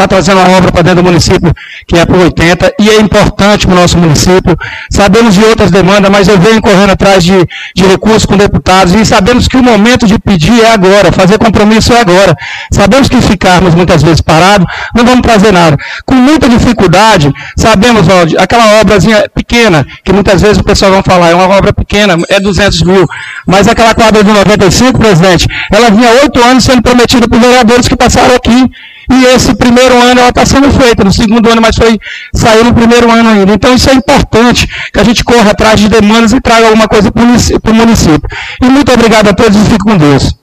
está 0.00 0.08
trazendo 0.08 0.40
uma 0.40 0.56
obra 0.56 0.72
para 0.72 0.82
dentro 0.82 1.02
do 1.02 1.08
município 1.08 1.54
que 1.86 1.98
é 1.98 2.06
para 2.06 2.16
80 2.16 2.74
e 2.78 2.88
é 2.88 3.00
importante 3.00 3.66
para 3.66 3.76
o 3.76 3.80
nosso 3.80 3.98
município. 3.98 4.56
Sabemos 4.90 5.34
de 5.34 5.44
outras 5.44 5.70
demandas, 5.70 6.10
mas 6.10 6.28
eu 6.28 6.38
venho 6.38 6.60
correndo 6.60 6.90
atrás 6.90 7.22
de, 7.22 7.34
de 7.74 7.84
recursos 7.84 8.24
com 8.24 8.36
deputados 8.36 8.94
e 8.94 9.04
sabemos 9.04 9.48
que 9.48 9.56
o 9.56 9.62
momento 9.62 10.06
de 10.06 10.18
pedir 10.18 10.62
é 10.62 10.72
agora, 10.72 11.12
fazer 11.12 11.38
compromisso 11.38 11.92
é 11.92 12.00
agora. 12.00 12.36
Sabemos 12.72 13.08
que 13.08 13.20
ficarmos 13.20 13.74
muitas 13.74 14.02
vezes 14.02 14.20
parados, 14.20 14.66
não 14.94 15.04
vamos 15.04 15.22
trazer 15.22 15.52
nada. 15.52 15.76
Com 16.06 16.14
muita 16.14 16.48
dificuldade, 16.48 17.32
sabemos, 17.56 18.06
ó, 18.08 18.42
aquela 18.42 18.80
obrazinha 18.80 19.28
pequena, 19.34 19.86
que 20.04 20.12
muitas 20.12 20.40
vezes 20.40 20.58
o 20.58 20.64
pessoal 20.64 20.92
vai 20.92 21.02
falar, 21.02 21.30
é 21.30 21.34
uma 21.34 21.56
obra 21.56 21.72
pequena, 21.72 22.16
é 22.28 22.40
200 22.40 22.82
mil, 22.82 23.06
mas 23.46 23.68
aquela 23.68 23.94
quadra 23.94 24.22
de 24.22 24.30
95, 24.30 24.98
presidente, 24.98 25.46
ela 25.70 25.90
vinha 25.90 26.08
oito 26.22 26.42
anos 26.42 26.64
sendo 26.64 26.82
prometida 26.82 27.28
por 27.28 27.38
vereadores 27.38 27.88
que 27.88 27.96
passaram 27.96 28.34
aqui 28.34 28.70
e 29.10 29.24
esse 29.24 29.54
primeiro 29.54 29.89
ano 29.94 30.20
ela 30.20 30.28
está 30.28 30.44
sendo 30.44 30.70
feita, 30.70 31.04
no 31.04 31.12
segundo 31.12 31.48
ano, 31.50 31.60
mas 31.60 31.76
foi 31.76 31.98
saiu 32.34 32.64
no 32.64 32.74
primeiro 32.74 33.10
ano 33.10 33.28
ainda. 33.28 33.52
Então 33.52 33.74
isso 33.74 33.88
é 33.90 33.94
importante, 33.94 34.68
que 34.92 35.00
a 35.00 35.04
gente 35.04 35.24
corra 35.24 35.50
atrás 35.50 35.80
de 35.80 35.88
demandas 35.88 36.32
e 36.32 36.40
traga 36.40 36.66
alguma 36.66 36.88
coisa 36.88 37.10
para 37.10 37.22
o 37.22 37.74
município. 37.74 38.28
E 38.62 38.66
muito 38.66 38.92
obrigado 38.92 39.28
a 39.28 39.34
todos 39.34 39.56
e 39.56 39.70
fico 39.70 39.84
com 39.84 39.96
Deus. 39.96 40.34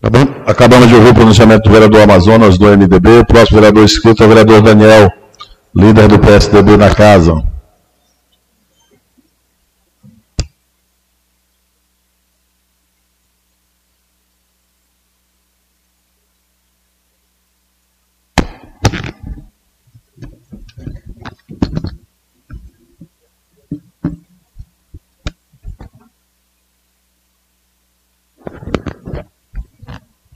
Tá 0.00 0.10
bom? 0.10 0.26
Acabamos 0.46 0.88
de 0.88 0.94
ouvir 0.94 1.10
o 1.10 1.14
pronunciamento 1.14 1.62
do 1.62 1.72
vereador 1.72 2.02
Amazonas 2.02 2.58
do 2.58 2.66
MDB. 2.66 3.20
O 3.20 3.26
próximo 3.26 3.58
vereador 3.58 3.84
inscrito 3.84 4.22
é 4.22 4.26
o 4.26 4.28
vereador 4.28 4.60
Daniel, 4.60 5.10
líder 5.74 6.08
do 6.08 6.18
PSDB 6.18 6.76
na 6.76 6.90
casa. 6.90 7.53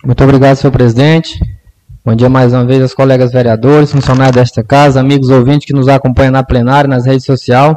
Muito 0.09 0.25
obrigado, 0.25 0.57
senhor 0.57 0.73
presidente. 0.73 1.39
Bom 2.03 2.15
dia 2.15 2.31
mais 2.31 2.55
uma 2.55 2.65
vez 2.65 2.81
aos 2.81 2.95
colegas 2.95 3.31
vereadores, 3.31 3.93
funcionários 3.93 4.37
desta 4.37 4.65
casa, 4.65 4.99
amigos 4.99 5.29
ouvintes 5.29 5.67
que 5.67 5.75
nos 5.75 5.87
acompanham 5.87 6.33
na 6.33 6.43
plenária, 6.43 6.89
nas 6.89 7.05
redes 7.05 7.27
sociais. 7.27 7.77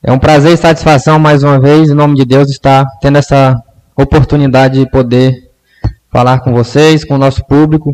É 0.00 0.12
um 0.12 0.18
prazer 0.20 0.52
e 0.52 0.56
satisfação 0.56 1.18
mais 1.18 1.42
uma 1.42 1.58
vez, 1.58 1.90
em 1.90 1.92
nome 1.94 2.14
de 2.14 2.24
Deus, 2.24 2.48
estar 2.50 2.86
tendo 3.00 3.18
essa 3.18 3.60
oportunidade 3.96 4.78
de 4.78 4.88
poder 4.88 5.50
falar 6.08 6.38
com 6.38 6.52
vocês, 6.52 7.04
com 7.04 7.14
o 7.14 7.18
nosso 7.18 7.44
público, 7.44 7.92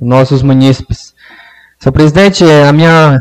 nossos 0.00 0.40
munícipes. 0.40 1.12
Senhor 1.80 1.92
presidente, 1.92 2.44
a 2.44 2.72
minha 2.72 3.20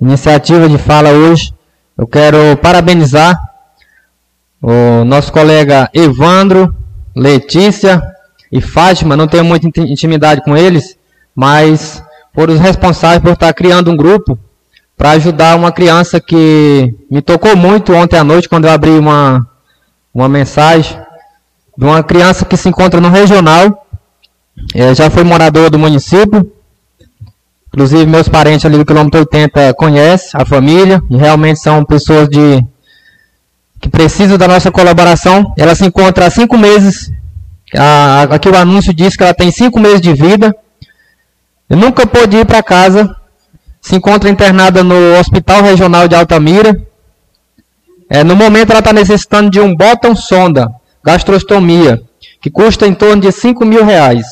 iniciativa 0.00 0.68
de 0.68 0.78
fala 0.78 1.10
hoje. 1.10 1.52
Eu 1.98 2.06
quero 2.06 2.56
parabenizar 2.58 3.36
o 4.62 5.04
nosso 5.04 5.32
colega 5.32 5.90
Evandro, 5.92 6.72
Letícia 7.16 8.11
e 8.52 8.60
Fátima. 8.60 9.16
Não 9.16 9.26
tenho 9.26 9.44
muita 9.44 9.66
intimidade 9.80 10.42
com 10.42 10.56
eles, 10.56 10.96
mas 11.34 12.02
foram 12.34 12.54
os 12.54 12.60
responsáveis 12.60 13.22
por 13.22 13.32
estar 13.32 13.52
criando 13.54 13.90
um 13.90 13.96
grupo 13.96 14.38
para 14.96 15.12
ajudar 15.12 15.56
uma 15.56 15.72
criança 15.72 16.20
que 16.20 16.94
me 17.10 17.22
tocou 17.22 17.56
muito 17.56 17.92
ontem 17.94 18.18
à 18.18 18.22
noite 18.22 18.48
quando 18.48 18.66
eu 18.66 18.70
abri 18.70 18.90
uma, 18.90 19.44
uma 20.14 20.28
mensagem 20.28 20.96
de 21.76 21.84
uma 21.84 22.02
criança 22.02 22.44
que 22.44 22.56
se 22.56 22.68
encontra 22.68 23.00
no 23.00 23.08
regional, 23.08 23.86
é, 24.74 24.94
já 24.94 25.08
foi 25.08 25.24
morador 25.24 25.70
do 25.70 25.78
município, 25.78 26.52
inclusive 27.68 28.06
meus 28.06 28.28
parentes 28.28 28.66
ali 28.66 28.76
do 28.76 28.84
quilômetro 28.84 29.20
80 29.20 29.72
conhecem 29.74 30.30
a 30.34 30.44
família, 30.44 31.02
e 31.10 31.16
realmente 31.16 31.60
são 31.60 31.84
pessoas 31.84 32.28
de 32.28 32.62
que 33.80 33.88
precisam 33.88 34.38
da 34.38 34.46
nossa 34.46 34.70
colaboração. 34.70 35.52
Ela 35.58 35.74
se 35.74 35.84
encontra 35.84 36.26
há 36.26 36.30
cinco 36.30 36.56
meses, 36.56 37.10
a, 37.76 38.22
aqui 38.24 38.48
o 38.48 38.56
anúncio 38.56 38.92
diz 38.92 39.16
que 39.16 39.22
ela 39.22 39.34
tem 39.34 39.50
cinco 39.50 39.80
meses 39.80 40.00
de 40.00 40.12
vida, 40.12 40.54
e 41.68 41.76
nunca 41.76 42.06
pôde 42.06 42.36
ir 42.36 42.46
para 42.46 42.62
casa, 42.62 43.14
se 43.80 43.96
encontra 43.96 44.30
internada 44.30 44.84
no 44.84 45.18
Hospital 45.18 45.62
Regional 45.62 46.06
de 46.06 46.14
Altamira. 46.14 46.80
É, 48.08 48.22
no 48.22 48.36
momento 48.36 48.70
ela 48.70 48.78
está 48.78 48.92
necessitando 48.92 49.50
de 49.50 49.58
um 49.58 49.74
botão 49.74 50.14
sonda, 50.14 50.68
gastrostomia, 51.02 52.00
que 52.40 52.50
custa 52.50 52.86
em 52.86 52.94
torno 52.94 53.22
de 53.22 53.32
5 53.32 53.64
mil 53.64 53.84
reais. 53.84 54.26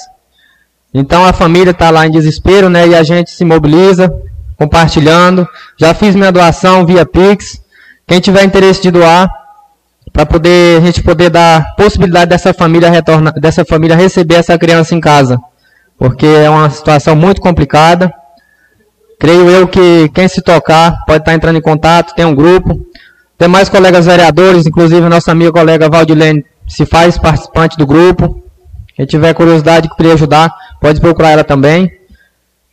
Então 0.93 1.25
a 1.25 1.33
família 1.33 1.71
está 1.71 1.91
lá 1.91 2.07
em 2.07 2.11
desespero, 2.11 2.69
né? 2.69 2.89
E 2.89 2.95
a 2.95 3.03
gente 3.03 3.31
se 3.31 3.45
mobiliza, 3.45 4.12
compartilhando. 4.57 5.49
Já 5.79 5.95
fiz 5.95 6.15
minha 6.15 6.33
doação 6.33 6.85
via 6.85 7.07
Pix. 7.07 7.61
Quem 8.07 8.21
tiver 8.21 8.45
interesse 8.45 8.83
de 8.83 8.91
doar, 8.91 9.31
para 10.12 10.27
poder 10.27 10.78
a 10.78 10.85
gente 10.85 11.03
poder 11.03 11.31
dar 11.31 11.74
possibilidade 11.77 12.31
dessa 12.31 12.53
família 12.53 12.91
retornar, 12.91 13.32
dessa 13.41 13.65
família 13.65 13.97
receber 13.97 14.37
essa 14.37 14.59
criança 14.59 14.95
em 14.95 15.01
casa, 15.01 15.39
porque 15.99 16.27
é 16.27 16.49
uma 16.51 16.69
situação 16.70 17.15
muito 17.15 17.41
complicada. 17.41 18.12
Creio 19.19 19.51
eu 19.51 19.69
que 19.69 20.09
quem 20.15 20.27
se 20.28 20.41
tocar 20.41 21.05
pode 21.07 21.19
estar 21.19 21.35
entrando 21.35 21.57
em 21.57 21.62
contato, 21.62 22.15
tem 22.15 22.24
um 22.24 22.35
grupo. 22.35 22.87
Tem 23.37 23.49
mais 23.49 23.69
colegas 23.69 24.07
vereadores, 24.07 24.66
inclusive 24.66 25.09
nossa 25.09 25.32
amiga 25.32 25.53
colega 25.53 25.89
Valdilene 25.89 26.45
se 26.66 26.85
faz 26.87 27.19
participante 27.19 27.77
do 27.77 27.87
grupo. 27.87 28.43
Quem 28.95 29.07
tiver 29.07 29.32
curiosidade 29.35 29.89
que 29.89 29.97
queria 29.97 30.15
ajudar, 30.15 30.53
pode 30.81 31.01
procurar 31.01 31.31
ela 31.31 31.45
também. 31.45 31.91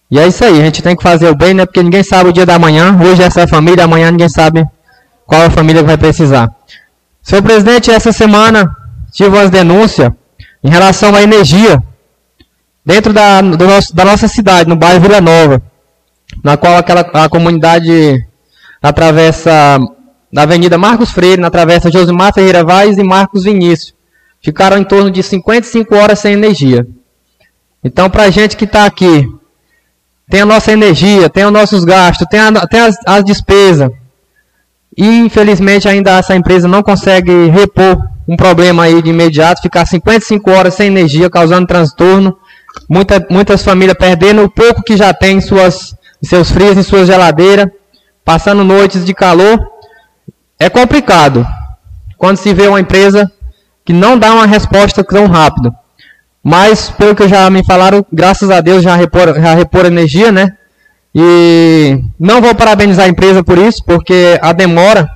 E 0.09 0.19
é 0.19 0.27
isso 0.27 0.43
aí, 0.43 0.59
a 0.59 0.64
gente 0.64 0.81
tem 0.81 0.95
que 0.95 1.03
fazer 1.03 1.30
o 1.30 1.35
bem, 1.35 1.53
né? 1.53 1.65
Porque 1.65 1.84
ninguém 1.84 2.03
sabe 2.03 2.30
o 2.30 2.34
dia 2.34 2.45
da 2.45 2.57
manhã. 2.57 2.97
Hoje 3.01 3.23
essa 3.23 3.41
é 3.41 3.43
a 3.43 3.47
família, 3.47 3.84
amanhã 3.84 4.11
ninguém 4.11 4.30
sabe 4.30 4.65
qual 5.26 5.41
a 5.41 5.49
família 5.49 5.81
que 5.81 5.88
vai 5.88 5.97
precisar. 5.97 6.49
Senhor 7.28 7.41
presidente, 7.41 7.91
essa 7.91 8.14
semana 8.14 8.74
tive 9.12 9.30
umas 9.36 9.49
denúncias 9.49 10.10
em 10.64 10.70
relação 10.70 11.14
à 11.14 11.22
energia 11.22 11.78
dentro 12.86 13.12
da, 13.12 13.41
nosso, 13.41 13.94
da 13.94 14.06
nossa 14.06 14.30
cidade, 14.30 14.70
no 14.70 14.78
bairro 14.78 15.02
Vila 15.02 15.20
Nova 15.20 15.62
na 16.41 16.56
qual 16.56 16.78
aquela, 16.78 17.02
a 17.02 17.28
comunidade 17.28 18.26
atravessa 18.82 19.78
da 20.32 20.44
Avenida 20.44 20.78
Marcos 20.78 21.12
Freire, 21.12 21.41
na 21.41 21.49
travessa 21.49 21.91
Josimar 21.91 22.34
Ferreira 22.34 22.64
Vaz 22.64 22.98
e 22.98 23.04
Marcos 23.04 23.44
Vinícius. 23.44 23.94
Ficaram 24.41 24.78
em 24.78 24.86
torno 24.86 25.12
de 25.12 25.22
55 25.22 25.95
horas 25.95 26.20
sem 26.20 26.32
energia. 26.32 26.88
Então, 27.84 28.10
para 28.10 28.24
a 28.24 28.30
gente 28.30 28.56
que 28.56 28.64
está 28.64 28.86
aqui, 28.86 29.28
tem 30.30 30.41
a 30.41 30.45
nossa 30.45 30.72
energia, 30.72 31.30
tem 31.30 31.45
os 31.45 31.52
nossos 31.52 31.84
gastos, 31.84 32.26
tem, 32.30 32.40
a, 32.40 32.52
tem 32.68 32.80
as, 32.80 32.95
as 33.06 33.24
despesas. 33.26 33.90
E, 34.98 35.06
infelizmente, 35.19 35.88
ainda 35.88 36.18
essa 36.18 36.36
empresa 36.36 36.68
não 36.68 36.82
consegue 36.82 37.48
repor 37.49 37.98
um 38.28 38.36
problema 38.36 38.84
aí 38.84 39.02
de 39.02 39.11
imediato, 39.11 39.61
ficar 39.61 39.86
55 39.86 40.49
horas 40.49 40.74
sem 40.74 40.88
energia, 40.88 41.30
causando 41.30 41.68
transtorno. 41.68 42.36
Muita, 42.90 43.26
muitas 43.30 43.64
famílias 43.64 43.98
perdendo 43.98 44.44
o 44.44 44.49
pouco 44.49 44.84
que 44.84 44.98
já 44.98 45.14
tem 45.14 45.38
em 45.38 45.41
suas 45.41 45.95
seus 46.22 46.52
frios, 46.52 46.78
em 46.78 46.84
sua 46.84 47.06
geladeira, 47.06 47.72
passando 48.26 48.64
noites 48.64 49.06
de 49.06 49.14
calor. 49.14 49.60
É 50.60 50.69
complicado 50.69 51.45
quando 52.18 52.38
se 52.38 52.53
vê 52.53 52.68
uma 52.68 52.80
empresa 52.80 53.32
que 53.86 53.94
não 53.94 54.18
dá 54.18 54.34
uma 54.34 54.45
resposta 54.45 55.03
tão 55.03 55.28
rápido. 55.28 55.72
Mas, 56.44 56.90
pelo 56.90 57.15
que 57.15 57.28
já 57.28 57.49
me 57.49 57.64
falaram, 57.64 58.06
graças 58.11 58.49
a 58.49 58.61
Deus 58.61 58.84
já 58.84 58.95
repor, 58.95 59.40
já 59.40 59.53
repor 59.53 59.86
energia, 59.86 60.32
né? 60.32 60.57
E 61.19 61.99
não 62.19 62.39
vou 62.39 62.53
parabenizar 62.53 63.06
a 63.06 63.10
empresa 63.10 63.44
por 63.44 63.57
isso, 63.57 63.84
porque 63.84 64.38
a 64.39 64.53
demora, 64.53 65.10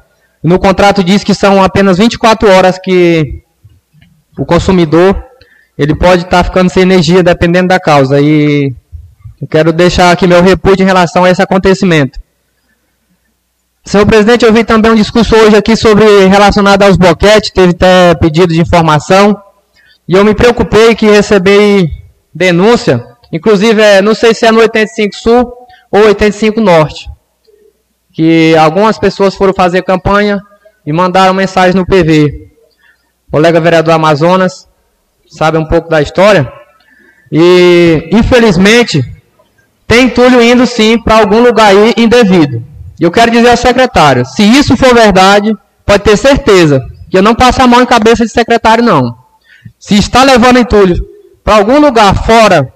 no 0.44 0.58
contrato 0.58 1.04
diz 1.04 1.24
que 1.24 1.36
são 1.36 1.64
apenas 1.64 2.00
24 2.00 2.50
horas 2.50 2.80
que 2.80 3.44
o 4.36 4.44
consumidor 4.44 5.24
ele 5.78 5.94
pode 5.94 6.24
estar 6.24 6.38
tá 6.38 6.44
ficando 6.44 6.72
sem 6.72 6.82
energia 6.82 7.22
dependendo 7.22 7.68
da 7.68 7.80
causa. 7.80 8.20
E 8.20 8.74
eu 9.40 9.48
quero 9.48 9.72
deixar 9.72 10.12
aqui 10.12 10.26
meu 10.26 10.42
repúdio 10.42 10.82
em 10.82 10.88
relação 10.88 11.24
a 11.24 11.30
esse 11.30 11.42
acontecimento. 11.42 12.20
Senhor 13.86 14.08
presidente, 14.08 14.44
eu 14.44 14.52
vi 14.52 14.64
também 14.64 14.90
um 14.92 14.96
discurso 14.96 15.36
hoje 15.36 15.56
aqui 15.56 15.76
sobre 15.76 16.26
relacionado 16.26 16.82
aos 16.82 16.98
boquetes, 16.98 17.52
teve 17.52 17.74
até 17.74 18.16
pedido 18.16 18.52
de 18.52 18.60
informação, 18.60 19.40
e 20.08 20.14
eu 20.16 20.26
me 20.26 20.34
preocupei 20.34 20.96
que 20.96 21.06
recebi 21.06 21.92
denúncia, 22.34 23.06
inclusive 23.32 23.80
é, 23.80 24.02
não 24.02 24.16
sei 24.16 24.34
se 24.34 24.48
é 24.48 24.52
no 24.52 24.60
85 24.62 25.16
Sul 25.16 25.61
ou 25.92 26.06
85 26.06 26.62
Norte, 26.62 27.10
que 28.14 28.56
algumas 28.56 28.98
pessoas 28.98 29.36
foram 29.36 29.54
fazer 29.54 29.84
campanha 29.84 30.42
e 30.86 30.94
mandaram 30.94 31.34
mensagem 31.34 31.76
no 31.76 31.86
PV. 31.86 32.50
O 33.28 33.32
colega 33.32 33.60
vereador 33.60 33.94
Amazonas 33.94 34.68
sabe 35.28 35.58
um 35.58 35.66
pouco 35.66 35.90
da 35.90 36.02
história, 36.02 36.52
e 37.32 38.10
infelizmente 38.12 39.04
tem 39.88 40.06
entulho 40.06 40.42
indo 40.42 40.66
sim 40.66 40.98
para 40.98 41.18
algum 41.20 41.42
lugar 41.42 41.68
aí 41.68 41.94
indevido. 41.98 42.64
E 43.00 43.04
eu 43.04 43.12
quero 43.12 43.32
dizer 43.32 43.50
ao 43.50 43.58
secretário, 43.58 44.26
se 44.26 44.44
isso 44.44 44.78
for 44.78 44.94
verdade, 44.94 45.56
pode 45.86 46.04
ter 46.04 46.18
certeza 46.18 46.82
que 47.10 47.18
eu 47.18 47.22
não 47.22 47.36
passo 47.36 47.62
a 47.62 47.68
mão 47.68 47.82
em 47.82 47.86
cabeça 47.86 48.26
de 48.26 48.32
secretário 48.32 48.84
não. 48.84 49.18
Se 49.80 49.96
está 49.96 50.24
levando 50.24 50.60
entulho 50.60 50.96
para 51.44 51.56
algum 51.56 51.80
lugar 51.80 52.16
fora 52.26 52.74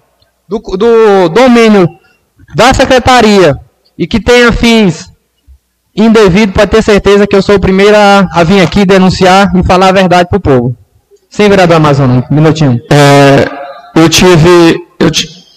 do, 0.47 0.59
do 0.59 1.29
domínio 1.29 1.87
da 2.53 2.73
secretaria 2.73 3.57
e 3.97 4.05
que 4.05 4.19
tenha 4.19 4.51
fins 4.51 5.09
indevidos, 5.95 6.53
pode 6.53 6.71
ter 6.71 6.83
certeza 6.83 7.25
que 7.25 7.35
eu 7.35 7.41
sou 7.41 7.55
o 7.55 7.59
primeiro 7.59 7.95
a, 7.95 8.27
a 8.33 8.43
vir 8.43 8.61
aqui 8.61 8.85
denunciar 8.85 9.51
e 9.55 9.63
falar 9.63 9.89
a 9.89 9.93
verdade 9.93 10.27
para 10.29 10.37
o 10.37 10.41
povo. 10.41 10.75
Sim, 11.29 11.49
vereador 11.49 11.77
Amazonas, 11.77 12.23
um 12.29 12.35
minutinho. 12.35 12.79
É, 12.91 13.45
eu 13.95 14.09
tive, 14.09 14.75
eu, 14.99 15.09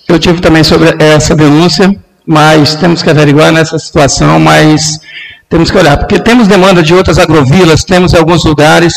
eu 0.09 0.19
tive 0.19 0.41
também 0.41 0.63
sobre 0.63 0.95
essa 0.99 1.35
denúncia, 1.35 1.95
mas 2.27 2.75
temos 2.77 3.03
que 3.03 3.11
averiguar 3.11 3.53
nessa 3.53 3.79
situação, 3.79 4.39
mas 4.39 5.01
temos 5.49 5.71
que 5.71 5.79
olhar, 5.79 5.97
porque 5.97 6.21
temos 6.21 6.47
demanda 6.47 6.83
de 6.83 6.95
outras 6.95 7.19
agrovilas, 7.19 7.83
temos 7.83 8.15
alguns 8.15 8.45
lugares 8.45 8.95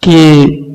que, 0.00 0.67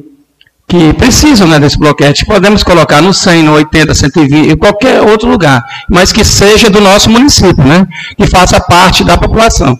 que 0.67 0.93
precisam 0.93 1.47
né, 1.47 1.59
desse 1.59 1.77
bloquete. 1.77 2.25
Podemos 2.25 2.63
colocar 2.63 3.01
no 3.01 3.13
100, 3.13 3.43
no 3.43 3.53
80, 3.53 3.93
120, 3.93 4.51
em 4.51 4.57
qualquer 4.57 5.01
outro 5.01 5.29
lugar, 5.29 5.63
mas 5.89 6.11
que 6.11 6.23
seja 6.23 6.69
do 6.69 6.81
nosso 6.81 7.09
município, 7.09 7.63
né, 7.63 7.85
que 8.17 8.25
faça 8.25 8.59
parte 8.59 9.03
da 9.03 9.17
população 9.17 9.77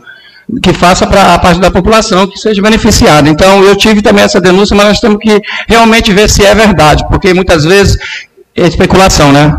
que 0.61 0.73
faça 0.73 1.07
para 1.07 1.34
a 1.34 1.39
parte 1.39 1.60
da 1.60 1.72
população 1.72 2.27
que 2.27 2.38
seja 2.38 2.61
beneficiada. 2.61 3.30
Então, 3.30 3.64
eu 3.64 3.76
tive 3.76 4.01
também 4.01 4.23
essa 4.23 4.41
denúncia, 4.41 4.76
mas 4.76 4.88
nós 4.88 4.99
temos 4.99 5.18
que 5.19 5.41
realmente 5.68 6.11
ver 6.11 6.30
se 6.30 6.43
é 6.43 6.53
verdade, 6.53 7.05
porque 7.07 7.34
muitas 7.34 7.64
vezes 7.64 7.97
é 8.55 8.68
especulação, 8.68 9.31
né? 9.31 9.55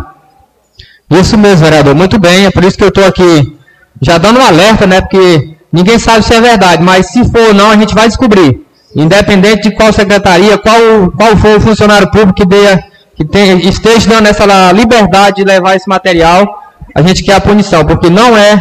Isso 1.11 1.37
mesmo, 1.39 1.65
vereador. 1.65 1.95
Muito 1.95 2.19
bem, 2.19 2.47
é 2.47 2.51
por 2.51 2.65
isso 2.65 2.77
que 2.77 2.85
eu 2.85 2.89
estou 2.89 3.05
aqui 3.05 3.57
já 4.01 4.19
dando 4.19 4.41
um 4.41 4.45
alerta, 4.45 4.87
né? 4.87 5.01
Porque 5.01 5.57
ninguém 5.73 5.99
sabe 5.99 6.25
se 6.25 6.35
é 6.35 6.41
verdade, 6.41 6.83
mas 6.83 7.07
se 7.07 7.25
for 7.31 7.55
não, 7.55 7.71
a 7.71 7.77
gente 7.77 7.95
vai 7.95 8.09
descobrir. 8.09 8.64
Independente 8.95 9.69
de 9.69 9.75
qual 9.75 9.93
secretaria, 9.93 10.57
qual, 10.57 11.11
qual 11.17 11.37
for 11.37 11.57
o 11.57 11.61
funcionário 11.61 12.11
público 12.11 12.35
que, 12.35 12.47
dê, 12.47 12.79
que 13.17 13.25
tem, 13.25 13.59
esteja 13.67 14.09
dando 14.09 14.29
essa 14.29 14.45
liberdade 14.73 15.37
de 15.37 15.45
levar 15.45 15.75
esse 15.75 15.89
material, 15.89 16.47
a 16.95 17.03
gente 17.03 17.25
quer 17.25 17.35
a 17.35 17.41
punição, 17.41 17.85
porque 17.85 18.09
não 18.09 18.37
é, 18.37 18.57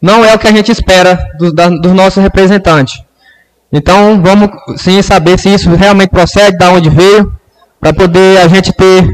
não 0.00 0.24
é 0.24 0.34
o 0.34 0.38
que 0.38 0.48
a 0.48 0.52
gente 0.52 0.72
espera 0.72 1.18
dos, 1.38 1.52
da, 1.52 1.68
dos 1.68 1.92
nossos 1.92 2.22
representantes. 2.22 3.02
Então, 3.70 4.22
vamos 4.22 4.48
sim 4.76 5.02
saber 5.02 5.38
se 5.38 5.52
isso 5.52 5.68
realmente 5.74 6.10
procede, 6.10 6.56
de 6.56 6.64
onde 6.64 6.88
veio, 6.88 7.30
para 7.78 7.92
poder 7.92 8.38
a 8.38 8.48
gente 8.48 8.72
ter 8.72 9.06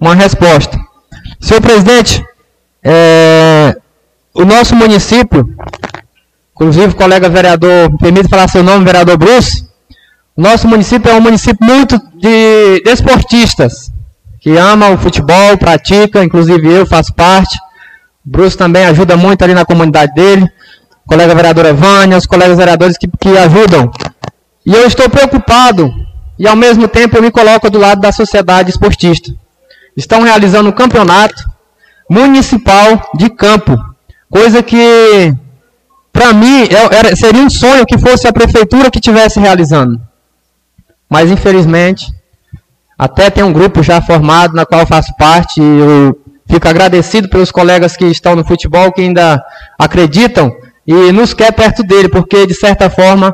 uma 0.00 0.14
resposta. 0.14 0.78
Senhor 1.40 1.60
presidente, 1.60 2.24
é, 2.84 3.76
o 4.32 4.44
nosso 4.44 4.76
município, 4.76 5.48
inclusive 6.54 6.88
o 6.88 6.96
colega 6.96 7.28
vereador, 7.28 7.90
permite 7.98 8.28
falar 8.28 8.48
seu 8.48 8.62
nome, 8.62 8.84
vereador 8.84 9.16
Bruce, 9.16 9.64
nosso 10.42 10.66
município 10.66 11.10
é 11.10 11.14
um 11.14 11.20
município 11.20 11.64
muito 11.64 11.96
de 12.16 12.82
desportistas, 12.84 13.92
que 14.40 14.56
ama 14.56 14.90
o 14.90 14.98
futebol, 14.98 15.56
pratica, 15.56 16.24
inclusive 16.24 16.68
eu 16.68 16.84
faço 16.84 17.14
parte. 17.14 17.56
O 18.26 18.30
Bruce 18.30 18.56
também 18.56 18.84
ajuda 18.84 19.16
muito 19.16 19.42
ali 19.42 19.54
na 19.54 19.64
comunidade 19.64 20.12
dele. 20.14 20.46
colega 21.06 21.34
vereadora 21.34 21.72
Vânia, 21.72 22.18
os 22.18 22.26
colegas 22.26 22.58
vereadores 22.58 22.98
que, 22.98 23.06
que 23.06 23.38
ajudam. 23.38 23.90
E 24.66 24.74
eu 24.74 24.86
estou 24.86 25.08
preocupado 25.08 25.92
e 26.38 26.48
ao 26.48 26.56
mesmo 26.56 26.88
tempo 26.88 27.16
eu 27.16 27.22
me 27.22 27.30
coloco 27.30 27.70
do 27.70 27.78
lado 27.78 28.00
da 28.00 28.10
sociedade 28.10 28.70
esportista. 28.70 29.30
Estão 29.96 30.22
realizando 30.22 30.68
um 30.68 30.72
campeonato 30.72 31.44
municipal 32.10 33.10
de 33.14 33.30
campo, 33.30 33.78
coisa 34.28 34.62
que 34.62 35.32
para 36.12 36.32
mim 36.32 36.64
é, 36.64 37.14
seria 37.14 37.42
um 37.42 37.50
sonho 37.50 37.86
que 37.86 37.98
fosse 37.98 38.26
a 38.26 38.32
prefeitura 38.32 38.90
que 38.90 38.98
estivesse 38.98 39.38
realizando. 39.38 40.00
Mas 41.14 41.30
infelizmente, 41.30 42.12
até 42.98 43.30
tem 43.30 43.44
um 43.44 43.52
grupo 43.52 43.84
já 43.84 44.02
formado 44.02 44.52
na 44.52 44.66
qual 44.66 44.84
faço 44.84 45.14
parte 45.16 45.62
e 45.62 45.78
eu 45.78 46.20
fico 46.50 46.66
agradecido 46.66 47.28
pelos 47.28 47.52
colegas 47.52 47.96
que 47.96 48.04
estão 48.06 48.34
no 48.34 48.44
futebol 48.44 48.90
que 48.90 49.00
ainda 49.00 49.40
acreditam 49.78 50.52
e 50.84 51.12
nos 51.12 51.32
quer 51.32 51.52
perto 51.52 51.84
dele, 51.84 52.08
porque 52.08 52.48
de 52.48 52.54
certa 52.54 52.90
forma 52.90 53.32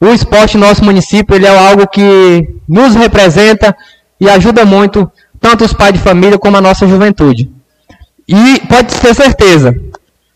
o 0.00 0.06
esporte 0.06 0.56
no 0.56 0.66
nosso 0.66 0.82
município 0.82 1.36
ele 1.36 1.44
é 1.44 1.50
algo 1.50 1.86
que 1.86 2.48
nos 2.66 2.94
representa 2.94 3.76
e 4.18 4.26
ajuda 4.26 4.64
muito 4.64 5.06
tanto 5.38 5.66
os 5.66 5.74
pais 5.74 5.92
de 5.92 5.98
família 5.98 6.38
como 6.38 6.56
a 6.56 6.62
nossa 6.62 6.88
juventude. 6.88 7.50
E 8.26 8.62
pode 8.66 8.94
ter 8.94 9.14
certeza 9.14 9.78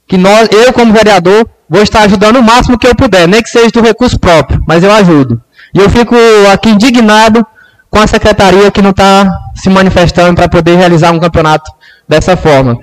que 0.06 0.18
nós, 0.18 0.50
eu 0.52 0.70
como 0.70 0.92
vereador, 0.92 1.48
vou 1.66 1.80
estar 1.80 2.02
ajudando 2.02 2.36
o 2.36 2.42
máximo 2.42 2.78
que 2.78 2.86
eu 2.86 2.94
puder, 2.94 3.26
nem 3.26 3.42
que 3.42 3.48
seja 3.48 3.70
do 3.70 3.80
recurso 3.80 4.20
próprio, 4.20 4.62
mas 4.68 4.84
eu 4.84 4.92
ajudo. 4.92 5.40
E 5.74 5.78
eu 5.78 5.90
fico 5.90 6.14
aqui 6.52 6.70
indignado 6.70 7.44
com 7.90 7.98
a 7.98 8.06
secretaria 8.06 8.70
que 8.70 8.82
não 8.82 8.90
está 8.90 9.30
se 9.54 9.68
manifestando 9.68 10.34
para 10.34 10.48
poder 10.48 10.76
realizar 10.76 11.10
um 11.12 11.18
campeonato 11.18 11.70
dessa 12.08 12.36
forma. 12.36 12.78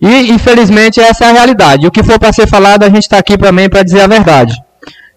E, 0.00 0.30
infelizmente, 0.30 1.00
essa 1.00 1.26
é 1.26 1.30
a 1.30 1.32
realidade. 1.32 1.86
O 1.86 1.90
que 1.90 2.02
for 2.02 2.18
para 2.18 2.32
ser 2.32 2.46
falado, 2.46 2.82
a 2.82 2.88
gente 2.88 3.02
está 3.02 3.18
aqui 3.18 3.36
também 3.38 3.68
para 3.68 3.82
dizer 3.82 4.00
a 4.00 4.06
verdade. 4.06 4.54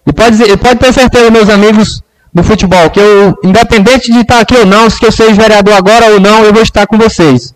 E 0.06 0.12
pode, 0.12 0.36
dizer, 0.36 0.56
pode 0.58 0.78
ter 0.78 0.92
certeza, 0.92 1.30
meus 1.30 1.48
amigos 1.48 2.02
do 2.32 2.42
futebol, 2.42 2.88
que 2.90 3.00
eu, 3.00 3.34
independente 3.42 4.12
de 4.12 4.20
estar 4.20 4.40
aqui 4.40 4.56
ou 4.56 4.66
não, 4.66 4.88
se 4.88 5.04
eu 5.04 5.10
seja 5.10 5.34
vereador 5.34 5.74
agora 5.74 6.12
ou 6.12 6.20
não, 6.20 6.44
eu 6.44 6.52
vou 6.52 6.62
estar 6.62 6.86
com 6.86 6.96
vocês. 6.96 7.54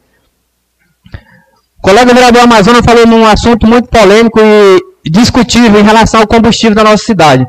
O 1.79 1.83
colega 1.83 2.15
vereador 2.15 2.43
Amazonas 2.43 2.85
falou 2.85 3.07
num 3.07 3.27
assunto 3.27 3.67
muito 3.67 3.89
polêmico 3.89 4.41
e 5.05 5.11
discutível 5.11 5.81
em 5.81 5.85
relação 5.85 6.21
ao 6.21 6.27
combustível 6.27 6.75
da 6.75 6.85
nossa 6.85 7.05
cidade. 7.05 7.47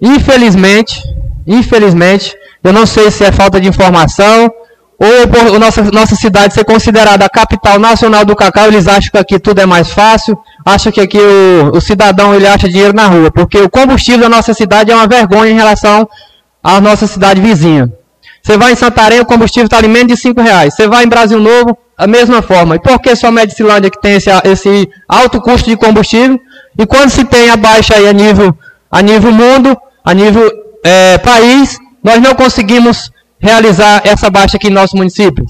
Infelizmente, 0.00 1.00
infelizmente, 1.46 2.36
eu 2.62 2.72
não 2.72 2.86
sei 2.86 3.10
se 3.10 3.24
é 3.24 3.32
falta 3.32 3.60
de 3.60 3.68
informação 3.68 4.50
ou 4.98 5.28
por 5.28 5.58
nossa, 5.58 5.82
nossa 5.82 6.14
cidade 6.14 6.54
ser 6.54 6.64
considerada 6.64 7.24
a 7.24 7.28
capital 7.28 7.78
nacional 7.78 8.24
do 8.24 8.36
cacau, 8.36 8.68
eles 8.68 8.86
acham 8.86 9.10
que 9.10 9.18
aqui 9.18 9.38
tudo 9.38 9.60
é 9.60 9.66
mais 9.66 9.90
fácil, 9.90 10.38
acham 10.64 10.92
que 10.92 11.00
aqui 11.00 11.18
o, 11.18 11.76
o 11.76 11.80
cidadão 11.80 12.34
ele 12.34 12.46
acha 12.46 12.68
dinheiro 12.68 12.94
na 12.94 13.06
rua, 13.06 13.30
porque 13.30 13.58
o 13.58 13.68
combustível 13.68 14.20
da 14.20 14.28
nossa 14.28 14.54
cidade 14.54 14.92
é 14.92 14.94
uma 14.94 15.06
vergonha 15.06 15.50
em 15.50 15.54
relação 15.54 16.08
à 16.62 16.80
nossa 16.80 17.06
cidade 17.06 17.40
vizinha. 17.40 17.92
Você 18.42 18.56
vai 18.56 18.72
em 18.72 18.76
Santarém, 18.76 19.20
o 19.20 19.26
combustível 19.26 19.64
está 19.64 19.78
ali 19.78 19.88
menos 19.88 20.08
de 20.08 20.16
5 20.18 20.40
reais. 20.40 20.74
Você 20.74 20.86
vai 20.86 21.04
em 21.04 21.08
Brasil 21.08 21.40
Novo, 21.40 21.76
a 21.96 22.06
mesma 22.06 22.42
forma. 22.42 22.76
E 22.76 22.78
por 22.78 23.00
que 23.00 23.16
só 23.16 23.28
a 23.28 23.32
Medicilândia 23.32 23.90
que 23.90 24.00
tem 24.00 24.16
esse, 24.16 24.28
esse 24.44 24.88
alto 25.08 25.40
custo 25.40 25.70
de 25.70 25.76
combustível? 25.76 26.38
E 26.78 26.86
quando 26.86 27.08
se 27.08 27.24
tem 27.24 27.48
a 27.48 27.56
baixa 27.56 27.94
aí 27.94 28.06
a 28.06 28.12
nível, 28.12 28.54
a 28.90 29.00
nível 29.00 29.32
mundo, 29.32 29.74
a 30.04 30.12
nível 30.12 30.50
é, 30.84 31.18
país, 31.18 31.78
nós 32.02 32.20
não 32.20 32.34
conseguimos 32.34 33.10
realizar 33.40 34.02
essa 34.04 34.28
baixa 34.28 34.58
aqui 34.58 34.68
em 34.68 34.70
nosso 34.70 34.96
município? 34.96 35.44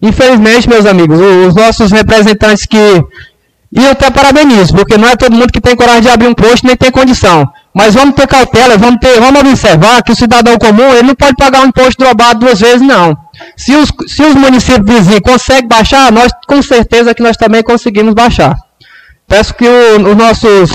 Infelizmente, 0.00 0.68
meus 0.68 0.86
amigos, 0.86 1.18
os 1.20 1.54
nossos 1.54 1.90
representantes 1.90 2.64
que. 2.64 3.04
E 3.74 3.84
eu 3.84 3.92
até 3.92 4.10
parabenizo, 4.10 4.74
porque 4.74 4.98
não 4.98 5.08
é 5.08 5.16
todo 5.16 5.34
mundo 5.34 5.52
que 5.52 5.60
tem 5.60 5.74
coragem 5.74 6.02
de 6.02 6.10
abrir 6.10 6.28
um 6.28 6.34
posto 6.34 6.66
nem 6.66 6.76
tem 6.76 6.90
condição. 6.90 7.50
Mas 7.74 7.94
vamos 7.94 8.14
ter 8.14 8.26
cautela, 8.26 8.76
vamos, 8.76 9.00
ter, 9.00 9.18
vamos 9.18 9.40
observar 9.40 10.02
que 10.02 10.12
o 10.12 10.16
cidadão 10.16 10.58
comum 10.58 10.92
ele 10.92 11.04
não 11.04 11.14
pode 11.14 11.36
pagar 11.36 11.62
um 11.62 11.68
imposto 11.68 12.04
drobado 12.04 12.40
duas 12.40 12.60
vezes, 12.60 12.82
não. 12.82 13.16
Se 13.56 13.74
os, 13.74 13.90
se 14.06 14.22
os 14.22 14.34
municípios 14.34 14.84
vizinhos 14.84 15.20
conseguem 15.20 15.68
baixar, 15.68 16.12
nós 16.12 16.30
com 16.46 16.60
certeza 16.60 17.14
que 17.14 17.22
nós 17.22 17.36
também 17.36 17.62
conseguimos 17.62 18.12
baixar. 18.12 18.54
Peço 19.26 19.54
que 19.54 19.66
os 19.66 20.16
nossos 20.16 20.70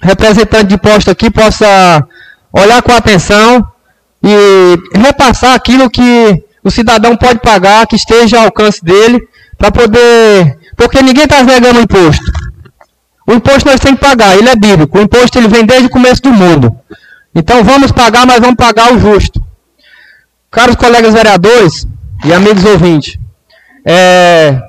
representantes 0.00 0.68
de 0.68 0.78
posto 0.78 1.10
aqui 1.10 1.28
possa 1.28 2.06
olhar 2.52 2.82
com 2.82 2.92
atenção 2.92 3.66
e 4.22 4.76
repassar 4.98 5.54
aquilo 5.54 5.90
que 5.90 6.44
o 6.62 6.70
cidadão 6.70 7.16
pode 7.16 7.40
pagar, 7.40 7.86
que 7.86 7.96
esteja 7.96 8.38
ao 8.38 8.44
alcance 8.44 8.84
dele, 8.84 9.20
para 9.56 9.70
poder. 9.70 10.58
Porque 10.76 11.02
ninguém 11.02 11.24
está 11.24 11.42
negando 11.42 11.78
o 11.78 11.82
imposto. 11.82 12.24
O 13.26 13.32
imposto 13.32 13.68
nós 13.68 13.80
temos 13.80 14.00
que 14.00 14.06
pagar, 14.06 14.36
ele 14.36 14.48
é 14.48 14.56
bíblico. 14.56 14.98
O 14.98 15.02
imposto 15.02 15.38
ele 15.38 15.48
vem 15.48 15.64
desde 15.64 15.86
o 15.86 15.90
começo 15.90 16.22
do 16.22 16.32
mundo. 16.32 16.76
Então 17.34 17.62
vamos 17.62 17.92
pagar, 17.92 18.26
mas 18.26 18.40
vamos 18.40 18.56
pagar 18.56 18.92
o 18.92 18.98
justo. 18.98 19.40
Caros 20.50 20.76
colegas 20.76 21.14
vereadores 21.14 21.86
e 22.24 22.32
amigos 22.32 22.64
ouvintes, 22.64 23.16
é, 23.86 24.60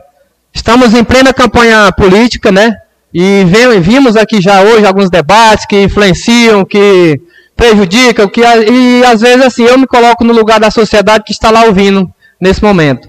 estamos 0.53 0.93
em 0.93 1.03
plena 1.03 1.33
campanha 1.33 1.91
política, 1.91 2.51
né? 2.51 2.77
E 3.13 3.43
vimos 3.81 4.15
aqui 4.15 4.41
já 4.41 4.61
hoje 4.61 4.85
alguns 4.85 5.09
debates 5.09 5.65
que 5.65 5.83
influenciam, 5.83 6.63
que 6.63 7.19
prejudicam, 7.61 8.27
que, 8.27 8.41
e 8.41 9.05
às 9.05 9.21
vezes 9.21 9.45
assim, 9.45 9.63
eu 9.63 9.77
me 9.77 9.85
coloco 9.85 10.23
no 10.23 10.33
lugar 10.33 10.59
da 10.59 10.71
sociedade 10.71 11.23
que 11.23 11.31
está 11.31 11.51
lá 11.51 11.65
ouvindo 11.65 12.11
nesse 12.39 12.63
momento. 12.63 13.07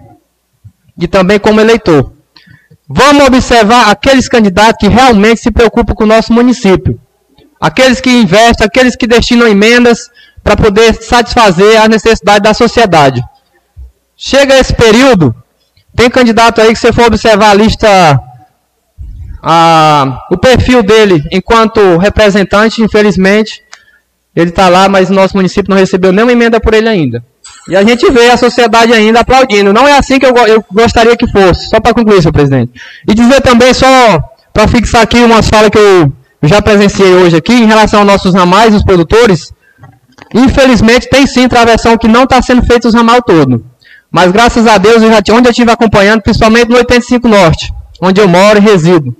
E 1.01 1.09
também 1.09 1.39
como 1.39 1.59
eleitor. 1.59 2.13
Vamos 2.87 3.25
observar 3.25 3.91
aqueles 3.91 4.29
candidatos 4.29 4.77
que 4.79 4.89
realmente 4.89 5.41
se 5.41 5.51
preocupam 5.51 5.95
com 5.95 6.05
o 6.05 6.07
nosso 6.07 6.35
município. 6.35 7.01
Aqueles 7.59 7.99
que 7.99 8.11
investem, 8.11 8.67
aqueles 8.67 8.95
que 8.95 9.07
destinam 9.07 9.49
emendas 9.49 10.11
para 10.45 10.55
poder 10.55 10.93
satisfazer 11.03 11.81
as 11.81 11.89
necessidades 11.89 12.43
da 12.43 12.53
sociedade. 12.53 13.25
Chega 14.15 14.59
esse 14.59 14.75
período, 14.75 15.35
tem 15.97 16.11
candidato 16.11 16.61
aí 16.61 16.75
que 16.75 16.79
você 16.79 16.93
for 16.93 17.07
observar 17.07 17.53
a 17.53 17.55
lista, 17.55 18.21
a, 19.43 20.27
o 20.31 20.37
perfil 20.37 20.83
dele 20.83 21.25
enquanto 21.33 21.97
representante, 21.97 22.83
infelizmente, 22.83 23.62
ele 24.35 24.51
está 24.51 24.69
lá, 24.69 24.89
mas 24.89 25.11
o 25.11 25.15
nosso 25.15 25.37
município 25.37 25.71
não 25.71 25.77
recebeu 25.77 26.13
nenhuma 26.13 26.33
emenda 26.33 26.59
por 26.59 26.73
ele 26.73 26.89
ainda. 26.89 27.23
E 27.69 27.77
a 27.77 27.83
gente 27.83 28.11
vê 28.11 28.31
a 28.31 28.37
sociedade 28.37 28.93
ainda 28.93 29.21
aplaudindo. 29.21 29.73
Não 29.73 29.87
é 29.87 29.97
assim 29.97 30.19
que 30.19 30.27
eu, 30.27 30.35
eu 30.47 30.65
gostaria 30.73 31.17
que 31.17 31.31
fosse. 31.31 31.69
Só 31.69 31.81
para 31.81 31.95
concluir, 31.95 32.21
senhor 32.23 32.33
presidente. 32.33 32.73
E 33.07 33.15
dizer 33.15 33.41
também, 33.41 33.73
só 33.75 33.87
para 34.53 34.67
fixar 34.67 35.03
aqui 35.03 35.19
umas 35.19 35.49
falas 35.49 35.71
que 35.71 35.79
eu 35.79 36.13
já 36.43 36.61
presenciei 36.61 37.15
hoje 37.15 37.37
aqui, 37.37 37.53
em 37.53 37.67
relação 37.67 38.01
aos 38.01 38.09
nossos 38.09 38.35
ramais, 38.35 38.75
os 38.75 38.83
produtores. 38.83 39.53
Infelizmente, 40.35 41.09
tem 41.09 41.27
sim 41.27 41.47
travessão 41.47 41.97
que 41.97 42.09
não 42.09 42.25
está 42.25 42.41
sendo 42.41 42.63
feito 42.63 42.89
os 42.89 42.95
ramal 42.95 43.23
todo. 43.23 43.65
Mas 44.11 44.33
graças 44.33 44.67
a 44.67 44.77
Deus, 44.79 45.03
eu 45.03 45.11
já, 45.11 45.19
onde 45.33 45.49
eu 45.49 45.53
estive 45.53 45.71
acompanhando, 45.71 46.23
principalmente 46.23 46.69
no 46.69 46.77
85 46.77 47.29
Norte, 47.29 47.73
onde 48.01 48.21
eu 48.21 48.29
moro 48.29 48.59
e 48.59 48.63
resido. 48.63 49.15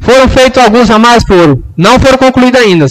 Foram 0.00 0.28
feitos 0.28 0.62
alguns 0.62 0.88
ramais, 0.88 1.24
foram. 1.24 1.62
Não 1.76 1.98
foram 1.98 2.18
concluídos 2.18 2.60
ainda. 2.60 2.86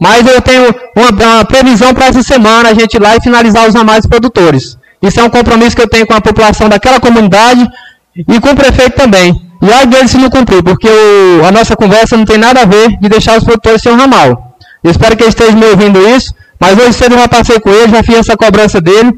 Mas 0.00 0.26
eu 0.26 0.40
tenho 0.40 0.74
uma, 0.96 1.10
uma 1.10 1.44
previsão 1.44 1.92
para 1.92 2.06
essa 2.06 2.22
semana 2.22 2.70
a 2.70 2.74
gente 2.74 2.94
ir 2.94 3.02
lá 3.02 3.16
e 3.16 3.20
finalizar 3.20 3.68
os 3.68 3.74
ramais 3.74 4.06
produtores. 4.06 4.78
Isso 5.02 5.20
é 5.20 5.22
um 5.22 5.28
compromisso 5.28 5.76
que 5.76 5.82
eu 5.82 5.88
tenho 5.88 6.06
com 6.06 6.14
a 6.14 6.20
população 6.20 6.68
daquela 6.68 6.98
comunidade 6.98 7.68
e 8.16 8.40
com 8.40 8.50
o 8.50 8.56
prefeito 8.56 8.96
também. 8.96 9.34
E 9.62 9.70
aí 9.70 9.86
dele 9.86 10.08
se 10.08 10.16
não 10.16 10.30
cumprir, 10.30 10.62
porque 10.62 10.88
o, 10.88 11.44
a 11.44 11.52
nossa 11.52 11.76
conversa 11.76 12.16
não 12.16 12.24
tem 12.24 12.38
nada 12.38 12.62
a 12.62 12.64
ver 12.64 12.98
de 12.98 13.08
deixar 13.10 13.36
os 13.36 13.44
produtores 13.44 13.82
sem 13.82 13.92
um 13.92 13.96
ramal. 13.96 14.56
Eu 14.82 14.90
espero 14.90 15.14
que 15.16 15.22
eles 15.22 15.34
estejam 15.34 15.58
me 15.58 15.66
ouvindo 15.66 16.00
isso, 16.16 16.34
mas 16.58 16.78
hoje 16.78 16.94
cedo 16.94 17.14
eu 17.14 17.18
já 17.18 17.28
passei 17.28 17.60
com 17.60 17.68
ele, 17.68 17.92
já 17.92 18.02
fiz 18.02 18.14
essa 18.16 18.36
cobrança 18.36 18.80
dele. 18.80 19.12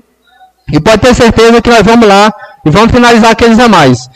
E 0.72 0.80
pode 0.80 0.98
ter 0.98 1.14
certeza 1.14 1.62
que 1.62 1.70
nós 1.70 1.82
vamos 1.82 2.08
lá 2.08 2.32
e 2.64 2.70
vamos 2.70 2.90
finalizar 2.92 3.30
aqueles 3.30 3.56
ramais. 3.56 4.08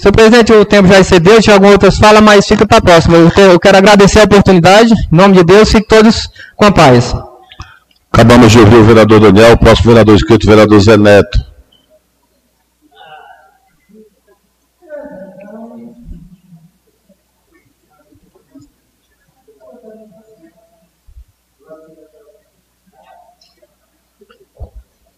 Senhor 0.00 0.14
presidente, 0.14 0.50
o 0.50 0.64
tempo 0.64 0.88
já 0.88 0.98
excedeu, 0.98 1.42
tinha 1.42 1.54
algumas 1.56 1.74
outras 1.74 1.98
falas, 1.98 2.22
mas 2.22 2.46
fica 2.46 2.66
para 2.66 2.78
a 2.78 2.80
próxima. 2.80 3.18
Eu, 3.18 3.30
eu, 3.36 3.60
quero 3.60 3.76
agradecer 3.76 4.20
a 4.20 4.24
oportunidade, 4.24 4.94
em 4.94 5.14
nome 5.14 5.34
de 5.36 5.44
Deus, 5.44 5.68
fiquem 5.68 5.86
todos 5.86 6.30
com 6.56 6.64
a 6.64 6.72
paz. 6.72 7.14
Acabamos 8.10 8.50
de 8.50 8.60
ouvir 8.60 8.76
o 8.76 8.84
vereador 8.84 9.20
Daniel, 9.20 9.52
o 9.52 9.58
próximo 9.58 9.88
vereador 9.88 10.14
inscrito, 10.14 10.46
o 10.46 10.48
vereador 10.48 10.80
Zé 10.80 10.96
Neto. 10.96 11.38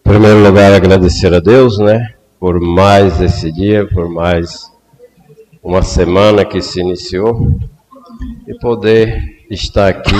Em 0.05 0.09
primeiro 0.09 0.43
lugar, 0.43 0.73
agradecer 0.73 1.33
a 1.33 1.39
Deus, 1.39 1.77
né, 1.77 2.15
por 2.37 2.59
mais 2.59 3.21
esse 3.21 3.49
dia, 3.49 3.87
por 3.87 4.09
mais 4.09 4.72
uma 5.63 5.81
semana 5.81 6.43
que 6.43 6.61
se 6.61 6.81
iniciou 6.81 7.57
e 8.45 8.53
poder 8.59 9.45
estar 9.49 9.87
aqui 9.87 10.13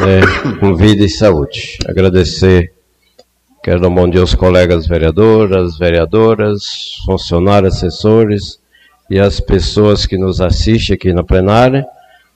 né, 0.00 0.56
com 0.60 0.76
vida 0.76 1.04
e 1.04 1.08
saúde. 1.08 1.78
Agradecer, 1.88 2.72
quero 3.62 3.80
dar 3.80 3.88
um 3.88 3.94
bom 3.94 4.08
dia 4.08 4.20
aos 4.20 4.34
colegas 4.34 4.86
vereadoras, 4.86 5.76
vereadoras, 5.76 6.94
funcionários, 7.04 7.74
assessores 7.74 8.60
e 9.10 9.18
as 9.18 9.40
pessoas 9.40 10.06
que 10.06 10.16
nos 10.16 10.40
assistem 10.40 10.94
aqui 10.94 11.12
na 11.12 11.24
plenária 11.24 11.84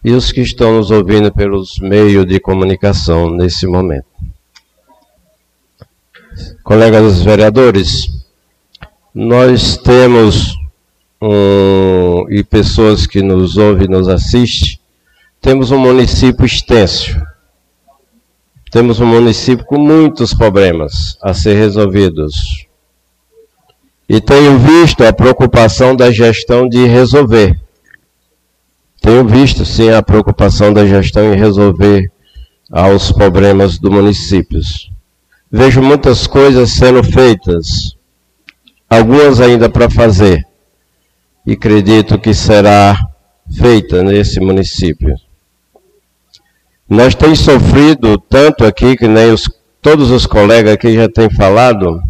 e 0.05 0.11
os 0.11 0.33
que 0.33 0.41
estão 0.41 0.77
nos 0.77 0.91
ouvindo 0.91 1.33
pelos 1.33 1.79
meios 1.79 2.27
de 2.27 2.41
comunicação 2.41 3.31
nesse 3.31 3.69
momento. 3.69 4.07
Colegas 6.65 7.23
vereadores, 7.23 8.09
nós 9.15 9.77
temos 9.77 10.64
e 12.31 12.45
pessoas 12.45 13.07
que 13.07 13.23
nos 13.23 13.57
ouvem 13.57 13.87
e 13.87 13.91
nos 13.91 14.09
assistem, 14.09 14.79
temos 15.41 15.71
um 15.71 15.79
município 15.79 16.45
extenso. 16.45 17.21
Temos 18.71 18.99
um 18.99 19.07
município 19.07 19.65
com 19.65 19.79
muitos 19.79 20.35
problemas 20.35 21.17
a 21.23 21.33
ser 21.33 21.55
resolvidos. 21.55 22.67
E 24.09 24.21
tenho 24.21 24.59
visto 24.59 25.05
a 25.05 25.13
preocupação 25.13 25.95
da 25.95 26.11
gestão 26.11 26.69
de 26.69 26.85
resolver. 26.87 27.59
Tenho 29.01 29.27
visto, 29.27 29.65
sim, 29.65 29.91
a 29.91 30.03
preocupação 30.03 30.73
da 30.73 30.87
gestão 30.87 31.33
em 31.33 31.37
resolver 31.37 32.11
aos 32.71 33.13
problemas 33.13 33.79
do 33.79 33.91
município. 33.91 34.61
Vejo 35.51 35.81
muitas 35.81 36.27
coisas 36.27 36.73
sendo 36.73 37.05
feitas, 37.05 37.97
algumas 38.91 39.41
ainda 39.41 39.69
para 39.69 39.89
fazer, 39.89 40.45
e 41.47 41.53
acredito 41.53 42.19
que 42.19 42.33
será 42.33 42.97
feita 43.59 44.03
nesse 44.03 44.41
município. 44.41 45.15
Nós 46.89 47.15
temos 47.15 47.41
sofrido 47.41 48.19
tanto 48.19 48.65
aqui, 48.65 48.97
que 48.97 49.09
nem 49.09 49.33
os, 49.33 49.49
todos 49.81 50.11
os 50.11 50.27
colegas 50.27 50.75
aqui 50.75 50.95
já 50.95 51.09
têm 51.09 51.31
falado, 51.31 52.01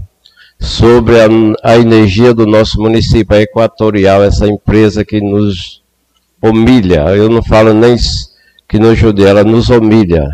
sobre 0.58 1.16
a, 1.20 1.26
a 1.62 1.76
energia 1.76 2.32
do 2.32 2.46
nosso 2.46 2.80
município, 2.80 3.36
a 3.36 3.40
Equatorial, 3.40 4.22
essa 4.22 4.46
empresa 4.46 5.04
que 5.04 5.20
nos 5.20 5.82
humilha. 6.42 7.02
Eu 7.14 7.28
não 7.28 7.42
falo 7.42 7.72
nem 7.72 7.96
que 8.68 8.78
nos 8.78 8.98
judia, 8.98 9.28
ela 9.28 9.44
nos 9.44 9.68
humilha. 9.68 10.26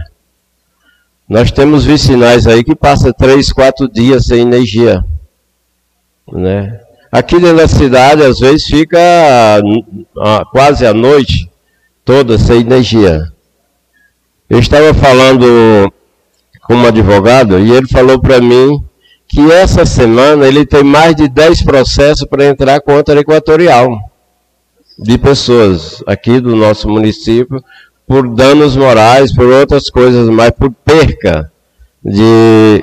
Nós 1.28 1.50
temos 1.50 1.84
vicinais 1.84 2.46
aí 2.46 2.64
que 2.64 2.74
passa 2.74 3.12
três, 3.12 3.52
quatro 3.52 3.88
dias 3.88 4.26
sem 4.26 4.40
energia. 4.40 5.04
Né? 6.32 6.80
Aqui 7.12 7.40
da 7.40 7.66
cidade, 7.66 8.22
às 8.22 8.38
vezes, 8.38 8.66
fica 8.66 8.98
quase 10.52 10.86
a 10.86 10.94
noite 10.94 11.50
toda 12.04 12.38
sem 12.38 12.60
energia. 12.60 13.22
Eu 14.48 14.58
estava 14.58 14.94
falando 14.94 15.92
com 16.62 16.74
um 16.74 16.86
advogado 16.86 17.58
e 17.58 17.72
ele 17.72 17.88
falou 17.88 18.20
para 18.20 18.40
mim 18.40 18.84
que 19.26 19.50
essa 19.50 19.86
semana 19.86 20.46
ele 20.46 20.66
tem 20.66 20.82
mais 20.82 21.14
de 21.14 21.28
10 21.28 21.62
processos 21.62 22.26
para 22.28 22.46
entrar 22.46 22.80
contra 22.80 23.16
a 23.16 23.20
Equatorial 23.20 23.96
de 24.98 25.16
pessoas 25.16 26.02
aqui 26.06 26.40
do 26.40 26.54
nosso 26.54 26.88
município 26.88 27.62
por 28.06 28.28
danos 28.28 28.76
morais, 28.76 29.32
por 29.32 29.46
outras 29.46 29.88
coisas 29.88 30.28
mais, 30.28 30.50
por 30.50 30.72
perca 30.84 31.50
de, 32.04 32.82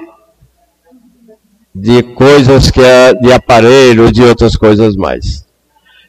de 1.80 2.02
coisas 2.02 2.72
que 2.72 2.82
é 2.82 3.14
de 3.14 3.32
aparelho, 3.32 4.12
de 4.12 4.24
outras 4.24 4.56
coisas 4.56 4.96
mais. 4.96 5.46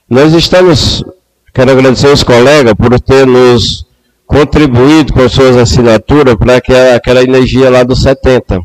Nós 0.09 0.33
estamos, 0.33 1.05
quero 1.53 1.71
agradecer 1.71 2.09
aos 2.09 2.23
colegas 2.23 2.75
por 2.75 2.99
ter 3.01 3.27
nos 3.27 3.87
contribuído 4.27 5.13
com 5.13 5.29
suas 5.29 5.57
assinaturas 5.57 6.37
para 6.37 6.61
que 6.61 6.73
aquela 6.73 7.23
energia 7.23 7.71
lá 7.71 7.83
dos 7.83 8.03
70 8.03 8.61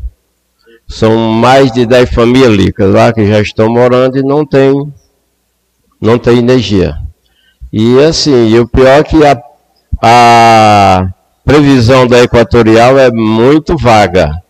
são 0.88 1.18
mais 1.18 1.72
de 1.72 1.86
10 1.86 2.14
famílias 2.14 2.74
lá 2.78 3.12
que 3.12 3.26
já 3.26 3.40
estão 3.42 3.70
morando 3.70 4.18
e 4.18 4.24
não 4.24 4.46
tem, 4.46 4.74
não 6.00 6.18
tem 6.18 6.38
energia. 6.38 6.96
E 7.72 8.00
assim, 8.04 8.50
e 8.50 8.60
o 8.60 8.68
pior 8.68 9.00
é 9.00 9.04
que 9.04 9.26
a, 9.26 9.42
a 10.02 11.10
previsão 11.44 12.08
da 12.08 12.22
Equatorial 12.22 12.98
é 13.00 13.12
muito 13.12 13.76
vaga. 13.76 14.43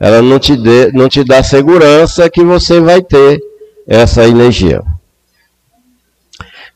Ela 0.00 0.22
não 0.22 0.38
te, 0.38 0.56
dê, 0.56 0.90
não 0.92 1.10
te 1.10 1.22
dá 1.22 1.42
segurança 1.42 2.30
que 2.30 2.42
você 2.42 2.80
vai 2.80 3.02
ter 3.02 3.38
essa 3.86 4.26
energia. 4.26 4.82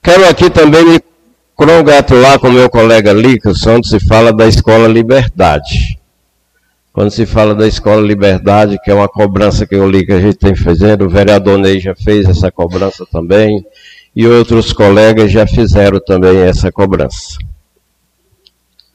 Quero 0.03 0.29
aqui 0.29 0.51
também 0.51 0.85
me 0.85 1.01
congratular 1.55 2.39
com 2.39 2.51
meu 2.51 2.69
colega 2.69 3.15
Lica, 3.15 3.53
quando 3.63 3.87
se 3.87 3.99
fala 3.99 4.31
da 4.31 4.47
Escola 4.47 4.87
Liberdade. 4.87 5.99
Quando 6.93 7.11
se 7.11 7.25
fala 7.25 7.55
da 7.55 7.67
Escola 7.67 8.03
Liberdade, 8.03 8.79
que 8.85 8.91
é 8.91 8.95
uma 8.95 9.09
cobrança 9.09 9.67
que 9.67 9.75
eu 9.75 9.89
li 9.89 10.05
que 10.05 10.13
a 10.13 10.21
gente 10.21 10.37
tem 10.37 10.55
fazendo, 10.55 11.07
o 11.07 11.09
vereador 11.09 11.59
Ney 11.59 11.81
já 11.81 11.95
fez 11.95 12.29
essa 12.29 12.53
cobrança 12.53 13.07
também, 13.11 13.65
e 14.15 14.27
outros 14.27 14.73
colegas 14.73 15.33
já 15.33 15.47
fizeram 15.47 15.99
também 15.99 16.37
essa 16.43 16.71
cobrança. 16.71 17.39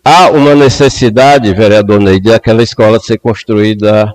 Há 0.03 0.29
uma 0.29 0.55
necessidade, 0.55 1.53
vereador 1.53 1.99
Ney, 1.99 2.19
de 2.19 2.33
aquela 2.33 2.63
escola 2.63 2.99
ser 2.99 3.17
construída 3.17 4.13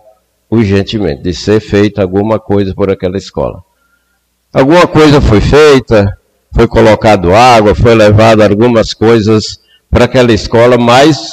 urgentemente, 0.51 1.23
de 1.23 1.35
ser 1.35 1.61
feita 1.61 2.03
alguma 2.03 2.39
coisa 2.39 2.75
por 2.75 2.91
aquela 2.91 3.17
escola. 3.17 3.63
Alguma 4.53 4.87
coisa 4.87 5.21
foi 5.21 5.41
feita, 5.41 6.17
foi 6.55 6.67
colocado 6.69 7.35
água, 7.35 7.75
foi 7.75 7.95
levado 7.95 8.43
algumas 8.43 8.95
coisas 8.95 9.59
para 9.91 10.05
aquela 10.05 10.33
escola, 10.33 10.79
mas 10.79 11.33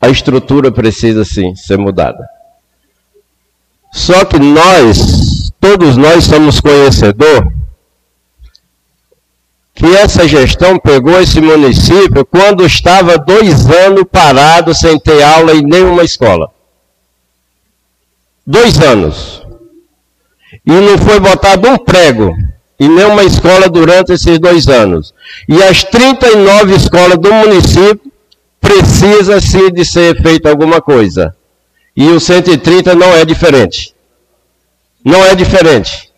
a 0.00 0.08
estrutura 0.08 0.72
precisa 0.72 1.24
sim 1.24 1.54
ser 1.54 1.78
mudada. 1.78 2.26
Só 3.92 4.24
que 4.24 4.38
nós, 4.38 5.52
todos 5.60 5.96
nós 5.96 6.24
somos 6.24 6.60
conhecedor 6.60 7.52
que 9.74 9.86
essa 9.96 10.26
gestão 10.28 10.78
pegou 10.78 11.20
esse 11.20 11.40
município 11.40 12.24
quando 12.24 12.64
estava 12.64 13.18
dois 13.18 13.68
anos 13.68 14.04
parado 14.10 14.72
sem 14.72 14.98
ter 14.98 15.22
aula 15.22 15.52
em 15.54 15.62
nenhuma 15.62 16.04
escola. 16.04 16.50
Dois 18.46 18.78
anos. 18.78 19.42
E 20.64 20.72
não 20.72 20.96
foi 20.98 21.18
botado 21.18 21.68
um 21.68 21.76
prego 21.76 22.32
em 22.78 22.88
nenhuma 22.88 23.24
escola 23.24 23.68
durante 23.68 24.12
esses 24.12 24.38
dois 24.38 24.68
anos. 24.68 25.12
E 25.48 25.60
as 25.62 25.82
39 25.82 26.74
escolas 26.76 27.18
do 27.18 27.32
município 27.32 28.12
precisa 28.60 29.40
de 29.72 29.84
ser 29.84 30.20
feita 30.22 30.50
alguma 30.50 30.80
coisa. 30.80 31.34
E 31.96 32.08
o 32.08 32.20
130 32.20 32.94
não 32.94 33.12
é 33.12 33.24
diferente. 33.24 33.94
Não 35.04 35.24
é 35.24 35.34
diferente. 35.34 36.13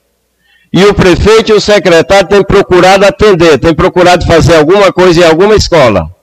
E 0.76 0.84
o 0.84 0.92
prefeito 0.92 1.52
e 1.52 1.54
o 1.54 1.60
secretário 1.60 2.28
têm 2.28 2.44
procurado 2.44 3.06
atender, 3.06 3.58
têm 3.58 3.74
procurado 3.74 4.26
fazer 4.26 4.56
alguma 4.56 4.92
coisa 4.92 5.20
em 5.20 5.24
alguma 5.24 5.54
escola. 5.54 6.14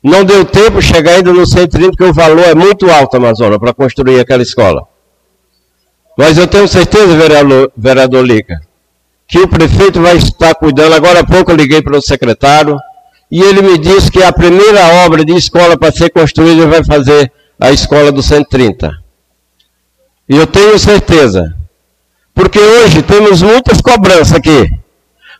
Não 0.00 0.24
deu 0.24 0.44
tempo 0.44 0.80
chegar 0.80 1.16
ainda 1.16 1.32
no 1.32 1.44
130, 1.44 1.90
porque 1.90 2.04
o 2.04 2.14
valor 2.14 2.44
é 2.44 2.54
muito 2.54 2.88
alto, 2.88 3.16
Amazonas, 3.16 3.58
para 3.58 3.74
construir 3.74 4.20
aquela 4.20 4.44
escola. 4.44 4.86
Mas 6.16 6.38
eu 6.38 6.46
tenho 6.46 6.68
certeza, 6.68 7.16
vereador, 7.16 7.72
vereador 7.76 8.24
Lica, 8.24 8.60
que 9.26 9.40
o 9.40 9.48
prefeito 9.48 10.00
vai 10.00 10.16
estar 10.16 10.54
cuidando. 10.54 10.94
Agora 10.94 11.18
há 11.18 11.26
pouco 11.26 11.50
eu 11.50 11.56
liguei 11.56 11.82
para 11.82 11.98
o 11.98 12.00
secretário, 12.00 12.78
e 13.28 13.42
ele 13.42 13.60
me 13.60 13.76
disse 13.76 14.08
que 14.08 14.22
a 14.22 14.32
primeira 14.32 15.04
obra 15.04 15.24
de 15.24 15.34
escola 15.34 15.76
para 15.76 15.90
ser 15.90 16.10
construída 16.10 16.64
vai 16.68 16.84
fazer 16.84 17.32
a 17.58 17.72
escola 17.72 18.12
do 18.12 18.22
130. 18.22 18.88
E 20.28 20.36
eu 20.36 20.46
tenho 20.46 20.78
certeza, 20.78 21.57
porque 22.38 22.60
hoje 22.60 23.02
temos 23.02 23.42
muitas 23.42 23.80
cobranças 23.80 24.32
aqui. 24.32 24.70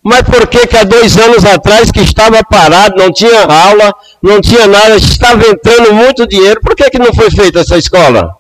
Mas 0.03 0.23
por 0.23 0.49
que 0.49 0.67
que 0.67 0.77
há 0.77 0.83
dois 0.83 1.17
anos 1.17 1.45
atrás 1.45 1.93
que 1.93 2.01
estava 2.01 2.43
parado, 2.43 2.97
não 2.97 3.13
tinha 3.13 3.45
aula, 3.45 3.95
não 4.21 4.41
tinha 4.41 4.67
nada, 4.67 4.97
estava 4.97 5.47
entrando 5.47 5.95
muito 5.95 6.27
dinheiro, 6.27 6.61
por 6.61 6.75
que 6.75 6.91
que 6.91 6.99
não 6.99 7.15
foi 7.15 7.31
feita 7.31 7.61
essa 7.61 7.79
escola? 7.79 8.35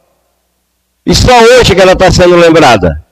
E 1.06 1.14
só 1.14 1.38
hoje 1.40 1.72
que 1.72 1.80
ela 1.80 1.92
está 1.92 2.10
sendo 2.10 2.34
lembrada 2.34 3.04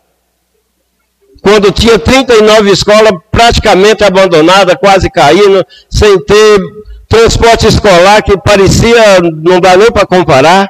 quando 1.41 1.71
tinha 1.71 1.97
39 1.97 2.73
escolas 2.73 3.13
praticamente 3.31 4.03
abandonadas, 4.03 4.75
quase 4.81 5.09
caindo, 5.09 5.65
sem 5.89 6.19
ter 6.25 6.59
transporte 7.09 7.69
escolar 7.69 8.21
que 8.21 8.37
parecia, 8.37 9.21
não 9.21 9.61
dá 9.61 9.77
nem 9.77 9.93
para 9.93 10.05
comparar. 10.05 10.69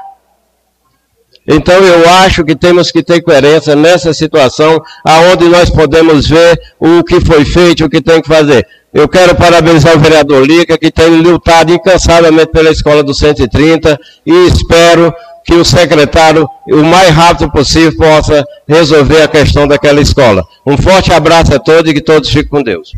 Então 1.46 1.74
eu 1.74 2.08
acho 2.24 2.44
que 2.44 2.56
temos 2.56 2.90
que 2.90 3.02
ter 3.02 3.22
coerência 3.22 3.76
nessa 3.76 4.12
situação, 4.12 4.82
aonde 5.04 5.48
nós 5.48 5.70
podemos 5.70 6.26
ver 6.26 6.60
o 6.80 7.04
que 7.04 7.20
foi 7.20 7.44
feito, 7.44 7.84
o 7.84 7.90
que 7.90 8.00
tem 8.00 8.20
que 8.20 8.28
fazer. 8.28 8.66
Eu 8.92 9.08
quero 9.08 9.34
parabenizar 9.34 9.94
o 9.94 10.00
vereador 10.00 10.44
Lica, 10.44 10.78
que 10.78 10.90
tem 10.90 11.20
lutado 11.20 11.72
incansavelmente 11.72 12.50
pela 12.50 12.70
escola 12.70 13.02
do 13.02 13.14
130, 13.14 13.98
e 14.24 14.46
espero 14.46 15.14
que 15.44 15.54
o 15.54 15.64
secretário, 15.64 16.48
o 16.68 16.82
mais 16.82 17.10
rápido 17.10 17.52
possível, 17.52 17.96
possa 17.96 18.44
resolver 18.66 19.22
a 19.22 19.28
questão 19.28 19.68
daquela 19.68 20.00
escola. 20.00 20.44
Um 20.66 20.76
forte 20.76 21.12
abraço 21.12 21.54
a 21.54 21.58
todos 21.58 21.90
e 21.90 21.94
que 21.94 22.00
todos 22.00 22.28
fiquem 22.28 22.48
com 22.48 22.62
Deus. 22.62 22.92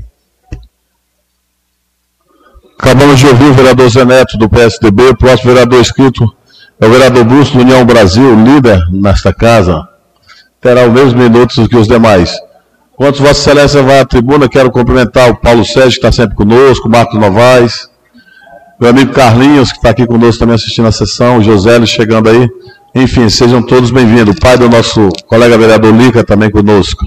Acabamos 2.79 3.19
de 3.19 3.27
ouvir 3.27 3.45
o 3.45 3.55
vereador 3.55 3.91
Zé 3.91 4.05
Neto, 4.05 4.39
do 4.39 4.49
PSDB. 4.49 5.09
O 5.09 5.17
próximo 5.17 5.51
vereador 5.51 5.81
escrito 5.81 6.33
o 6.81 6.89
vereador 6.89 7.25
Bruce 7.25 7.53
do 7.53 7.61
União 7.61 7.85
Brasil, 7.85 8.35
líder 8.35 8.81
nesta 8.91 9.33
casa. 9.33 9.87
Terá 10.61 10.87
os 10.87 10.93
mesmos 10.93 11.15
minutos 11.15 11.67
que 11.67 11.77
os 11.77 11.89
demais. 11.89 12.33
Enquanto 12.95 13.19
Vossa 13.19 13.51
Excelência 13.51 13.83
vai 13.83 14.01
à 14.01 14.05
tribuna, 14.05 14.49
quero 14.49 14.71
cumprimentar 14.71 15.31
o 15.31 15.37
Paulo 15.37 15.65
Sérgio, 15.65 16.01
que 16.01 16.07
está 16.07 16.13
sempre 16.13 16.37
conosco, 16.37 16.89
o 16.89 16.91
Marcos 16.91 17.19
Novaes, 17.19 17.89
meu 18.81 18.91
amigo 18.91 19.13
Carlinhos, 19.13 19.71
que 19.71 19.79
está 19.79 19.91
aqui 19.91 20.07
conosco 20.07 20.41
também 20.41 20.55
assistindo 20.55 20.87
a 20.87 20.93
sessão, 20.93 21.39
o 21.39 21.43
Josélio 21.43 21.87
chegando 21.87 22.29
aí. 22.29 22.49
Enfim, 22.95 23.29
sejam 23.29 23.63
todos 23.63 23.91
bem-vindos. 23.91 24.35
O 24.35 24.41
pai 24.41 24.57
do 24.57 24.69
nosso 24.69 25.09
colega 25.27 25.59
vereador 25.59 25.95
Lica 25.95 26.25
também 26.25 26.51
conosco. 26.51 27.05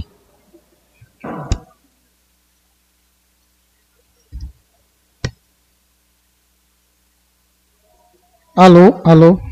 Alô, 8.56 9.02
alô. 9.04 9.51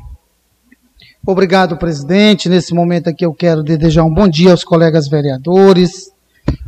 Obrigado, 1.25 1.77
presidente. 1.77 2.49
Nesse 2.49 2.73
momento 2.73 3.09
aqui 3.09 3.25
eu 3.25 3.33
quero 3.33 3.61
desejar 3.61 4.03
um 4.03 4.13
bom 4.13 4.27
dia 4.27 4.51
aos 4.51 4.63
colegas 4.63 5.07
vereadores, 5.07 6.11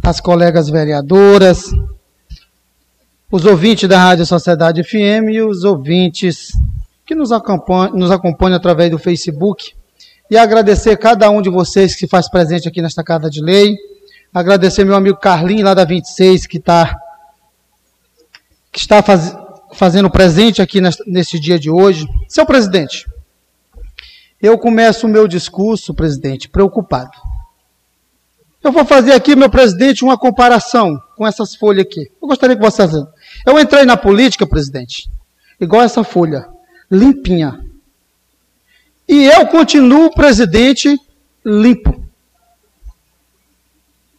às 0.03 0.19
colegas 0.19 0.69
vereadoras, 0.69 1.72
os 3.32 3.45
ouvintes 3.45 3.88
da 3.88 3.98
Rádio 3.98 4.26
Sociedade 4.26 4.84
FM 4.84 5.32
e 5.32 5.41
os 5.41 5.64
ouvintes 5.64 6.52
que 7.06 7.15
nos 7.15 7.32
acompanham, 7.32 7.95
nos 7.95 8.11
acompanham 8.11 8.57
através 8.57 8.91
do 8.91 8.99
Facebook. 8.99 9.73
E 10.30 10.38
agradecer 10.38 10.98
cada 10.98 11.30
um 11.30 11.41
de 11.41 11.49
vocês 11.49 11.94
que 11.94 12.02
se 12.02 12.07
faz 12.07 12.30
presente 12.30 12.68
aqui 12.68 12.82
nesta 12.82 13.03
Casa 13.03 13.30
de 13.30 13.41
Lei. 13.41 13.76
Agradecer 14.34 14.84
meu 14.86 14.95
amigo 14.95 15.18
Carlinhos, 15.18 15.64
lá 15.64 15.73
da 15.73 15.86
26, 15.86 16.45
que, 16.45 16.60
tá, 16.60 16.95
que 18.72 18.80
está 18.80 19.02
faz, 19.02 19.36
fazendo 19.73 20.10
presente 20.10 20.61
aqui 20.61 20.80
neste, 20.80 21.03
nesse 21.10 21.40
dia 21.40 21.57
de 21.57 21.69
hoje. 21.69 22.07
Seu 22.30 22.45
presidente, 22.45 23.06
eu 24.41 24.57
começo 24.57 25.05
o 25.05 25.09
meu 25.09 25.27
discurso, 25.27 25.93
presidente, 25.93 26.49
preocupado. 26.49 27.11
Eu 28.63 28.72
vou 28.72 28.85
fazer 28.85 29.13
aqui, 29.13 29.35
meu 29.35 29.49
presidente, 29.49 30.03
uma 30.03 30.18
comparação 30.18 31.01
com 31.15 31.26
essas 31.26 31.55
folhas 31.55 31.85
aqui. 31.85 32.11
Eu 32.22 32.27
gostaria 32.27 32.55
que 32.55 32.61
você 32.61 32.84
Eu 33.45 33.59
entrei 33.59 33.85
na 33.85 33.97
política, 33.97 34.45
presidente, 34.45 35.09
igual 35.59 35.81
essa 35.81 36.03
folha, 36.03 36.47
limpinha. 36.89 37.59
E 39.07 39.26
eu 39.26 39.47
continuo, 39.47 40.13
presidente, 40.13 40.95
limpo. 41.43 42.03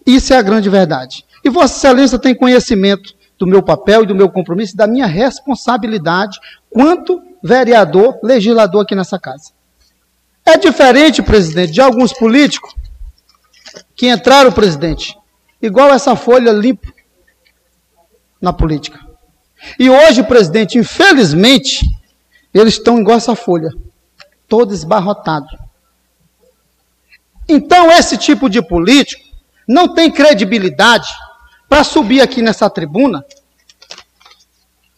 Isso 0.05 0.35
é 0.35 0.37
a 0.37 0.43
grande 0.43 0.69
verdade. 0.69 1.25
E 1.45 1.49
Vossa 1.49 1.77
Excelência 1.77 2.19
tem 2.19 2.35
conhecimento 2.35 3.15
do 3.39 3.47
meu 3.47 3.63
papel 3.63 4.03
e 4.03 4.07
do 4.07 4.15
meu 4.15 4.29
compromisso, 4.29 4.77
da 4.77 4.87
minha 4.87 5.07
responsabilidade 5.07 6.39
quanto 6.71 7.23
vereador, 7.43 8.19
legislador 8.23 8.83
aqui 8.83 8.95
nessa 8.95 9.19
casa. 9.19 9.53
É 10.45 10.57
diferente, 10.59 11.23
presidente, 11.23 11.73
de 11.73 11.81
alguns 11.81 12.13
políticos 12.13 12.75
que 13.95 14.09
entraram, 14.09 14.51
presidente, 14.51 15.17
igual 15.61 15.91
essa 15.91 16.17
folha 16.17 16.51
limpa 16.51 16.93
na 18.41 18.53
política. 18.53 18.99
E 19.79 19.89
hoje, 19.89 20.25
presidente, 20.25 20.77
infelizmente, 20.77 21.87
eles 22.53 22.75
estão 22.75 22.99
igual 22.99 23.19
essa 23.19 23.37
folha, 23.37 23.71
todo 24.49 24.75
esbarrotado. 24.75 25.47
Então, 27.49 27.91
esse 27.91 28.17
tipo 28.17 28.51
de 28.51 28.61
político 28.61 29.23
não 29.69 29.95
tem 29.95 30.11
credibilidade 30.11 31.09
para 31.69 31.85
subir 31.85 32.21
aqui 32.21 32.43
nessa 32.43 32.69
tribuna 32.69 33.25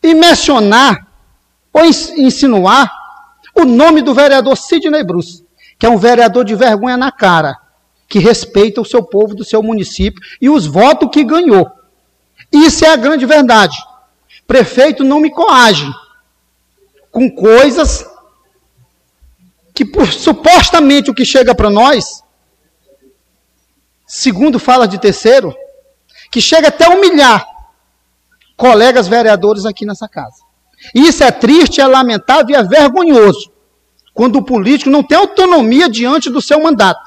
e 0.02 0.14
mencionar 0.14 1.06
ou 1.72 1.84
insinuar 1.84 3.03
o 3.54 3.64
nome 3.64 4.02
do 4.02 4.14
vereador 4.14 4.56
Sidney 4.56 5.04
Bruce, 5.04 5.44
que 5.78 5.86
é 5.86 5.88
um 5.88 5.98
vereador 5.98 6.44
de 6.44 6.54
vergonha 6.54 6.96
na 6.96 7.12
cara, 7.12 7.56
que 8.08 8.18
respeita 8.18 8.80
o 8.80 8.84
seu 8.84 9.02
povo 9.02 9.34
do 9.34 9.44
seu 9.44 9.62
município 9.62 10.22
e 10.40 10.48
os 10.48 10.66
votos 10.66 11.10
que 11.12 11.24
ganhou. 11.24 11.70
Isso 12.52 12.84
é 12.84 12.88
a 12.88 12.96
grande 12.96 13.26
verdade. 13.26 13.76
Prefeito 14.46 15.02
não 15.02 15.20
me 15.20 15.30
coage 15.30 15.90
com 17.10 17.30
coisas 17.30 18.06
que 19.74 19.84
por, 19.84 20.06
supostamente 20.06 21.10
o 21.10 21.14
que 21.14 21.24
chega 21.24 21.54
para 21.54 21.70
nós, 21.70 22.22
segundo 24.06 24.58
fala 24.58 24.86
de 24.86 24.98
terceiro, 24.98 25.54
que 26.30 26.40
chega 26.40 26.68
até 26.68 26.88
humilhar 26.88 27.44
colegas 28.56 29.08
vereadores 29.08 29.64
aqui 29.64 29.84
nessa 29.84 30.08
casa. 30.08 30.43
Isso 30.94 31.22
é 31.22 31.30
triste, 31.30 31.80
é 31.80 31.86
lamentável 31.86 32.50
e 32.50 32.58
é 32.58 32.62
vergonhoso. 32.62 33.52
Quando 34.12 34.36
o 34.36 34.44
político 34.44 34.90
não 34.90 35.02
tem 35.02 35.16
autonomia 35.16 35.88
diante 35.88 36.30
do 36.30 36.40
seu 36.40 36.60
mandato. 36.60 37.00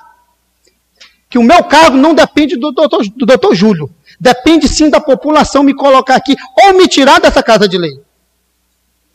Que 1.29 1.37
o 1.37 1.43
meu 1.43 1.63
cargo 1.63 1.97
não 1.97 2.13
depende 2.13 2.55
do 2.55 2.71
doutor, 2.71 3.03
do 3.03 3.25
doutor 3.25 3.53
Júlio. 3.53 3.89
Depende 4.19 4.67
sim 4.67 4.89
da 4.89 4.99
população 4.99 5.63
me 5.63 5.73
colocar 5.73 6.15
aqui 6.15 6.35
ou 6.63 6.73
me 6.73 6.87
tirar 6.87 7.19
dessa 7.19 7.43
casa 7.43 7.67
de 7.67 7.77
lei. 7.77 7.99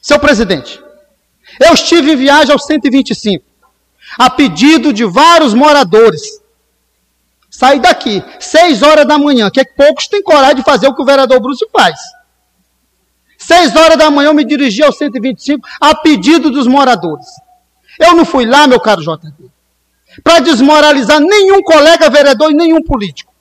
Seu 0.00 0.18
presidente, 0.18 0.80
eu 1.60 1.74
estive 1.74 2.12
em 2.12 2.16
viagem 2.16 2.52
aos 2.52 2.64
125, 2.64 3.44
a 4.18 4.28
pedido 4.30 4.92
de 4.92 5.04
vários 5.04 5.54
moradores. 5.54 6.40
Saí 7.50 7.78
daqui, 7.78 8.22
6 8.40 8.82
horas 8.82 9.06
da 9.06 9.18
manhã, 9.18 9.50
que 9.50 9.64
poucos 9.64 10.08
têm 10.08 10.22
coragem 10.22 10.56
de 10.56 10.62
fazer 10.62 10.88
o 10.88 10.94
que 10.94 11.02
o 11.02 11.04
vereador 11.04 11.40
Bruce 11.40 11.64
faz. 11.70 11.98
Seis 13.46 13.74
horas 13.74 13.96
da 13.96 14.10
manhã 14.10 14.28
eu 14.28 14.34
me 14.34 14.44
dirigi 14.44 14.82
ao 14.82 14.92
125 14.92 15.66
a 15.80 15.94
pedido 15.96 16.50
dos 16.50 16.66
moradores. 16.66 17.26
Eu 17.98 18.14
não 18.14 18.24
fui 18.24 18.46
lá, 18.46 18.66
meu 18.66 18.80
caro 18.80 19.02
JD, 19.02 19.50
para 20.22 20.40
desmoralizar 20.40 21.20
nenhum 21.20 21.62
colega 21.62 22.08
vereador 22.08 22.50
e 22.50 22.54
nenhum 22.54 22.82
político. 22.82 23.32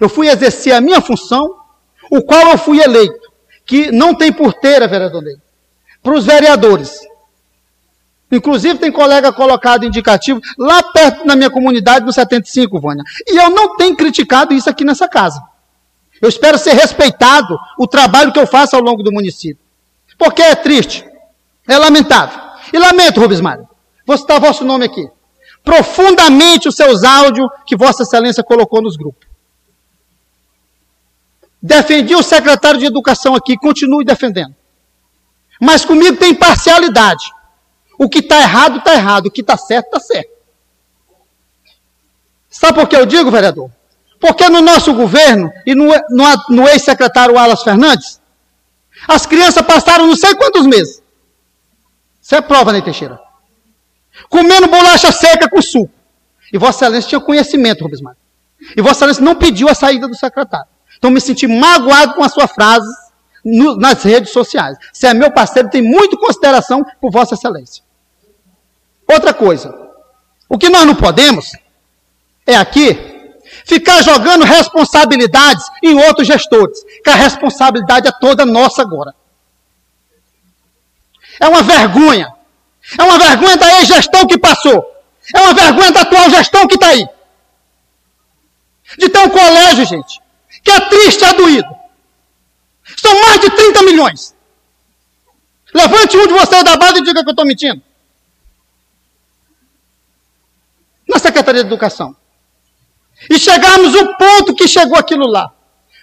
Eu 0.00 0.08
fui 0.08 0.28
exercer 0.28 0.72
a 0.72 0.80
minha 0.80 1.00
função, 1.00 1.54
o 2.10 2.22
qual 2.22 2.52
eu 2.52 2.58
fui 2.58 2.80
eleito, 2.80 3.30
que 3.64 3.92
não 3.92 4.14
tem 4.14 4.32
porteira, 4.32 4.88
vereador 4.88 5.22
Ney, 5.22 5.36
para 6.02 6.14
os 6.14 6.24
vereadores. 6.24 7.00
Inclusive 8.30 8.78
tem 8.78 8.90
colega 8.90 9.32
colocado 9.32 9.84
indicativo 9.84 10.40
lá 10.58 10.82
perto 10.82 11.24
na 11.24 11.36
minha 11.36 11.50
comunidade, 11.50 12.04
no 12.04 12.12
75, 12.12 12.80
Vânia. 12.80 13.04
E 13.26 13.36
eu 13.36 13.50
não 13.50 13.76
tenho 13.76 13.94
criticado 13.96 14.52
isso 14.52 14.68
aqui 14.68 14.84
nessa 14.84 15.06
casa. 15.06 15.40
Eu 16.20 16.28
espero 16.28 16.58
ser 16.58 16.72
respeitado 16.72 17.58
o 17.78 17.86
trabalho 17.86 18.32
que 18.32 18.38
eu 18.38 18.46
faço 18.46 18.74
ao 18.74 18.82
longo 18.82 19.02
do 19.02 19.12
município. 19.12 19.62
Porque 20.18 20.42
é 20.42 20.54
triste, 20.54 21.04
é 21.68 21.78
lamentável. 21.78 22.40
E 22.72 22.78
lamento, 22.78 23.20
Rubens 23.20 23.40
Mário, 23.40 23.68
vou 24.04 24.16
citar 24.16 24.40
vosso 24.40 24.64
nome 24.64 24.86
aqui. 24.86 25.08
Profundamente 25.62 26.68
os 26.68 26.76
seus 26.76 27.04
áudios 27.04 27.48
que 27.66 27.76
Vossa 27.76 28.02
Excelência 28.02 28.42
colocou 28.42 28.80
nos 28.80 28.96
grupos. 28.96 29.26
Defendi 31.60 32.14
o 32.14 32.22
secretário 32.22 32.78
de 32.78 32.86
Educação 32.86 33.34
aqui, 33.34 33.56
continue 33.56 34.04
defendendo. 34.04 34.54
Mas 35.60 35.84
comigo 35.84 36.16
tem 36.16 36.34
parcialidade. 36.34 37.32
O 37.98 38.08
que 38.08 38.18
está 38.18 38.40
errado, 38.40 38.78
está 38.78 38.94
errado. 38.94 39.26
O 39.26 39.30
que 39.30 39.40
está 39.40 39.56
certo, 39.56 39.86
está 39.86 40.00
certo. 40.00 40.30
Sabe 42.48 42.74
por 42.74 42.88
que 42.88 42.96
eu 42.96 43.06
digo, 43.06 43.30
vereador? 43.30 43.70
Porque 44.20 44.48
no 44.48 44.60
nosso 44.60 44.94
governo 44.94 45.52
e 45.64 45.74
no, 45.74 45.86
no, 46.10 46.24
no 46.50 46.68
ex-secretário 46.68 47.38
Alas 47.38 47.62
Fernandes, 47.62 48.20
as 49.06 49.26
crianças 49.26 49.64
passaram 49.64 50.06
não 50.06 50.16
sei 50.16 50.34
quantos 50.34 50.66
meses. 50.66 51.02
Isso 52.20 52.34
é 52.34 52.40
prova, 52.40 52.72
né, 52.72 52.80
Teixeira? 52.80 53.20
Comendo 54.28 54.66
bolacha 54.66 55.12
seca 55.12 55.48
com 55.48 55.60
suco. 55.60 55.92
E 56.52 56.58
Vossa 56.58 56.84
Excelência 56.84 57.08
tinha 57.10 57.20
conhecimento, 57.20 57.84
Rubens 57.84 58.00
Mário. 58.00 58.18
E 58.76 58.80
Vossa 58.80 59.00
Excelência 59.00 59.24
não 59.24 59.34
pediu 59.34 59.68
a 59.68 59.74
saída 59.74 60.08
do 60.08 60.14
secretário. 60.14 60.66
Então 60.96 61.10
me 61.10 61.20
senti 61.20 61.46
magoado 61.46 62.14
com 62.14 62.24
a 62.24 62.28
sua 62.28 62.48
frase 62.48 62.88
no, 63.44 63.76
nas 63.76 64.02
redes 64.02 64.32
sociais. 64.32 64.78
Você 64.92 65.08
é 65.08 65.14
meu 65.14 65.30
parceiro, 65.30 65.68
tem 65.68 65.82
muito 65.82 66.16
consideração 66.16 66.84
por 67.00 67.10
Vossa 67.10 67.34
Excelência. 67.34 67.84
Outra 69.06 69.34
coisa. 69.34 69.74
O 70.48 70.56
que 70.56 70.68
nós 70.68 70.84
não 70.84 70.94
podemos 70.94 71.52
é 72.46 72.56
aqui 72.56 73.15
ficar 73.66 74.00
jogando 74.02 74.44
responsabilidades 74.44 75.68
em 75.82 75.98
outros 76.04 76.26
gestores, 76.26 76.82
que 77.02 77.10
a 77.10 77.16
responsabilidade 77.16 78.08
é 78.08 78.12
toda 78.12 78.46
nossa 78.46 78.80
agora. 78.80 79.14
É 81.40 81.48
uma 81.48 81.62
vergonha. 81.62 82.32
É 82.96 83.02
uma 83.02 83.18
vergonha 83.18 83.56
da 83.56 83.80
ex-gestão 83.80 84.26
que 84.26 84.38
passou. 84.38 84.84
É 85.34 85.40
uma 85.40 85.52
vergonha 85.52 85.90
da 85.90 86.02
atual 86.02 86.30
gestão 86.30 86.66
que 86.68 86.76
está 86.76 86.88
aí. 86.88 87.06
De 88.96 89.08
ter 89.08 89.18
um 89.18 89.28
colégio, 89.28 89.84
gente, 89.84 90.22
que 90.62 90.70
é 90.70 90.80
triste, 90.88 91.24
é 91.24 91.34
doído. 91.34 91.68
São 92.96 93.20
mais 93.22 93.40
de 93.40 93.50
30 93.50 93.82
milhões. 93.82 94.34
Levante 95.74 96.16
um 96.16 96.26
de 96.28 96.32
vocês 96.32 96.62
da 96.62 96.76
base 96.76 97.00
e 97.00 97.02
diga 97.02 97.22
que 97.22 97.28
eu 97.28 97.32
estou 97.32 97.44
mentindo. 97.44 97.82
Na 101.08 101.18
Secretaria 101.18 101.62
de 101.62 101.66
Educação 101.66 102.16
e 103.30 103.38
chegarmos 103.38 103.94
o 103.94 104.16
ponto 104.16 104.54
que 104.54 104.68
chegou 104.68 104.98
aquilo 104.98 105.26
lá. 105.26 105.50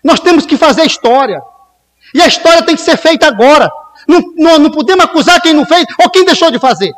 Nós 0.03 0.19
temos 0.19 0.45
que 0.45 0.57
fazer 0.57 0.85
história. 0.85 1.41
E 2.13 2.21
a 2.21 2.27
história 2.27 2.63
tem 2.63 2.75
que 2.75 2.81
ser 2.81 2.97
feita 2.97 3.27
agora. 3.27 3.71
Não, 4.07 4.21
não, 4.35 4.59
não 4.59 4.71
podemos 4.71 5.05
acusar 5.05 5.41
quem 5.41 5.53
não 5.53 5.65
fez 5.65 5.85
ou 6.01 6.09
quem 6.09 6.25
deixou 6.25 6.51
de 6.51 6.59
fazer. 6.59 6.93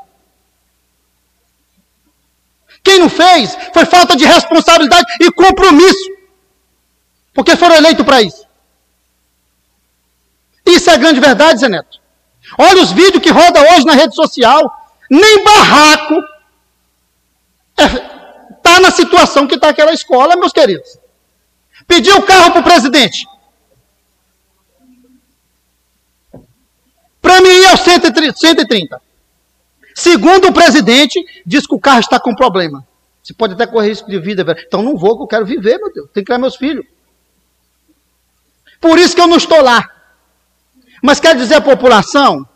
Quem 2.83 2.99
não 2.99 3.09
fez 3.09 3.57
foi 3.73 3.85
falta 3.85 4.15
de 4.15 4.25
responsabilidade 4.25 5.05
e 5.21 5.31
compromisso. 5.31 6.15
Porque 7.33 7.55
foram 7.55 7.75
eleitos 7.75 8.05
para 8.05 8.21
isso. 8.21 8.45
Isso 10.65 10.89
é 10.89 10.93
a 10.93 10.97
grande 10.97 11.19
verdade, 11.19 11.59
Zé 11.59 11.69
Neto. 11.69 11.99
Olha 12.57 12.81
os 12.81 12.91
vídeos 12.91 13.21
que 13.21 13.29
roda 13.29 13.61
hoje 13.73 13.85
na 13.85 13.93
rede 13.93 14.15
social. 14.15 14.71
Nem 15.09 15.43
barraco 15.43 16.15
é, 17.77 18.14
tá 18.75 18.79
na 18.81 18.91
situação 18.91 19.47
que 19.47 19.55
está 19.55 19.69
aquela 19.69 19.93
escola, 19.93 20.35
meus 20.35 20.51
queridos. 20.51 20.97
Pediu 21.87 22.17
o 22.17 22.23
carro 22.23 22.51
para 22.51 22.61
o 22.61 22.63
presidente. 22.63 23.27
Para 27.21 27.41
mim 27.41 27.49
ir 27.49 27.67
aos 27.67 27.81
130. 27.81 29.01
Segundo 29.93 30.49
o 30.49 30.53
presidente, 30.53 31.23
diz 31.45 31.65
que 31.65 31.73
o 31.73 31.79
carro 31.79 31.99
está 31.99 32.19
com 32.19 32.35
problema. 32.35 32.85
Você 33.23 33.33
pode 33.33 33.53
até 33.53 33.65
correr 33.65 33.89
risco 33.89 34.09
de 34.09 34.19
vida. 34.19 34.45
Então 34.67 34.83
não 34.83 34.97
vou, 34.97 35.17
que 35.17 35.23
eu 35.23 35.27
quero 35.27 35.45
viver, 35.45 35.77
meu 35.77 35.91
Deus. 35.91 36.09
Tem 36.13 36.21
que 36.21 36.25
criar 36.25 36.37
meus 36.37 36.55
filhos. 36.55 36.85
Por 38.79 38.99
isso 38.99 39.15
que 39.15 39.21
eu 39.21 39.27
não 39.27 39.37
estou 39.37 39.61
lá. 39.61 39.89
Mas 41.01 41.19
quer 41.19 41.35
dizer 41.35 41.55
a 41.55 41.61
população, 41.61 42.47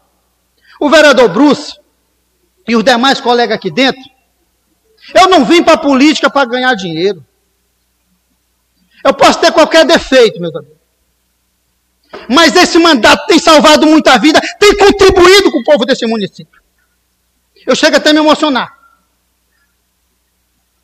o 0.79 0.89
vereador 0.89 1.29
Bruce 1.29 1.79
e 2.67 2.75
os 2.75 2.83
demais 2.83 3.19
colegas 3.19 3.55
aqui 3.55 3.71
dentro, 3.71 4.01
eu 5.13 5.29
não 5.29 5.45
vim 5.45 5.63
para 5.63 5.73
a 5.73 5.77
política 5.77 6.29
para 6.29 6.47
ganhar 6.47 6.73
dinheiro. 6.75 7.25
Eu 9.03 9.13
posso 9.13 9.39
ter 9.39 9.51
qualquer 9.51 9.85
defeito, 9.85 10.39
meus 10.39 10.55
amigos. 10.55 10.77
Mas 12.27 12.55
esse 12.55 12.77
mandato 12.79 13.27
tem 13.27 13.39
salvado 13.39 13.85
muita 13.85 14.17
vida, 14.17 14.39
tem 14.59 14.75
contribuído 14.77 15.51
com 15.51 15.59
o 15.59 15.63
povo 15.63 15.85
desse 15.85 16.05
município. 16.05 16.61
Eu 17.65 17.75
chego 17.75 17.97
até 17.97 18.09
a 18.09 18.13
me 18.13 18.19
emocionar. 18.19 18.77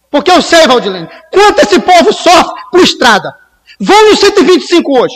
Porque 0.09 0.31
eu 0.31 0.41
sei, 0.41 0.67
Valdilene, 0.67 1.09
quanto 1.31 1.59
esse 1.59 1.79
povo 1.79 2.13
sofre 2.13 2.61
por 2.71 2.79
estrada. 2.81 3.35
Vão 3.79 4.09
no 4.09 4.15
125 4.15 4.97
hoje. 4.97 5.15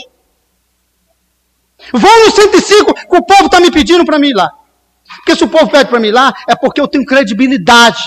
Vão 1.94 2.26
no 2.26 2.32
105 2.32 2.94
que 2.94 3.18
o 3.18 3.24
povo 3.24 3.46
está 3.46 3.60
me 3.60 3.72
pedindo 3.72 4.04
para 4.04 4.20
mim 4.20 4.30
ir 4.30 4.36
lá. 4.36 4.52
Porque 5.18 5.36
se 5.36 5.44
o 5.44 5.48
povo 5.48 5.70
pede 5.70 5.90
para 5.90 6.00
mim 6.00 6.10
ir 6.10 6.12
lá, 6.12 6.34
é 6.48 6.56
porque 6.56 6.82
eu 6.82 6.88
tenho 6.88 7.06
credibilidade. 7.06 8.04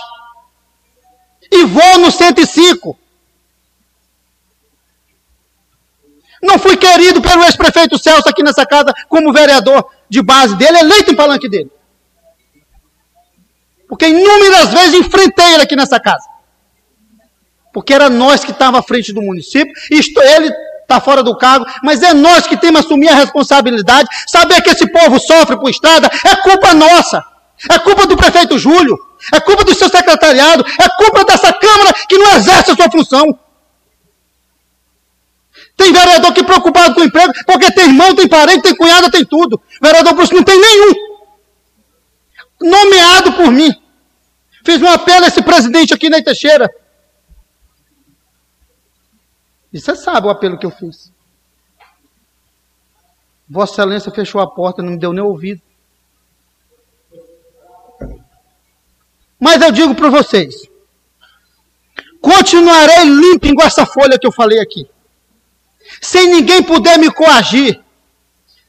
E 1.52 1.64
vou 1.66 1.98
no 1.98 2.10
105. 2.10 2.98
Não 6.42 6.58
fui 6.58 6.76
querido 6.76 7.22
pelo 7.22 7.44
ex-prefeito 7.44 7.98
Celso 7.98 8.28
aqui 8.28 8.42
nessa 8.42 8.66
casa 8.66 8.92
como 9.08 9.32
vereador 9.32 9.88
de 10.08 10.20
base 10.20 10.56
dele, 10.56 10.78
eleito 10.78 11.12
em 11.12 11.16
palanque 11.16 11.48
dele. 11.48 11.70
Porque 13.88 14.08
inúmeras 14.08 14.70
vezes 14.70 14.94
enfrentei 14.94 15.54
ele 15.54 15.62
aqui 15.62 15.76
nessa 15.76 16.00
casa. 16.00 16.26
Porque 17.72 17.94
era 17.94 18.10
nós 18.10 18.44
que 18.44 18.50
estávamos 18.50 18.80
à 18.80 18.82
frente 18.82 19.12
do 19.12 19.22
município, 19.22 19.72
ele 19.90 20.50
está 20.80 21.00
fora 21.00 21.22
do 21.22 21.36
cargo, 21.36 21.64
mas 21.82 22.02
é 22.02 22.12
nós 22.12 22.46
que 22.46 22.56
temos 22.56 22.80
que 22.80 22.86
assumir 22.86 23.08
a 23.08 23.14
responsabilidade. 23.14 24.08
Saber 24.26 24.60
que 24.62 24.70
esse 24.70 24.86
povo 24.90 25.18
sofre 25.20 25.58
por 25.58 25.70
estrada 25.70 26.10
é 26.24 26.36
culpa 26.36 26.74
nossa. 26.74 27.31
É 27.70 27.78
culpa 27.78 28.06
do 28.06 28.16
prefeito 28.16 28.58
Júlio. 28.58 28.98
É 29.32 29.40
culpa 29.40 29.64
do 29.64 29.74
seu 29.74 29.88
secretariado. 29.88 30.64
É 30.80 30.88
culpa 30.96 31.24
dessa 31.24 31.52
Câmara 31.52 31.92
que 32.08 32.18
não 32.18 32.36
exerce 32.36 32.72
a 32.72 32.74
sua 32.74 32.90
função. 32.90 33.38
Tem 35.76 35.92
vereador 35.92 36.32
que 36.32 36.40
é 36.40 36.44
preocupado 36.44 36.94
com 36.94 37.00
o 37.00 37.04
emprego, 37.04 37.32
porque 37.46 37.72
tem 37.72 37.86
irmão, 37.86 38.14
tem 38.14 38.28
parente, 38.28 38.62
tem 38.62 38.76
cunhada, 38.76 39.10
tem 39.10 39.24
tudo. 39.24 39.60
Vereador 39.80 40.14
Bruce 40.14 40.34
não 40.34 40.42
tem 40.42 40.60
nenhum. 40.60 40.92
Nomeado 42.60 43.32
por 43.32 43.50
mim. 43.50 43.70
Fiz 44.64 44.80
um 44.80 44.88
apelo 44.88 45.24
a 45.24 45.28
esse 45.28 45.42
presidente 45.42 45.92
aqui 45.92 46.08
na 46.08 46.22
Teixeira. 46.22 46.70
E 49.72 49.80
você 49.80 49.96
sabe 49.96 50.26
o 50.26 50.30
apelo 50.30 50.58
que 50.58 50.66
eu 50.66 50.70
fiz. 50.70 51.12
Vossa 53.48 53.72
Excelência 53.72 54.12
fechou 54.12 54.40
a 54.40 54.46
porta, 54.46 54.82
não 54.82 54.92
me 54.92 54.98
deu 54.98 55.12
nem 55.12 55.22
ouvido. 55.22 55.60
Mas 59.42 59.60
eu 59.60 59.72
digo 59.72 59.94
para 59.94 60.08
vocês: 60.08 60.54
continuarei 62.20 63.04
limpo 63.04 63.46
igual 63.46 63.66
essa 63.66 63.84
folha 63.84 64.18
que 64.18 64.26
eu 64.26 64.32
falei 64.32 64.60
aqui 64.60 64.88
sem 66.00 66.28
ninguém 66.28 66.62
poder 66.62 66.98
me 66.98 67.10
coagir, 67.10 67.80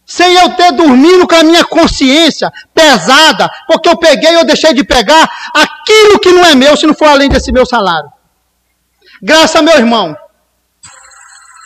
sem 0.05 0.35
eu 0.35 0.55
ter 0.55 0.71
dormido 0.73 1.27
com 1.27 1.35
a 1.35 1.43
minha 1.43 1.63
consciência 1.63 2.51
pesada, 2.73 3.49
porque 3.67 3.87
eu 3.87 3.97
peguei 3.97 4.35
ou 4.37 4.45
deixei 4.45 4.73
de 4.73 4.83
pegar 4.83 5.29
aquilo 5.53 6.19
que 6.19 6.31
não 6.31 6.43
é 6.45 6.55
meu, 6.55 6.75
se 6.75 6.85
não 6.85 6.93
for 6.93 7.07
além 7.07 7.29
desse 7.29 7.51
meu 7.51 7.65
salário. 7.65 8.11
Graças 9.21 9.55
a 9.55 9.61
meu 9.61 9.77
irmão, 9.77 10.15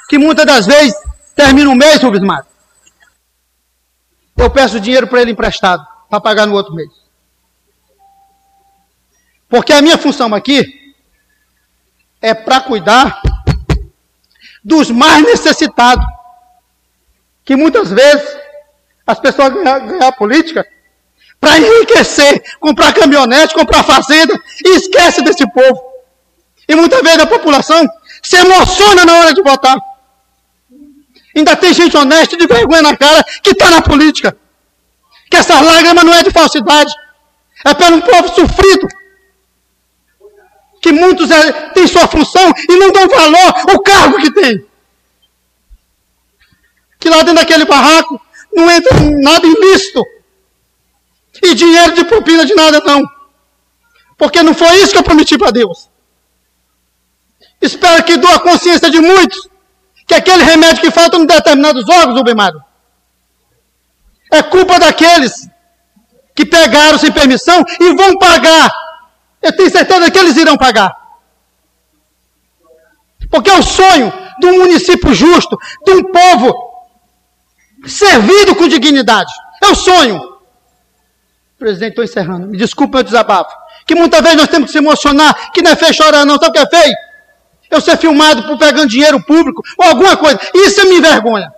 que 0.10 0.18
muitas 0.18 0.46
das 0.46 0.66
vezes 0.66 0.96
termina 1.36 1.70
o 1.70 1.76
mês, 1.76 2.02
Rubens 2.02 2.24
Mato. 2.24 2.48
Eu 4.36 4.52
peço 4.52 4.80
dinheiro 4.80 5.08
para 5.08 5.22
ele 5.22 5.32
emprestado, 5.32 5.86
para 6.10 6.22
pagar 6.22 6.46
no 6.46 6.54
outro 6.54 6.76
mês. 6.76 7.07
Porque 9.49 9.74
a 9.74 9.82
minha 9.82 9.98
função 9.98 10.34
aqui 10.34 10.94
é 12.22 12.34
para 12.34 12.60
cuidar 12.61 13.22
dos 14.64 14.91
mais 14.91 15.24
necessitados. 15.24 16.06
Que 17.45 17.56
muitas 17.56 17.90
vezes 17.90 18.38
as 19.06 19.19
pessoas 19.19 19.53
ganham, 19.53 19.88
ganham 19.88 20.07
a 20.07 20.11
política 20.11 20.68
para 21.40 21.57
enriquecer, 21.60 22.44
comprar 22.60 22.94
caminhonete, 22.94 23.53
comprar 23.53 23.84
fazenda, 23.84 24.34
e 24.65 24.69
esquece 24.76 25.22
desse 25.22 25.49
povo. 25.52 25.82
E 26.68 26.76
muitas 26.76 27.02
vezes 27.02 27.19
a 27.19 27.28
população 27.28 27.88
se 28.22 28.36
emociona 28.36 29.06
na 29.06 29.14
hora 29.14 29.34
de 29.34 29.41
votar. 29.41 29.78
Ainda 31.36 31.56
tem 31.56 31.74
gente 31.74 31.95
honesta 31.95 32.36
de 32.36 32.48
vergonha 32.48 32.82
na 32.82 32.98
cara 32.98 33.24
que 33.44 33.52
está 33.52 33.69
na 33.69 33.82
política. 33.82 34.36
Que 35.30 35.38
essa 35.38 35.61
lágrima 35.61 36.03
não 36.03 36.14
é 36.14 36.24
de 36.24 36.32
falsidade. 36.32 36.94
É 37.64 37.74
pelo 37.74 38.02
povo 38.02 38.28
sofrido 38.30 38.88
que 40.82 40.91
muitos 40.91 41.30
é, 41.32 41.52
têm 41.70 41.88
sua 41.88 42.08
função 42.08 42.54
e 42.70 42.76
não 42.78 42.91
dão 42.91 43.08
valor 43.08 43.54
ao 43.72 43.80
cargo 43.82 44.18
que 44.18 44.34
tem. 44.34 44.66
Que 46.99 47.10
lá 47.10 47.18
dentro 47.18 47.36
daquele 47.36 47.66
barraco 47.66 48.20
não 48.54 48.70
entra 48.70 48.91
nada 49.22 49.45
ilícito. 49.45 50.04
E 51.44 51.54
dinheiro 51.54 51.94
de 51.94 52.06
propina 52.06 52.45
de 52.45 52.56
nada 52.56 52.82
não. 52.86 53.04
Porque 54.18 54.41
não 54.41 54.54
foi 54.54 54.76
isso 54.78 54.91
que 54.91 54.98
eu 54.98 55.04
prometi 55.04 55.38
para 55.38 55.52
Deus. 55.52 55.90
Espero 57.62 58.04
que 58.04 58.18
doa 58.18 58.36
a 58.36 58.40
consciência 58.40 58.90
de 58.90 58.99
muitos 58.99 59.48
que 60.08 60.16
aquele 60.16 60.44
remédio 60.44 60.82
que 60.82 60.91
falta 60.91 61.18
em 61.18 61.26
determinados 61.26 61.88
órgãos, 61.90 62.18
Rubemado, 62.18 62.64
é 64.32 64.41
culpa 64.41 64.80
daqueles 64.80 65.48
que 66.34 66.45
pegaram 66.45 66.98
sem 66.98 67.12
permissão 67.12 67.64
e 67.80 67.94
vão 67.94 68.18
pagar 68.18 68.72
eu 69.42 69.56
tenho 69.56 69.70
certeza 69.70 70.12
que 70.12 70.18
eles 70.18 70.38
irão 70.38 70.58
pagar. 70.58 70.96
Porque 73.30 73.50
é 73.50 73.58
o 73.58 73.64
sonho 73.64 74.12
de 74.40 74.48
um 74.48 74.60
município 74.60 75.14
justo, 75.14 75.58
de 75.86 75.92
um 75.92 76.12
povo 76.12 76.54
servido 77.86 78.56
com 78.56 78.68
dignidade. 78.68 79.34
É 79.64 79.68
o 79.68 79.76
sonho. 79.76 80.38
Presidente, 81.58 81.92
estou 81.92 82.04
encerrando. 82.04 82.48
Me 82.48 82.58
desculpe 82.58 82.94
meu 82.94 83.04
desabafo. 83.04 83.56
Que 83.86 83.96
muitas 83.96 84.22
vezes 84.22 84.38
nós 84.38 84.48
temos 84.48 84.68
que 84.68 84.74
se 84.74 84.78
emocionar, 84.78 85.52
que 85.52 85.62
não 85.62 85.72
é 85.72 85.76
feio 85.76 85.94
chorar, 85.94 86.26
não. 86.26 86.38
Sabe 86.38 86.50
o 86.50 86.52
que 86.54 86.60
é 86.60 86.82
feio? 86.82 86.96
Eu 87.70 87.82
ser 87.82 87.98
filmado 87.98 88.44
por 88.44 88.58
pegando 88.58 88.88
dinheiro 88.88 89.22
público 89.24 89.62
ou 89.78 89.86
alguma 89.88 90.16
coisa. 90.16 90.40
Isso 90.54 90.82
é 90.82 90.86
me 90.86 90.98
envergonha. 90.98 91.52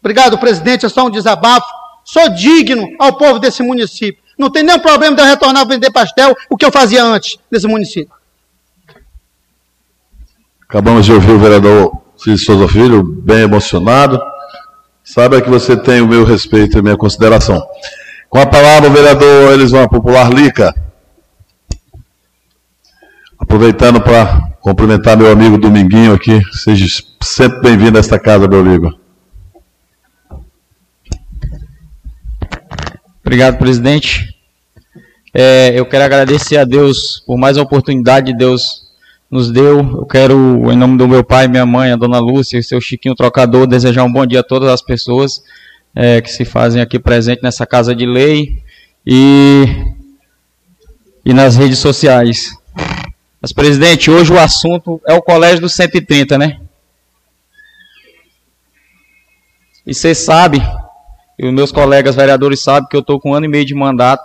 Obrigado, 0.00 0.38
presidente. 0.38 0.86
É 0.86 0.88
só 0.88 1.06
um 1.06 1.10
desabafo. 1.10 1.66
Sou 2.04 2.28
digno 2.30 2.88
ao 2.98 3.16
povo 3.16 3.38
desse 3.38 3.62
município. 3.62 4.22
Não 4.38 4.50
tem 4.50 4.62
nenhum 4.62 4.78
problema 4.78 5.16
de 5.16 5.22
eu 5.22 5.26
retornar 5.26 5.62
a 5.62 5.66
vender 5.66 5.90
pastel, 5.90 6.36
o 6.48 6.56
que 6.56 6.64
eu 6.64 6.70
fazia 6.70 7.02
antes 7.02 7.38
nesse 7.50 7.66
município. 7.66 8.14
Acabamos 10.68 11.06
de 11.06 11.12
ouvir 11.12 11.32
o 11.32 11.38
vereador 11.38 12.02
Cícero 12.16 12.58
Souza 12.58 12.68
Filho, 12.68 13.02
bem 13.02 13.40
emocionado. 13.40 14.20
Saiba 15.02 15.40
que 15.40 15.48
você 15.48 15.76
tem 15.76 16.00
o 16.00 16.06
meu 16.06 16.24
respeito 16.24 16.76
e 16.76 16.80
a 16.80 16.82
minha 16.82 16.96
consideração. 16.96 17.66
Com 18.28 18.38
a 18.38 18.46
palavra, 18.46 18.90
o 18.90 18.92
vereador 18.92 19.52
Elisão 19.52 19.88
Popular 19.88 20.30
Lica. 20.30 20.74
Aproveitando 23.38 24.00
para 24.00 24.40
cumprimentar 24.60 25.16
meu 25.16 25.32
amigo 25.32 25.56
Dominguinho 25.56 26.12
aqui. 26.12 26.42
Seja 26.52 27.02
sempre 27.22 27.60
bem-vindo 27.62 27.96
a 27.96 28.00
esta 28.00 28.18
casa, 28.18 28.46
meu 28.46 28.60
amigo. 28.60 28.97
Obrigado, 33.28 33.58
presidente. 33.58 34.34
É, 35.34 35.78
eu 35.78 35.84
quero 35.84 36.02
agradecer 36.02 36.56
a 36.56 36.64
Deus 36.64 37.22
por 37.26 37.36
mais 37.36 37.58
uma 37.58 37.62
oportunidade 37.64 38.32
que 38.32 38.38
Deus 38.38 38.88
nos 39.30 39.50
deu. 39.50 39.80
Eu 39.80 40.06
quero, 40.06 40.72
em 40.72 40.74
nome 40.74 40.96
do 40.96 41.06
meu 41.06 41.22
pai, 41.22 41.46
minha 41.46 41.66
mãe, 41.66 41.92
a 41.92 41.96
dona 41.96 42.18
Lúcia 42.20 42.56
e 42.56 42.62
seu 42.62 42.80
Chiquinho 42.80 43.14
Trocador, 43.14 43.66
desejar 43.66 44.04
um 44.04 44.10
bom 44.10 44.24
dia 44.24 44.40
a 44.40 44.42
todas 44.42 44.70
as 44.70 44.80
pessoas 44.80 45.42
é, 45.94 46.22
que 46.22 46.30
se 46.30 46.46
fazem 46.46 46.80
aqui 46.80 46.98
presente 46.98 47.42
nessa 47.42 47.66
casa 47.66 47.94
de 47.94 48.06
lei 48.06 48.62
e, 49.06 49.66
e 51.22 51.34
nas 51.34 51.54
redes 51.54 51.80
sociais. 51.80 52.56
Mas, 53.42 53.52
presidente, 53.52 54.10
hoje 54.10 54.32
o 54.32 54.38
assunto 54.38 55.02
é 55.06 55.12
o 55.12 55.20
Colégio 55.20 55.60
dos 55.60 55.74
130, 55.74 56.38
né? 56.38 56.58
E 59.86 59.92
você 59.92 60.14
sabe 60.14 60.62
E 61.38 61.46
os 61.46 61.54
meus 61.54 61.70
colegas 61.70 62.16
vereadores 62.16 62.60
sabem 62.60 62.88
que 62.88 62.96
eu 62.96 63.00
estou 63.00 63.20
com 63.20 63.30
um 63.30 63.34
ano 63.34 63.46
e 63.46 63.48
meio 63.48 63.64
de 63.64 63.74
mandato, 63.74 64.24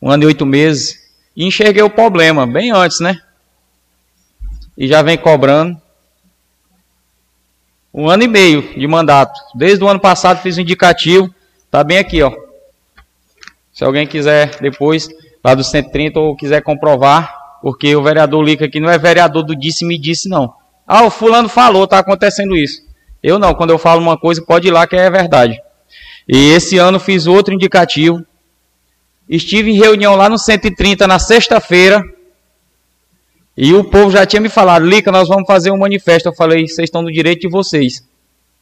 um 0.00 0.10
ano 0.10 0.22
e 0.22 0.26
oito 0.26 0.46
meses, 0.46 0.96
e 1.36 1.44
enxerguei 1.44 1.82
o 1.82 1.90
problema 1.90 2.46
bem 2.46 2.70
antes, 2.70 3.00
né? 3.00 3.18
E 4.78 4.86
já 4.86 5.02
vem 5.02 5.18
cobrando. 5.18 5.80
Um 7.92 8.08
ano 8.08 8.22
e 8.22 8.28
meio 8.28 8.62
de 8.78 8.86
mandato. 8.86 9.40
Desde 9.54 9.82
o 9.82 9.88
ano 9.88 10.00
passado 10.00 10.42
fiz 10.42 10.56
um 10.56 10.60
indicativo, 10.60 11.32
tá 11.70 11.82
bem 11.82 11.98
aqui, 11.98 12.22
ó. 12.22 12.32
Se 13.72 13.82
alguém 13.82 14.06
quiser 14.06 14.58
depois, 14.60 15.08
lá 15.42 15.54
do 15.54 15.64
130, 15.64 16.20
ou 16.20 16.36
quiser 16.36 16.62
comprovar, 16.62 17.58
porque 17.60 17.96
o 17.96 18.02
vereador 18.02 18.44
Lica 18.44 18.66
aqui 18.66 18.78
não 18.78 18.90
é 18.90 18.98
vereador 18.98 19.42
do 19.42 19.56
disse-me 19.56 19.98
disse, 19.98 20.28
não. 20.28 20.54
Ah, 20.86 21.02
o 21.02 21.10
fulano 21.10 21.48
falou, 21.48 21.86
tá 21.86 21.98
acontecendo 21.98 22.56
isso. 22.56 22.82
Eu 23.22 23.38
não, 23.38 23.54
quando 23.54 23.70
eu 23.70 23.78
falo 23.78 24.00
uma 24.00 24.18
coisa, 24.18 24.44
pode 24.44 24.68
ir 24.68 24.70
lá 24.70 24.86
que 24.86 24.94
é 24.94 25.10
verdade. 25.10 25.58
E 26.28 26.50
esse 26.50 26.78
ano 26.78 26.98
fiz 26.98 27.26
outro 27.26 27.54
indicativo. 27.54 28.24
Estive 29.28 29.70
em 29.70 29.74
reunião 29.74 30.16
lá 30.16 30.28
no 30.28 30.38
130 30.38 31.06
na 31.06 31.18
sexta-feira. 31.18 32.02
E 33.56 33.72
o 33.72 33.84
povo 33.84 34.10
já 34.10 34.26
tinha 34.26 34.40
me 34.40 34.48
falado, 34.48 34.84
Lica, 34.84 35.12
nós 35.12 35.28
vamos 35.28 35.46
fazer 35.46 35.70
um 35.70 35.78
manifesto. 35.78 36.28
Eu 36.28 36.34
falei, 36.34 36.66
vocês 36.66 36.86
estão 36.86 37.02
no 37.02 37.12
direito 37.12 37.42
de 37.42 37.48
vocês. 37.48 38.06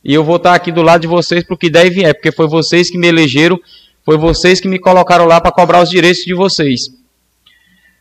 E 0.04 0.12
eu 0.12 0.24
vou 0.24 0.36
estar 0.36 0.54
aqui 0.54 0.70
do 0.70 0.82
lado 0.82 1.02
de 1.02 1.06
vocês 1.06 1.44
porque 1.44 1.70
deve 1.70 2.04
é, 2.04 2.12
porque 2.12 2.32
foi 2.32 2.48
vocês 2.48 2.90
que 2.90 2.98
me 2.98 3.06
elegeram 3.06 3.58
foi 4.04 4.16
vocês 4.16 4.60
que 4.60 4.68
me 4.68 4.78
colocaram 4.78 5.24
lá 5.24 5.40
para 5.40 5.52
cobrar 5.52 5.82
os 5.82 5.90
direitos 5.90 6.24
de 6.24 6.34
vocês. 6.34 6.88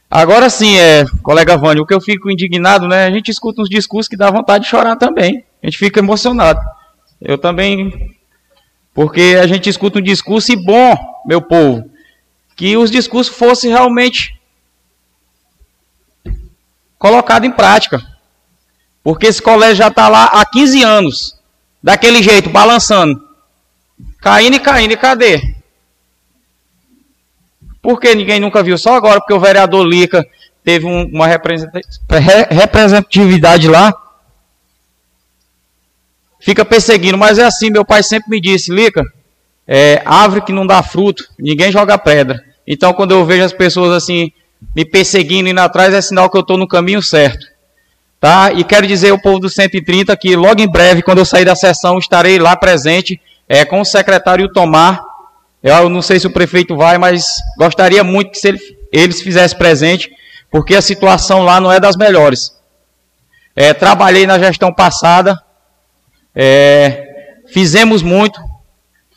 Agora 0.09 0.49
sim, 0.49 0.77
é, 0.77 1.05
colega 1.23 1.55
Vânia, 1.55 1.81
o 1.81 1.85
que 1.85 1.93
eu 1.93 2.01
fico 2.01 2.29
indignado, 2.29 2.87
né? 2.87 3.05
A 3.05 3.11
gente 3.11 3.29
escuta 3.29 3.61
uns 3.61 3.69
discursos 3.69 4.09
que 4.09 4.17
dá 4.17 4.29
vontade 4.29 4.65
de 4.65 4.69
chorar 4.69 4.95
também. 4.95 5.45
A 5.61 5.67
gente 5.67 5.77
fica 5.77 5.99
emocionado. 5.99 6.59
Eu 7.21 7.37
também. 7.37 8.11
Porque 8.93 9.37
a 9.41 9.47
gente 9.47 9.69
escuta 9.69 9.99
um 9.99 10.01
discurso 10.01 10.51
e 10.51 10.55
bom, 10.55 10.95
meu 11.25 11.41
povo, 11.41 11.89
que 12.55 12.75
os 12.75 12.91
discursos 12.91 13.35
fossem 13.35 13.71
realmente 13.71 14.37
colocados 16.97 17.47
em 17.47 17.51
prática. 17.51 18.05
Porque 19.03 19.27
esse 19.27 19.41
colégio 19.41 19.77
já 19.77 19.87
está 19.87 20.07
lá 20.07 20.25
há 20.25 20.45
15 20.45 20.83
anos, 20.83 21.39
daquele 21.81 22.21
jeito, 22.21 22.49
balançando. 22.49 23.27
Caindo 24.19 24.57
e 24.57 24.59
caindo, 24.59 24.93
e 24.93 24.97
cadê? 24.97 25.55
Por 27.81 27.99
que 27.99 28.13
ninguém 28.13 28.39
nunca 28.39 28.61
viu? 28.61 28.77
Só 28.77 28.95
agora, 28.95 29.19
porque 29.19 29.33
o 29.33 29.39
vereador 29.39 29.83
Lica 29.83 30.23
teve 30.63 30.85
um, 30.85 31.05
uma 31.05 31.25
representatividade 31.25 33.67
lá. 33.67 33.91
Fica 36.41 36.65
perseguindo, 36.65 37.17
mas 37.17 37.39
é 37.39 37.45
assim, 37.45 37.69
meu 37.69 37.85
pai 37.85 38.03
sempre 38.03 38.29
me 38.29 38.41
disse, 38.41 38.71
Lica, 38.73 39.03
é, 39.67 40.01
árvore 40.05 40.41
que 40.41 40.51
não 40.51 40.65
dá 40.65 40.81
fruto, 40.81 41.23
ninguém 41.39 41.71
joga 41.71 41.97
pedra. 41.97 42.43
Então, 42.67 42.93
quando 42.93 43.11
eu 43.11 43.25
vejo 43.25 43.43
as 43.43 43.53
pessoas 43.53 43.91
assim, 43.91 44.31
me 44.75 44.83
perseguindo 44.83 45.49
indo 45.49 45.59
atrás, 45.59 45.93
é 45.93 46.01
sinal 46.01 46.29
que 46.29 46.37
eu 46.37 46.41
estou 46.41 46.57
no 46.57 46.67
caminho 46.67 47.01
certo. 47.01 47.45
Tá? 48.19 48.51
E 48.53 48.63
quero 48.63 48.85
dizer 48.85 49.11
ao 49.11 49.19
povo 49.19 49.39
do 49.39 49.49
130 49.49 50.15
que 50.17 50.35
logo 50.35 50.61
em 50.61 50.67
breve, 50.67 51.01
quando 51.01 51.19
eu 51.19 51.25
sair 51.25 51.45
da 51.45 51.55
sessão, 51.55 51.97
estarei 51.97 52.37
lá 52.37 52.55
presente 52.55 53.19
é, 53.47 53.63
com 53.65 53.81
o 53.81 53.85
secretário 53.85 54.51
Tomar 54.51 55.11
eu 55.63 55.89
não 55.89 56.01
sei 56.01 56.19
se 56.19 56.25
o 56.25 56.31
prefeito 56.31 56.75
vai, 56.75 56.97
mas 56.97 57.35
gostaria 57.57 58.03
muito 58.03 58.31
que 58.31 58.39
se 58.39 58.47
ele, 58.47 58.59
eles 58.91 59.21
fizessem 59.21 59.57
presente, 59.57 60.11
porque 60.49 60.75
a 60.75 60.81
situação 60.81 61.43
lá 61.43 61.61
não 61.61 61.71
é 61.71 61.79
das 61.79 61.95
melhores. 61.95 62.51
É, 63.55 63.73
trabalhei 63.73 64.25
na 64.25 64.39
gestão 64.39 64.73
passada, 64.73 65.39
é, 66.35 67.41
fizemos 67.47 68.01
muito, 68.01 68.39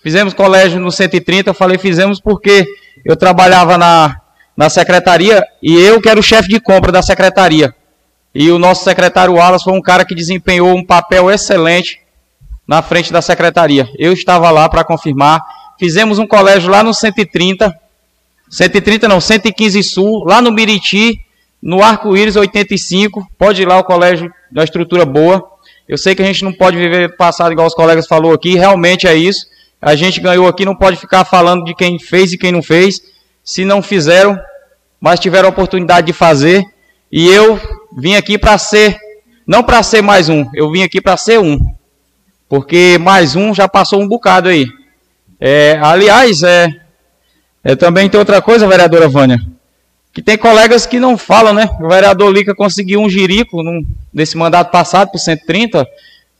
fizemos 0.02 0.34
colégio 0.34 0.80
no 0.80 0.90
130, 0.90 1.50
eu 1.50 1.54
falei 1.54 1.78
fizemos 1.78 2.20
porque 2.20 2.66
eu 3.04 3.16
trabalhava 3.16 3.78
na, 3.78 4.16
na 4.56 4.68
secretaria 4.68 5.42
e 5.62 5.74
eu 5.74 6.00
que 6.00 6.08
era 6.08 6.18
o 6.18 6.22
chefe 6.22 6.48
de 6.48 6.60
compra 6.60 6.90
da 6.92 7.02
secretaria. 7.02 7.74
E 8.34 8.50
o 8.50 8.58
nosso 8.58 8.82
secretário 8.82 9.34
Wallace 9.34 9.64
foi 9.64 9.72
um 9.72 9.82
cara 9.82 10.04
que 10.04 10.14
desempenhou 10.14 10.76
um 10.76 10.84
papel 10.84 11.30
excelente 11.30 12.00
na 12.66 12.82
frente 12.82 13.12
da 13.12 13.22
secretaria. 13.22 13.88
Eu 13.96 14.12
estava 14.12 14.50
lá 14.50 14.68
para 14.68 14.82
confirmar 14.82 15.40
Fizemos 15.78 16.18
um 16.18 16.26
colégio 16.26 16.70
lá 16.70 16.82
no 16.82 16.94
130, 16.94 17.74
130 18.48 19.08
não, 19.08 19.20
115 19.20 19.82
Sul, 19.82 20.24
lá 20.24 20.40
no 20.40 20.52
Miriti, 20.52 21.20
no 21.60 21.82
Arco-Íris 21.82 22.36
85. 22.36 23.26
Pode 23.36 23.62
ir 23.62 23.68
lá, 23.68 23.78
o 23.78 23.84
colégio 23.84 24.32
da 24.52 24.62
estrutura 24.62 25.04
boa. 25.04 25.50
Eu 25.88 25.98
sei 25.98 26.14
que 26.14 26.22
a 26.22 26.26
gente 26.26 26.42
não 26.44 26.52
pode 26.52 26.76
viver 26.76 27.16
passado 27.16 27.52
igual 27.52 27.66
os 27.66 27.74
colegas 27.74 28.06
falou 28.06 28.32
aqui, 28.32 28.54
realmente 28.54 29.06
é 29.06 29.14
isso. 29.14 29.46
A 29.80 29.94
gente 29.94 30.20
ganhou 30.20 30.48
aqui, 30.48 30.64
não 30.64 30.74
pode 30.74 30.96
ficar 30.96 31.24
falando 31.24 31.64
de 31.64 31.74
quem 31.74 31.98
fez 31.98 32.32
e 32.32 32.38
quem 32.38 32.50
não 32.50 32.62
fez. 32.62 33.00
Se 33.44 33.64
não 33.64 33.82
fizeram, 33.82 34.38
mas 34.98 35.20
tiveram 35.20 35.48
a 35.48 35.50
oportunidade 35.50 36.06
de 36.06 36.12
fazer. 36.14 36.64
E 37.12 37.28
eu 37.28 37.60
vim 37.96 38.16
aqui 38.16 38.38
para 38.38 38.56
ser, 38.56 38.98
não 39.46 39.62
para 39.62 39.82
ser 39.82 40.00
mais 40.00 40.28
um, 40.30 40.46
eu 40.54 40.70
vim 40.70 40.82
aqui 40.82 41.00
para 41.00 41.16
ser 41.16 41.38
um. 41.38 41.58
Porque 42.48 42.98
mais 42.98 43.36
um 43.36 43.54
já 43.54 43.68
passou 43.68 44.00
um 44.00 44.08
bocado 44.08 44.48
aí. 44.48 44.66
É, 45.38 45.78
aliás, 45.82 46.42
é, 46.42 46.68
é, 47.62 47.76
também 47.76 48.08
tem 48.08 48.18
outra 48.18 48.40
coisa, 48.40 48.66
vereadora 48.66 49.08
Vânia, 49.08 49.38
que 50.14 50.22
tem 50.22 50.38
colegas 50.38 50.86
que 50.86 51.00
não 51.00 51.18
falam, 51.18 51.52
né? 51.52 51.68
O 51.80 51.88
vereador 51.88 52.32
Lica 52.32 52.54
conseguiu 52.54 53.00
um 53.00 53.10
jirico 53.10 53.64
num, 53.64 53.84
nesse 54.12 54.36
mandato 54.36 54.70
passado, 54.70 55.10
por 55.10 55.18
130, 55.18 55.84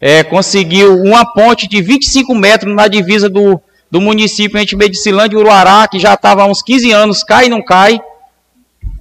é, 0.00 0.22
conseguiu 0.22 0.94
uma 1.02 1.26
ponte 1.26 1.68
de 1.68 1.82
25 1.82 2.32
metros 2.36 2.72
na 2.72 2.86
divisa 2.86 3.28
do, 3.28 3.60
do 3.90 4.00
município 4.00 4.60
entre 4.60 4.76
Medicilândia 4.76 5.36
e 5.36 5.40
Uruará, 5.40 5.88
que 5.88 5.98
já 5.98 6.14
estava 6.14 6.44
há 6.44 6.46
uns 6.46 6.62
15 6.62 6.92
anos, 6.92 7.24
cai 7.24 7.46
e 7.46 7.48
não 7.48 7.60
cai. 7.64 8.00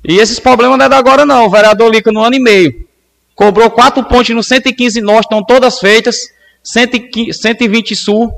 E 0.04 0.18
esses 0.18 0.40
problemas 0.40 0.80
não 0.80 0.86
é 0.86 0.90
da 0.90 0.98
agora 0.98 1.24
não, 1.24 1.46
o 1.46 1.52
vereador 1.52 1.92
Lica 1.92 2.12
no 2.12 2.24
ano 2.24 2.36
e 2.36 2.40
meio. 2.40 2.88
Cobrou 3.36 3.70
quatro 3.70 4.04
pontes 4.04 4.36
no 4.36 4.42
115 4.42 5.00
Norte, 5.02 5.26
estão 5.26 5.44
todas 5.44 5.78
feitas, 5.78 6.30
120 6.64 7.96
Sul, 7.96 8.34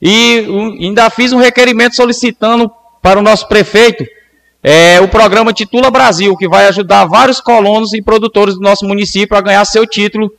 e 0.00 0.46
ainda 0.80 1.10
fiz 1.10 1.32
um 1.32 1.38
requerimento 1.38 1.96
solicitando 1.96 2.70
para 3.02 3.18
o 3.18 3.22
nosso 3.22 3.48
prefeito 3.48 4.06
é, 4.70 5.00
o 5.00 5.08
programa 5.08 5.50
Titula 5.50 5.90
Brasil, 5.90 6.36
que 6.36 6.46
vai 6.46 6.66
ajudar 6.66 7.06
vários 7.06 7.40
colonos 7.40 7.94
e 7.94 8.02
produtores 8.02 8.56
do 8.56 8.60
nosso 8.60 8.84
município 8.84 9.34
a 9.34 9.40
ganhar 9.40 9.64
seu 9.64 9.86
título 9.86 10.30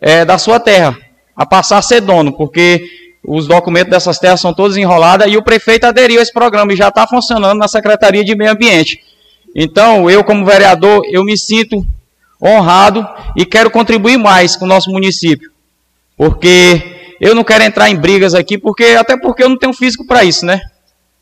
é, 0.00 0.24
da 0.24 0.38
sua 0.38 0.58
terra, 0.58 0.98
a 1.36 1.46
passar 1.46 1.78
a 1.78 1.82
ser 1.82 2.00
dono, 2.00 2.32
porque 2.32 2.84
os 3.24 3.46
documentos 3.46 3.92
dessas 3.92 4.18
terras 4.18 4.40
são 4.40 4.52
todos 4.52 4.76
enrolados 4.76 5.28
e 5.32 5.36
o 5.36 5.42
prefeito 5.42 5.84
aderiu 5.84 6.18
a 6.18 6.22
esse 6.24 6.32
programa 6.32 6.72
e 6.72 6.76
já 6.76 6.88
está 6.88 7.06
funcionando 7.06 7.60
na 7.60 7.68
Secretaria 7.68 8.24
de 8.24 8.34
Meio 8.34 8.50
Ambiente. 8.50 8.98
Então, 9.54 10.10
eu 10.10 10.24
como 10.24 10.44
vereador, 10.44 11.02
eu 11.08 11.22
me 11.22 11.38
sinto 11.38 11.86
honrado 12.42 13.06
e 13.36 13.46
quero 13.46 13.70
contribuir 13.70 14.16
mais 14.16 14.56
com 14.56 14.64
o 14.64 14.68
nosso 14.68 14.90
município, 14.90 15.48
porque 16.16 17.14
eu 17.20 17.36
não 17.36 17.44
quero 17.44 17.62
entrar 17.62 17.88
em 17.88 17.94
brigas 17.94 18.34
aqui, 18.34 18.58
porque 18.58 18.96
até 18.98 19.16
porque 19.16 19.44
eu 19.44 19.48
não 19.48 19.56
tenho 19.56 19.72
físico 19.72 20.04
para 20.04 20.24
isso, 20.24 20.44
né? 20.44 20.60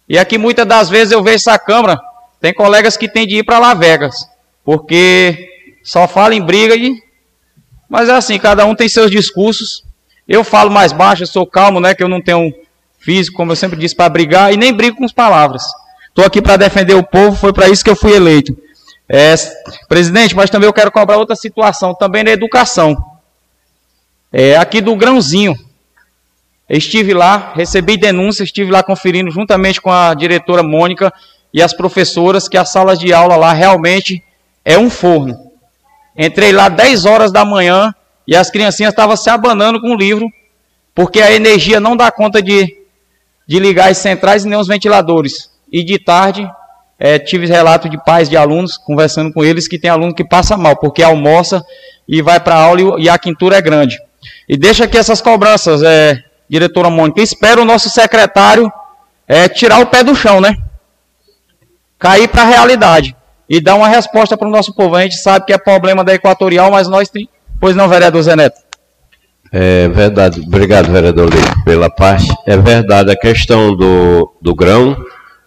E 0.09 0.17
aqui 0.17 0.39
muitas 0.39 0.65
das 0.65 0.89
vezes 0.89 1.13
eu 1.13 1.23
vejo 1.23 1.37
essa 1.37 1.59
câmara, 1.59 2.01
tem 2.45 2.53
colegas 2.53 2.95
que 2.95 3.09
têm 3.09 3.27
de 3.27 3.39
ir 3.39 3.43
para 3.43 3.59
Las 3.59 3.79
Vegas, 3.79 4.29
porque 4.63 5.49
só 5.83 6.07
fala 6.07 6.35
em 6.35 6.43
briga 6.43 6.77
e 6.77 7.03
mas 7.89 8.11
é 8.11 8.13
assim, 8.13 8.39
cada 8.39 8.67
um 8.67 8.75
tem 8.75 8.87
seus 8.87 9.11
discursos. 9.11 9.83
Eu 10.29 10.45
falo 10.45 10.71
mais 10.71 10.93
baixo, 10.93 11.23
eu 11.23 11.27
sou 11.27 11.47
calmo, 11.47 11.81
né, 11.81 11.95
que 11.95 12.03
eu 12.03 12.09
não 12.09 12.21
tenho 12.21 12.53
físico, 12.99 13.39
como 13.39 13.53
eu 13.53 13.57
sempre 13.57 13.79
disse, 13.79 13.97
para 13.97 14.11
brigar 14.11 14.53
e 14.53 14.59
nem 14.59 14.75
brigo 14.75 14.99
com 14.99 15.07
as 15.07 15.13
palavras. 15.13 15.63
Estou 16.11 16.23
aqui 16.23 16.43
para 16.43 16.59
defender 16.59 16.93
o 16.93 17.03
povo, 17.03 17.35
foi 17.35 17.51
para 17.51 17.67
isso 17.71 17.83
que 17.83 17.89
eu 17.89 17.97
fui 17.97 18.13
eleito. 18.13 18.55
É, 19.09 19.35
presidente, 19.89 20.37
mas 20.37 20.51
também 20.51 20.67
eu 20.67 20.73
quero 20.75 20.93
cobrar 20.93 21.17
outra 21.17 21.37
situação, 21.37 21.95
também 21.95 22.25
na 22.25 22.31
educação. 22.31 22.95
É, 24.31 24.55
aqui 24.59 24.83
do 24.83 24.95
grãozinho. 24.95 25.57
Estive 26.69 27.15
lá, 27.15 27.55
recebi 27.55 27.97
denúncias, 27.97 28.49
estive 28.49 28.71
lá 28.71 28.83
conferindo 28.83 29.31
juntamente 29.31 29.81
com 29.81 29.91
a 29.91 30.13
diretora 30.13 30.63
Mônica 30.63 31.11
e 31.55 31.63
as 31.63 31.73
professoras 31.73 32.49
que 32.49 32.59
as 32.59 32.73
salas 32.73 32.99
de 32.99 33.15
aula 33.15 33.37
lá 33.37 33.53
realmente 33.53 34.21
é 34.65 34.77
um 34.77 34.91
forno. 34.91 35.39
Entrei 36.19 36.53
lá 36.53 36.69
10 36.69 37.05
horas 37.05 37.31
da 37.31 37.45
manhã 37.45 37.95
e 38.27 38.35
as 38.35 38.51
criancinhas 38.51 38.93
estavam 38.93 39.17
se 39.17 39.31
abanando 39.31 39.81
com 39.81 39.91
o 39.91 39.97
livro, 39.97 40.27
porque 40.93 41.23
a 41.23 41.31
energia 41.31 41.79
não 41.79 41.97
dá 41.97 42.11
conta 42.11 42.43
de, 42.43 42.77
de 43.47 43.61
ligar 43.61 43.89
as 43.89 43.99
centrais 43.99 44.45
e 44.45 44.49
nem 44.49 44.59
os 44.59 44.67
ventiladores. 44.67 45.49
E 45.71 45.85
de 45.85 45.97
tarde, 45.97 46.49
é, 46.99 47.21
tive 47.21 47.47
relato 47.47 47.89
de 47.89 48.03
pais 48.03 48.29
de 48.29 48.37
alunos, 48.37 48.77
conversando 48.77 49.33
com 49.33 49.45
eles, 49.45 49.69
que 49.69 49.79
tem 49.79 49.91
aluno 49.91 50.15
que 50.15 50.25
passa 50.25 50.57
mal, 50.57 50.75
porque 50.77 51.05
almoça 51.05 51.65
e 52.09 52.21
vai 52.21 52.41
para 52.41 52.57
a 52.57 52.63
aula 52.63 53.01
e, 53.01 53.09
a 53.09 53.17
quintura 53.17 53.59
é 53.59 53.63
grande. 53.63 53.97
E 54.49 54.57
deixa 54.57 54.89
que 54.89 54.99
essas 54.99 55.21
cobranças, 55.21 55.83
é, 55.85 56.19
diretora 56.49 56.91
Mônica, 56.91 57.23
espero 57.23 57.63
o 57.63 57.65
nosso 57.65 57.89
secretário 57.89 58.73
é, 59.27 59.49
tirar 59.49 59.79
o 59.79 59.87
pé 59.87 60.03
do 60.03 60.17
chão, 60.17 60.41
né? 60.41 60.57
Cair 62.05 62.29
para 62.29 62.43
a 62.43 62.45
realidade 62.45 63.17
e 63.49 63.63
dar 63.63 63.77
uma 63.77 63.89
resposta 63.89 64.37
para 64.37 64.47
o 64.47 64.51
nosso 64.51 64.75
povo. 64.75 64.95
A 64.95 65.01
gente 65.01 65.17
sabe 65.17 65.47
que 65.47 65.55
é 65.55 65.57
problema 65.57 66.05
da 66.05 66.13
Equatorial, 66.13 66.71
mas 66.71 66.87
nós 66.87 67.09
tem. 67.09 67.27
Pois 67.59 67.75
não, 67.75 67.89
vereador 67.89 68.21
Zé 68.21 68.37
Neto? 68.37 68.61
É 69.51 69.89
verdade. 69.89 70.43
Obrigado, 70.47 70.93
vereador 70.93 71.33
Lito, 71.33 71.65
pela 71.65 71.89
parte. 71.89 72.29
É 72.47 72.59
verdade 72.59 73.11
a 73.11 73.17
questão 73.17 73.75
do, 73.75 74.31
do 74.43 74.55
grão, 74.55 74.95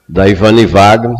da 0.09 0.27
Ivani 0.27 0.65
Wagner. 0.65 1.15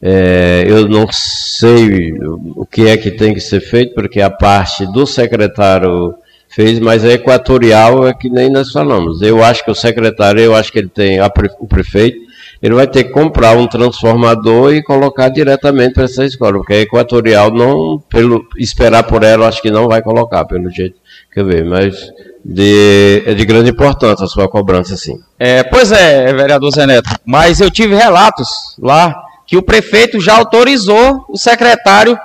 É, 0.00 0.64
eu 0.66 0.88
não 0.88 1.06
sei 1.12 2.14
o 2.56 2.64
que 2.64 2.88
é 2.88 2.96
que 2.96 3.10
tem 3.10 3.34
que 3.34 3.40
ser 3.40 3.60
feito, 3.60 3.94
porque 3.94 4.22
a 4.22 4.30
parte 4.30 4.90
do 4.90 5.06
secretário 5.06 6.14
fez, 6.48 6.80
mas 6.80 7.04
a 7.04 7.12
equatorial 7.12 8.08
é 8.08 8.14
que 8.14 8.30
nem 8.30 8.50
nós 8.50 8.70
falamos. 8.70 9.20
Eu 9.20 9.44
acho 9.44 9.62
que 9.62 9.70
o 9.70 9.74
secretário, 9.74 10.40
eu 10.40 10.54
acho 10.54 10.72
que 10.72 10.78
ele 10.78 10.88
tem, 10.88 11.18
a, 11.18 11.30
o 11.58 11.66
prefeito, 11.66 12.24
ele 12.64 12.72
vai 12.72 12.86
ter 12.86 13.04
que 13.04 13.10
comprar 13.10 13.54
um 13.58 13.66
transformador 13.66 14.72
e 14.72 14.82
colocar 14.82 15.28
diretamente 15.28 15.92
para 15.92 16.04
essa 16.04 16.24
escola, 16.24 16.54
porque 16.54 16.72
a 16.72 16.80
equatorial 16.80 17.50
não, 17.50 18.02
pelo 18.08 18.42
esperar 18.56 19.02
por 19.02 19.22
ela, 19.22 19.46
acho 19.46 19.60
que 19.60 19.70
não 19.70 19.86
vai 19.86 20.00
colocar, 20.00 20.46
pelo 20.46 20.70
jeito 20.70 20.96
que 21.30 21.40
eu 21.40 21.44
vejo, 21.44 21.68
mas 21.68 21.94
de, 22.42 23.22
é 23.26 23.34
de 23.34 23.44
grande 23.44 23.68
importância 23.68 24.24
a 24.24 24.28
sua 24.28 24.48
cobrança, 24.48 24.96
sim. 24.96 25.20
É, 25.38 25.62
pois 25.62 25.92
é, 25.92 26.32
vereador 26.32 26.72
Zé 26.72 26.86
Neto, 26.86 27.10
mas 27.22 27.60
eu 27.60 27.70
tive 27.70 27.94
relatos 27.94 28.48
lá 28.78 29.14
que 29.46 29.58
o 29.58 29.62
prefeito 29.62 30.18
já 30.18 30.34
autorizou 30.34 31.22
o 31.28 31.36
secretário 31.36 32.18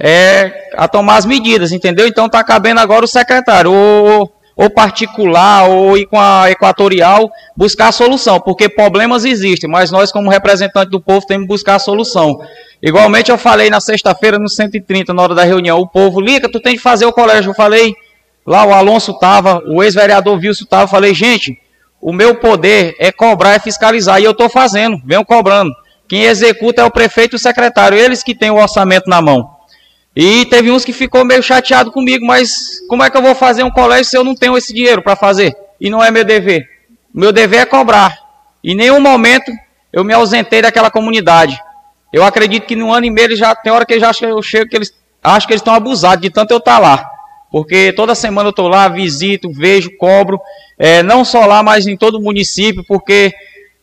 é, 0.00 0.68
a 0.76 0.88
tomar 0.88 1.18
as 1.18 1.24
medidas, 1.24 1.70
entendeu? 1.70 2.08
Então 2.08 2.26
está 2.26 2.42
cabendo 2.42 2.80
agora 2.80 3.04
o 3.04 3.08
secretário, 3.08 3.72
ou, 3.72 4.32
ou 4.56 4.70
particular, 4.70 5.68
ou 5.68 5.98
ir 5.98 6.06
com 6.06 6.18
a 6.18 6.50
equatorial, 6.50 7.30
buscar 7.54 7.88
a 7.88 7.92
solução, 7.92 8.40
porque 8.40 8.70
problemas 8.70 9.26
existem, 9.26 9.68
mas 9.68 9.90
nós, 9.90 10.10
como 10.10 10.30
representantes 10.30 10.90
do 10.90 10.98
povo, 10.98 11.26
temos 11.26 11.42
que 11.42 11.48
buscar 11.48 11.74
a 11.74 11.78
solução. 11.78 12.38
Igualmente 12.82 13.30
eu 13.30 13.36
falei 13.36 13.68
na 13.68 13.80
sexta-feira, 13.80 14.38
no 14.38 14.48
130, 14.48 15.12
na 15.12 15.22
hora 15.22 15.34
da 15.34 15.44
reunião, 15.44 15.78
o 15.78 15.86
povo, 15.86 16.20
Lica, 16.20 16.50
tu 16.50 16.58
tem 16.58 16.74
que 16.74 16.82
fazer 16.82 17.04
o 17.04 17.12
colégio. 17.12 17.50
Eu 17.50 17.54
falei, 17.54 17.94
lá 18.46 18.64
o 18.64 18.72
Alonso 18.72 19.10
estava, 19.10 19.62
o 19.66 19.82
ex-vereador 19.82 20.38
Wilson 20.38 20.64
estava, 20.64 20.88
falei, 20.88 21.12
gente, 21.12 21.58
o 22.00 22.12
meu 22.12 22.36
poder 22.36 22.96
é 22.98 23.12
cobrar, 23.12 23.54
é 23.54 23.58
fiscalizar, 23.58 24.20
e 24.20 24.24
eu 24.24 24.30
estou 24.30 24.48
fazendo, 24.48 24.98
venho 25.04 25.24
cobrando. 25.24 25.70
Quem 26.08 26.24
executa 26.24 26.80
é 26.80 26.84
o 26.84 26.90
prefeito 26.90 27.34
e 27.34 27.36
o 27.36 27.38
secretário, 27.38 27.98
eles 27.98 28.22
que 28.22 28.34
têm 28.34 28.50
o 28.50 28.56
orçamento 28.56 29.10
na 29.10 29.20
mão. 29.20 29.55
E 30.16 30.46
teve 30.46 30.70
uns 30.70 30.82
que 30.82 30.94
ficou 30.94 31.26
meio 31.26 31.42
chateado 31.42 31.92
comigo, 31.92 32.24
mas 32.24 32.80
como 32.88 33.02
é 33.02 33.10
que 33.10 33.16
eu 33.18 33.22
vou 33.22 33.34
fazer 33.34 33.62
um 33.62 33.70
colégio 33.70 34.06
se 34.06 34.16
eu 34.16 34.24
não 34.24 34.34
tenho 34.34 34.56
esse 34.56 34.72
dinheiro 34.72 35.02
para 35.02 35.14
fazer? 35.14 35.54
E 35.78 35.90
não 35.90 36.02
é 36.02 36.10
meu 36.10 36.24
dever. 36.24 36.66
Meu 37.12 37.30
dever 37.32 37.60
é 37.60 37.66
cobrar. 37.66 38.16
Em 38.64 38.74
nenhum 38.74 38.98
momento 38.98 39.52
eu 39.92 40.02
me 40.02 40.14
ausentei 40.14 40.62
daquela 40.62 40.90
comunidade. 40.90 41.60
Eu 42.10 42.24
acredito 42.24 42.66
que 42.66 42.74
no 42.74 42.90
ano 42.90 43.04
e 43.04 43.10
meio 43.10 43.26
eles 43.26 43.38
já 43.38 43.54
tem 43.54 43.70
hora 43.70 43.84
que 43.84 43.92
eles 43.92 44.02
acham, 44.02 44.26
eu 44.26 44.40
chego 44.40 44.70
que 44.70 44.76
eles 44.76 44.90
acham 45.22 45.46
que 45.46 45.52
eles 45.52 45.60
estão 45.60 45.74
abusados 45.74 46.22
de 46.22 46.30
tanto 46.30 46.50
eu 46.50 46.58
estar 46.58 46.76
tá 46.76 46.78
lá. 46.78 47.10
Porque 47.50 47.92
toda 47.92 48.14
semana 48.14 48.48
eu 48.48 48.50
estou 48.50 48.68
lá, 48.68 48.88
visito, 48.88 49.52
vejo, 49.52 49.90
cobro, 49.98 50.40
é, 50.78 51.02
não 51.02 51.26
só 51.26 51.44
lá, 51.44 51.62
mas 51.62 51.86
em 51.86 51.96
todo 51.96 52.16
o 52.16 52.22
município, 52.22 52.82
porque 52.88 53.34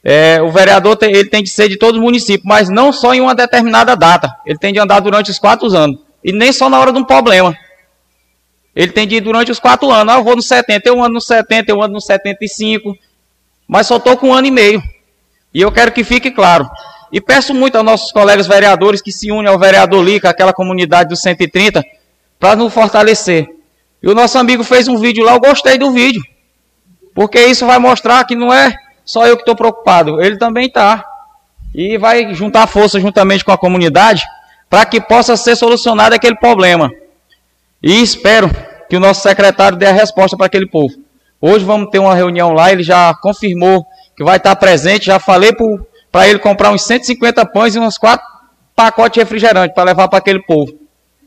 é, 0.04 0.42
o 0.42 0.52
vereador 0.52 0.96
tem, 0.96 1.12
ele 1.12 1.30
tem 1.30 1.44
de 1.44 1.50
ser 1.50 1.70
de 1.70 1.78
todo 1.78 1.98
o 1.98 2.02
município, 2.02 2.46
mas 2.46 2.70
não 2.70 2.92
só 2.92 3.14
em 3.14 3.22
uma 3.22 3.36
determinada 3.36 3.96
data. 3.96 4.36
Ele 4.46 4.58
tem 4.58 4.74
de 4.74 4.80
andar 4.80 5.00
durante 5.00 5.30
os 5.30 5.38
quatro 5.38 5.68
anos. 5.76 6.00
E 6.24 6.32
nem 6.32 6.52
só 6.54 6.70
na 6.70 6.80
hora 6.80 6.92
de 6.92 7.00
um 7.00 7.04
problema. 7.04 7.56
Ele 8.76 8.92
tem 8.92 9.08
de 9.08 9.16
ir 9.16 9.22
durante 9.22 9.52
os 9.52 9.60
quatro 9.60 9.92
anos. 9.92 10.14
Ah, 10.14 10.18
eu 10.18 10.24
vou 10.24 10.36
no 10.36 10.42
70, 10.42 10.88
eu 10.88 11.04
ando 11.04 11.14
no 11.14 11.22
70, 11.22 11.72
eu 11.72 11.82
ando 11.82 11.94
no 11.94 12.02
75. 12.02 12.98
Mas 13.68 13.88
só 13.88 13.98
estou 13.98 14.18
com 14.18 14.30
um 14.30 14.34
ano 14.34 14.48
e 14.48 14.52
meio. 14.52 14.82
E 15.54 15.62
eu 15.62 15.72
quero 15.72 15.92
que 15.92 16.04
fique 16.04 16.32
claro. 16.32 16.70
E 17.12 17.22
peço 17.22 17.54
muito 17.54 17.76
aos 17.76 17.86
nossos 17.86 18.12
colegas 18.12 18.48
vereadores 18.48 19.02
que 19.02 19.12
se 19.12 19.32
unem 19.32 19.48
ao 19.48 19.60
vereador 19.60 20.04
Lica, 20.04 20.30
aquela 20.30 20.52
comunidade 20.52 21.10
dos 21.10 21.22
130, 21.22 21.84
para 22.40 22.56
nos 22.56 22.74
fortalecer. 22.74 23.48
E 24.02 24.10
o 24.10 24.16
nosso 24.16 24.38
amigo 24.40 24.64
fez 24.64 24.88
um 24.88 24.98
vídeo 24.98 25.24
lá, 25.24 25.34
eu 25.34 25.40
gostei 25.40 25.78
do 25.78 25.92
vídeo. 25.92 26.24
Porque 27.14 27.40
isso 27.46 27.68
vai 27.68 27.78
mostrar 27.78 28.26
que 28.26 28.36
não 28.36 28.52
é 28.52 28.76
só 29.06 29.28
eu 29.28 29.36
que 29.36 29.44
estou 29.44 29.56
preocupado, 29.56 30.22
ele 30.24 30.38
também 30.38 30.66
está. 30.66 31.06
E 31.76 31.98
vai 32.00 32.34
juntar 32.34 32.66
força 32.66 33.00
juntamente 33.00 33.46
com 33.46 33.52
a 33.52 33.58
comunidade 33.58 34.24
para 34.74 34.88
que 34.88 35.00
possa 35.00 35.38
ser 35.38 35.56
solucionado 35.56 36.16
aquele 36.16 36.36
problema. 36.36 36.92
E 37.80 38.02
espero 38.02 38.50
que 38.90 38.98
o 38.98 39.00
nosso 39.00 39.22
secretário 39.22 39.78
dê 39.78 39.86
a 39.86 39.92
resposta 39.92 40.36
para 40.36 40.48
aquele 40.48 40.68
povo. 40.68 40.96
Hoje 41.40 41.64
vamos 41.64 41.92
ter 41.92 42.00
uma 42.00 42.16
reunião 42.16 42.54
lá, 42.54 42.72
ele 42.72 42.82
já 42.82 43.14
confirmou 43.22 43.86
que 44.18 44.24
vai 44.24 44.38
estar 44.38 44.56
presente, 44.56 45.06
já 45.06 45.20
falei 45.20 45.52
para 46.12 46.28
ele 46.28 46.40
comprar 46.40 46.72
uns 46.72 46.82
150 46.86 47.46
pães 47.52 47.76
e 47.76 47.80
uns 47.80 48.00
quatro 48.00 48.26
pacotes 48.76 49.14
de 49.14 49.20
refrigerante 49.20 49.76
para 49.76 49.84
levar 49.84 50.08
para 50.08 50.18
aquele 50.18 50.42
povo. 50.42 50.74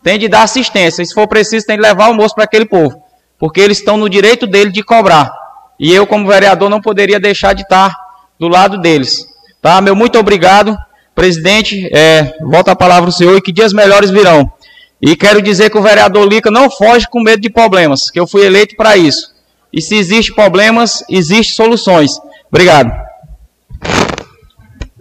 Tem 0.02 0.18
de 0.18 0.27
dar 0.27 0.43
assistência, 0.43 1.05
se 1.05 1.14
for 1.14 1.28
preciso 1.28 1.66
tem 1.66 1.77
de 1.77 1.82
levar 1.82 2.06
almoço 2.06 2.35
para 2.35 2.43
aquele 2.43 2.66
povo, 2.66 3.01
porque 3.39 3.60
eles 3.60 3.78
estão 3.78 3.97
no 3.97 4.10
direito 4.10 4.48
dele 4.48 4.73
de 4.73 4.82
cobrar. 4.82 5.32
E 5.78 5.94
eu, 5.94 6.05
como 6.05 6.27
vereador, 6.27 6.68
não 6.68 6.81
poderia 6.81 7.20
deixar 7.20 7.52
de 7.52 7.62
estar 7.62 7.94
do 8.40 8.48
lado 8.48 8.81
deles. 8.81 9.24
Tá? 9.62 9.81
Meu 9.81 9.94
muito 9.94 10.18
obrigado. 10.18 10.77
Presidente, 11.16 11.88
é, 11.97 12.34
volta 12.43 12.72
a 12.72 12.76
palavra 12.76 13.09
ao 13.09 13.12
senhor 13.12 13.34
e 13.38 13.40
que 13.40 13.51
dias 13.51 13.72
melhores 13.72 14.10
virão. 14.10 14.52
E 15.01 15.16
quero 15.16 15.40
dizer 15.40 15.70
que 15.70 15.78
o 15.78 15.82
vereador 15.82 16.28
Lica 16.28 16.51
não 16.51 16.70
foge 16.70 17.09
com 17.09 17.22
medo 17.22 17.40
de 17.40 17.48
problemas, 17.48 18.10
que 18.10 18.20
eu 18.20 18.26
fui 18.26 18.44
eleito 18.44 18.76
para 18.76 18.98
isso. 18.98 19.34
E 19.72 19.80
se 19.80 19.97
existe 19.97 20.34
problemas, 20.34 21.02
existem 21.09 21.56
soluções. 21.56 22.20
Obrigado. 22.51 22.93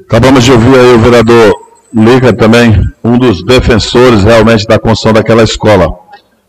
Acabamos 0.07 0.45
de 0.45 0.53
ouvir 0.53 0.79
aí 0.79 0.93
o 0.93 0.99
vereador 0.99 1.53
Lica 1.93 2.31
também, 2.31 2.81
um 3.03 3.17
dos 3.17 3.43
defensores 3.43 4.23
realmente 4.23 4.65
da 4.65 4.79
construção 4.79 5.11
daquela 5.11 5.43
escola. 5.43 5.99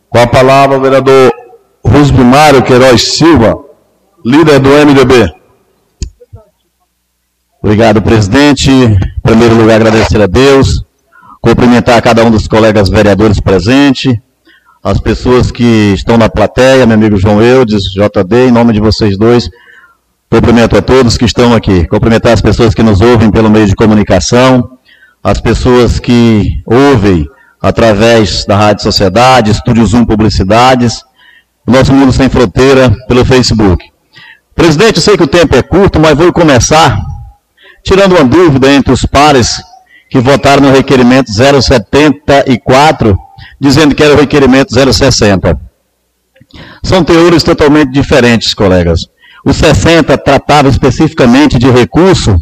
Com 0.09 0.19
a 0.21 0.29
palavra, 0.29 0.79
o 0.79 0.81
vereador 0.81 1.33
Rusbimário 1.85 2.63
Queiroz 2.63 3.03
Silva, 3.03 3.59
líder 4.25 4.61
do 4.61 4.71
MDB. 4.71 5.35
Obrigado, 7.67 8.01
presidente. 8.01 8.71
Em 8.71 8.97
primeiro 9.21 9.57
lugar, 9.57 9.81
agradecer 9.81 10.23
a 10.23 10.29
Deus, 10.29 10.85
cumprimentar 11.41 12.01
cada 12.01 12.25
um 12.25 12.31
dos 12.31 12.47
colegas 12.47 12.89
vereadores 12.89 13.41
presentes, 13.41 14.15
as 14.85 15.01
pessoas 15.01 15.51
que 15.51 15.93
estão 15.93 16.17
na 16.17 16.29
plateia, 16.29 16.87
meu 16.87 16.95
amigo 16.95 17.17
João 17.17 17.43
Eudes, 17.43 17.93
JD, 17.93 18.51
em 18.51 18.53
nome 18.53 18.73
de 18.73 18.79
vocês 18.79 19.19
dois, 19.19 19.51
cumprimento 20.31 20.79
a 20.79 20.81
todos 20.81 21.19
que 21.19 21.25
estão 21.25 21.53
aqui. 21.53 21.85
Cumprimentar 21.89 22.35
as 22.35 22.41
pessoas 22.41 22.73
que 22.73 22.85
nos 22.85 23.01
ouvem 23.01 23.33
pelo 23.33 23.51
meio 23.51 23.67
de 23.67 23.75
comunicação, 23.75 24.79
as 25.21 25.41
pessoas 25.41 25.99
que 25.99 26.63
ouvem 26.65 27.29
através 27.61 28.45
da 28.45 28.57
Rádio 28.57 28.85
Sociedade, 28.85 29.51
Estúdio 29.51 29.85
Zoom 29.85 30.05
Publicidades, 30.05 31.03
Nosso 31.67 31.93
Mundo 31.93 32.13
Sem 32.13 32.29
Fronteira, 32.29 32.95
pelo 33.09 33.25
Facebook. 33.25 33.85
Presidente, 34.55 34.99
eu 34.99 35.03
sei 35.03 35.17
que 35.17 35.25
o 35.25 35.27
tempo 35.27 35.57
é 35.57 35.63
curto, 35.63 35.99
mas 35.99 36.17
vou 36.17 36.33
começar 36.33 37.16
tirando 37.87 38.17
uma 38.17 38.25
dúvida 38.25 38.69
entre 38.73 38.93
os 38.93 39.07
pares 39.07 39.63
que 40.11 40.19
votaram 40.19 40.63
no 40.63 40.73
requerimento 40.73 41.31
074, 41.31 43.17
dizendo 43.61 43.95
que 43.95 44.03
era 44.03 44.13
o 44.13 44.19
requerimento 44.19 44.75
060. 44.75 45.57
São 46.83 47.05
teores 47.05 47.45
totalmente 47.45 47.93
diferentes, 47.93 48.53
colegas. 48.55 49.07
O 49.45 49.53
60 49.53 50.19
tratava 50.19 50.69
especificamente 50.69 51.59
de 51.59 51.71
recurso 51.71 52.37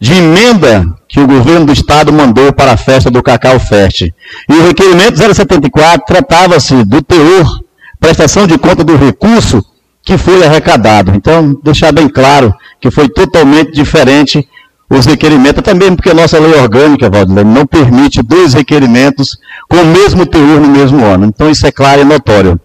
de 0.00 0.14
emenda 0.14 0.84
que 1.08 1.20
o 1.20 1.26
governo 1.28 1.66
do 1.66 1.72
estado 1.72 2.12
mandou 2.12 2.52
para 2.52 2.72
a 2.72 2.76
festa 2.76 3.08
do 3.08 3.22
Cacau 3.22 3.60
Fest. 3.60 4.00
E 4.00 4.12
o 4.52 4.66
requerimento 4.66 5.18
074 5.18 6.04
tratava-se 6.04 6.84
do 6.84 7.00
teor, 7.00 7.60
prestação 8.00 8.48
de 8.48 8.58
conta 8.58 8.82
do 8.82 8.96
recurso 8.96 9.64
que 10.04 10.18
foi 10.18 10.44
arrecadado. 10.44 11.12
Então, 11.14 11.58
deixar 11.62 11.92
bem 11.92 12.08
claro 12.08 12.52
que 12.80 12.90
foi 12.90 13.08
totalmente 13.08 13.72
diferente 13.72 14.46
os 14.90 15.06
requerimentos, 15.06 15.60
até 15.60 15.72
mesmo 15.72 15.96
porque 15.96 16.10
a 16.10 16.14
nossa 16.14 16.38
lei 16.38 16.52
orgânica, 16.60 17.08
Valdemar, 17.08 17.44
não 17.44 17.66
permite 17.66 18.22
dois 18.22 18.52
requerimentos 18.52 19.38
com 19.68 19.78
o 19.78 19.86
mesmo 19.86 20.26
teor 20.26 20.60
no 20.60 20.68
mesmo 20.68 21.02
ano. 21.04 21.26
Então, 21.26 21.50
isso 21.50 21.66
é 21.66 21.72
claro 21.72 22.02
e 22.02 22.04
notório. 22.04 22.60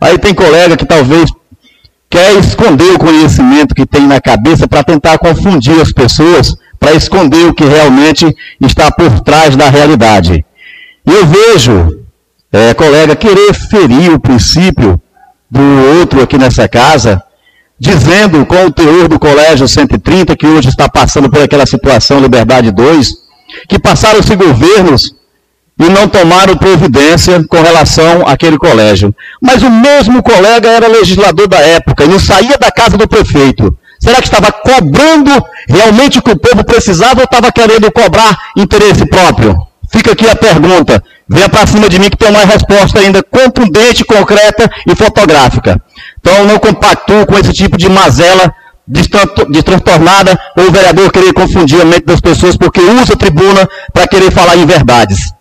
Aí 0.00 0.16
tem 0.16 0.32
colega 0.32 0.76
que 0.76 0.86
talvez 0.86 1.30
quer 2.08 2.32
esconder 2.38 2.94
o 2.94 2.98
conhecimento 2.98 3.74
que 3.74 3.84
tem 3.84 4.06
na 4.06 4.20
cabeça 4.20 4.66
para 4.66 4.84
tentar 4.84 5.18
confundir 5.18 5.78
as 5.80 5.92
pessoas, 5.92 6.56
para 6.78 6.94
esconder 6.94 7.46
o 7.46 7.54
que 7.54 7.64
realmente 7.64 8.34
está 8.60 8.90
por 8.90 9.20
trás 9.20 9.56
da 9.56 9.68
realidade. 9.68 10.44
E 11.06 11.12
eu 11.12 11.26
vejo, 11.26 12.04
é, 12.52 12.72
colega, 12.74 13.14
querer 13.16 13.52
ferir 13.52 14.12
o 14.12 14.20
princípio 14.20 15.00
do 15.50 15.62
outro 16.00 16.22
aqui 16.22 16.36
nessa 16.38 16.68
casa, 16.68 17.22
dizendo 17.78 18.44
com 18.46 18.66
o 18.66 18.72
teor 18.72 19.08
do 19.08 19.18
Colégio 19.18 19.68
130, 19.68 20.36
que 20.36 20.46
hoje 20.46 20.68
está 20.68 20.88
passando 20.88 21.30
por 21.30 21.42
aquela 21.42 21.66
situação 21.66 22.20
Liberdade 22.20 22.70
2, 22.70 23.12
que 23.68 23.78
passaram-se 23.78 24.34
governos 24.34 25.14
e 25.78 25.88
não 25.90 26.08
tomaram 26.08 26.56
providência 26.56 27.44
com 27.48 27.60
relação 27.60 28.26
àquele 28.26 28.56
colégio. 28.56 29.14
Mas 29.40 29.62
o 29.62 29.70
mesmo 29.70 30.22
colega 30.22 30.68
era 30.68 30.88
legislador 30.88 31.46
da 31.46 31.58
época 31.58 32.04
e 32.04 32.08
não 32.08 32.18
saía 32.18 32.56
da 32.58 32.70
casa 32.70 32.96
do 32.96 33.06
prefeito. 33.06 33.76
Será 34.00 34.16
que 34.16 34.28
estava 34.28 34.52
cobrando 34.52 35.30
realmente 35.68 36.18
o 36.18 36.22
que 36.22 36.30
o 36.30 36.38
povo 36.38 36.64
precisava 36.64 37.20
ou 37.20 37.24
estava 37.24 37.52
querendo 37.52 37.90
cobrar 37.92 38.36
interesse 38.56 39.06
próprio? 39.06 39.56
Fica 39.90 40.12
aqui 40.12 40.28
a 40.28 40.36
pergunta. 40.36 41.02
Venha 41.28 41.48
para 41.48 41.66
cima 41.66 41.88
de 41.88 41.98
mim 41.98 42.08
que 42.08 42.16
tem 42.16 42.28
uma 42.28 42.44
resposta 42.44 43.00
ainda 43.00 43.22
contundente, 43.22 44.04
concreta 44.04 44.70
e 44.86 44.94
fotográfica. 44.94 45.80
Então, 46.20 46.44
não 46.44 46.58
compactuo 46.58 47.26
com 47.26 47.38
esse 47.38 47.52
tipo 47.52 47.76
de 47.76 47.88
mazela 47.88 48.54
transtornada 49.64 50.38
ou 50.56 50.68
o 50.68 50.72
vereador 50.72 51.10
querer 51.10 51.32
confundir 51.32 51.80
a 51.80 51.84
mente 51.84 52.06
das 52.06 52.20
pessoas 52.20 52.56
porque 52.56 52.80
usa 52.80 53.14
a 53.14 53.16
tribuna 53.16 53.68
para 53.92 54.06
querer 54.06 54.30
falar 54.30 54.56
em 54.56 54.66
verdades. 54.66 55.32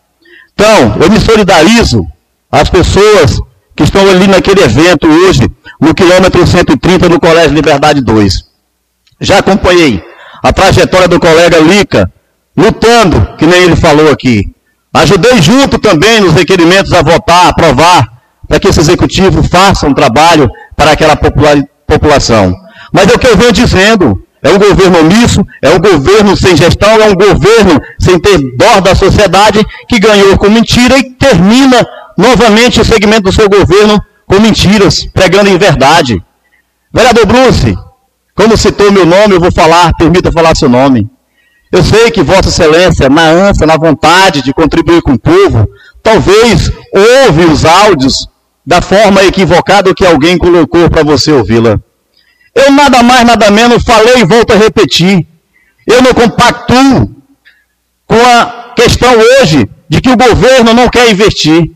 Então, 0.54 0.98
eu 1.00 1.10
me 1.10 1.20
solidarizo 1.20 2.06
às 2.52 2.70
pessoas 2.70 3.40
que 3.76 3.84
estão 3.84 4.08
ali 4.10 4.28
naquele 4.28 4.64
evento 4.64 5.08
hoje, 5.08 5.42
no 5.80 5.94
quilômetro 5.94 6.48
130 6.48 7.10
no 7.10 7.20
Colégio 7.20 7.54
Liberdade 7.54 8.02
2. 8.02 8.46
Já 9.20 9.40
acompanhei 9.40 10.02
a 10.42 10.54
trajetória 10.54 11.08
do 11.08 11.20
colega 11.20 11.60
Lica, 11.60 12.12
lutando, 12.56 13.36
que 13.38 13.46
nem 13.46 13.64
ele 13.64 13.76
falou 13.76 14.10
aqui. 14.10 14.55
Ajudei 14.96 15.42
junto 15.42 15.78
também 15.78 16.22
nos 16.22 16.34
requerimentos 16.34 16.94
a 16.94 17.02
votar, 17.02 17.48
a 17.48 17.50
aprovar, 17.50 18.08
para 18.48 18.58
que 18.62 18.70
esse 18.70 18.80
executivo 18.80 19.44
faça 19.44 19.86
um 19.86 19.94
trabalho 19.94 20.50
para 20.74 20.92
aquela 20.92 21.18
população. 21.18 22.56
Mas 22.94 23.10
é 23.10 23.16
o 23.16 23.20
que 23.20 23.28
eu 23.28 23.36
venho 23.36 23.52
dizendo, 23.52 24.24
é 24.42 24.52
um 24.52 24.58
governo 24.58 25.02
omisso, 25.02 25.46
é 25.62 25.70
um 25.72 25.80
governo 25.80 26.38
sem 26.38 26.56
gestão, 26.56 27.02
é 27.02 27.10
um 27.10 27.14
governo 27.14 27.78
sem 28.00 28.18
ter 28.18 28.38
dó 28.56 28.80
da 28.80 28.96
sociedade, 28.96 29.66
que 29.90 30.00
ganhou 30.00 30.38
com 30.38 30.50
mentira 30.50 30.98
e 30.98 31.12
termina 31.16 31.86
novamente 32.18 32.80
o 32.80 32.86
segmento 32.86 33.24
do 33.24 33.34
seu 33.34 33.50
governo 33.50 34.02
com 34.26 34.40
mentiras, 34.40 35.06
pregando 35.14 35.50
em 35.50 35.58
verdade. 35.58 36.24
Vereador 36.94 37.26
Bruce, 37.26 37.76
como 38.34 38.56
citou 38.56 38.94
meu 38.94 39.06
nome, 39.06 39.36
eu 39.36 39.42
vou 39.42 39.52
falar, 39.52 39.94
permita 39.96 40.32
falar 40.32 40.56
seu 40.56 40.70
nome. 40.70 41.10
Eu 41.72 41.84
sei 41.84 42.12
que 42.12 42.24
Vossa 42.24 42.50
Excelência, 42.50 43.10
na 43.10 43.24
ânsia, 43.24 43.66
na 43.66 43.78
vontade 43.78 44.42
de 44.42 44.54
contribuir 44.54 45.02
com 45.02 45.14
o 45.14 45.20
povo, 45.20 45.68
talvez 46.02 46.72
ouve 46.94 47.46
os 47.46 47.66
áudios 47.66 48.28
da 48.66 48.82
forma 48.82 49.24
equivocada 49.24 49.94
que 49.94 50.06
alguém 50.06 50.38
colocou 50.38 50.90
para 50.90 51.04
você 51.04 51.32
ouvi-la. 51.32 51.80
Eu 52.54 52.72
nada 52.72 53.04
mais, 53.04 53.26
nada 53.26 53.52
menos 53.52 53.84
falei 53.84 54.22
e 54.22 54.26
volto 54.26 54.54
a 54.54 54.56
repetir. 54.56 55.28
Eu 55.86 56.02
não 56.02 56.14
compactuo 56.14 57.16
com 58.08 58.16
a 58.16 58.74
questão 58.76 59.12
hoje 59.14 59.70
de 59.90 60.02
que 60.02 60.10
o 60.10 60.18
governo 60.18 60.74
não 60.74 60.90
quer 60.90 61.12
investir. 61.12 61.72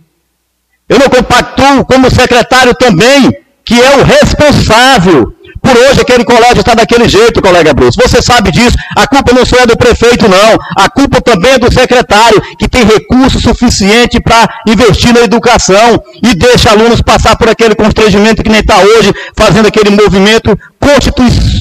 Eu 0.87 0.97
não 0.97 1.09
compactuo 1.09 1.85
como 1.85 2.09
secretário 2.09 2.73
também, 2.73 3.31
que 3.63 3.79
é 3.79 3.97
o 3.97 4.03
responsável 4.03 5.33
por 5.69 5.77
hoje 5.77 6.01
aquele 6.01 6.25
colégio 6.25 6.61
está 6.61 6.73
daquele 6.73 7.07
jeito, 7.07 7.41
colega 7.41 7.73
Bruce. 7.73 7.95
Você 8.01 8.21
sabe 8.21 8.51
disso. 8.51 8.75
A 8.97 9.05
culpa 9.05 9.33
não 9.33 9.45
só 9.45 9.57
é 9.57 9.67
do 9.67 9.77
prefeito, 9.77 10.27
não. 10.27 10.57
A 10.75 10.89
culpa 10.89 11.21
também 11.21 11.51
é 11.51 11.59
do 11.59 11.71
secretário, 11.71 12.41
que 12.57 12.67
tem 12.67 12.83
recurso 12.83 13.39
suficiente 13.39 14.19
para 14.19 14.49
investir 14.67 15.13
na 15.13 15.21
educação 15.21 16.01
e 16.23 16.33
deixa 16.33 16.71
alunos 16.71 17.01
passar 17.01 17.35
por 17.35 17.47
aquele 17.47 17.75
constrangimento 17.75 18.41
que 18.41 18.49
nem 18.49 18.61
está 18.61 18.77
hoje, 18.79 19.13
fazendo 19.37 19.67
aquele 19.67 19.91
movimento 19.91 20.57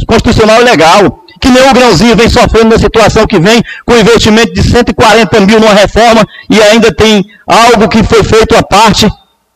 constitucional 0.07 0.63
e 0.63 0.65
legal. 0.65 1.25
Que 1.41 1.51
nem 1.51 1.69
o 1.69 1.75
grãozinho 1.75 2.17
vem 2.17 2.31
sofrendo 2.31 2.71
na 2.71 2.79
situação 2.79 3.27
que 3.27 3.39
vem, 3.39 3.63
com 3.85 3.95
investimento 3.97 4.55
de 4.55 4.63
140 4.63 5.41
mil 5.41 5.61
numa 5.61 5.75
reforma 5.75 6.27
e 6.51 6.61
ainda 6.63 6.93
tem 6.93 7.25
algo 7.47 7.89
que 7.89 8.03
foi 8.03 8.25
feito 8.25 8.57
à 8.57 8.63
parte 8.63 9.07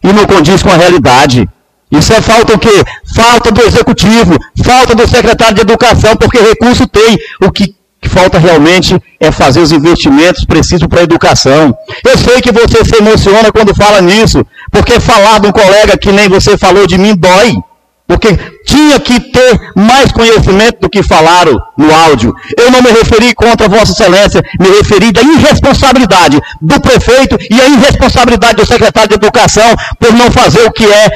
e 0.04 0.12
não 0.12 0.26
condiz 0.26 0.62
com 0.62 0.70
a 0.70 0.76
realidade. 0.76 1.48
Isso 1.92 2.12
é 2.12 2.20
falta 2.20 2.54
o 2.54 2.58
quê? 2.58 2.82
Falta 3.14 3.52
do 3.52 3.60
executivo, 3.62 4.36
falta 4.64 4.94
do 4.94 5.06
secretário 5.06 5.54
de 5.54 5.60
educação, 5.60 6.16
porque 6.16 6.38
recurso 6.38 6.86
tem. 6.86 7.18
O 7.44 7.52
que 7.52 7.74
falta 8.08 8.38
realmente 8.38 9.00
é 9.20 9.30
fazer 9.30 9.60
os 9.60 9.72
investimentos 9.72 10.44
precisos 10.44 10.86
para 10.86 11.00
a 11.00 11.04
educação. 11.04 11.76
Eu 12.04 12.18
sei 12.18 12.40
que 12.40 12.50
você 12.50 12.84
se 12.84 12.96
emociona 12.96 13.52
quando 13.52 13.74
fala 13.74 14.00
nisso, 14.00 14.44
porque 14.70 14.98
falar 14.98 15.38
de 15.38 15.46
um 15.48 15.52
colega 15.52 15.96
que 15.96 16.10
nem 16.10 16.28
você 16.28 16.56
falou 16.56 16.86
de 16.86 16.98
mim 16.98 17.14
dói. 17.14 17.56
Porque 18.06 18.36
tinha 18.66 18.98
que 19.00 19.18
ter 19.18 19.58
mais 19.74 20.12
conhecimento 20.12 20.80
do 20.80 20.90
que 20.90 21.02
falaram 21.02 21.58
no 21.78 21.94
áudio. 21.94 22.34
Eu 22.58 22.70
não 22.70 22.82
me 22.82 22.90
referi 22.90 23.34
contra 23.34 23.68
Vossa 23.68 23.92
Excelência, 23.92 24.42
me 24.60 24.68
referi 24.68 25.12
da 25.12 25.22
irresponsabilidade 25.22 26.38
do 26.60 26.80
prefeito 26.80 27.38
e 27.50 27.60
a 27.60 27.68
irresponsabilidade 27.68 28.56
do 28.56 28.66
secretário 28.66 29.08
de 29.10 29.14
Educação 29.14 29.74
por 29.98 30.12
não 30.12 30.30
fazer 30.30 30.62
o 30.66 30.72
que 30.72 30.84
é 30.84 31.10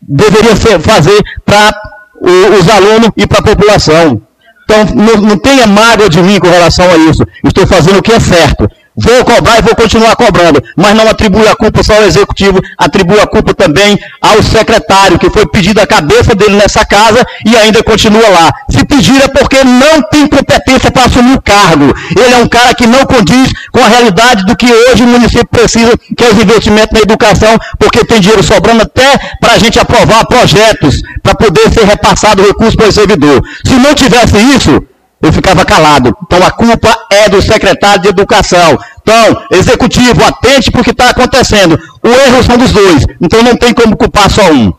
deveria 0.00 0.56
fazer 0.80 1.22
para 1.44 1.72
os 2.20 2.68
alunos 2.68 3.10
e 3.16 3.26
para 3.26 3.38
a 3.38 3.42
população. 3.42 4.22
Então, 4.64 4.84
não, 4.94 5.28
não 5.28 5.38
tenha 5.38 5.66
mágoa 5.66 6.08
de 6.08 6.20
mim 6.22 6.38
com 6.40 6.48
relação 6.48 6.90
a 6.90 6.96
isso. 6.96 7.24
Estou 7.44 7.66
fazendo 7.66 7.98
o 7.98 8.02
que 8.02 8.12
é 8.12 8.20
certo. 8.20 8.68
Vou 8.96 9.24
cobrar 9.26 9.58
e 9.58 9.62
vou 9.62 9.76
continuar 9.76 10.16
cobrando, 10.16 10.62
mas 10.74 10.94
não 10.94 11.06
atribui 11.06 11.46
a 11.46 11.54
culpa 11.54 11.82
só 11.82 11.96
ao 11.96 12.04
executivo, 12.04 12.58
atribui 12.78 13.20
a 13.20 13.26
culpa 13.26 13.52
também 13.52 13.98
ao 14.22 14.42
secretário, 14.42 15.18
que 15.18 15.28
foi 15.28 15.46
pedido 15.46 15.80
a 15.80 15.86
cabeça 15.86 16.34
dele 16.34 16.56
nessa 16.56 16.82
casa 16.82 17.22
e 17.44 17.54
ainda 17.56 17.82
continua 17.82 18.26
lá. 18.28 18.50
Se 18.70 18.84
pedir 18.86 19.22
é 19.22 19.28
porque 19.28 19.62
não 19.64 20.00
tem 20.10 20.26
competência 20.26 20.90
para 20.90 21.04
assumir 21.04 21.34
o 21.34 21.42
cargo. 21.42 21.92
Ele 22.16 22.34
é 22.34 22.38
um 22.38 22.48
cara 22.48 22.74
que 22.74 22.86
não 22.86 23.04
condiz 23.04 23.52
com 23.70 23.80
a 23.80 23.88
realidade 23.88 24.46
do 24.46 24.56
que 24.56 24.72
hoje 24.72 25.02
o 25.02 25.06
município 25.06 25.46
precisa, 25.46 25.92
que 26.16 26.24
é 26.24 26.28
os 26.28 26.42
investimentos 26.42 26.92
na 26.92 27.00
educação, 27.00 27.54
porque 27.78 28.02
tem 28.02 28.18
dinheiro 28.18 28.42
sobrando 28.42 28.82
até 28.82 29.18
para 29.38 29.52
a 29.52 29.58
gente 29.58 29.78
aprovar 29.78 30.24
projetos, 30.26 31.02
para 31.22 31.34
poder 31.34 31.70
ser 31.70 31.84
repassado 31.84 32.42
recurso 32.42 32.76
para 32.76 32.88
o 32.88 32.92
servidor. 32.92 33.42
Se 33.62 33.74
não 33.74 33.94
tivesse 33.94 34.38
isso, 34.38 34.82
eu 35.22 35.32
ficava 35.32 35.64
calado. 35.64 36.16
Então 36.24 36.42
a 36.44 36.50
culpa 36.50 36.94
é 37.10 37.28
do 37.28 37.40
secretário 37.40 38.02
de 38.02 38.08
educação. 38.08 38.78
Então, 39.00 39.42
executivo, 39.50 40.24
atente 40.24 40.70
para 40.70 40.80
o 40.80 40.84
que 40.84 40.90
está 40.90 41.10
acontecendo. 41.10 41.78
O 42.02 42.08
erro 42.08 42.42
são 42.42 42.56
dos 42.56 42.72
dois. 42.72 43.06
Então 43.20 43.42
não 43.42 43.56
tem 43.56 43.72
como 43.72 43.96
culpar 43.96 44.30
só 44.30 44.50
um. 44.50 44.72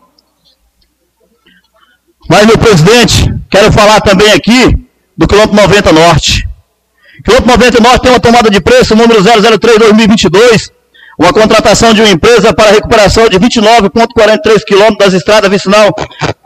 Mas, 2.28 2.46
meu 2.46 2.58
presidente, 2.58 3.32
quero 3.50 3.72
falar 3.72 4.00
também 4.00 4.30
aqui 4.32 4.86
do 5.16 5.26
quilômetro 5.26 5.56
90 5.56 5.92
Norte. 5.92 6.48
Quilômetro 7.24 7.52
90 7.52 7.80
Norte 7.80 8.02
tem 8.02 8.12
uma 8.12 8.20
tomada 8.20 8.50
de 8.50 8.60
preço, 8.60 8.94
número 8.94 9.22
003-2022, 9.22 10.70
uma 11.18 11.32
contratação 11.32 11.94
de 11.94 12.02
uma 12.02 12.10
empresa 12.10 12.52
para 12.52 12.68
a 12.68 12.72
recuperação 12.72 13.28
de 13.28 13.38
29,43 13.38 14.62
quilômetros 14.64 14.98
das 14.98 15.14
estradas 15.14 15.50
vicinal 15.50 15.90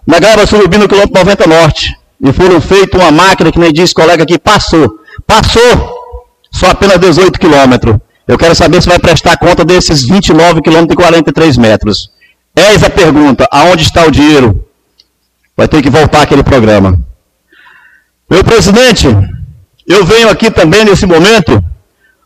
na 0.06 0.18
Grava 0.18 0.46
Surubim, 0.46 0.86
quilômetro 0.86 1.18
90 1.18 1.46
Norte 1.48 2.01
e 2.22 2.32
foram 2.32 2.60
feitas 2.60 3.00
uma 3.00 3.10
máquina 3.10 3.50
que 3.50 3.58
nem 3.58 3.72
disse 3.72 3.92
colega 3.92 4.22
aqui, 4.22 4.38
passou. 4.38 5.00
Passou 5.26 6.22
só 6.52 6.70
apenas 6.70 6.98
18 7.00 7.38
quilômetros. 7.38 7.96
Eu 8.28 8.38
quero 8.38 8.54
saber 8.54 8.80
se 8.80 8.88
vai 8.88 8.98
prestar 9.00 9.36
conta 9.36 9.64
desses 9.64 10.04
29 10.04 10.62
quilômetros 10.62 10.94
e 10.94 11.02
43 11.02 11.56
metros. 11.56 12.10
Eis 12.54 12.84
a 12.84 12.90
pergunta, 12.90 13.48
aonde 13.50 13.82
está 13.82 14.06
o 14.06 14.10
dinheiro? 14.10 14.64
Vai 15.56 15.66
ter 15.66 15.82
que 15.82 15.90
voltar 15.90 16.22
aquele 16.22 16.44
programa. 16.44 16.96
Meu 18.30 18.44
presidente, 18.44 19.08
eu 19.86 20.04
venho 20.04 20.28
aqui 20.28 20.48
também 20.48 20.84
nesse 20.84 21.04
momento 21.04 21.62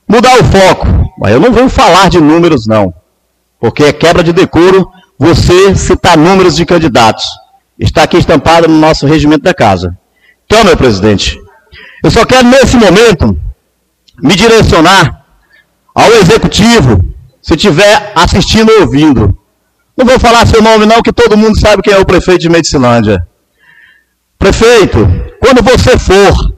mudar 0.06 0.38
o 0.38 0.44
foco. 0.44 0.86
Mas 1.18 1.32
eu 1.32 1.40
não 1.40 1.50
venho 1.50 1.70
falar 1.70 2.10
de 2.10 2.20
números 2.20 2.66
não. 2.66 2.92
Porque 3.58 3.84
é 3.84 3.92
quebra 3.94 4.22
de 4.22 4.32
decoro 4.34 4.86
você 5.18 5.74
citar 5.74 6.18
números 6.18 6.54
de 6.54 6.66
candidatos 6.66 7.24
está 7.78 8.02
aqui 8.04 8.16
estampada 8.16 8.66
no 8.66 8.78
nosso 8.78 9.06
regimento 9.06 9.42
da 9.42 9.54
casa. 9.54 9.96
Então, 10.44 10.64
meu 10.64 10.76
presidente, 10.76 11.40
eu 12.02 12.10
só 12.10 12.24
quero 12.24 12.46
nesse 12.48 12.76
momento 12.76 13.36
me 14.22 14.34
direcionar 14.34 15.24
ao 15.94 16.10
executivo, 16.12 17.04
se 17.40 17.54
estiver 17.54 18.12
assistindo 18.14 18.70
ou 18.70 18.82
ouvindo. 18.82 19.36
Não 19.96 20.04
vou 20.04 20.18
falar 20.18 20.46
seu 20.46 20.62
nome 20.62 20.86
não, 20.86 21.02
que 21.02 21.12
todo 21.12 21.36
mundo 21.36 21.58
sabe 21.58 21.82
quem 21.82 21.92
é 21.92 21.98
o 21.98 22.04
prefeito 22.04 22.42
de 22.42 22.48
Medicilândia. 22.48 23.26
Prefeito, 24.38 24.98
quando 25.40 25.62
você 25.62 25.98
for 25.98 26.54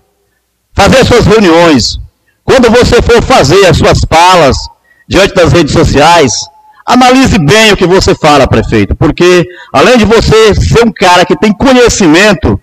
fazer 0.72 1.04
suas 1.04 1.26
reuniões, 1.26 2.00
quando 2.44 2.70
você 2.70 3.00
for 3.00 3.22
fazer 3.22 3.66
as 3.66 3.76
suas 3.76 4.00
falas 4.08 4.56
diante 5.08 5.34
das 5.34 5.52
redes 5.52 5.72
sociais, 5.72 6.32
Analise 6.88 7.38
bem 7.38 7.70
o 7.70 7.76
que 7.76 7.86
você 7.86 8.14
fala, 8.14 8.48
prefeito, 8.48 8.96
porque 8.96 9.46
além 9.70 9.98
de 9.98 10.06
você 10.06 10.54
ser 10.54 10.86
um 10.86 10.90
cara 10.90 11.26
que 11.26 11.36
tem 11.36 11.52
conhecimento, 11.52 12.58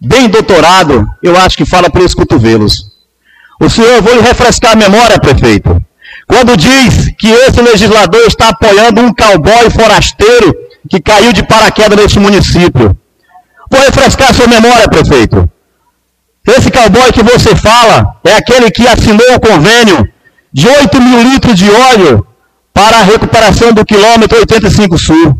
bem 0.00 0.30
doutorado, 0.30 1.06
eu 1.22 1.36
acho 1.36 1.58
que 1.58 1.66
fala 1.66 1.90
pelos 1.90 2.14
cotovelos. 2.14 2.86
O 3.60 3.68
senhor, 3.68 3.96
eu 3.96 4.02
vou 4.02 4.14
lhe 4.14 4.22
refrescar 4.22 4.72
a 4.72 4.76
memória, 4.76 5.20
prefeito. 5.20 5.78
Quando 6.26 6.56
diz 6.56 7.12
que 7.18 7.28
esse 7.28 7.60
legislador 7.60 8.22
está 8.26 8.48
apoiando 8.48 9.02
um 9.02 9.12
cowboy 9.12 9.68
forasteiro 9.68 10.54
que 10.88 10.98
caiu 10.98 11.30
de 11.30 11.46
paraquedas 11.46 11.98
neste 11.98 12.18
município. 12.18 12.96
Vou 13.70 13.80
refrescar 13.82 14.30
a 14.30 14.34
sua 14.34 14.46
memória, 14.46 14.88
prefeito. 14.88 15.46
Esse 16.48 16.70
cowboy 16.70 17.12
que 17.12 17.22
você 17.22 17.54
fala 17.54 18.16
é 18.24 18.36
aquele 18.36 18.70
que 18.70 18.88
assinou 18.88 19.34
o 19.34 19.40
convênio 19.40 20.08
de 20.50 20.66
8 20.66 21.02
mil 21.02 21.22
litros 21.24 21.58
de 21.58 21.70
óleo 21.70 22.26
para 22.80 23.00
a 23.00 23.02
recuperação 23.02 23.74
do 23.74 23.84
quilômetro 23.84 24.38
85 24.38 24.96
Sul, 24.96 25.36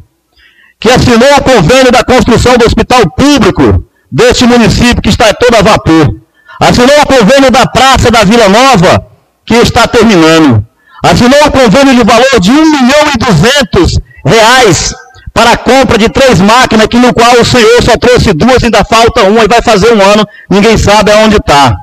que 0.78 0.90
assinou 0.90 1.32
o 1.38 1.42
convênio 1.42 1.90
da 1.90 2.04
construção 2.04 2.58
do 2.58 2.66
hospital 2.66 3.00
público 3.12 3.82
deste 4.12 4.44
município 4.44 5.00
que 5.00 5.08
está 5.08 5.32
todo 5.32 5.54
a 5.54 5.62
vapor. 5.62 6.16
Assinou 6.60 7.00
o 7.00 7.06
convênio 7.06 7.50
da 7.50 7.66
Praça 7.66 8.10
da 8.10 8.24
Vila 8.24 8.46
Nova, 8.46 9.06
que 9.46 9.54
está 9.54 9.88
terminando. 9.88 10.66
assinou 11.02 11.40
um 11.46 11.50
convênio 11.50 11.94
de 11.94 12.04
valor 12.04 12.38
de 12.38 12.50
1 12.50 12.54
milhão 12.54 13.04
e 13.14 13.18
200 13.18 13.98
reais 14.26 14.94
para 15.32 15.52
a 15.52 15.56
compra 15.56 15.96
de 15.96 16.10
três 16.10 16.38
máquinas, 16.40 16.88
que 16.88 16.98
no 16.98 17.14
qual 17.14 17.40
o 17.40 17.44
senhor 17.44 17.82
só 17.82 17.96
trouxe 17.96 18.34
duas, 18.34 18.62
ainda 18.62 18.84
falta 18.84 19.22
uma 19.22 19.44
e 19.44 19.48
vai 19.48 19.62
fazer 19.62 19.94
um 19.94 20.02
ano, 20.02 20.28
ninguém 20.50 20.76
sabe 20.76 21.10
aonde 21.10 21.36
está. 21.36 21.74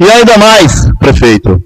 E 0.00 0.10
ainda 0.10 0.38
mais, 0.38 0.88
prefeito, 0.98 1.62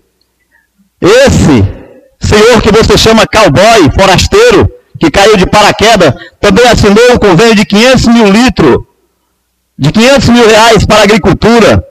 esse 1.01 1.84
senhor 2.25 2.61
que 2.63 2.73
você 2.73 2.97
chama 2.97 3.27
cowboy, 3.27 3.91
forasteiro, 3.95 4.71
que 4.99 5.11
caiu 5.11 5.37
de 5.37 5.47
paraquedas, 5.47 6.15
também 6.41 6.67
assinou 6.67 7.13
um 7.13 7.19
convênio 7.19 7.55
de 7.55 7.65
500 7.65 8.07
mil 8.07 8.31
litros, 8.31 8.79
de 9.79 9.91
500 9.91 10.29
mil 10.29 10.49
reais 10.49 10.87
para 10.87 11.01
a 11.01 11.05
agricultura, 11.05 11.85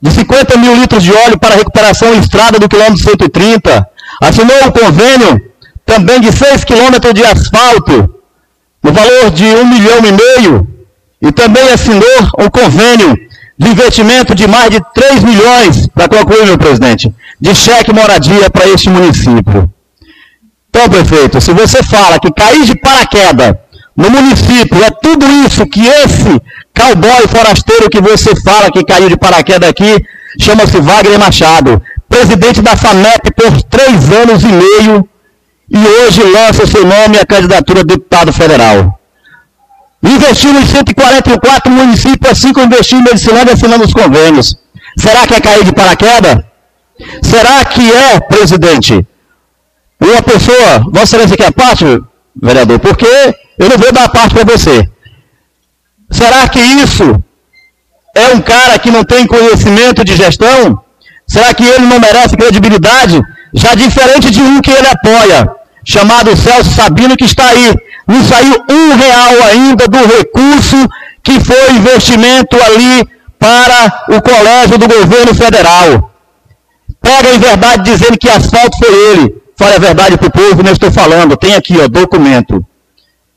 de 0.00 0.10
50 0.10 0.56
mil 0.58 0.74
litros 0.74 1.02
de 1.02 1.12
óleo 1.12 1.38
para 1.38 1.56
recuperação 1.56 2.14
em 2.14 2.20
estrada 2.20 2.58
do 2.58 2.68
quilômetro 2.68 3.02
130, 3.02 3.86
assinou 4.22 4.56
um 4.64 4.70
convênio 4.70 5.50
também 5.84 6.20
de 6.20 6.32
6 6.32 6.64
quilômetros 6.64 7.12
de 7.14 7.24
asfalto, 7.24 8.14
no 8.82 8.92
valor 8.92 9.30
de 9.30 9.44
1 9.44 9.64
milhão 9.66 9.98
e 9.98 10.12
meio, 10.12 10.68
e 11.20 11.32
também 11.32 11.68
assinou 11.70 12.18
um 12.38 12.48
convênio 12.48 13.14
de 13.58 13.68
investimento 13.68 14.34
de 14.34 14.46
mais 14.46 14.70
de 14.70 14.80
3 14.94 15.22
milhões, 15.22 15.86
para 15.88 16.08
concluir, 16.08 16.46
meu 16.46 16.56
presidente, 16.56 17.14
de 17.38 17.54
cheque 17.54 17.92
moradia 17.92 18.48
para 18.48 18.66
este 18.68 18.88
município. 18.88 19.70
Então, 20.70 20.88
prefeito, 20.88 21.40
se 21.40 21.52
você 21.52 21.82
fala 21.82 22.18
que 22.20 22.32
cair 22.32 22.64
de 22.64 22.78
paraquedas 22.78 23.56
no 23.96 24.08
município 24.08 24.82
é 24.82 24.90
tudo 25.02 25.26
isso 25.44 25.66
que 25.66 25.84
esse 25.84 26.40
cowboy 26.74 27.26
forasteiro 27.28 27.90
que 27.90 28.00
você 28.00 28.34
fala 28.40 28.70
que 28.70 28.84
caiu 28.84 29.08
de 29.08 29.16
paraquedas 29.16 29.68
aqui, 29.68 29.92
chama-se 30.40 30.80
Wagner 30.80 31.18
Machado, 31.18 31.82
presidente 32.08 32.62
da 32.62 32.76
FAMEP 32.76 33.32
por 33.34 33.62
três 33.64 34.10
anos 34.12 34.44
e 34.44 34.46
meio, 34.46 35.08
e 35.68 35.78
hoje 35.78 36.22
lança 36.22 36.66
seu 36.66 36.84
nome 36.86 37.18
à 37.18 37.26
candidatura 37.26 37.80
a 37.80 37.84
deputado 37.84 38.32
federal. 38.32 38.98
Investiu 40.02 40.52
em 40.52 40.64
144 40.64 41.70
municípios, 41.70 42.32
assim 42.32 42.52
como 42.52 42.66
investiu 42.66 43.00
em 43.00 43.02
Medicilândia 43.02 43.54
assinando 43.54 43.84
os 43.84 43.92
convênios. 43.92 44.56
Será 44.96 45.26
que 45.26 45.34
é 45.34 45.40
cair 45.40 45.64
de 45.64 45.72
paraquedas? 45.72 46.38
Será 47.22 47.64
que 47.64 47.92
é, 47.92 48.20
presidente, 48.20 49.06
uma 50.00 50.22
pessoa, 50.22 50.80
Vossa 50.90 51.16
Excelência 51.16 51.36
quer 51.36 51.52
parte, 51.52 51.84
vereador? 52.40 52.78
Porque 52.78 53.06
eu 53.58 53.68
não 53.68 53.76
vou 53.76 53.92
dar 53.92 54.08
parte 54.08 54.34
para 54.34 54.44
você. 54.44 54.88
Será 56.10 56.48
que 56.48 56.58
isso 56.58 57.22
é 58.14 58.34
um 58.34 58.40
cara 58.40 58.78
que 58.78 58.90
não 58.90 59.04
tem 59.04 59.26
conhecimento 59.26 60.04
de 60.04 60.16
gestão? 60.16 60.82
Será 61.26 61.54
que 61.54 61.64
ele 61.64 61.86
não 61.86 62.00
merece 62.00 62.36
credibilidade? 62.36 63.20
Já 63.54 63.74
diferente 63.74 64.30
de 64.30 64.40
um 64.40 64.60
que 64.60 64.70
ele 64.70 64.88
apoia, 64.88 65.48
chamado 65.84 66.36
Celso 66.36 66.70
Sabino, 66.70 67.16
que 67.16 67.24
está 67.24 67.48
aí. 67.48 67.74
Não 68.06 68.24
saiu 68.24 68.56
um 68.68 68.96
real 68.96 69.48
ainda 69.50 69.86
do 69.86 69.98
recurso 69.98 70.76
que 71.22 71.38
foi 71.38 71.72
investimento 71.72 72.56
ali 72.64 73.08
para 73.38 74.16
o 74.16 74.20
colégio 74.20 74.78
do 74.78 74.88
governo 74.88 75.34
federal. 75.34 76.10
Pega 77.00 77.34
em 77.34 77.38
verdade 77.38 77.84
dizendo 77.84 78.18
que 78.18 78.28
asfalto 78.28 78.76
foi 78.78 78.92
ele. 79.12 79.40
Fale 79.60 79.74
a 79.74 79.78
verdade 79.78 80.16
para 80.16 80.28
o 80.28 80.30
povo, 80.30 80.62
não 80.62 80.72
estou 80.72 80.90
falando. 80.90 81.36
Tem 81.36 81.54
aqui, 81.54 81.76
ó, 81.78 81.86
documento. 81.86 82.64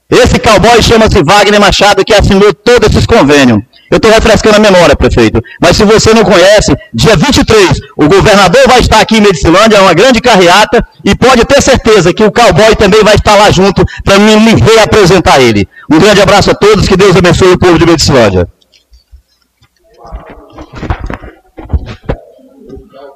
Esse 0.10 0.40
cowboy 0.40 0.82
chama-se 0.82 1.22
Wagner 1.22 1.60
Machado, 1.60 2.06
que 2.06 2.14
assinou 2.14 2.54
todos 2.54 2.88
esses 2.88 3.06
convênios. 3.06 3.60
Eu 3.92 3.98
estou 3.98 4.10
refrescando 4.10 4.56
a 4.56 4.60
memória, 4.60 4.96
prefeito. 4.96 5.44
Mas 5.62 5.76
se 5.76 5.84
você 5.84 6.14
não 6.14 6.24
conhece, 6.24 6.74
dia 6.94 7.18
23, 7.18 7.78
o 7.98 8.08
governador 8.08 8.66
vai 8.70 8.80
estar 8.80 9.02
aqui 9.02 9.18
em 9.18 9.22
Medicilândia, 9.22 9.76
é 9.76 9.82
uma 9.82 9.94
grande 9.94 10.22
carreata, 10.22 10.82
e 11.04 11.14
pode 11.14 11.44
ter 11.44 11.62
certeza 11.62 12.14
que 12.14 12.24
o 12.24 12.32
cowboy 12.32 12.74
também 12.78 13.04
vai 13.04 13.16
estar 13.16 13.36
lá 13.36 13.52
junto 13.52 13.84
para 14.06 14.18
me, 14.18 14.54
reapresentar 14.62 15.42
ele. 15.42 15.68
Um 15.92 16.00
grande 16.00 16.22
abraço 16.22 16.50
a 16.52 16.56
todos, 16.56 16.88
que 16.88 16.96
Deus 16.96 17.18
abençoe 17.18 17.52
o 17.52 17.60
povo 17.60 17.78
de 17.78 17.86
Medicilândia. 17.86 18.48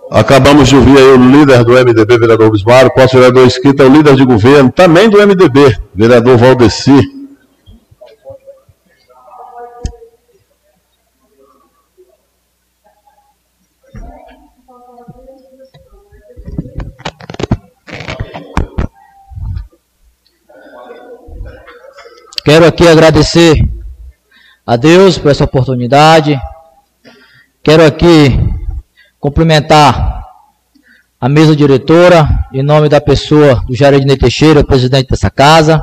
Acabamos 0.10 0.70
de 0.70 0.76
ouvir 0.76 0.98
aí 0.98 1.04
o 1.04 1.18
líder 1.18 1.64
do 1.66 1.74
MDB, 1.74 2.18
vereador 2.18 2.50
Bismar, 2.50 2.86
o 2.86 2.94
vereador 3.14 3.46
é 3.46 3.84
o 3.84 3.90
líder 3.90 4.16
de 4.16 4.26
governo, 4.26 4.72
também 4.72 5.10
do 5.10 5.18
MDB, 5.18 5.78
vereador 5.94 6.38
Valdeci. 6.38 7.18
Quero 22.46 22.66
aqui 22.66 22.88
agradecer 22.88 23.62
a 24.66 24.78
Deus 24.78 25.18
por 25.18 25.32
essa 25.32 25.44
oportunidade. 25.44 26.40
Quero 27.62 27.86
aqui 27.86 28.47
cumprimentar 29.28 30.24
a 31.20 31.28
mesa 31.28 31.54
diretora, 31.54 32.48
em 32.54 32.64
nome 32.64 32.88
da 32.88 33.02
pessoa 33.02 33.62
do 33.68 33.76
Jaredine 33.76 34.16
Teixeira, 34.16 34.64
presidente 34.64 35.10
dessa 35.10 35.30
casa. 35.30 35.82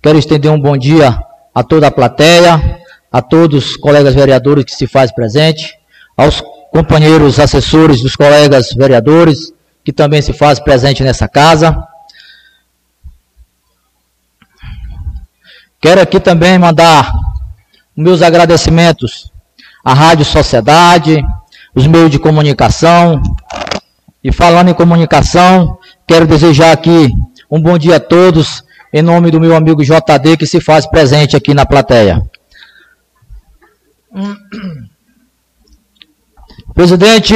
Quero 0.00 0.16
estender 0.16 0.52
um 0.52 0.60
bom 0.60 0.78
dia 0.78 1.18
a 1.52 1.64
toda 1.64 1.88
a 1.88 1.90
plateia, 1.90 2.78
a 3.10 3.20
todos 3.20 3.70
os 3.70 3.76
colegas 3.76 4.14
vereadores 4.14 4.64
que 4.64 4.70
se 4.70 4.86
fazem 4.86 5.12
presente, 5.16 5.76
aos 6.16 6.40
companheiros 6.70 7.40
assessores 7.40 8.02
dos 8.02 8.14
colegas 8.14 8.72
vereadores 8.72 9.52
que 9.84 9.92
também 9.92 10.22
se 10.22 10.32
fazem 10.32 10.62
presente 10.62 11.02
nessa 11.02 11.26
casa. 11.26 11.76
Quero 15.80 16.00
aqui 16.00 16.20
também 16.20 16.56
mandar 16.56 17.12
meus 17.96 18.22
agradecimentos 18.22 19.32
à 19.84 19.92
Rádio 19.92 20.24
Sociedade, 20.24 21.20
os 21.74 21.86
meios 21.86 22.10
de 22.10 22.18
comunicação. 22.18 23.22
E 24.22 24.32
falando 24.32 24.68
em 24.68 24.74
comunicação, 24.74 25.78
quero 26.06 26.26
desejar 26.26 26.72
aqui 26.72 27.08
um 27.50 27.60
bom 27.60 27.78
dia 27.78 27.96
a 27.96 28.00
todos, 28.00 28.62
em 28.92 29.02
nome 29.02 29.30
do 29.30 29.40
meu 29.40 29.56
amigo 29.56 29.82
JD, 29.82 30.36
que 30.36 30.46
se 30.46 30.60
faz 30.60 30.86
presente 30.86 31.36
aqui 31.36 31.54
na 31.54 31.64
plateia. 31.64 32.22
Presidente, 36.74 37.34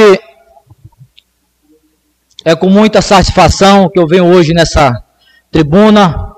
é 2.43 2.55
com 2.55 2.69
muita 2.69 3.01
satisfação 3.01 3.89
que 3.89 3.99
eu 3.99 4.07
venho 4.07 4.25
hoje 4.25 4.53
nessa 4.53 4.93
tribuna 5.51 6.33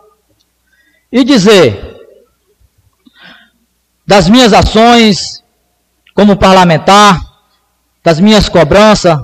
e 1.12 1.24
dizer 1.24 1.98
das 4.06 4.30
minhas 4.30 4.54
ações 4.54 5.44
como 6.14 6.38
parlamentar, 6.38 7.20
das 8.08 8.22
minhas 8.22 8.48
cobranças, 8.48 9.20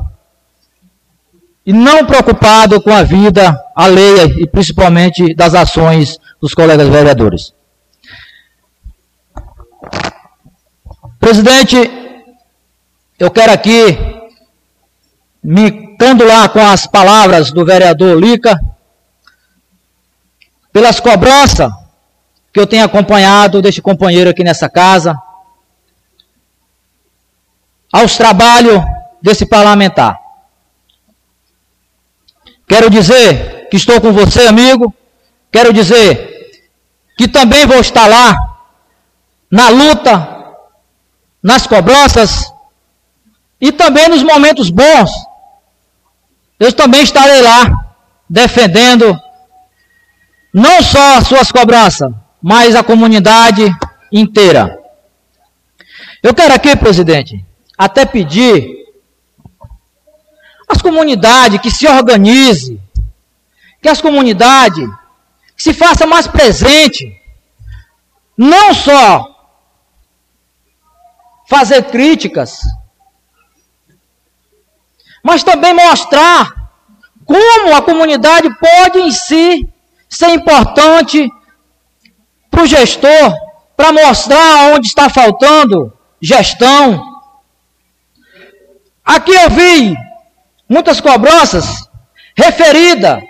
e 1.65 1.71
não 1.71 2.05
preocupado 2.05 2.81
com 2.81 2.91
a 2.91 3.01
vida 3.01 3.57
alheia 3.73 4.25
e 4.25 4.45
principalmente 4.45 5.33
das 5.33 5.55
ações 5.55 6.19
dos 6.41 6.53
colegas 6.53 6.89
vereadores. 6.89 7.53
Presidente, 11.17 11.77
eu 13.17 13.31
quero 13.31 13.53
aqui 13.53 13.97
me 15.41 15.95
candular 15.95 16.49
com 16.49 16.59
as 16.59 16.85
palavras 16.85 17.51
do 17.53 17.63
vereador 17.63 18.19
Lica, 18.19 18.59
pelas 20.73 20.99
cobranças 20.99 21.71
que 22.51 22.59
eu 22.59 22.67
tenho 22.67 22.83
acompanhado 22.83 23.61
deste 23.61 23.81
companheiro 23.81 24.29
aqui 24.29 24.43
nessa 24.43 24.67
casa, 24.67 25.15
aos 27.93 28.17
trabalhos 28.17 28.83
desse 29.21 29.45
parlamentar. 29.45 30.19
Quero 32.67 32.89
dizer 32.89 33.67
que 33.69 33.77
estou 33.77 34.01
com 34.01 34.11
você, 34.11 34.47
amigo. 34.47 34.91
Quero 35.51 35.71
dizer 35.71 36.51
que 37.15 37.27
também 37.27 37.67
vou 37.67 37.79
estar 37.79 38.07
lá 38.07 38.35
na 39.51 39.69
luta, 39.69 40.27
nas 41.41 41.67
cobranças 41.67 42.51
e 43.61 43.71
também 43.71 44.09
nos 44.09 44.23
momentos 44.23 44.71
bons. 44.71 45.11
Eu 46.59 46.73
também 46.73 47.03
estarei 47.03 47.41
lá 47.43 47.95
defendendo 48.27 49.15
não 50.51 50.81
só 50.81 51.17
as 51.17 51.27
suas 51.27 51.51
cobranças, 51.51 52.11
mas 52.41 52.75
a 52.75 52.83
comunidade 52.83 53.63
inteira. 54.11 54.79
Eu 56.23 56.33
quero 56.33 56.53
aqui, 56.53 56.75
presidente, 56.75 57.45
até 57.77 58.05
pedir 58.05 58.83
às 60.67 60.81
comunidades 60.81 61.61
que 61.61 61.71
se 61.71 61.87
organize, 61.87 62.81
que 63.81 63.89
as 63.89 64.01
comunidades 64.01 64.87
se 65.57 65.73
faça 65.73 66.05
mais 66.05 66.27
presente, 66.27 67.15
não 68.37 68.73
só 68.73 69.29
fazer 71.47 71.83
críticas, 71.83 72.59
mas 75.23 75.43
também 75.43 75.73
mostrar 75.73 76.63
como 77.25 77.75
a 77.75 77.81
comunidade 77.81 78.49
pode 78.55 78.99
em 78.99 79.11
si 79.11 79.67
ser 80.09 80.29
importante 80.29 81.29
para 82.51 82.63
o 82.63 82.67
gestor, 82.67 83.33
para 83.75 83.91
mostrar 83.91 84.73
onde 84.75 84.87
está 84.87 85.09
faltando 85.09 85.91
gestão. 86.21 87.12
Aqui 89.03 89.33
eu 89.33 89.49
vi 89.49 89.95
muitas 90.67 91.01
cobranças 91.01 91.89
referidas, 92.35 93.21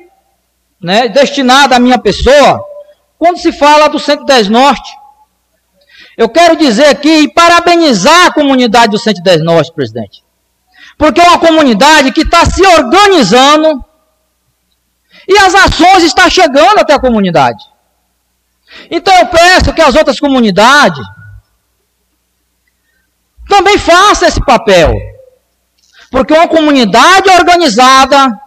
né, 0.79 1.07
destinada 1.07 1.75
à 1.75 1.79
minha 1.79 1.97
pessoa, 1.97 2.63
quando 3.17 3.39
se 3.39 3.51
fala 3.51 3.87
do 3.87 3.99
110 3.99 4.49
Norte. 4.49 4.91
Eu 6.17 6.29
quero 6.29 6.55
dizer 6.55 6.87
aqui 6.87 7.21
e 7.21 7.33
parabenizar 7.33 8.27
a 8.27 8.33
comunidade 8.33 8.91
do 8.91 8.99
110 8.99 9.43
Norte, 9.43 9.73
presidente. 9.73 10.23
Porque 10.97 11.19
é 11.19 11.27
uma 11.27 11.39
comunidade 11.39 12.11
que 12.11 12.21
está 12.21 12.45
se 12.45 12.65
organizando 12.65 13.83
e 15.27 15.37
as 15.37 15.55
ações 15.55 16.03
estão 16.03 16.29
chegando 16.29 16.79
até 16.79 16.93
a 16.93 16.99
comunidade. 16.99 17.63
Então 18.91 19.13
eu 19.19 19.27
peço 19.27 19.73
que 19.73 19.81
as 19.81 19.95
outras 19.95 20.19
comunidades 20.19 21.03
também 23.47 23.77
façam 23.77 24.27
esse 24.27 24.43
papel. 24.43 25.12
Porque 26.13 26.31
uma 26.31 26.47
comunidade 26.47 27.27
organizada 27.31 28.39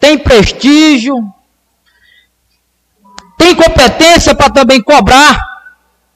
tem 0.00 0.18
prestígio, 0.18 1.14
tem 3.36 3.54
competência 3.54 4.34
para 4.34 4.50
também 4.50 4.82
cobrar 4.82 5.38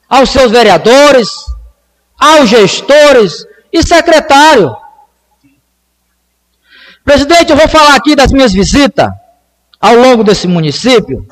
aos 0.09 0.29
seus 0.29 0.51
vereadores, 0.51 1.29
aos 2.19 2.49
gestores 2.49 3.47
e 3.71 3.81
secretário. 3.81 4.75
Presidente, 7.05 7.51
eu 7.51 7.57
vou 7.57 7.69
falar 7.69 7.95
aqui 7.95 8.13
das 8.13 8.29
minhas 8.29 8.51
visitas 8.51 9.09
ao 9.79 9.95
longo 9.95 10.21
desse 10.21 10.49
município. 10.49 11.25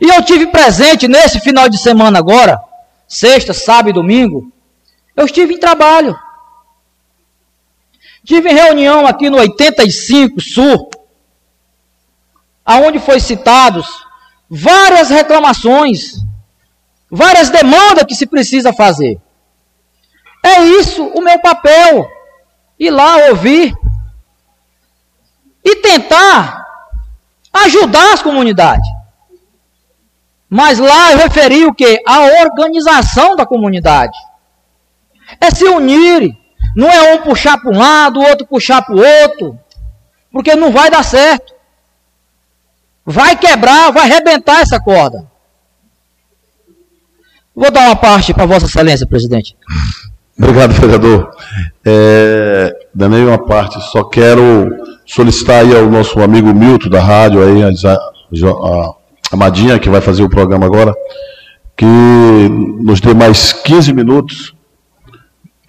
E 0.00 0.08
eu 0.08 0.24
tive 0.24 0.46
presente 0.46 1.06
nesse 1.06 1.40
final 1.40 1.68
de 1.68 1.76
semana 1.76 2.18
agora, 2.18 2.58
sexta, 3.06 3.52
sábado 3.52 3.90
e 3.90 3.92
domingo, 3.92 4.50
eu 5.14 5.26
estive 5.26 5.52
em 5.52 5.60
trabalho. 5.60 6.18
Tive 8.24 8.50
reunião 8.50 9.06
aqui 9.06 9.28
no 9.28 9.38
85 9.38 10.40
Sul, 10.40 10.90
aonde 12.64 12.98
foi 12.98 13.18
citados 13.18 13.86
várias 14.48 15.10
reclamações, 15.10 16.14
várias 17.10 17.50
demandas 17.50 18.04
que 18.04 18.14
se 18.14 18.26
precisa 18.26 18.72
fazer. 18.72 19.20
É 20.42 20.62
isso 20.64 21.04
o 21.04 21.20
meu 21.20 21.38
papel. 21.40 22.10
Ir 22.78 22.90
lá 22.90 23.28
ouvir 23.28 23.72
e 25.64 25.76
tentar 25.76 26.66
ajudar 27.52 28.14
as 28.14 28.22
comunidades. 28.22 28.88
Mas 30.50 30.78
lá 30.78 31.12
eu 31.12 31.18
referi 31.18 31.64
o 31.64 31.72
que? 31.72 32.02
A 32.06 32.20
organização 32.42 33.36
da 33.36 33.46
comunidade. 33.46 34.18
É 35.40 35.50
se 35.50 35.64
unir. 35.64 36.36
Não 36.74 36.88
é 36.90 37.14
um 37.14 37.22
puxar 37.22 37.58
para 37.58 37.70
um 37.70 37.78
lado, 37.78 38.20
o 38.20 38.24
outro 38.24 38.46
puxar 38.46 38.82
para 38.82 38.94
o 38.94 39.00
outro. 39.00 39.58
Porque 40.30 40.54
não 40.54 40.72
vai 40.72 40.90
dar 40.90 41.02
certo. 41.02 41.52
Vai 43.04 43.36
quebrar, 43.36 43.92
vai 43.92 44.04
arrebentar 44.04 44.60
essa 44.60 44.80
corda. 44.80 45.26
Vou 47.54 47.70
dar 47.70 47.86
uma 47.86 47.96
parte 47.96 48.32
para 48.32 48.46
Vossa 48.46 48.66
Excelência, 48.66 49.06
presidente. 49.06 49.56
Obrigado, 50.38 50.72
vereador. 50.72 51.30
É, 51.84 52.74
da 52.94 53.08
mesma 53.08 53.38
parte, 53.38 53.80
só 53.90 54.04
quero 54.04 54.70
solicitar 55.04 55.60
aí 55.60 55.76
ao 55.76 55.90
nosso 55.90 56.20
amigo 56.20 56.54
Milton 56.54 56.88
da 56.88 57.00
rádio, 57.00 57.42
aí, 57.44 57.62
a, 57.62 57.92
a, 57.92 58.94
a 59.32 59.36
Madinha, 59.36 59.78
que 59.78 59.90
vai 59.90 60.00
fazer 60.00 60.22
o 60.22 60.30
programa 60.30 60.64
agora, 60.64 60.94
que 61.76 61.84
nos 61.84 63.00
dê 63.00 63.12
mais 63.12 63.52
15 63.52 63.92
minutos, 63.92 64.51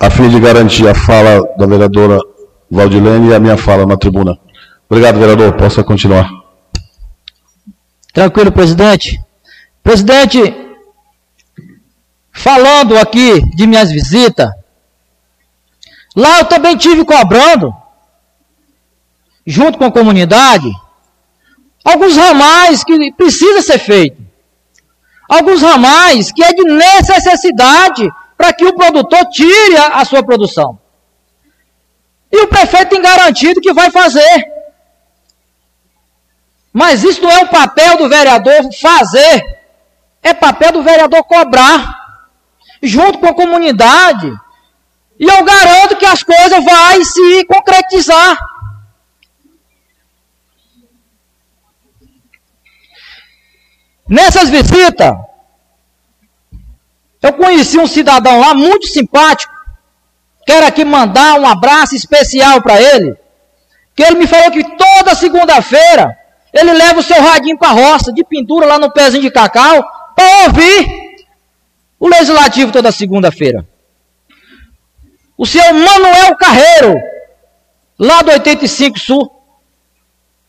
a 0.04 0.10
fim 0.10 0.28
de 0.28 0.38
garantir 0.38 0.86
a 0.86 0.94
fala 0.94 1.42
da 1.58 1.66
vereadora 1.66 2.20
Valdilene 2.70 3.30
e 3.30 3.34
a 3.34 3.40
minha 3.40 3.56
fala 3.56 3.86
na 3.86 3.96
tribuna. 3.96 4.38
Obrigado, 4.90 5.18
vereador. 5.18 5.54
Possa 5.54 5.82
continuar. 5.82 6.30
Tranquilo, 8.12 8.52
presidente. 8.52 9.18
Presidente, 9.82 10.54
falando 12.34 12.98
aqui 12.98 13.42
de 13.56 13.66
minhas 13.66 13.92
visitas, 13.92 14.50
lá 16.14 16.40
eu 16.40 16.46
também 16.46 16.76
tive 16.76 17.06
cobrando 17.06 17.74
junto 19.48 19.78
com 19.78 19.86
a 19.86 19.92
comunidade, 19.92 20.70
alguns 21.86 22.18
ramais 22.18 22.84
que 22.84 23.14
precisa 23.14 23.62
ser 23.62 23.80
feito. 23.80 24.22
Alguns 25.30 25.62
ramais 25.62 26.30
que 26.30 26.44
é 26.44 26.54
de 26.54 26.64
necessidade 26.66 28.12
para 28.44 28.52
que 28.52 28.65
o 28.65 28.76
produtor 28.76 29.30
tire 29.30 29.78
a, 29.78 30.02
a 30.02 30.03
sua 30.03 30.22
produção. 30.22 30.78
E 32.30 32.41
o 32.41 32.48
prefeito 32.49 32.90
tem 32.90 33.02
garantido 33.02 33.61
que 33.61 33.72
vai 33.72 33.90
fazer. 33.90 34.52
Mas 36.74 37.06
isso 37.06 37.22
não 37.22 37.32
é 37.32 37.44
o 37.44 37.48
papel 37.48 37.98
do 37.98 38.10
vereador 38.10 38.70
fazer. 38.82 39.61
É 40.22 40.34
papel 40.34 40.74
do 40.74 40.84
vereador 40.84 41.24
cobrar. 41.24 42.28
Junto 42.82 43.20
com 43.20 43.28
a 43.28 43.34
comunidade. 43.34 44.30
E 45.18 45.24
eu 45.24 45.41
garanto 45.45 45.95
que 45.95 46.06
as 46.06 46.22
coisas 46.22 46.65
vão 46.65 47.06
se 47.06 47.45
concretizar. 47.45 48.38
Nessas 54.06 54.49
visitas, 54.49 55.15
eu 57.24 57.32
conheci 57.32 57.80
um 57.80 57.88
cidadão 57.88 58.41
lá 58.41 58.54
muito 58.54 58.86
simpático. 58.86 59.54
Quero 60.45 60.68
aqui 60.68 60.84
mandar 60.84 61.40
um 61.40 61.48
abraço 61.48 61.95
especial 61.95 62.62
para 62.62 62.82
ele. 62.82 63.16
Que 63.95 64.04
ele 64.04 64.20
me 64.20 64.28
falou 64.28 64.52
que 64.52 64.62
toda 64.76 65.16
segunda-feira 65.16 66.18
ele 66.52 66.74
leva 66.74 67.00
o 67.00 67.04
seu 67.04 67.20
radinho 67.22 67.58
para 67.58 67.70
a 67.70 67.72
roça, 67.72 68.12
de 68.12 68.26
pintura 68.26 68.66
lá 68.66 68.78
no 68.78 68.91
pezinho 68.91 69.24
de 69.24 69.32
cacau, 69.32 69.84
para 70.14 70.48
ouvir 70.48 71.16
o 71.98 72.10
legislativo 72.10 72.74
toda 72.74 72.91
segunda-feira. 72.91 73.66
O 75.38 75.45
senhor 75.45 75.74
Manuel 75.74 76.36
Carreiro, 76.36 76.95
lá 77.98 78.22
do 78.22 78.32
85 78.32 79.00
Sul. 79.00 79.24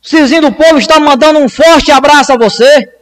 O 0.03 0.07
Cizinho 0.07 0.43
do 0.43 0.53
Povo 0.53 0.79
está 0.79 0.99
mandando 0.99 1.39
um 1.39 1.49
forte 1.49 1.93
abraço 1.93 2.33
a 2.33 2.37
você 2.37 2.93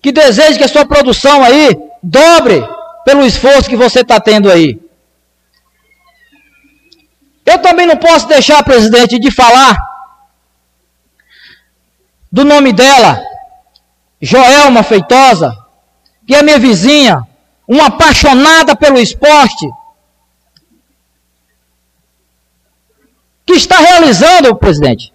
que 0.00 0.12
deseje 0.12 0.58
que 0.58 0.64
a 0.64 0.68
sua 0.68 0.84
produção 0.84 1.42
aí 1.42 1.74
dobre 2.02 2.62
pelo 3.04 3.24
esforço 3.24 3.68
que 3.68 3.76
você 3.76 4.00
está 4.00 4.18
tendo 4.18 4.50
aí. 4.50 4.80
Eu 7.44 7.58
também 7.58 7.86
não 7.86 7.96
posso 7.96 8.26
deixar, 8.26 8.62
presidente, 8.64 9.18
de 9.18 9.30
falar 9.30 9.76
do 12.32 12.44
nome 12.44 12.72
dela, 12.72 13.22
Joelma 14.20 14.82
Feitosa, 14.82 15.56
que 16.26 16.34
é 16.34 16.42
minha 16.42 16.58
vizinha, 16.58 17.22
uma 17.68 17.86
apaixonada 17.86 18.74
pelo 18.74 18.98
esporte, 18.98 19.68
que 23.46 23.52
está 23.52 23.76
realizando, 23.76 24.56
presidente, 24.56 25.12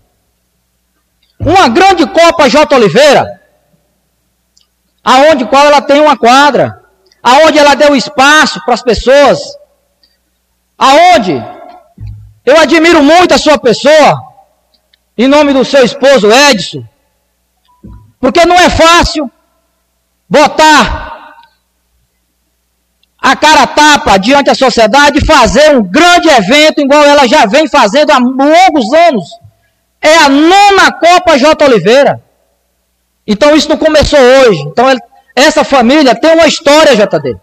uma 1.39 1.67
grande 1.67 2.05
Copa 2.07 2.47
J. 2.47 2.75
Oliveira, 2.75 3.41
aonde 5.03 5.45
qual 5.45 5.65
ela 5.65 5.81
tem 5.81 5.99
uma 5.99 6.17
quadra, 6.17 6.78
aonde 7.21 7.57
ela 7.57 7.75
deu 7.75 7.95
espaço 7.95 8.63
para 8.65 8.73
as 8.73 8.81
pessoas, 8.81 9.39
aonde 10.77 11.33
eu 12.45 12.57
admiro 12.57 13.03
muito 13.03 13.33
a 13.33 13.37
sua 13.37 13.57
pessoa, 13.57 14.23
em 15.17 15.27
nome 15.27 15.53
do 15.53 15.65
seu 15.65 15.83
esposo 15.83 16.31
Edson, 16.31 16.83
porque 18.19 18.45
não 18.45 18.55
é 18.55 18.69
fácil 18.69 19.31
botar 20.29 21.09
a 23.21 23.35
cara 23.35 23.67
tapa 23.67 24.17
diante 24.17 24.45
da 24.45 24.55
sociedade 24.55 25.19
e 25.19 25.25
fazer 25.25 25.75
um 25.75 25.83
grande 25.83 26.29
evento 26.29 26.79
igual 26.79 27.03
ela 27.03 27.27
já 27.27 27.45
vem 27.45 27.67
fazendo 27.67 28.11
há 28.11 28.17
longos 28.17 28.93
anos. 28.93 29.25
É 30.01 30.17
a 30.19 30.29
nona 30.29 30.91
Copa 30.93 31.37
J. 31.37 31.65
Oliveira. 31.65 32.23
Então 33.27 33.55
isso 33.55 33.67
não 33.67 33.77
começou 33.77 34.19
hoje. 34.19 34.61
Então 34.61 34.89
essa 35.39 35.63
família 35.63 36.15
tem 36.15 36.33
uma 36.33 36.47
história, 36.47 36.95
JD. 36.95 37.37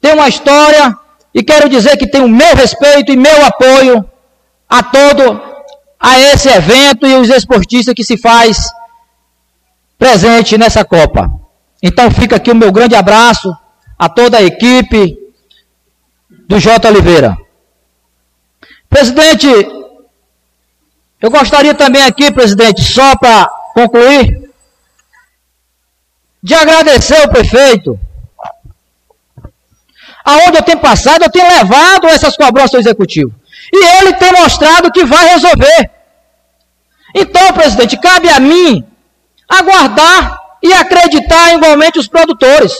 Tem 0.00 0.12
uma 0.12 0.28
história 0.28 0.96
e 1.34 1.42
quero 1.42 1.68
dizer 1.68 1.96
que 1.96 2.06
tem 2.06 2.20
o 2.20 2.28
meu 2.28 2.54
respeito 2.54 3.12
e 3.12 3.16
meu 3.16 3.44
apoio 3.44 4.04
a 4.68 4.82
todo 4.82 5.40
a 5.98 6.18
esse 6.18 6.48
evento 6.48 7.06
e 7.06 7.16
os 7.16 7.28
esportistas 7.28 7.94
que 7.94 8.04
se 8.04 8.16
faz 8.16 8.70
presente 9.98 10.56
nessa 10.56 10.84
Copa. 10.84 11.28
Então 11.82 12.10
fica 12.10 12.36
aqui 12.36 12.50
o 12.50 12.56
meu 12.56 12.70
grande 12.70 12.94
abraço 12.94 13.52
a 13.98 14.08
toda 14.08 14.38
a 14.38 14.42
equipe 14.42 15.16
do 16.48 16.58
J. 16.58 16.88
Oliveira. 16.88 17.36
Presidente, 18.88 19.48
Eu 21.20 21.30
gostaria 21.30 21.74
também 21.74 22.02
aqui, 22.04 22.30
presidente, 22.32 22.80
só 22.80 23.16
para 23.16 23.48
concluir, 23.74 24.47
de 26.42 26.54
agradecer 26.54 27.20
ao 27.22 27.28
prefeito. 27.28 27.98
Aonde 30.24 30.58
eu 30.58 30.62
tenho 30.62 30.78
passado, 30.78 31.22
eu 31.22 31.30
tenho 31.30 31.48
levado 31.48 32.06
essas 32.06 32.36
cobranças 32.36 32.74
ao 32.74 32.80
executivo. 32.80 33.32
E 33.72 33.84
ele 33.98 34.12
tem 34.14 34.32
mostrado 34.32 34.92
que 34.92 35.04
vai 35.04 35.28
resolver. 35.28 35.90
Então, 37.14 37.52
presidente, 37.52 37.96
cabe 37.96 38.28
a 38.28 38.38
mim 38.38 38.84
aguardar 39.48 40.38
e 40.62 40.72
acreditar 40.72 41.54
igualmente 41.54 41.98
os 41.98 42.08
produtores. 42.08 42.72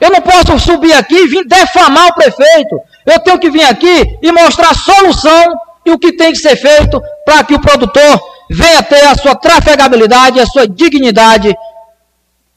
Eu 0.00 0.10
não 0.10 0.20
posso 0.20 0.58
subir 0.58 0.92
aqui 0.92 1.14
e 1.14 1.28
vir 1.28 1.46
defamar 1.46 2.08
o 2.08 2.14
prefeito. 2.14 2.80
Eu 3.06 3.20
tenho 3.20 3.38
que 3.38 3.50
vir 3.50 3.64
aqui 3.64 4.18
e 4.22 4.32
mostrar 4.32 4.70
a 4.70 4.74
solução 4.74 5.60
e 5.84 5.90
o 5.90 5.98
que 5.98 6.12
tem 6.12 6.32
que 6.32 6.38
ser 6.38 6.56
feito 6.56 7.00
para 7.24 7.44
que 7.44 7.54
o 7.54 7.60
produtor 7.60 8.20
venha 8.50 8.82
ter 8.82 9.04
a 9.04 9.14
sua 9.14 9.34
trafegabilidade, 9.34 10.40
a 10.40 10.46
sua 10.46 10.66
dignidade. 10.66 11.54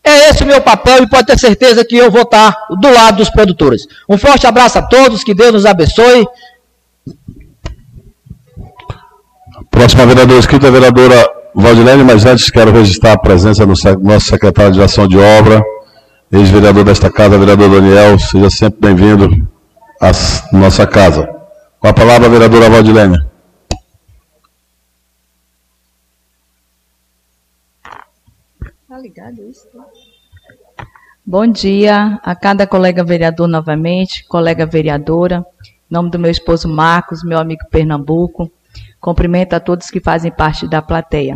É 0.08 0.30
esse 0.30 0.44
o 0.44 0.48
meu 0.48 0.62
papel 0.62 1.04
e 1.04 1.10
pode 1.10 1.26
ter 1.26 1.40
certeza 1.40 1.84
que 1.84 1.98
eu 1.98 2.12
vou 2.12 2.22
estar 2.22 2.56
do 2.80 2.94
lado 2.94 3.18
dos 3.18 3.30
produtores. 3.32 3.88
Um 4.08 4.20
forte 4.20 4.46
abraço 4.46 4.78
a 4.78 4.84
todos, 4.84 5.24
que 5.24 5.34
Deus 5.34 5.54
nos 5.54 5.66
abençoe. 5.66 6.28
Próxima 9.72 10.06
vereadora 10.06 10.40
escrita, 10.40 10.68
a 10.68 10.72
vereadora 10.72 11.28
Valdilene, 11.56 12.04
mas 12.04 12.24
antes 12.24 12.52
quero 12.52 12.72
registrar 12.72 13.14
a 13.14 13.18
presença 13.18 13.66
do 13.66 13.74
nosso 14.04 14.28
secretário 14.28 14.74
de 14.74 14.82
Ação 14.82 15.08
de 15.08 15.18
Obra, 15.18 15.64
ex-vereador 16.32 16.84
desta 16.84 17.10
casa, 17.10 17.38
vereador 17.40 17.70
Daniel, 17.70 18.20
seja 18.20 18.50
sempre 18.50 18.82
bem-vindo 18.82 19.48
à 20.00 20.12
nossa 20.56 20.86
casa. 20.86 21.28
Com 21.80 21.88
a 21.88 21.94
palavra, 21.94 22.28
a 22.28 22.30
vereadora 22.30 22.70
Valdilene. 22.70 23.18
Tá 28.88 29.02
ligado 29.02 29.44
isso? 29.50 29.68
Bom 31.28 31.48
dia 31.48 32.20
a 32.22 32.36
cada 32.36 32.68
colega 32.68 33.04
vereador 33.04 33.48
novamente, 33.48 34.24
colega 34.26 34.64
vereadora, 34.64 35.44
em 35.64 35.74
nome 35.90 36.12
do 36.12 36.20
meu 36.20 36.30
esposo 36.30 36.70
Marcos, 36.70 37.24
meu 37.24 37.40
amigo 37.40 37.64
Pernambuco, 37.72 38.52
cumprimento 39.02 39.54
a 39.54 39.60
todos 39.60 39.90
que 39.90 40.00
fazem 40.00 40.32
parte 40.32 40.68
da 40.68 40.84
plateia. 40.84 41.36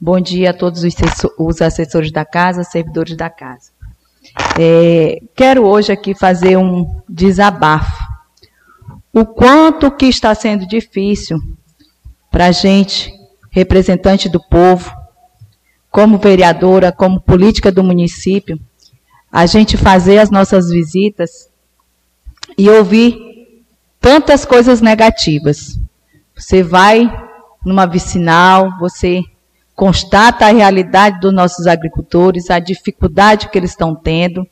Bom 0.00 0.20
dia 0.20 0.50
a 0.50 0.54
todos 0.54 0.84
os 1.36 1.60
assessores 1.60 2.12
da 2.12 2.24
casa, 2.24 2.62
servidores 2.62 3.16
da 3.16 3.28
casa. 3.28 3.72
É, 4.60 5.20
quero 5.34 5.64
hoje 5.64 5.90
aqui 5.90 6.14
fazer 6.14 6.56
um 6.56 6.88
desabafo 7.08 8.06
o 9.12 9.26
quanto 9.26 9.90
que 9.90 10.06
está 10.06 10.36
sendo 10.36 10.64
difícil 10.68 11.36
para 12.30 12.46
a 12.46 12.52
gente, 12.52 13.12
representante 13.50 14.28
do 14.28 14.38
povo, 14.38 14.94
como 15.90 16.16
vereadora, 16.16 16.92
como 16.92 17.20
política 17.20 17.72
do 17.72 17.82
município, 17.82 18.60
a 19.30 19.46
gente 19.46 19.76
fazer 19.76 20.18
as 20.18 20.30
nossas 20.30 20.68
visitas 20.70 21.50
e 22.56 22.68
ouvir 22.70 23.16
tantas 24.00 24.44
coisas 24.44 24.80
negativas. 24.80 25.78
Você 26.34 26.62
vai 26.62 27.10
numa 27.64 27.86
vicinal, 27.86 28.70
você 28.78 29.22
constata 29.74 30.46
a 30.46 30.52
realidade 30.52 31.20
dos 31.20 31.34
nossos 31.34 31.66
agricultores, 31.66 32.50
a 32.50 32.58
dificuldade 32.58 33.48
que 33.48 33.58
eles 33.58 33.70
estão 33.70 33.94
tendo, 33.94 34.46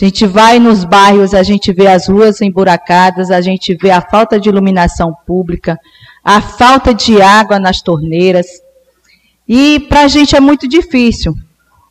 a 0.00 0.04
gente 0.04 0.26
vai 0.26 0.60
nos 0.60 0.84
bairros, 0.84 1.34
a 1.34 1.42
gente 1.42 1.72
vê 1.72 1.88
as 1.88 2.06
ruas 2.06 2.40
emburacadas, 2.40 3.32
a 3.32 3.40
gente 3.40 3.74
vê 3.74 3.90
a 3.90 4.00
falta 4.00 4.38
de 4.38 4.48
iluminação 4.48 5.12
pública, 5.26 5.76
a 6.22 6.40
falta 6.40 6.94
de 6.94 7.20
água 7.20 7.58
nas 7.58 7.82
torneiras. 7.82 8.46
E 9.48 9.80
para 9.88 10.02
a 10.02 10.08
gente 10.08 10.36
é 10.36 10.40
muito 10.40 10.68
difícil, 10.68 11.34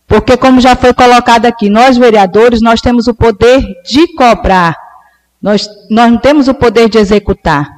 porque 0.07 0.37
como 0.37 0.61
já 0.61 0.75
foi 0.75 0.93
colocado 0.93 1.45
aqui, 1.45 1.69
nós 1.69 1.97
vereadores, 1.97 2.61
nós 2.61 2.79
temos 2.79 3.07
o 3.07 3.13
poder 3.13 3.61
de 3.83 4.07
cobrar, 4.15 4.75
nós, 5.41 5.69
nós 5.89 6.11
não 6.11 6.17
temos 6.17 6.47
o 6.47 6.53
poder 6.53 6.87
de 6.87 6.97
executar. 6.97 7.69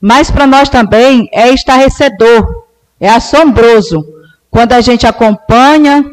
Mas 0.00 0.30
para 0.30 0.46
nós 0.46 0.68
também 0.68 1.28
é 1.32 1.50
estarrecedor, 1.50 2.64
é 3.00 3.08
assombroso, 3.08 4.06
quando 4.50 4.72
a 4.72 4.80
gente 4.80 5.04
acompanha 5.04 6.04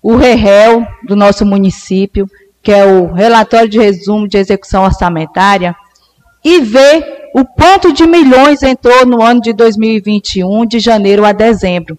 o 0.00 0.14
REREL 0.14 0.86
do 1.02 1.16
nosso 1.16 1.44
município, 1.44 2.30
que 2.62 2.70
é 2.70 2.84
o 2.84 3.12
relatório 3.12 3.68
de 3.68 3.78
resumo 3.78 4.28
de 4.28 4.38
execução 4.38 4.84
orçamentária, 4.84 5.74
e 6.44 6.60
ver 6.60 7.30
o 7.34 7.44
quanto 7.44 7.92
de 7.92 8.06
milhões 8.06 8.62
entrou 8.62 9.04
no 9.04 9.22
ano 9.22 9.40
de 9.40 9.52
2021, 9.52 10.66
de 10.66 10.78
janeiro 10.78 11.24
a 11.24 11.32
dezembro. 11.32 11.98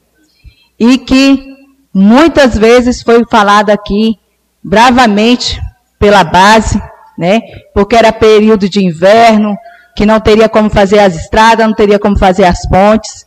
E 0.80 0.98
que 0.98 1.55
muitas 1.96 2.58
vezes 2.58 3.02
foi 3.02 3.24
falado 3.32 3.70
aqui 3.70 4.20
bravamente 4.62 5.62
pela 5.98 6.26
base, 6.26 6.78
né? 7.18 7.40
Porque 7.74 7.96
era 7.96 8.12
período 8.12 8.68
de 8.68 8.84
inverno, 8.84 9.56
que 9.96 10.06
não 10.06 10.20
teria 10.20 10.50
como 10.50 10.70
fazer 10.70 11.00
as 11.00 11.16
estradas, 11.16 11.66
não 11.66 11.74
teria 11.74 11.98
como 11.98 12.18
fazer 12.18 12.44
as 12.44 12.68
pontes. 12.68 13.26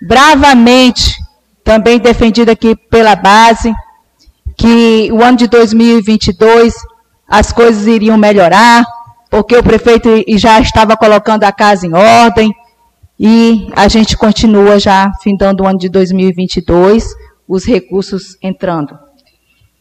Bravamente 0.00 1.14
também 1.62 1.98
defendido 1.98 2.48
aqui 2.48 2.74
pela 2.74 3.14
base, 3.14 3.70
que 4.56 5.10
o 5.12 5.22
ano 5.22 5.36
de 5.36 5.46
2022 5.46 6.74
as 7.28 7.52
coisas 7.52 7.86
iriam 7.86 8.16
melhorar, 8.16 8.84
porque 9.30 9.54
o 9.54 9.62
prefeito 9.62 10.08
já 10.38 10.58
estava 10.60 10.96
colocando 10.96 11.44
a 11.44 11.52
casa 11.52 11.86
em 11.86 11.94
ordem, 11.94 12.52
e 13.20 13.70
a 13.76 13.86
gente 13.86 14.16
continua 14.16 14.80
já 14.80 15.12
findando 15.22 15.62
o 15.62 15.66
ano 15.66 15.78
de 15.78 15.88
2022, 15.88 17.04
os 17.48 17.64
recursos 17.64 18.36
entrando. 18.42 18.98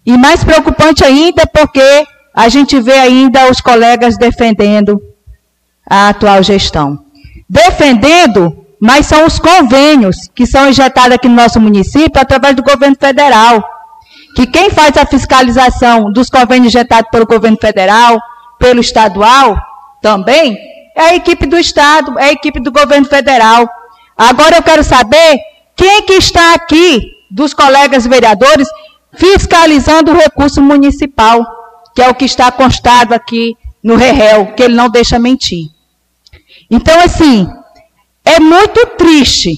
E 0.06 0.18
mais 0.18 0.44
preocupante 0.44 1.04
ainda 1.04 1.46
porque 1.46 2.06
a 2.34 2.50
gente 2.50 2.80
vê 2.80 2.94
ainda 2.94 3.50
os 3.50 3.62
colegas 3.62 4.18
defendendo 4.18 5.02
a 5.90 6.10
atual 6.10 6.42
gestão. 6.42 7.06
Defendendo, 7.50 8.66
mas 8.80 9.06
são 9.06 9.26
os 9.26 9.38
convênios 9.40 10.30
que 10.34 10.46
são 10.46 10.70
injetados 10.70 11.16
aqui 11.16 11.28
no 11.28 11.36
nosso 11.36 11.60
município 11.60 12.20
através 12.20 12.56
do 12.56 12.64
governo 12.64 12.96
federal 13.00 13.64
que 14.36 14.48
quem 14.48 14.70
faz 14.70 14.96
a 14.98 15.06
fiscalização 15.06 16.12
dos 16.12 16.30
convênios 16.30 16.74
injetados 16.74 17.10
pelo 17.12 17.26
governo 17.26 17.58
federal, 17.60 18.20
pelo 18.58 18.80
estadual, 18.80 19.58
também, 20.02 20.58
é 20.96 21.02
a 21.02 21.16
equipe 21.16 21.46
do 21.46 21.58
Estado, 21.58 22.18
é 22.18 22.26
a 22.26 22.32
equipe 22.32 22.60
do 22.60 22.72
governo 22.72 23.06
federal. 23.06 23.70
Agora 24.18 24.58
eu 24.58 24.64
quero 24.64 24.84
saber 24.84 25.40
quem 25.76 26.04
que 26.04 26.14
está 26.14 26.54
aqui, 26.54 27.02
dos 27.32 27.54
colegas 27.54 28.06
vereadores, 28.06 28.68
fiscalizando 29.14 30.12
o 30.12 30.16
recurso 30.16 30.62
municipal, 30.62 31.46
que 31.96 32.02
é 32.02 32.10
o 32.10 32.16
que 32.16 32.26
está 32.26 32.52
constado 32.52 33.14
aqui 33.14 33.56
no 33.84 33.96
REREL, 33.96 34.54
que 34.54 34.64
ele 34.64 34.76
não 34.76 34.90
deixa 34.90 35.18
mentir. 35.18 35.70
Então, 36.70 37.00
assim, 37.02 37.48
é 38.24 38.40
muito 38.40 38.86
triste. 38.98 39.58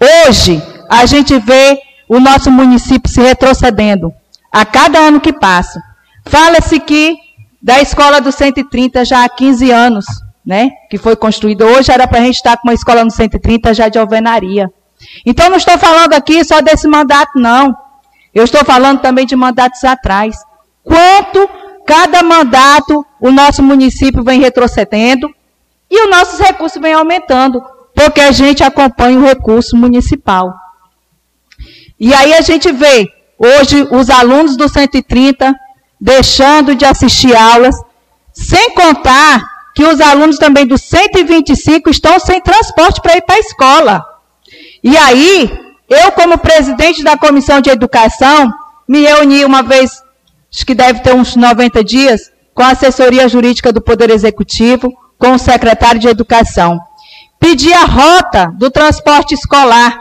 Hoje, 0.00 0.62
a 0.88 1.06
gente 1.06 1.38
vê 1.38 1.80
o 2.08 2.20
nosso 2.20 2.50
município 2.50 3.10
se 3.10 3.20
retrocedendo 3.20 4.12
a 4.52 4.64
cada 4.64 4.98
ano 4.98 5.20
que 5.20 5.32
passa. 5.32 5.82
Fala-se 6.26 6.78
que 6.80 7.16
da 7.60 7.80
escola 7.80 8.20
do 8.20 8.30
130 8.30 9.04
já 9.04 9.24
há 9.24 9.28
15 9.28 9.70
anos, 9.70 10.06
né, 10.44 10.70
que 10.88 10.98
foi 10.98 11.16
construída. 11.16 11.66
Hoje 11.66 11.90
era 11.90 12.06
para 12.06 12.20
a 12.20 12.22
gente 12.22 12.36
estar 12.36 12.56
com 12.56 12.68
uma 12.68 12.74
escola 12.74 13.04
no 13.04 13.10
130 13.10 13.74
já 13.74 13.88
de 13.88 13.98
alvenaria. 13.98 14.70
Então 15.24 15.48
não 15.50 15.56
estou 15.56 15.78
falando 15.78 16.14
aqui 16.14 16.44
só 16.44 16.60
desse 16.60 16.88
mandato, 16.88 17.38
não. 17.38 17.76
Eu 18.34 18.44
estou 18.44 18.64
falando 18.64 19.00
também 19.00 19.26
de 19.26 19.36
mandatos 19.36 19.82
atrás. 19.84 20.36
Quanto 20.84 21.48
cada 21.86 22.22
mandato 22.22 23.04
o 23.20 23.30
nosso 23.30 23.62
município 23.62 24.22
vem 24.22 24.40
retrocedendo 24.40 25.30
e 25.90 26.04
os 26.04 26.10
nossos 26.10 26.38
recursos 26.38 26.80
vêm 26.80 26.92
aumentando, 26.92 27.62
porque 27.94 28.20
a 28.20 28.32
gente 28.32 28.62
acompanha 28.62 29.18
o 29.18 29.24
recurso 29.24 29.76
municipal. 29.76 30.52
E 31.98 32.12
aí 32.12 32.34
a 32.34 32.40
gente 32.40 32.70
vê 32.72 33.08
hoje 33.38 33.86
os 33.90 34.10
alunos 34.10 34.56
do 34.56 34.68
130 34.68 35.54
deixando 36.00 36.74
de 36.74 36.84
assistir 36.84 37.34
aulas, 37.34 37.74
sem 38.32 38.70
contar 38.74 39.42
que 39.74 39.84
os 39.84 40.00
alunos 40.00 40.38
também 40.38 40.66
do 40.66 40.76
125 40.76 41.88
estão 41.90 42.18
sem 42.18 42.40
transporte 42.40 43.00
para 43.00 43.16
ir 43.16 43.22
para 43.22 43.36
a 43.36 43.40
escola. 43.40 44.04
E 44.86 44.96
aí, 44.96 45.50
eu, 45.88 46.12
como 46.12 46.38
presidente 46.38 47.02
da 47.02 47.18
Comissão 47.18 47.60
de 47.60 47.68
Educação, 47.68 48.48
me 48.86 49.00
reuni 49.00 49.44
uma 49.44 49.60
vez, 49.60 50.00
acho 50.48 50.64
que 50.64 50.76
deve 50.76 51.00
ter 51.00 51.12
uns 51.12 51.34
90 51.34 51.82
dias, 51.82 52.30
com 52.54 52.62
a 52.62 52.70
assessoria 52.70 53.28
jurídica 53.28 53.72
do 53.72 53.80
Poder 53.80 54.10
Executivo, 54.10 54.96
com 55.18 55.32
o 55.32 55.38
secretário 55.40 55.98
de 55.98 56.06
Educação. 56.06 56.78
Pedi 57.40 57.72
a 57.72 57.84
rota 57.84 58.46
do 58.56 58.70
transporte 58.70 59.34
escolar, 59.34 59.98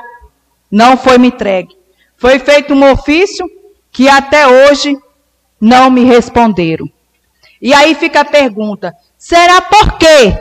não 0.70 0.96
foi 0.96 1.18
me 1.18 1.30
entregue. 1.30 1.76
Foi 2.16 2.38
feito 2.38 2.76
um 2.76 2.92
ofício 2.92 3.50
que 3.92 4.08
até 4.08 4.46
hoje 4.46 4.96
não 5.60 5.90
me 5.90 6.04
responderam. 6.04 6.88
E 7.60 7.74
aí 7.74 7.96
fica 7.96 8.20
a 8.20 8.26
pergunta: 8.26 8.94
será 9.18 9.64
por 9.64 9.94
quê 9.94 10.38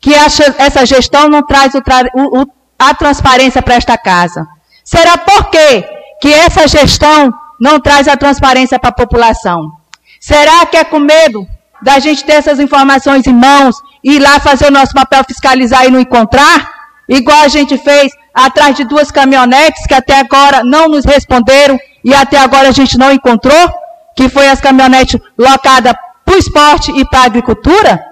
que 0.00 0.12
essa 0.14 0.84
gestão 0.84 1.28
não 1.28 1.46
traz 1.46 1.74
o, 1.76 1.78
o, 1.78 2.42
o 2.42 2.57
a 2.78 2.94
transparência 2.94 3.60
para 3.60 3.74
esta 3.74 3.98
casa? 3.98 4.46
Será 4.84 5.18
por 5.18 5.50
quê 5.50 5.84
que 6.20 6.32
essa 6.32 6.66
gestão 6.68 7.32
não 7.60 7.80
traz 7.80 8.06
a 8.08 8.16
transparência 8.16 8.78
para 8.78 8.90
a 8.90 8.94
população? 8.94 9.72
Será 10.20 10.64
que 10.66 10.76
é 10.76 10.84
com 10.84 10.98
medo 10.98 11.46
da 11.82 11.98
gente 11.98 12.24
ter 12.24 12.34
essas 12.34 12.58
informações 12.58 13.26
em 13.26 13.32
mãos 13.32 13.76
e 14.02 14.16
ir 14.16 14.18
lá 14.18 14.40
fazer 14.40 14.66
o 14.66 14.70
nosso 14.70 14.92
papel 14.92 15.24
fiscalizar 15.24 15.84
e 15.86 15.90
não 15.90 16.00
encontrar? 16.00 16.72
Igual 17.08 17.42
a 17.42 17.48
gente 17.48 17.76
fez 17.78 18.12
atrás 18.34 18.76
de 18.76 18.84
duas 18.84 19.10
caminhonetes 19.10 19.86
que 19.86 19.94
até 19.94 20.18
agora 20.18 20.62
não 20.62 20.88
nos 20.88 21.04
responderam 21.04 21.78
e 22.04 22.14
até 22.14 22.38
agora 22.38 22.68
a 22.68 22.72
gente 22.72 22.96
não 22.98 23.12
encontrou, 23.12 23.72
que 24.16 24.28
foi 24.28 24.48
as 24.48 24.60
caminhonetes 24.60 25.20
locadas 25.36 25.94
para 26.24 26.34
o 26.34 26.38
esporte 26.38 26.92
e 26.92 27.04
para 27.04 27.20
a 27.20 27.24
agricultura? 27.24 28.04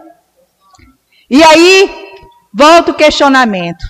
E 1.29 1.43
aí, 1.43 2.09
volta 2.55 2.93
o 2.93 2.95
questionamento. 2.95 3.85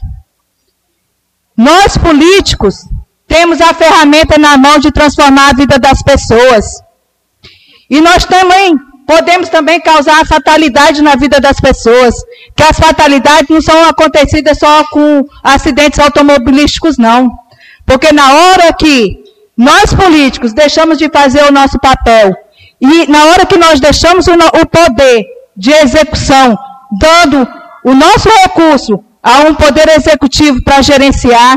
Nós 1.56 1.96
políticos 1.96 2.86
temos 3.26 3.60
a 3.60 3.72
ferramenta 3.72 4.38
na 4.38 4.56
mão 4.56 4.78
de 4.78 4.92
transformar 4.92 5.50
a 5.50 5.54
vida 5.54 5.78
das 5.78 6.02
pessoas. 6.02 6.66
E 7.88 8.00
nós 8.00 8.24
também 8.24 8.76
podemos 9.06 9.48
também 9.48 9.80
causar 9.80 10.26
fatalidade 10.26 11.00
na 11.00 11.14
vida 11.14 11.40
das 11.40 11.58
pessoas. 11.60 12.14
Que 12.54 12.62
as 12.62 12.78
fatalidades 12.78 13.48
não 13.48 13.62
são 13.62 13.88
acontecidas 13.88 14.58
só 14.58 14.84
com 14.84 15.24
acidentes 15.42 15.98
automobilísticos, 15.98 16.98
não. 16.98 17.30
Porque 17.86 18.12
na 18.12 18.32
hora 18.32 18.72
que 18.72 19.24
nós 19.56 19.94
políticos 19.94 20.52
deixamos 20.52 20.98
de 20.98 21.08
fazer 21.08 21.44
o 21.44 21.52
nosso 21.52 21.78
papel 21.78 22.36
e 22.80 23.06
na 23.06 23.24
hora 23.26 23.46
que 23.46 23.56
nós 23.56 23.80
deixamos 23.80 24.26
o 24.26 24.66
poder 24.66 25.24
de 25.56 25.72
execução, 25.72 26.58
dando 27.00 27.48
o 27.84 27.94
nosso 27.94 28.28
recurso 28.42 29.02
a 29.26 29.40
um 29.40 29.54
poder 29.56 29.88
executivo 29.88 30.62
para 30.62 30.80
gerenciar, 30.82 31.56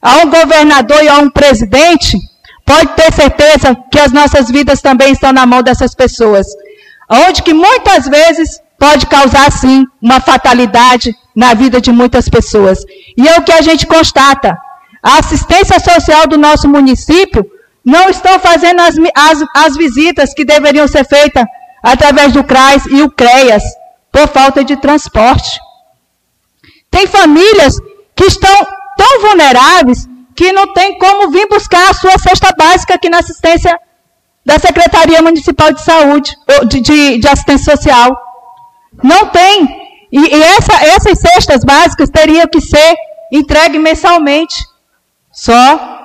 a 0.00 0.16
um 0.20 0.30
governador 0.30 1.04
e 1.04 1.08
a 1.08 1.18
um 1.18 1.28
presidente, 1.28 2.16
pode 2.64 2.88
ter 2.94 3.12
certeza 3.12 3.76
que 3.92 4.00
as 4.00 4.12
nossas 4.12 4.50
vidas 4.50 4.80
também 4.80 5.12
estão 5.12 5.30
na 5.30 5.44
mão 5.44 5.62
dessas 5.62 5.94
pessoas. 5.94 6.46
Onde 7.10 7.42
que 7.42 7.52
muitas 7.52 8.08
vezes 8.08 8.58
pode 8.78 9.04
causar, 9.06 9.52
sim, 9.52 9.84
uma 10.00 10.20
fatalidade 10.20 11.14
na 11.34 11.52
vida 11.52 11.82
de 11.82 11.92
muitas 11.92 12.30
pessoas. 12.30 12.78
E 13.14 13.28
é 13.28 13.36
o 13.36 13.42
que 13.42 13.52
a 13.52 13.60
gente 13.60 13.86
constata. 13.86 14.56
A 15.02 15.18
assistência 15.18 15.78
social 15.78 16.26
do 16.26 16.38
nosso 16.38 16.66
município 16.66 17.44
não 17.84 18.08
estão 18.08 18.40
fazendo 18.40 18.80
as, 18.80 18.94
as, 19.14 19.44
as 19.54 19.76
visitas 19.76 20.32
que 20.32 20.46
deveriam 20.46 20.88
ser 20.88 21.04
feitas 21.04 21.44
através 21.82 22.32
do 22.32 22.42
CRAS 22.42 22.86
e 22.86 23.02
o 23.02 23.10
CREAS, 23.10 23.62
por 24.10 24.26
falta 24.28 24.64
de 24.64 24.76
transporte. 24.76 25.65
Tem 26.90 27.06
famílias 27.06 27.78
que 28.14 28.24
estão 28.24 28.66
tão 28.96 29.20
vulneráveis 29.20 30.08
que 30.34 30.52
não 30.52 30.72
tem 30.72 30.98
como 30.98 31.30
vir 31.30 31.48
buscar 31.48 31.90
a 31.90 31.94
sua 31.94 32.18
cesta 32.18 32.52
básica 32.56 32.94
aqui 32.94 33.08
na 33.08 33.18
assistência 33.18 33.78
da 34.44 34.58
Secretaria 34.58 35.20
Municipal 35.22 35.72
de 35.72 35.80
Saúde, 35.80 36.32
de, 36.68 36.80
de, 36.80 37.18
de 37.18 37.28
Assistência 37.28 37.74
Social. 37.74 38.16
Não 39.02 39.26
tem. 39.28 39.66
E, 40.12 40.36
e 40.36 40.42
essa, 40.42 40.74
essas 40.84 41.18
cestas 41.18 41.64
básicas 41.64 42.10
teriam 42.10 42.46
que 42.46 42.60
ser 42.60 42.94
entregues 43.32 43.80
mensalmente. 43.80 44.54
Só 45.32 45.96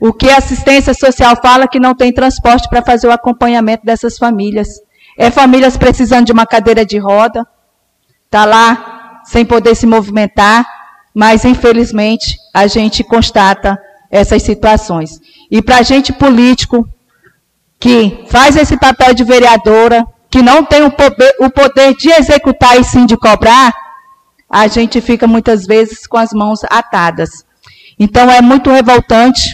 o 0.00 0.12
que 0.12 0.30
a 0.30 0.38
assistência 0.38 0.94
social 0.94 1.36
fala 1.40 1.68
que 1.68 1.80
não 1.80 1.94
tem 1.94 2.12
transporte 2.12 2.68
para 2.68 2.82
fazer 2.82 3.06
o 3.06 3.12
acompanhamento 3.12 3.84
dessas 3.84 4.18
famílias. 4.18 4.68
É 5.16 5.30
famílias 5.30 5.76
precisando 5.76 6.26
de 6.26 6.32
uma 6.32 6.46
cadeira 6.46 6.84
de 6.84 6.98
roda, 6.98 7.46
está 8.26 8.44
lá 8.44 8.93
sem 9.24 9.44
poder 9.44 9.74
se 9.74 9.86
movimentar, 9.86 10.66
mas 11.14 11.44
infelizmente 11.44 12.36
a 12.52 12.66
gente 12.66 13.02
constata 13.02 13.78
essas 14.10 14.42
situações. 14.42 15.20
E 15.50 15.62
para 15.62 15.78
a 15.78 15.82
gente 15.82 16.12
político 16.12 16.88
que 17.78 18.24
faz 18.28 18.56
esse 18.56 18.76
papel 18.76 19.14
de 19.14 19.24
vereadora, 19.24 20.06
que 20.30 20.42
não 20.42 20.64
tem 20.64 20.82
o 20.82 20.90
poder, 20.90 21.34
o 21.40 21.50
poder 21.50 21.94
de 21.94 22.10
executar 22.10 22.78
e 22.78 22.84
sim 22.84 23.06
de 23.06 23.16
cobrar, 23.16 23.74
a 24.48 24.66
gente 24.66 25.00
fica 25.00 25.26
muitas 25.26 25.66
vezes 25.66 26.06
com 26.06 26.16
as 26.16 26.32
mãos 26.32 26.60
atadas. 26.70 27.44
Então 27.98 28.30
é 28.30 28.40
muito 28.40 28.70
revoltante, 28.70 29.52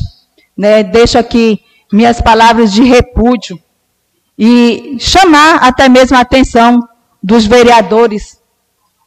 né? 0.56 0.82
Deixo 0.82 1.18
aqui 1.18 1.60
minhas 1.92 2.20
palavras 2.20 2.72
de 2.72 2.82
repúdio 2.82 3.58
e 4.38 4.96
chamar 4.98 5.56
até 5.56 5.88
mesmo 5.88 6.16
a 6.16 6.20
atenção 6.20 6.86
dos 7.22 7.44
vereadores, 7.44 8.40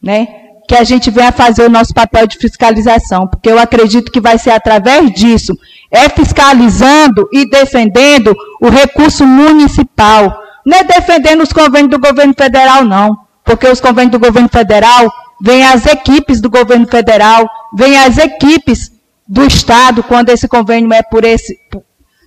né? 0.01 0.42
Que 0.67 0.75
a 0.75 0.83
gente 0.83 1.09
venha 1.09 1.31
fazer 1.31 1.65
o 1.65 1.69
nosso 1.69 1.93
papel 1.93 2.25
de 2.27 2.37
fiscalização, 2.37 3.27
porque 3.27 3.49
eu 3.49 3.59
acredito 3.59 4.11
que 4.11 4.21
vai 4.21 4.37
ser 4.37 4.51
através 4.51 5.11
disso, 5.11 5.53
é 5.91 6.09
fiscalizando 6.09 7.27
e 7.31 7.49
defendendo 7.49 8.35
o 8.61 8.69
recurso 8.69 9.25
municipal. 9.25 10.41
Não 10.65 10.77
é 10.77 10.83
defendendo 10.83 11.41
os 11.41 11.51
convênios 11.51 11.91
do 11.91 11.99
governo 11.99 12.33
federal, 12.33 12.85
não, 12.85 13.17
porque 13.43 13.67
os 13.67 13.81
convênios 13.81 14.11
do 14.11 14.19
governo 14.19 14.49
federal 14.49 15.11
vêm 15.41 15.65
as 15.65 15.85
equipes 15.85 16.39
do 16.39 16.49
governo 16.49 16.87
federal, 16.87 17.49
vêm 17.75 17.97
as 17.97 18.17
equipes 18.17 18.91
do 19.27 19.45
Estado, 19.45 20.03
quando 20.03 20.29
esse 20.29 20.47
convênio 20.47 20.93
é 20.93 21.01
por, 21.03 21.25
esse, 21.25 21.57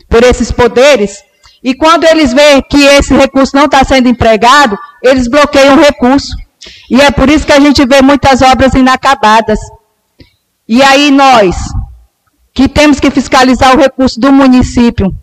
por 0.08 0.22
esses 0.22 0.52
poderes, 0.52 1.24
e 1.62 1.74
quando 1.74 2.04
eles 2.04 2.32
veem 2.32 2.62
que 2.62 2.82
esse 2.84 3.14
recurso 3.14 3.56
não 3.56 3.64
está 3.64 3.82
sendo 3.82 4.08
empregado, 4.08 4.78
eles 5.02 5.26
bloqueiam 5.26 5.76
o 5.76 5.80
recurso. 5.80 6.36
E 6.90 7.00
é 7.00 7.10
por 7.10 7.28
isso 7.28 7.46
que 7.46 7.52
a 7.52 7.60
gente 7.60 7.84
vê 7.86 8.00
muitas 8.02 8.42
obras 8.42 8.74
inacabadas. 8.74 9.58
E 10.68 10.82
aí 10.82 11.10
nós, 11.10 11.56
que 12.52 12.68
temos 12.68 13.00
que 13.00 13.10
fiscalizar 13.10 13.74
o 13.74 13.80
recurso 13.80 14.18
do 14.18 14.32
município, 14.32 15.14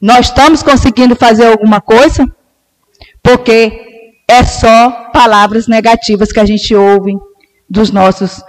nós 0.00 0.26
estamos 0.26 0.62
conseguindo 0.62 1.16
fazer 1.16 1.46
alguma 1.46 1.80
coisa? 1.80 2.24
Porque 3.22 4.12
é 4.28 4.44
só 4.44 5.10
palavras 5.12 5.66
negativas 5.66 6.32
que 6.32 6.40
a 6.40 6.44
gente 6.44 6.74
ouve 6.74 7.14
dos 7.68 7.90
nossos, 7.90 8.42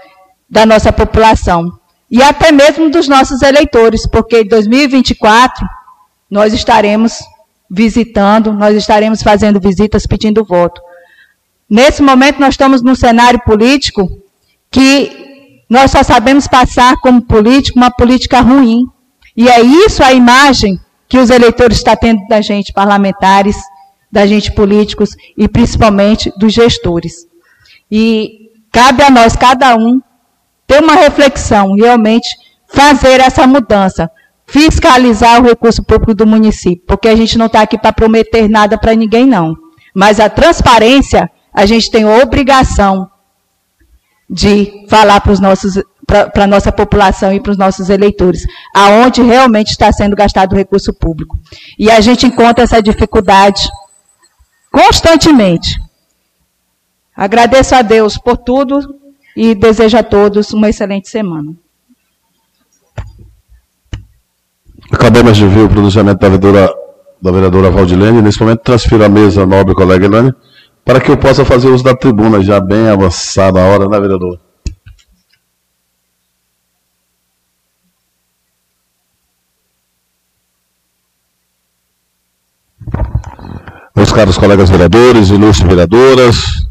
da 0.49 0.65
nossa 0.65 0.91
população. 0.91 1.71
E 2.09 2.21
até 2.21 2.51
mesmo 2.51 2.89
dos 2.89 3.07
nossos 3.07 3.41
eleitores, 3.41 4.07
porque 4.07 4.41
em 4.41 4.47
2024 4.47 5.65
nós 6.29 6.53
estaremos 6.53 7.19
visitando, 7.69 8.53
nós 8.53 8.75
estaremos 8.75 9.21
fazendo 9.21 9.59
visitas 9.59 10.05
pedindo 10.05 10.45
voto. 10.45 10.81
Nesse 11.69 12.01
momento, 12.01 12.39
nós 12.39 12.53
estamos 12.53 12.81
num 12.81 12.95
cenário 12.95 13.41
político 13.43 14.07
que 14.71 15.63
nós 15.69 15.91
só 15.91 16.01
sabemos 16.01 16.47
passar 16.47 16.95
como 17.01 17.21
político 17.21 17.77
uma 17.77 17.91
política 17.91 18.39
ruim. 18.39 18.85
E 19.35 19.49
é 19.49 19.61
isso 19.61 20.03
a 20.03 20.13
imagem 20.13 20.79
que 21.07 21.17
os 21.17 21.29
eleitores 21.29 21.77
estão 21.77 21.95
tendo 21.95 22.25
da 22.27 22.41
gente, 22.41 22.71
parlamentares, 22.73 23.57
da 24.11 24.25
gente 24.25 24.51
políticos 24.53 25.09
e 25.37 25.47
principalmente 25.47 26.31
dos 26.37 26.53
gestores. 26.53 27.27
E 27.91 28.49
cabe 28.71 29.03
a 29.03 29.09
nós, 29.09 29.35
cada 29.35 29.75
um, 29.75 30.01
ter 30.65 30.81
uma 30.81 30.95
reflexão, 30.95 31.73
realmente 31.73 32.27
fazer 32.67 33.19
essa 33.21 33.45
mudança, 33.45 34.09
fiscalizar 34.45 35.41
o 35.41 35.47
recurso 35.47 35.83
público 35.83 36.13
do 36.13 36.25
município, 36.25 36.83
porque 36.87 37.07
a 37.07 37.15
gente 37.15 37.37
não 37.37 37.47
está 37.47 37.61
aqui 37.61 37.77
para 37.77 37.93
prometer 37.93 38.49
nada 38.49 38.77
para 38.77 38.95
ninguém, 38.95 39.25
não. 39.25 39.55
Mas 39.93 40.19
a 40.19 40.29
transparência 40.29 41.29
a 41.53 41.65
gente 41.65 41.89
tem 41.89 42.03
a 42.03 42.23
obrigação 42.23 43.09
de 44.29 44.85
falar 44.89 45.21
para 45.21 45.31
os 45.31 45.39
nossos 45.39 45.81
para 46.07 46.45
a 46.45 46.47
nossa 46.47 46.71
população 46.71 47.33
e 47.33 47.39
para 47.41 47.51
os 47.51 47.57
nossos 47.57 47.89
eleitores, 47.89 48.43
aonde 48.73 49.21
realmente 49.21 49.71
está 49.71 49.91
sendo 49.91 50.15
gastado 50.15 50.53
o 50.53 50.55
recurso 50.55 50.93
público. 50.93 51.37
E 51.77 51.91
a 51.91 51.99
gente 51.99 52.25
encontra 52.25 52.63
essa 52.63 52.81
dificuldade 52.81 53.67
constantemente. 54.71 55.77
Agradeço 57.13 57.75
a 57.75 57.81
Deus 57.81 58.17
por 58.17 58.37
tudo 58.37 58.79
e 59.35 59.53
desejo 59.53 59.97
a 59.97 60.03
todos 60.03 60.53
uma 60.53 60.69
excelente 60.69 61.09
semana. 61.09 61.53
Acabamos 64.89 65.35
de 65.35 65.45
ver 65.45 65.65
o 65.65 65.69
pronunciamento 65.69 66.19
da 66.19 66.29
vereadora, 66.29 66.73
da 67.21 67.31
vereadora 67.31 67.69
Valdilene. 67.69 68.21
Nesse 68.21 68.39
momento, 68.39 68.61
transfiro 68.61 69.03
a 69.03 69.09
mesa 69.09 69.45
nobre 69.45 69.75
colega 69.75 70.05
Elane 70.05 70.33
para 70.87 71.01
que 71.01 71.11
eu 71.11 71.17
possa 71.17 71.43
fazer 71.43 71.67
uso 71.67 71.83
da 71.83 71.93
tribuna, 71.93 72.41
já 72.41 72.61
bem 72.61 72.87
avançada 72.87 73.61
a 73.61 73.65
hora, 73.65 73.89
né, 73.89 73.99
vereador? 73.99 74.39
Meus 83.93 84.13
caros 84.13 84.37
colegas 84.37 84.69
vereadores, 84.69 85.27
ilustres 85.27 85.67
vereadoras, 85.67 86.65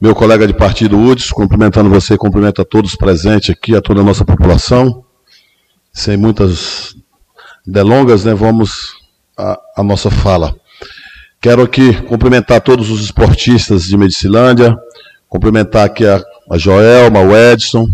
meu 0.00 0.14
colega 0.14 0.46
de 0.46 0.54
partido 0.54 0.96
UDS, 0.96 1.32
cumprimentando 1.32 1.90
você, 1.90 2.16
cumprimento 2.16 2.62
a 2.62 2.64
todos 2.64 2.94
presentes 2.94 3.50
aqui, 3.50 3.74
a 3.74 3.82
toda 3.82 4.02
a 4.02 4.04
nossa 4.04 4.24
população. 4.24 5.04
Sem 5.92 6.16
muitas 6.16 6.94
delongas, 7.66 8.24
né, 8.24 8.34
vamos 8.34 8.92
à 9.36 9.82
nossa 9.82 10.12
fala. 10.12 10.54
Quero 11.42 11.60
aqui 11.60 12.00
cumprimentar 12.02 12.60
todos 12.60 12.88
os 12.88 13.02
esportistas 13.02 13.82
de 13.82 13.96
Medicilândia, 13.96 14.76
cumprimentar 15.28 15.84
aqui 15.84 16.06
a, 16.06 16.22
a 16.48 16.56
Joelma, 16.56 17.18
o 17.18 17.36
Edson, 17.36 17.88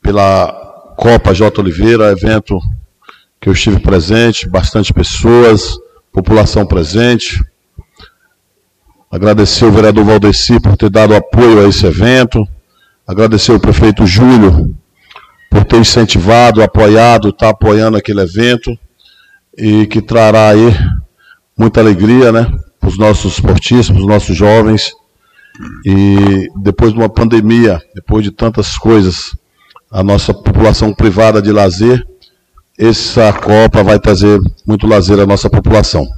pela 0.00 0.94
Copa 0.96 1.34
J. 1.34 1.60
Oliveira, 1.60 2.10
evento 2.10 2.58
que 3.38 3.50
eu 3.50 3.52
estive 3.52 3.78
presente, 3.78 4.48
bastante 4.48 4.90
pessoas, 4.90 5.76
população 6.10 6.64
presente. 6.64 7.44
Agradecer 9.10 9.66
o 9.66 9.72
vereador 9.72 10.06
Valdeci 10.06 10.58
por 10.58 10.78
ter 10.78 10.88
dado 10.88 11.14
apoio 11.14 11.62
a 11.62 11.68
esse 11.68 11.84
evento. 11.84 12.48
Agradecer 13.06 13.52
o 13.52 13.60
prefeito 13.60 14.06
Júlio 14.06 14.74
por 15.50 15.66
ter 15.66 15.76
incentivado, 15.76 16.62
apoiado, 16.62 17.28
está 17.28 17.50
apoiando 17.50 17.98
aquele 17.98 18.22
evento 18.22 18.74
e 19.58 19.86
que 19.86 20.00
trará 20.00 20.48
aí 20.48 20.74
muita 21.60 21.78
alegria, 21.78 22.32
né, 22.32 22.50
para 22.80 22.88
os 22.88 22.96
nossos 22.96 23.34
esportistas, 23.34 23.90
para 23.90 24.00
os 24.00 24.06
nossos 24.06 24.34
jovens. 24.34 24.94
E 25.84 26.48
depois 26.56 26.90
de 26.90 26.98
uma 26.98 27.10
pandemia, 27.10 27.78
depois 27.94 28.24
de 28.24 28.30
tantas 28.30 28.78
coisas, 28.78 29.36
a 29.90 30.02
nossa 30.02 30.32
população 30.32 30.94
privada 30.94 31.42
de 31.42 31.52
lazer, 31.52 32.02
essa 32.78 33.30
Copa 33.34 33.82
vai 33.82 33.98
trazer 33.98 34.40
muito 34.66 34.86
lazer 34.86 35.20
à 35.20 35.26
nossa 35.26 35.50
população. 35.50 36.08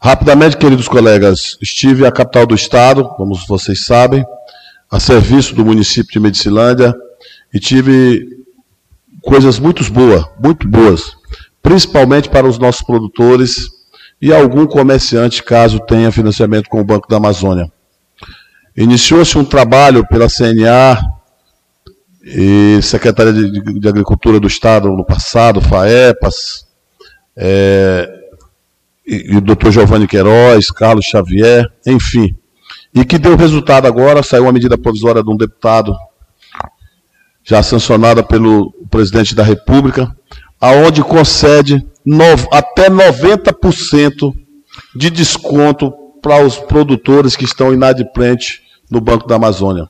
Rapidamente, 0.00 0.56
queridos 0.56 0.86
colegas, 0.86 1.58
estive 1.60 2.06
à 2.06 2.12
capital 2.12 2.46
do 2.46 2.54
estado, 2.54 3.08
como 3.16 3.34
vocês 3.48 3.84
sabem, 3.84 4.24
a 4.88 5.00
serviço 5.00 5.52
do 5.52 5.64
município 5.64 6.12
de 6.12 6.20
Medicilândia 6.20 6.94
e 7.52 7.58
tive 7.58 8.24
coisas 9.20 9.58
muito 9.58 9.82
boas, 9.92 10.24
muito 10.40 10.68
boas, 10.68 11.16
principalmente 11.60 12.28
para 12.28 12.46
os 12.46 12.56
nossos 12.56 12.82
produtores 12.82 13.79
e 14.20 14.32
algum 14.32 14.66
comerciante, 14.66 15.42
caso 15.42 15.80
tenha 15.80 16.12
financiamento 16.12 16.68
com 16.68 16.80
o 16.80 16.84
Banco 16.84 17.08
da 17.08 17.16
Amazônia. 17.16 17.70
Iniciou-se 18.76 19.36
um 19.38 19.44
trabalho 19.44 20.06
pela 20.06 20.28
CNA 20.28 21.00
e 22.22 22.80
Secretaria 22.82 23.32
de, 23.32 23.88
Agricultura 23.88 24.38
do 24.38 24.46
Estado 24.46 24.88
no 24.90 25.04
passado, 25.04 25.60
FAEPAS, 25.60 26.66
é, 27.36 28.08
e, 29.06 29.32
e 29.32 29.36
o 29.36 29.40
doutor 29.40 29.72
Giovanni 29.72 30.06
Queiroz, 30.06 30.70
Carlos 30.70 31.06
Xavier, 31.06 31.66
enfim. 31.86 32.36
E 32.94 33.04
que 33.04 33.18
deu 33.18 33.36
resultado 33.36 33.86
agora, 33.86 34.22
saiu 34.22 34.44
uma 34.44 34.52
medida 34.52 34.76
provisória 34.76 35.22
de 35.22 35.30
um 35.30 35.36
deputado, 35.36 35.96
já 37.42 37.62
sancionada 37.62 38.22
pelo 38.22 38.72
presidente 38.90 39.34
da 39.34 39.42
República, 39.42 40.14
aonde 40.60 41.02
concede 41.02 41.84
no, 42.10 42.24
até 42.50 42.90
90% 42.90 44.34
de 44.96 45.10
desconto 45.10 45.92
para 46.20 46.44
os 46.44 46.58
produtores 46.58 47.36
que 47.36 47.44
estão 47.44 47.72
inadimplentes 47.72 48.62
no 48.90 49.00
Banco 49.00 49.28
da 49.28 49.36
Amazônia. 49.36 49.88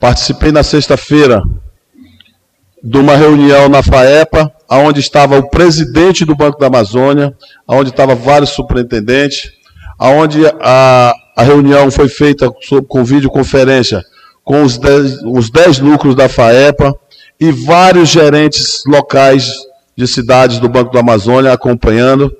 Participei 0.00 0.50
na 0.50 0.64
sexta-feira 0.64 1.40
de 2.82 2.98
uma 2.98 3.14
reunião 3.14 3.68
na 3.68 3.84
FAEPA, 3.84 4.52
onde 4.68 4.98
estava 4.98 5.38
o 5.38 5.48
presidente 5.48 6.24
do 6.24 6.34
Banco 6.34 6.58
da 6.58 6.66
Amazônia, 6.66 7.32
onde 7.68 7.90
estava 7.90 8.16
vários 8.16 8.50
superintendentes, 8.50 9.52
onde 9.96 10.40
a, 10.60 11.14
a 11.36 11.42
reunião 11.44 11.88
foi 11.88 12.08
feita 12.08 12.50
com 12.88 13.04
videoconferência 13.04 14.02
com 14.42 14.62
os 14.62 14.76
10, 14.76 15.22
os 15.24 15.50
dez 15.50 15.78
núcleos 15.78 16.16
da 16.16 16.28
FAEPA 16.28 16.92
e 17.38 17.52
vários 17.52 18.08
gerentes 18.08 18.82
locais 18.86 19.67
de 19.98 20.06
cidades 20.06 20.60
do 20.60 20.68
Banco 20.68 20.92
da 20.92 21.00
Amazônia 21.00 21.52
acompanhando. 21.52 22.32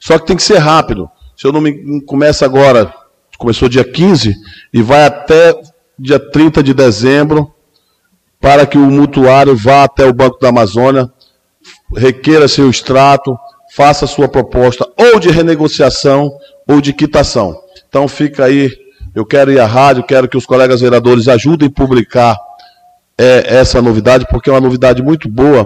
Só 0.00 0.18
que 0.18 0.26
tem 0.26 0.36
que 0.36 0.42
ser 0.42 0.58
rápido. 0.58 1.08
Se 1.36 1.46
eu 1.46 1.52
não 1.52 1.60
me 1.60 2.04
começa 2.04 2.44
agora, 2.44 2.92
começou 3.38 3.68
dia 3.68 3.84
15 3.84 4.34
e 4.72 4.82
vai 4.82 5.06
até 5.06 5.54
dia 5.96 6.18
30 6.18 6.60
de 6.60 6.74
dezembro, 6.74 7.54
para 8.40 8.66
que 8.66 8.76
o 8.76 8.90
mutuário 8.90 9.56
vá 9.56 9.84
até 9.84 10.04
o 10.04 10.12
Banco 10.12 10.40
da 10.40 10.48
Amazônia, 10.48 11.08
requeira 11.96 12.48
seu 12.48 12.68
extrato, 12.68 13.38
faça 13.76 14.08
sua 14.08 14.26
proposta 14.26 14.84
ou 14.98 15.20
de 15.20 15.30
renegociação 15.30 16.36
ou 16.68 16.80
de 16.80 16.92
quitação. 16.92 17.56
Então 17.88 18.08
fica 18.08 18.44
aí, 18.44 18.68
eu 19.14 19.24
quero 19.24 19.52
ir 19.52 19.60
à 19.60 19.66
rádio, 19.66 20.02
quero 20.02 20.28
que 20.28 20.36
os 20.36 20.46
colegas 20.46 20.80
vereadores 20.80 21.28
ajudem 21.28 21.68
a 21.68 21.72
publicar 21.72 22.36
é, 23.16 23.56
essa 23.56 23.80
novidade, 23.80 24.26
porque 24.28 24.50
é 24.50 24.52
uma 24.52 24.60
novidade 24.60 25.00
muito 25.00 25.28
boa. 25.28 25.64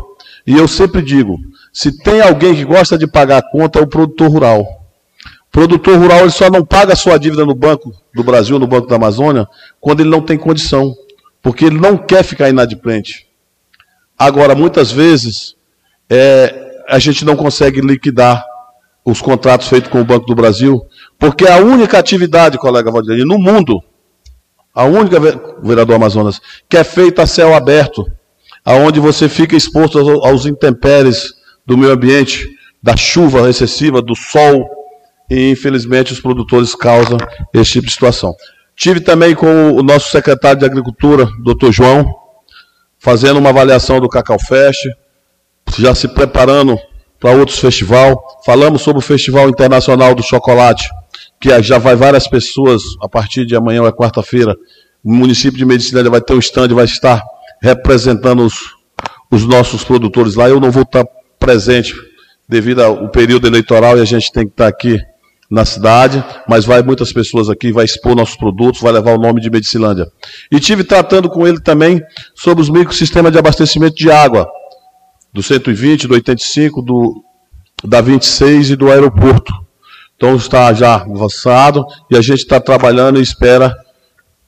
E 0.49 0.57
eu 0.57 0.67
sempre 0.67 1.03
digo, 1.03 1.39
se 1.71 1.93
tem 1.99 2.23
alguém 2.23 2.55
que 2.55 2.65
gosta 2.65 2.97
de 2.97 3.07
pagar 3.07 3.37
a 3.37 3.43
conta, 3.43 3.81
é 3.81 3.83
o 3.83 3.87
produtor 3.87 4.31
rural. 4.31 4.63
O 4.63 5.51
produtor 5.53 5.99
rural 5.99 6.21
ele 6.21 6.31
só 6.31 6.49
não 6.49 6.65
paga 6.65 6.95
a 6.95 6.97
sua 6.97 7.19
dívida 7.19 7.45
no 7.45 7.55
Banco 7.55 7.93
do 8.15 8.25
Brasil, 8.25 8.59
no 8.59 8.67
Banco 8.67 8.87
da 8.87 8.97
Amazônia, 8.97 9.47
quando 9.79 10.01
ele 10.01 10.09
não 10.09 10.23
tem 10.23 10.39
condição 10.39 10.95
porque 11.43 11.67
ele 11.67 11.79
não 11.79 11.99
quer 11.99 12.25
ficar 12.25 12.49
inadimplente. 12.49 13.27
Agora, 14.19 14.55
muitas 14.55 14.91
vezes, 14.91 15.55
é, 16.09 16.83
a 16.89 16.99
gente 16.99 17.27
não 17.27 17.37
consegue 17.37 17.83
liquidar 17.83 18.43
os 19.05 19.21
contratos 19.21 19.69
feitos 19.69 19.91
com 19.91 20.01
o 20.01 20.05
Banco 20.05 20.25
do 20.25 20.35
Brasil, 20.35 20.81
porque 21.19 21.47
a 21.47 21.59
única 21.59 21.99
atividade, 21.99 22.57
colega 22.57 22.91
Valdir, 22.91 23.23
no 23.27 23.39
mundo, 23.39 23.83
a 24.75 24.85
única, 24.85 25.21
vereador 25.63 25.97
Amazonas, 25.97 26.41
que 26.67 26.79
é 26.79 26.85
feita 26.85 27.25
a 27.25 27.27
céu 27.27 27.55
aberto, 27.55 28.11
aonde 28.69 29.01
você 29.01 29.31
fica 29.31 29.57
exposto 29.57 29.99
aos, 29.99 30.45
intempéries 30.45 31.33
do 31.65 31.75
meio 31.75 31.91
ambiente, 31.91 32.47
da 32.83 32.95
chuva 32.95 33.49
excessiva, 33.49 34.03
do 34.03 34.15
sol, 34.15 34.69
e 35.31 35.51
infelizmente 35.51 36.13
os 36.13 36.21
produtores 36.21 36.75
causam 36.75 37.17
esse 37.55 37.73
tipo 37.73 37.87
de 37.87 37.93
situação. 37.95 38.35
Tive 38.77 39.01
também 39.01 39.35
com 39.35 39.73
o 39.73 39.83
nosso 39.83 40.11
secretário 40.11 40.61
de 40.61 40.67
Agricultura, 40.67 41.27
doutor 41.43 41.73
João, 41.73 42.05
fazendo 42.99 43.39
uma 43.39 43.49
avaliação 43.49 44.01
do 44.01 44.09
Cacau 44.09 44.39
Fest, 44.39 44.87
já 45.79 45.95
se 45.95 46.07
preparando 46.07 46.79
para 47.19 47.33
outros 47.33 47.59
festivais. 47.59 48.15
Falamos 48.45 48.83
sobre 48.83 48.99
o 48.99 49.03
Festival 49.03 49.49
Internacional 49.49 50.15
do 50.15 50.23
Chocolate, 50.23 50.91
que 51.41 51.63
já 51.63 51.79
vai 51.79 51.97
várias 51.97 52.29
pessoas, 52.29 52.83
a 53.03 53.09
partir 53.09 53.47
de 53.47 53.57
amanhã 53.57 53.83
é 53.87 53.93
quarta-feira, 53.93 54.55
o 55.03 55.11
município 55.11 55.57
de 55.57 55.65
Medicina 55.65 56.03
vai 56.11 56.21
ter 56.21 56.35
um 56.35 56.39
stand, 56.39 56.69
vai 56.69 56.85
estar 56.85 57.23
representando 57.63 58.45
os, 58.45 58.55
os 59.31 59.45
nossos 59.45 59.85
produtores 59.85 60.35
lá. 60.35 60.49
Eu 60.49 60.61
não 60.61 60.71
vou 60.71 60.83
estar 60.83 61.05
presente 61.39 61.95
devido 62.49 62.83
ao 62.83 63.09
período 63.11 63.47
eleitoral 63.47 63.99
e 63.99 64.01
a 64.01 64.05
gente 64.05 64.33
tem 64.33 64.45
que 64.45 64.53
estar 64.53 64.67
aqui 64.67 64.99
na 65.51 65.65
cidade, 65.65 66.23
mas 66.47 66.65
vai 66.65 66.83
muitas 66.83 67.13
pessoas 67.13 67.49
aqui, 67.49 67.73
vai 67.73 67.85
expor 67.85 68.15
nossos 68.15 68.37
produtos, 68.37 68.83
vai 68.83 68.93
levar 68.93 69.15
o 69.15 69.21
nome 69.21 69.41
de 69.41 69.51
Medicilândia. 69.51 70.07
E 70.53 70.61
tive 70.61 70.85
tratando 70.85 71.29
com 71.31 71.47
ele 71.47 71.61
também 71.61 72.03
sobre 72.35 72.63
os 72.63 72.69
microsistemas 72.69 73.33
de 73.33 73.39
abastecimento 73.39 73.97
de 73.97 74.11
água, 74.11 74.47
do 75.33 75.43
120, 75.43 76.07
do 76.07 76.15
85, 76.15 76.83
do, 76.83 77.25
da 77.83 78.01
26 78.01 78.71
e 78.71 78.77
do 78.77 78.91
aeroporto. 78.91 79.53
Então 80.17 80.37
está 80.37 80.73
já 80.75 80.97
avançado 80.97 81.87
e 82.11 82.17
a 82.17 82.21
gente 82.21 82.41
está 82.41 82.61
trabalhando 82.61 83.19
e 83.19 83.23
espera 83.23 83.75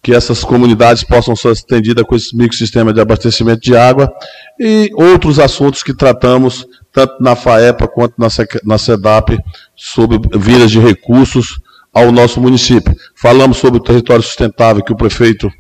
que 0.02 0.14
essas 0.14 0.42
comunidades 0.42 1.04
possam 1.04 1.36
ser 1.36 1.48
atendidas 1.48 2.04
com 2.04 2.16
esse 2.16 2.34
microsistema 2.34 2.92
de 2.92 3.00
abastecimento 3.00 3.60
de 3.60 3.76
água 3.76 4.10
e 4.58 4.90
outros 4.94 5.38
assuntos 5.38 5.82
que 5.82 5.94
tratamos 5.94 6.66
tanto 6.92 7.22
na 7.22 7.36
FAEPA 7.36 7.86
quanto 7.86 8.14
na, 8.18 8.78
SEDAP, 8.78 9.38
sobre 9.76 10.18
vias 10.38 10.70
de 10.70 10.80
recursos 10.80 11.60
ao 11.92 12.10
nosso 12.10 12.40
município. 12.40 12.94
Falamos 13.14 13.58
sobre 13.58 13.78
o 13.78 13.82
território 13.82 14.22
sustentável, 14.22 14.82
que 14.82 14.92
o 14.92 14.96
prefeito 14.96 15.50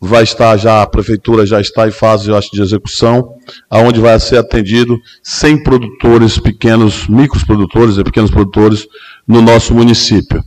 vai 0.00 0.22
estar 0.22 0.56
já, 0.56 0.82
a 0.82 0.86
prefeitura 0.86 1.44
já 1.44 1.60
está 1.60 1.88
em 1.88 1.90
fase, 1.90 2.30
eu 2.30 2.36
acho, 2.36 2.50
de 2.52 2.62
execução, 2.62 3.34
aonde 3.68 4.00
vai 4.00 4.18
ser 4.20 4.38
atendido 4.38 4.96
100 5.22 5.62
produtores 5.64 6.38
pequenos, 6.38 7.08
micros 7.08 7.42
produtores 7.42 7.98
e 7.98 8.04
pequenos 8.04 8.30
produtores 8.30 8.86
no 9.26 9.42
nosso 9.42 9.74
município. 9.74 10.42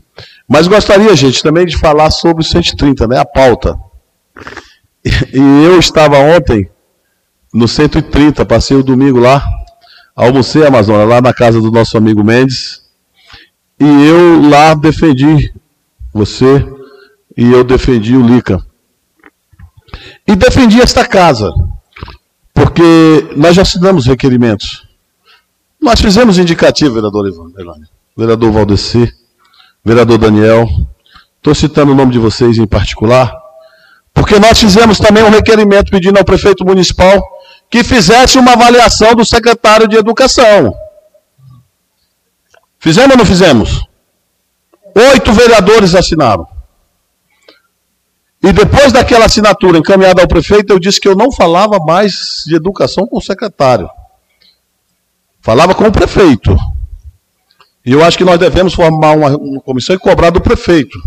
Mas 0.51 0.67
gostaria, 0.67 1.15
gente, 1.15 1.41
também 1.41 1.65
de 1.65 1.77
falar 1.77 2.11
sobre 2.11 2.43
o 2.43 2.45
130, 2.45 3.07
né, 3.07 3.17
a 3.17 3.23
pauta. 3.23 3.80
E 5.33 5.63
eu 5.63 5.80
estava 5.80 6.17
ontem 6.17 6.69
no 7.53 7.69
130, 7.69 8.45
passei 8.45 8.75
o 8.75 8.83
domingo 8.83 9.17
lá, 9.17 9.41
almocei 10.13 10.65
a 10.65 10.67
Amazônia, 10.67 11.05
lá 11.05 11.21
na 11.21 11.33
casa 11.33 11.61
do 11.61 11.71
nosso 11.71 11.97
amigo 11.97 12.21
Mendes, 12.21 12.81
e 13.80 13.85
eu 13.85 14.49
lá 14.49 14.73
defendi 14.73 15.53
você 16.13 16.67
e 17.38 17.49
eu 17.49 17.63
defendi 17.63 18.17
o 18.17 18.27
Lica. 18.27 18.61
E 20.27 20.35
defendi 20.35 20.81
esta 20.81 21.07
casa, 21.07 21.49
porque 22.53 22.83
nós 23.38 23.55
já 23.55 23.61
assinamos 23.61 24.05
requerimentos. 24.05 24.85
Nós 25.81 26.01
fizemos 26.01 26.38
indicativo, 26.38 26.95
vereador 26.95 27.25
Ivan, 27.25 27.53
vereador 28.17 28.51
Valdeci, 28.51 29.20
vereador 29.83 30.17
Daniel, 30.17 30.67
estou 31.37 31.55
citando 31.55 31.91
o 31.91 31.95
nome 31.95 32.11
de 32.11 32.19
vocês 32.19 32.57
em 32.57 32.67
particular, 32.67 33.33
porque 34.13 34.39
nós 34.39 34.59
fizemos 34.59 34.99
também 34.99 35.23
um 35.23 35.29
requerimento 35.29 35.91
pedindo 35.91 36.17
ao 36.17 36.25
prefeito 36.25 36.63
municipal 36.65 37.21
que 37.69 37.83
fizesse 37.83 38.37
uma 38.37 38.53
avaliação 38.53 39.15
do 39.15 39.25
secretário 39.25 39.87
de 39.87 39.95
Educação. 39.95 40.75
Fizemos 42.79 43.11
ou 43.11 43.17
não 43.17 43.25
fizemos? 43.25 43.85
Oito 45.13 45.31
vereadores 45.31 45.95
assinaram. 45.95 46.45
E 48.43 48.51
depois 48.51 48.91
daquela 48.91 49.25
assinatura 49.25 49.77
encaminhada 49.77 50.21
ao 50.21 50.27
prefeito, 50.27 50.73
eu 50.73 50.79
disse 50.79 50.99
que 50.99 51.07
eu 51.07 51.15
não 51.15 51.31
falava 51.31 51.77
mais 51.77 52.43
de 52.45 52.55
educação 52.55 53.05
com 53.05 53.17
o 53.17 53.21
secretário. 53.21 53.87
Falava 55.39 55.75
com 55.75 55.85
o 55.85 55.91
prefeito. 55.91 56.57
E 57.85 57.91
eu 57.91 58.03
acho 58.03 58.17
que 58.17 58.23
nós 58.23 58.39
devemos 58.39 58.73
formar 58.73 59.15
uma, 59.15 59.29
uma 59.37 59.61
comissão 59.61 59.95
e 59.95 59.99
cobrar 59.99 60.29
do 60.29 60.41
prefeito. 60.41 60.99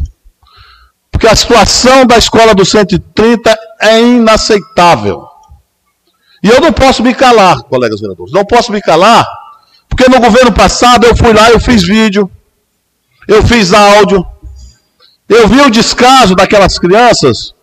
Porque 1.10 1.26
a 1.28 1.36
situação 1.36 2.04
da 2.04 2.18
escola 2.18 2.54
do 2.54 2.64
130 2.64 3.56
é 3.80 4.00
inaceitável. 4.00 5.24
E 6.42 6.48
eu 6.48 6.60
não 6.60 6.72
posso 6.72 7.02
me 7.02 7.14
calar, 7.14 7.62
colegas 7.62 8.00
vereadores. 8.00 8.32
Não 8.32 8.44
posso 8.44 8.72
me 8.72 8.82
calar, 8.82 9.26
porque 9.88 10.08
no 10.10 10.20
governo 10.20 10.52
passado 10.52 11.06
eu 11.06 11.16
fui 11.16 11.32
lá, 11.32 11.50
eu 11.50 11.60
fiz 11.60 11.82
vídeo, 11.82 12.30
eu 13.28 13.42
fiz 13.46 13.72
áudio, 13.72 14.26
eu 15.28 15.48
vi 15.48 15.60
o 15.60 15.70
descaso 15.70 16.34
daquelas 16.34 16.78
crianças, 16.78 17.54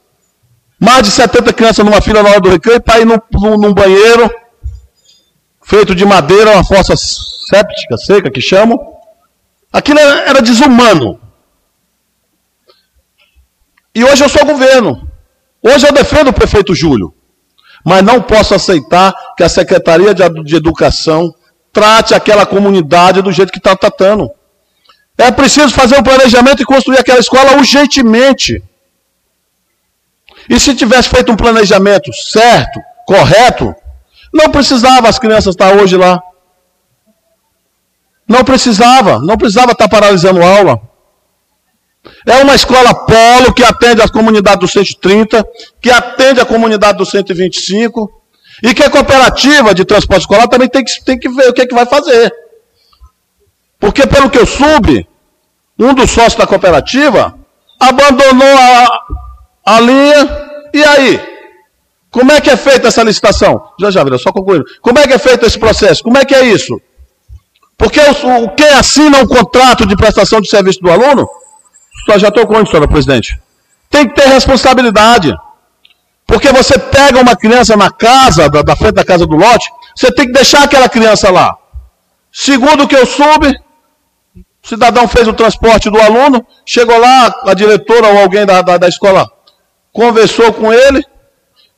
mais 0.80 1.04
de 1.04 1.12
70 1.12 1.54
crianças 1.54 1.86
numa 1.86 2.02
fila 2.02 2.24
na 2.24 2.30
hora 2.30 2.42
do 2.42 2.50
recreio, 2.50 2.82
para 2.82 3.00
ir 3.00 3.06
num, 3.06 3.20
num, 3.58 3.74
banheiro 3.74 4.32
feito 5.62 5.94
de 5.94 6.04
madeira, 6.04 6.54
uma 6.54 6.64
fossa 6.64 6.96
séptica, 6.98 7.98
seca, 7.98 8.32
que 8.32 8.42
chamam. 8.42 8.80
Aquilo 9.72 10.00
era, 10.00 10.42
desumano. 10.42 11.20
E 13.96 14.04
hoje 14.04 14.24
eu 14.24 14.30
sou 14.30 14.46
governo. 14.46 15.08
Hoje 15.62 15.88
eu 15.88 15.94
defendo 15.94 16.30
o 16.30 16.34
prefeito 16.34 16.76
Júlio. 16.76 17.14
Mas 17.86 18.04
não 18.04 18.22
posso 18.22 18.54
aceitar 18.54 19.14
que 19.36 19.44
a 19.44 19.50
Secretaria 19.50 20.14
de 20.14 20.56
Educação 20.56 21.34
trate 21.72 22.14
aquela 22.14 22.46
comunidade 22.46 23.22
do 23.22 23.32
jeito 23.32 23.52
que 23.52 23.58
está 23.58 23.76
tratando. 23.76 24.30
É 25.18 25.32
preciso 25.32 25.70
fazer 25.70 25.98
um 25.98 26.04
planejamento 26.04 26.62
e 26.62 26.66
construir 26.66 27.00
aquela 27.00 27.20
escola 27.20 27.56
urgentemente. 27.58 28.62
E 30.50 30.60
se 30.60 30.76
tivesse 30.76 31.10
feito 31.10 31.32
um 31.32 31.36
planejamento 31.36 32.12
certo, 32.14 32.80
correto, 33.06 33.74
não 34.34 34.50
precisava 34.50 35.08
as 35.08 35.20
crianças 35.20 35.54
estar 35.54 35.74
hoje 35.76 35.96
lá. 35.96 36.22
Não 38.32 38.46
precisava, 38.46 39.20
não 39.20 39.36
precisava 39.36 39.74
estar 39.74 39.90
paralisando 39.90 40.42
aula. 40.42 40.82
É 42.26 42.38
uma 42.42 42.56
escola 42.56 42.94
polo 42.96 43.54
que 43.54 43.62
atende 43.62 44.02
a 44.02 44.08
comunidade 44.08 44.62
do 44.62 44.70
130, 44.70 45.46
que 45.82 45.92
atende 45.92 46.40
a 46.40 46.46
comunidade 46.46 46.98
do 46.98 47.06
125, 47.06 48.10
e 48.64 48.74
que 48.74 48.84
a 48.84 48.90
cooperativa 48.90 49.76
de 49.76 49.84
transporte 49.84 50.22
escolar 50.22 50.48
também 50.48 50.70
tem 50.70 50.82
que, 50.82 51.04
tem 51.04 51.20
que 51.20 51.28
ver 51.28 51.50
o 51.50 51.54
que, 51.54 51.64
é 51.64 51.68
que 51.68 51.76
vai 51.76 51.86
fazer. 51.86 52.34
Porque, 53.78 54.08
pelo 54.08 54.30
que 54.30 54.40
eu 54.40 54.46
soube, 54.46 55.06
um 55.78 55.94
dos 55.94 56.10
sócios 56.10 56.36
da 56.36 56.48
cooperativa 56.48 57.38
abandonou 57.78 58.58
a, 58.58 59.74
a 59.74 59.80
linha, 59.82 60.70
e 60.74 60.82
aí? 60.82 61.22
Como 62.10 62.32
é 62.32 62.40
que 62.40 62.50
é 62.50 62.56
feita 62.56 62.88
essa 62.88 63.04
licitação? 63.04 63.62
Já, 63.78 63.92
já, 63.92 64.06
só 64.18 64.32
concluindo. 64.32 64.64
Como 64.82 65.00
é 65.00 65.06
que 65.06 65.14
é 65.14 65.20
feito 65.20 65.46
esse 65.46 65.60
processo? 65.60 66.02
Como 66.02 66.18
é 66.18 66.24
que 66.24 66.34
é 66.34 66.46
isso? 66.46 66.80
Porque 67.82 68.00
o, 68.00 68.50
quem 68.50 68.70
assina 68.70 69.18
um 69.18 69.26
contrato 69.26 69.88
de 69.88 69.96
prestação 69.96 70.40
de 70.40 70.48
serviço 70.48 70.80
do 70.82 70.92
aluno 70.92 71.28
só 72.06 72.16
já 72.16 72.28
estou 72.28 72.46
com 72.46 72.58
onde, 72.58 72.70
senhora 72.70 72.88
presidente? 72.88 73.42
Tem 73.90 74.08
que 74.08 74.14
ter 74.14 74.28
responsabilidade. 74.28 75.34
Porque 76.28 76.52
você 76.52 76.78
pega 76.78 77.20
uma 77.20 77.36
criança 77.36 77.76
na 77.76 77.90
casa, 77.90 78.48
da, 78.48 78.62
da, 78.62 78.76
frente 78.76 78.94
da 78.94 79.04
casa 79.04 79.26
do 79.26 79.36
lote, 79.36 79.68
você 79.96 80.12
tem 80.12 80.28
que 80.28 80.32
deixar 80.32 80.64
aquela 80.64 80.88
criança 80.88 81.32
lá. 81.32 81.58
Segundo 82.32 82.84
o 82.84 82.88
que 82.88 82.96
eu 82.96 83.06
soube, 83.08 83.50
o 84.64 84.68
cidadão 84.68 85.08
fez 85.08 85.28
o 85.28 85.34
transporte 85.34 85.90
do 85.90 86.00
aluno, 86.00 86.46
chegou 86.64 87.00
lá, 87.00 87.34
a 87.48 87.56
diretora 87.56 88.10
ou 88.10 88.20
alguém 88.20 88.46
da, 88.46 88.62
da, 88.62 88.78
da 88.78 88.88
escola 88.88 89.28
conversou 89.92 90.54
com 90.54 90.72
ele, 90.72 91.04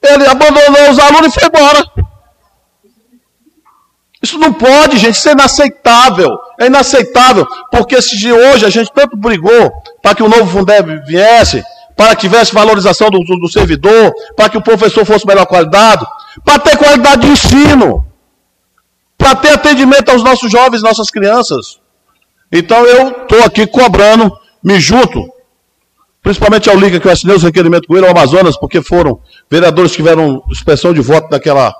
ele 0.04 0.28
abandonou 0.28 0.92
os 0.92 1.00
alunos 1.00 1.34
e 1.34 1.40
foi 1.40 1.48
embora. 1.48 2.03
Isso 4.24 4.40
não 4.40 4.54
pode, 4.54 4.98
gente, 4.98 5.16
isso 5.16 5.28
é 5.28 5.34
inaceitável. 5.34 6.40
É 6.58 6.68
inaceitável, 6.68 7.46
porque 7.70 8.02
se 8.02 8.32
hoje 8.32 8.66
a 8.66 8.70
gente 8.70 8.90
tanto 8.94 9.18
brigou 9.18 9.70
para 10.02 10.16
que 10.16 10.24
o 10.24 10.30
novo 10.30 10.46
Fundeb 10.46 11.02
viesse, 11.06 11.62
para 11.94 12.16
que 12.16 12.22
tivesse 12.22 12.54
valorização 12.54 13.10
do, 13.10 13.20
do, 13.20 13.38
do 13.38 13.52
servidor, 13.52 14.14
para 14.38 14.50
que 14.50 14.58
o 14.58 14.62
professor 14.62 15.04
fosse 15.06 15.28
melhor 15.28 15.46
qualidade, 15.46 16.06
para 16.46 16.58
ter 16.58 16.78
qualidade 16.78 17.24
de 17.24 17.34
ensino, 17.34 18.06
para 19.18 19.36
ter 19.36 19.50
atendimento 19.50 20.10
aos 20.10 20.24
nossos 20.24 20.50
jovens, 20.50 20.82
nossas 20.82 21.10
crianças. 21.10 21.80
Então 22.50 22.86
eu 22.86 23.10
estou 23.10 23.44
aqui 23.44 23.68
cobrando, 23.68 24.32
me 24.64 24.80
junto, 24.80 25.22
principalmente 26.22 26.70
ao 26.70 26.78
Liga 26.78 26.98
que 26.98 27.08
eu 27.08 27.12
assinei 27.12 27.36
os 27.36 27.44
requerimentos 27.44 27.88
com 27.88 27.98
ele, 27.98 28.06
ao 28.06 28.12
Amazonas, 28.12 28.56
porque 28.56 28.82
foram 28.82 29.20
vereadores 29.52 29.92
que 29.92 29.98
tiveram 29.98 30.42
expressão 30.50 30.94
de 30.94 31.02
voto 31.02 31.30
daquela 31.30 31.76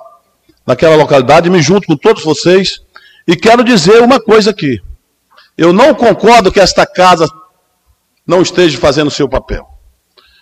naquela 0.66 0.96
localidade, 0.96 1.50
me 1.50 1.60
junto 1.60 1.86
com 1.86 1.96
todos 1.96 2.24
vocês 2.24 2.80
e 3.26 3.36
quero 3.36 3.64
dizer 3.64 4.02
uma 4.02 4.20
coisa 4.20 4.50
aqui. 4.50 4.80
Eu 5.56 5.72
não 5.72 5.94
concordo 5.94 6.50
que 6.50 6.60
esta 6.60 6.86
casa 6.86 7.28
não 8.26 8.42
esteja 8.42 8.78
fazendo 8.78 9.08
o 9.08 9.12
seu 9.12 9.28
papel. 9.28 9.66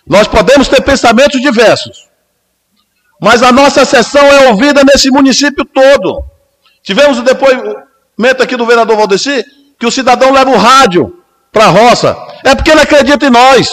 Nós 0.07 0.27
podemos 0.27 0.67
ter 0.67 0.81
pensamentos 0.81 1.41
diversos, 1.41 2.09
mas 3.21 3.41
a 3.41 3.51
nossa 3.51 3.85
sessão 3.85 4.25
é 4.25 4.49
ouvida 4.49 4.83
nesse 4.83 5.09
município 5.09 5.63
todo. 5.65 6.23
Tivemos 6.81 7.19
o 7.19 7.23
depoimento 7.23 8.43
aqui 8.43 8.57
do 8.57 8.65
vereador 8.65 8.97
Valdeci, 8.97 9.45
que 9.79 9.85
o 9.85 9.91
cidadão 9.91 10.31
leva 10.31 10.49
o 10.49 10.57
rádio 10.57 11.23
para 11.51 11.65
a 11.65 11.69
roça. 11.69 12.17
É 12.43 12.53
porque 12.55 12.71
ele 12.71 12.81
acredita 12.81 13.25
em 13.25 13.29
nós. 13.29 13.71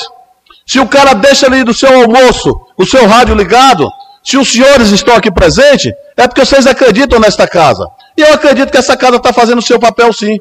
Se 0.67 0.79
o 0.79 0.87
cara 0.87 1.15
deixa 1.15 1.47
ali 1.47 1.65
do 1.65 1.75
seu 1.75 1.93
almoço 1.93 2.55
o 2.77 2.87
seu 2.87 3.07
rádio 3.07 3.35
ligado, 3.35 3.91
se 4.23 4.37
os 4.37 4.53
senhores 4.53 4.91
estão 4.91 5.15
aqui 5.17 5.31
presentes, 5.31 5.93
é 6.17 6.29
porque 6.29 6.45
vocês 6.45 6.67
acreditam 6.67 7.19
nesta 7.19 7.49
casa. 7.49 7.87
E 8.17 8.21
eu 8.21 8.35
acredito 8.35 8.71
que 8.71 8.79
essa 8.79 8.97
casa 8.97 9.17
está 9.17 9.33
fazendo 9.33 9.59
o 9.59 9.63
seu 9.63 9.79
papel 9.79 10.13
sim. 10.13 10.39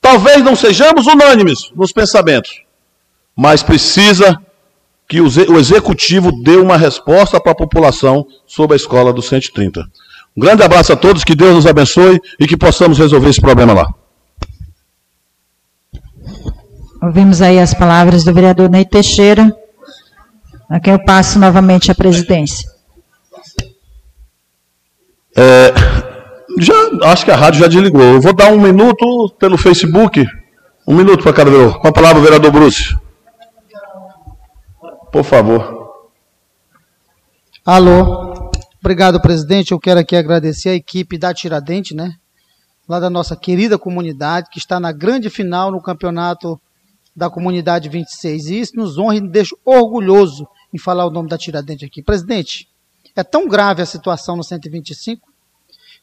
Talvez 0.00 0.42
não 0.42 0.56
sejamos 0.56 1.06
unânimes 1.06 1.70
nos 1.76 1.92
pensamentos, 1.92 2.62
mas 3.36 3.62
precisa 3.62 4.36
que 5.08 5.20
o 5.20 5.58
executivo 5.58 6.32
dê 6.42 6.56
uma 6.56 6.76
resposta 6.76 7.40
para 7.40 7.52
a 7.52 7.54
população 7.54 8.26
sobre 8.46 8.74
a 8.74 8.76
escola 8.76 9.12
do 9.12 9.22
130. 9.22 9.80
Um 10.36 10.40
grande 10.40 10.62
abraço 10.62 10.92
a 10.92 10.96
todos, 10.96 11.22
que 11.22 11.34
Deus 11.34 11.54
nos 11.54 11.66
abençoe 11.66 12.18
e 12.40 12.46
que 12.46 12.56
possamos 12.56 12.98
resolver 12.98 13.28
esse 13.28 13.40
problema 13.40 13.74
lá. 13.74 13.94
Ouvimos 17.02 17.42
aí 17.42 17.58
as 17.58 17.74
palavras 17.74 18.24
do 18.24 18.32
vereador 18.32 18.70
Ney 18.70 18.84
Teixeira, 18.84 19.54
a 20.70 20.80
quem 20.80 20.94
eu 20.94 21.04
passo 21.04 21.38
novamente 21.38 21.90
a 21.90 21.94
presidência. 21.94 22.71
É, 25.36 25.72
já, 26.58 26.74
acho 27.10 27.24
que 27.24 27.30
a 27.30 27.36
rádio 27.36 27.60
já 27.60 27.68
desligou. 27.68 28.02
Eu 28.02 28.20
vou 28.20 28.34
dar 28.34 28.52
um 28.52 28.60
minuto 28.60 29.30
pelo 29.38 29.56
Facebook. 29.56 30.24
Um 30.86 30.94
minuto 30.94 31.22
para 31.22 31.32
cada 31.32 31.50
vereador. 31.50 31.80
Com 31.80 31.88
a 31.88 31.92
palavra, 31.92 32.20
vereador 32.20 32.50
Bruce. 32.50 32.96
Por 35.10 35.24
favor. 35.24 35.82
Alô. 37.64 38.50
Obrigado, 38.80 39.20
presidente. 39.20 39.72
Eu 39.72 39.78
quero 39.78 40.00
aqui 40.00 40.16
agradecer 40.16 40.70
a 40.70 40.74
equipe 40.74 41.16
da 41.16 41.32
Tiradentes, 41.32 41.96
né? 41.96 42.14
Lá 42.88 42.98
da 42.98 43.08
nossa 43.08 43.36
querida 43.36 43.78
comunidade, 43.78 44.48
que 44.50 44.58
está 44.58 44.80
na 44.80 44.90
grande 44.90 45.30
final 45.30 45.70
no 45.70 45.80
campeonato 45.80 46.60
da 47.14 47.30
comunidade 47.30 47.88
26. 47.88 48.46
E 48.46 48.60
isso 48.60 48.76
nos 48.76 48.98
honra 48.98 49.16
e 49.16 49.20
nos 49.20 49.30
deixa 49.30 49.54
orgulhoso 49.64 50.48
em 50.74 50.78
falar 50.78 51.06
o 51.06 51.10
nome 51.10 51.28
da 51.28 51.38
Tiradentes 51.38 51.86
aqui. 51.86 52.02
Presidente, 52.02 52.66
é 53.14 53.22
tão 53.22 53.48
grave 53.48 53.82
a 53.82 53.86
situação 53.86 54.36
no 54.36 54.44
125 54.44 55.30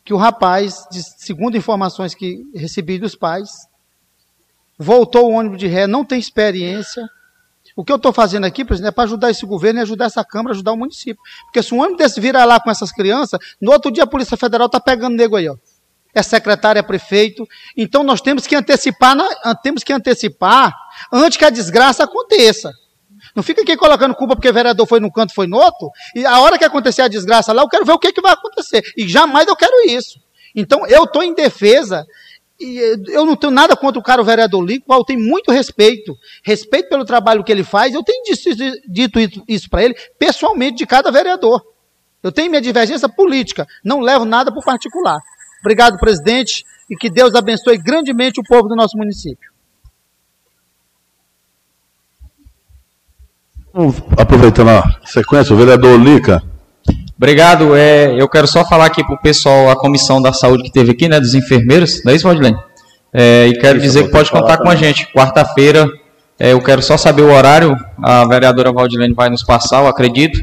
que 0.04 0.14
o 0.14 0.18
rapaz, 0.18 0.86
segundo 1.18 1.58
informações 1.58 2.16
que 2.16 2.44
recebi 2.56 2.98
dos 2.98 3.16
pais, 3.16 3.50
voltou 4.78 5.30
o 5.30 5.34
ônibus 5.34 5.60
de 5.60 5.68
ré, 5.68 5.86
não 5.86 6.06
tem 6.06 6.20
experiência. 6.20 7.08
O 7.76 7.84
que 7.84 7.92
eu 7.92 7.98
estou 7.98 8.12
fazendo 8.12 8.46
aqui, 8.46 8.66
presidente, 8.66 8.90
é 8.90 8.92
para 8.92 9.04
ajudar 9.04 9.30
esse 9.30 9.46
governo 9.46 9.80
e 9.80 9.84
ajudar 9.84 10.06
essa 10.06 10.24
Câmara, 10.24 10.54
ajudar 10.54 10.72
o 10.72 10.78
município. 10.78 11.22
Porque 11.44 11.62
se 11.62 11.74
um 11.74 11.80
ônibus 11.80 11.98
desse 11.98 12.20
virar 12.20 12.46
lá 12.46 12.60
com 12.60 12.72
essas 12.72 12.92
crianças, 12.92 13.40
no 13.62 13.72
outro 13.72 13.92
dia 13.92 14.04
a 14.04 14.08
Polícia 14.08 14.38
Federal 14.38 14.68
está 14.68 14.80
pegando 14.80 15.16
nego 15.16 15.36
aí, 15.36 15.48
ó. 15.48 15.56
É 16.14 16.24
secretário, 16.24 16.80
é 16.80 16.84
prefeito. 16.84 17.48
Então 17.78 18.04
nós 18.04 18.20
temos 18.20 18.48
que 18.48 18.56
antecipar, 18.56 19.22
temos 19.62 19.84
que 19.84 19.94
antecipar 19.94 20.74
antes 21.12 21.38
que 21.38 21.46
a 21.46 21.52
desgraça 21.52 22.04
aconteça. 22.04 22.74
Não 23.40 23.44
fica 23.44 23.62
aqui 23.62 23.78
colocando 23.78 24.14
culpa 24.14 24.36
porque 24.36 24.50
o 24.50 24.54
vereador 24.54 24.86
foi 24.86 25.00
num 25.00 25.10
canto, 25.10 25.34
foi 25.34 25.48
no 25.48 25.56
outro. 25.56 25.90
E 26.14 26.26
a 26.26 26.42
hora 26.42 26.58
que 26.58 26.66
acontecer 26.66 27.04
a 27.04 27.08
desgraça 27.08 27.54
lá, 27.54 27.62
eu 27.62 27.70
quero 27.70 27.86
ver 27.86 27.94
o 27.94 27.98
que, 27.98 28.12
que 28.12 28.20
vai 28.20 28.34
acontecer. 28.34 28.84
E 28.98 29.08
jamais 29.08 29.48
eu 29.48 29.56
quero 29.56 29.90
isso. 29.90 30.20
Então, 30.54 30.86
eu 30.88 31.06
estou 31.06 31.24
em 31.24 31.34
defesa. 31.34 32.06
E 32.60 32.78
eu 33.08 33.26
não 33.26 33.38
tenho 33.38 33.52
nada 33.52 33.78
contra 33.78 33.98
o 33.98 34.04
cara, 34.04 34.22
o 34.22 34.26
vereador 34.26 34.62
Lico, 34.62 34.88
qual 34.88 35.06
tenho 35.06 35.22
muito 35.22 35.54
respeito. 35.54 36.18
Respeito 36.44 36.90
pelo 36.90 37.06
trabalho 37.06 37.42
que 37.42 37.50
ele 37.50 37.64
faz. 37.64 37.94
Eu 37.94 38.04
tenho 38.04 38.22
dito 38.90 39.18
isso 39.48 39.70
para 39.70 39.86
ele, 39.86 39.96
pessoalmente, 40.20 40.76
de 40.76 40.86
cada 40.86 41.10
vereador. 41.10 41.64
Eu 42.22 42.34
tenho 42.34 42.50
minha 42.50 42.62
divergência 42.62 43.08
política. 43.08 43.66
Não 43.82 44.02
levo 44.02 44.26
nada 44.26 44.52
para 44.52 44.60
o 44.60 44.66
particular. 44.66 45.18
Obrigado, 45.62 45.98
presidente. 45.98 46.66
E 46.90 46.98
que 46.98 47.10
Deus 47.10 47.34
abençoe 47.36 47.78
grandemente 47.78 48.42
o 48.42 48.44
povo 48.44 48.68
do 48.68 48.76
nosso 48.76 48.98
município. 48.98 49.49
Aproveitando 54.18 54.70
a 54.70 54.84
sequência, 55.06 55.54
o 55.54 55.58
vereador 55.58 56.00
Lica. 56.00 56.42
Obrigado. 57.18 57.76
É, 57.76 58.16
eu 58.20 58.28
quero 58.30 58.48
só 58.48 58.66
falar 58.66 58.86
aqui 58.86 59.04
para 59.04 59.16
o 59.16 59.22
pessoal, 59.22 59.70
a 59.70 59.76
comissão 59.76 60.22
da 60.22 60.32
saúde 60.32 60.64
que 60.64 60.72
teve 60.72 60.92
aqui, 60.92 61.08
né, 61.08 61.20
dos 61.20 61.36
enfermeiros, 61.36 62.02
não 62.04 62.14
é 62.14 62.16
isso, 62.16 62.24
Valdilene? 62.24 62.58
É, 63.14 63.48
e 63.48 63.60
quero 63.60 63.80
dizer 63.80 64.06
que 64.06 64.12
pode 64.12 64.32
contar 64.32 64.58
com 64.58 64.70
a 64.70 64.76
gente. 64.76 65.12
Quarta-feira, 65.14 65.88
é, 66.40 66.54
eu 66.54 66.62
quero 66.62 66.82
só 66.82 66.96
saber 66.96 67.24
o 67.24 67.34
horário, 67.34 67.76
a 68.02 68.26
vereadora 68.26 68.72
Valdilene 68.72 69.14
vai 69.14 69.30
nos 69.30 69.44
passar, 69.44 69.82
eu 69.82 69.88
acredito. 69.88 70.40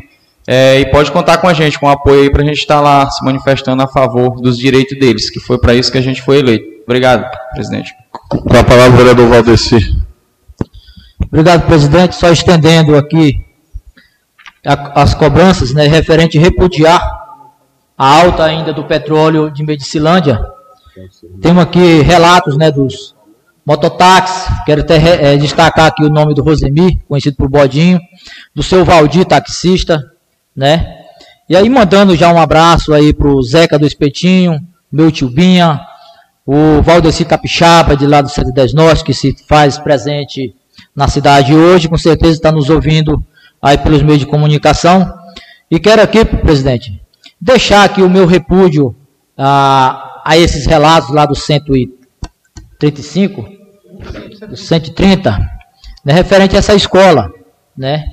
É, 0.46 0.78
e 0.78 0.90
pode 0.90 1.10
contar 1.10 1.38
com 1.38 1.48
a 1.48 1.54
gente, 1.54 1.78
com 1.78 1.88
apoio 1.88 2.22
aí 2.22 2.30
para 2.30 2.42
a 2.42 2.46
gente 2.46 2.58
estar 2.58 2.76
tá 2.76 2.80
lá 2.80 3.10
se 3.10 3.24
manifestando 3.24 3.82
a 3.82 3.88
favor 3.88 4.40
dos 4.40 4.56
direitos 4.56 4.96
deles, 4.98 5.28
que 5.28 5.40
foi 5.40 5.58
para 5.58 5.74
isso 5.74 5.90
que 5.90 5.98
a 5.98 6.02
gente 6.02 6.22
foi 6.22 6.38
eleito. 6.38 6.66
Obrigado, 6.84 7.26
presidente. 7.52 7.92
Com 8.28 8.56
a 8.56 8.62
palavra, 8.62 8.94
o 8.94 8.96
vereador 8.96 9.28
Valdeci. 9.28 10.05
Obrigado, 11.26 11.66
presidente. 11.66 12.14
Só 12.14 12.30
estendendo 12.30 12.96
aqui 12.96 13.44
a, 14.64 15.02
as 15.02 15.14
cobranças, 15.14 15.72
né, 15.72 15.86
referente 15.86 16.38
a 16.38 16.40
repudiar 16.40 17.00
a 17.96 18.20
alta 18.20 18.44
ainda 18.44 18.72
do 18.72 18.84
petróleo 18.84 19.50
de 19.50 19.64
Medicilândia. 19.64 20.40
Temos 21.40 21.62
aqui 21.62 22.02
relatos, 22.02 22.56
né, 22.56 22.70
dos 22.70 23.14
mototáxis. 23.64 24.46
Quero 24.64 24.82
até 24.82 24.96
é, 25.32 25.36
destacar 25.36 25.86
aqui 25.86 26.04
o 26.04 26.10
nome 26.10 26.34
do 26.34 26.42
Rosemir, 26.42 26.98
conhecido 27.08 27.36
por 27.36 27.48
Bodinho, 27.48 28.00
do 28.54 28.62
seu 28.62 28.84
Valdir, 28.84 29.24
taxista, 29.24 30.00
né? 30.54 30.94
E 31.48 31.56
aí 31.56 31.68
mandando 31.68 32.16
já 32.16 32.32
um 32.32 32.40
abraço 32.40 32.92
aí 32.92 33.12
pro 33.12 33.40
Zeca 33.42 33.78
do 33.78 33.86
Espetinho, 33.86 34.58
meu 34.90 35.12
tio 35.12 35.28
Binha, 35.28 35.80
o 36.44 36.82
Valdeci 36.82 37.24
Capixaba, 37.24 37.96
de 37.96 38.06
lá 38.06 38.20
do 38.20 38.28
110 38.28 38.74
Norte, 38.74 39.04
que 39.04 39.14
se 39.14 39.36
faz 39.48 39.78
presente 39.78 40.54
na 40.96 41.08
cidade 41.08 41.54
hoje, 41.54 41.88
com 41.88 41.98
certeza 41.98 42.32
está 42.32 42.50
nos 42.50 42.70
ouvindo 42.70 43.22
aí 43.60 43.76
pelos 43.76 44.00
meios 44.00 44.20
de 44.20 44.26
comunicação. 44.26 45.12
E 45.70 45.78
quero 45.78 46.00
aqui, 46.00 46.24
presidente, 46.24 46.98
deixar 47.38 47.84
aqui 47.84 48.00
o 48.00 48.08
meu 48.08 48.26
repúdio 48.26 48.96
a, 49.36 50.22
a 50.24 50.38
esses 50.38 50.64
relatos 50.64 51.10
lá 51.10 51.26
do 51.26 51.34
135, 51.34 53.46
do 54.48 54.56
130, 54.56 55.38
né, 56.02 56.14
referente 56.14 56.56
a 56.56 56.60
essa 56.60 56.74
escola, 56.74 57.30
né? 57.76 58.06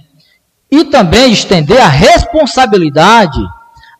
E 0.69 0.83
também 0.85 1.31
estender 1.31 1.79
a 1.79 1.87
responsabilidade 1.87 3.39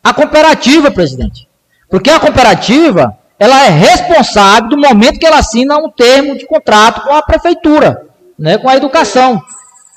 à 0.02 0.12
cooperativa, 0.12 0.90
presidente. 0.90 1.48
Porque 1.88 2.10
a 2.10 2.20
cooperativa, 2.20 3.16
ela 3.38 3.64
é 3.64 3.70
responsável 3.70 4.68
do 4.68 4.76
momento 4.76 5.18
que 5.18 5.26
ela 5.26 5.38
assina 5.38 5.78
um 5.78 5.88
termo 5.88 6.36
de 6.36 6.44
contrato 6.44 7.00
com 7.02 7.14
a 7.14 7.22
prefeitura, 7.22 8.04
né, 8.38 8.58
com 8.58 8.68
a 8.68 8.76
educação. 8.76 9.40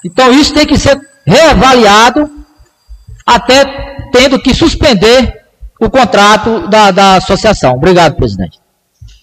Então 0.06 0.32
isso 0.32 0.54
tem 0.54 0.66
que 0.66 0.78
ser 0.78 1.00
reavaliado, 1.26 2.30
até 3.26 3.66
tendo 4.12 4.40
que 4.42 4.54
suspender 4.54 5.42
o 5.80 5.90
contrato 5.90 6.68
da, 6.68 6.92
da 6.92 7.16
associação. 7.16 7.74
Obrigado, 7.74 8.16
presidente. 8.16 8.60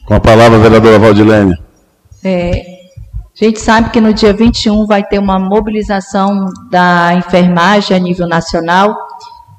Com 0.06 0.14
a 0.14 0.20
palavra, 0.20 0.58
a 0.58 0.60
vereadora 0.60 0.98
Valdilene. 0.98 1.56
É, 2.22 2.74
a 3.40 3.44
gente 3.44 3.58
sabe 3.58 3.90
que 3.90 4.00
no 4.00 4.12
dia 4.12 4.32
21 4.32 4.86
vai 4.86 5.02
ter 5.02 5.18
uma 5.18 5.38
mobilização 5.38 6.46
da 6.70 7.14
enfermagem 7.14 7.96
a 7.96 8.00
nível 8.00 8.28
nacional 8.28 8.94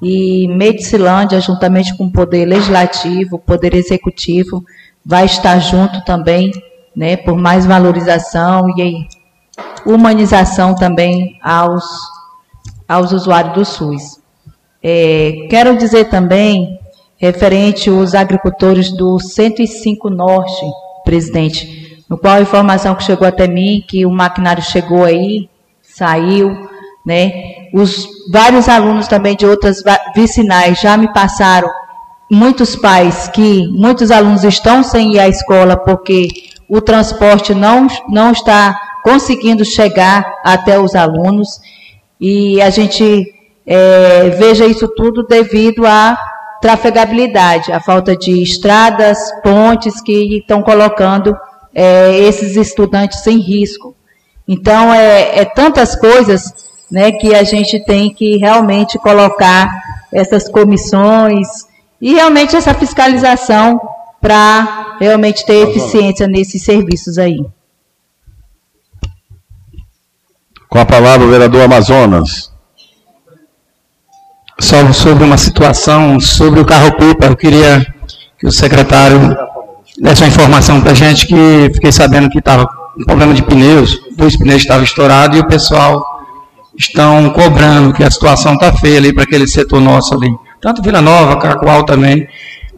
e 0.02 0.48
Medicilândia, 0.48 1.40
juntamente 1.40 1.96
com 1.96 2.04
o 2.04 2.12
Poder 2.12 2.46
Legislativo, 2.46 3.36
o 3.36 3.38
Poder 3.38 3.74
Executivo, 3.74 4.64
vai 5.04 5.24
estar 5.26 5.58
junto 5.58 6.04
também, 6.04 6.50
né, 6.94 7.16
por 7.16 7.36
mais 7.36 7.66
valorização 7.66 8.68
e 8.70 9.06
humanização 9.86 10.74
também 10.74 11.38
aos 11.42 11.84
aos 12.88 13.12
usuários 13.12 13.54
do 13.54 13.64
SUS. 13.64 14.20
É, 14.82 15.46
quero 15.50 15.76
dizer 15.76 16.04
também, 16.04 16.78
referente 17.16 17.90
aos 17.90 18.14
agricultores 18.14 18.92
do 18.92 19.18
105 19.18 20.08
Norte, 20.08 20.64
presidente, 21.04 22.04
no 22.08 22.16
qual 22.16 22.34
a 22.34 22.40
informação 22.40 22.94
que 22.94 23.02
chegou 23.02 23.26
até 23.26 23.48
mim, 23.48 23.82
que 23.86 24.06
o 24.06 24.10
maquinário 24.10 24.62
chegou 24.62 25.04
aí, 25.04 25.48
saiu, 25.82 26.68
né? 27.04 27.32
Os 27.72 28.06
vários 28.30 28.68
alunos 28.68 29.08
também 29.08 29.34
de 29.34 29.46
outras 29.46 29.82
vicinais 30.14 30.80
já 30.80 30.96
me 30.96 31.12
passaram, 31.12 31.68
muitos 32.30 32.76
pais 32.76 33.28
que 33.28 33.66
muitos 33.68 34.10
alunos 34.10 34.44
estão 34.44 34.82
sem 34.82 35.14
ir 35.14 35.20
à 35.20 35.28
escola 35.28 35.76
porque 35.76 36.28
o 36.68 36.80
transporte 36.80 37.54
não, 37.54 37.86
não 38.08 38.32
está 38.32 38.76
conseguindo 39.06 39.64
chegar 39.64 40.40
até 40.42 40.80
os 40.80 40.96
alunos 40.96 41.60
e 42.20 42.60
a 42.60 42.70
gente 42.70 43.32
é, 43.64 44.30
veja 44.30 44.66
isso 44.66 44.88
tudo 44.88 45.22
devido 45.22 45.86
à 45.86 46.18
trafegabilidade, 46.60 47.70
à 47.70 47.78
falta 47.78 48.16
de 48.16 48.42
estradas, 48.42 49.16
pontes 49.44 50.00
que 50.00 50.38
estão 50.38 50.60
colocando 50.60 51.36
é, 51.72 52.18
esses 52.18 52.56
estudantes 52.56 53.24
em 53.28 53.38
risco. 53.38 53.94
Então, 54.48 54.92
é, 54.92 55.38
é, 55.38 55.44
tantas 55.44 55.94
coisas 55.94 56.52
né, 56.90 57.12
que 57.12 57.32
a 57.32 57.44
gente 57.44 57.78
tem 57.84 58.12
que 58.12 58.38
realmente 58.38 58.98
colocar 58.98 59.70
essas 60.12 60.48
comissões 60.48 61.46
e 62.00 62.14
realmente 62.14 62.56
essa 62.56 62.74
fiscalização 62.74 63.80
para 64.20 64.96
realmente 64.98 65.46
ter 65.46 65.68
eficiência 65.68 66.26
nesses 66.26 66.64
serviços 66.64 67.18
aí. 67.18 67.38
Com 70.76 70.82
a 70.82 70.84
palavra 70.84 71.26
o 71.26 71.30
vereador 71.30 71.62
Amazonas. 71.62 72.52
Só 74.60 74.92
sobre 74.92 75.24
uma 75.24 75.38
situação, 75.38 76.20
sobre 76.20 76.60
o 76.60 76.66
carro-pipa, 76.66 77.24
eu 77.24 77.34
queria 77.34 77.94
que 78.38 78.46
o 78.46 78.52
secretário 78.52 79.34
desse 79.98 80.22
uma 80.22 80.28
informação 80.28 80.82
para 80.82 80.90
a 80.90 80.94
gente, 80.94 81.26
que 81.26 81.70
fiquei 81.72 81.90
sabendo 81.90 82.28
que 82.28 82.40
estava 82.40 82.68
um 82.94 83.04
problema 83.06 83.32
de 83.32 83.42
pneus, 83.42 83.98
dois 84.18 84.36
pneus 84.36 84.60
estavam 84.60 84.84
estourados 84.84 85.38
e 85.38 85.40
o 85.40 85.48
pessoal 85.48 86.04
estão 86.76 87.30
cobrando, 87.30 87.94
que 87.94 88.04
a 88.04 88.10
situação 88.10 88.52
está 88.52 88.70
feia 88.70 88.98
ali 88.98 89.14
para 89.14 89.22
aquele 89.22 89.46
setor 89.46 89.80
nosso 89.80 90.12
ali. 90.12 90.28
Tanto 90.60 90.82
Vila 90.82 91.00
Nova, 91.00 91.38
Cacoal 91.38 91.84
também. 91.84 92.28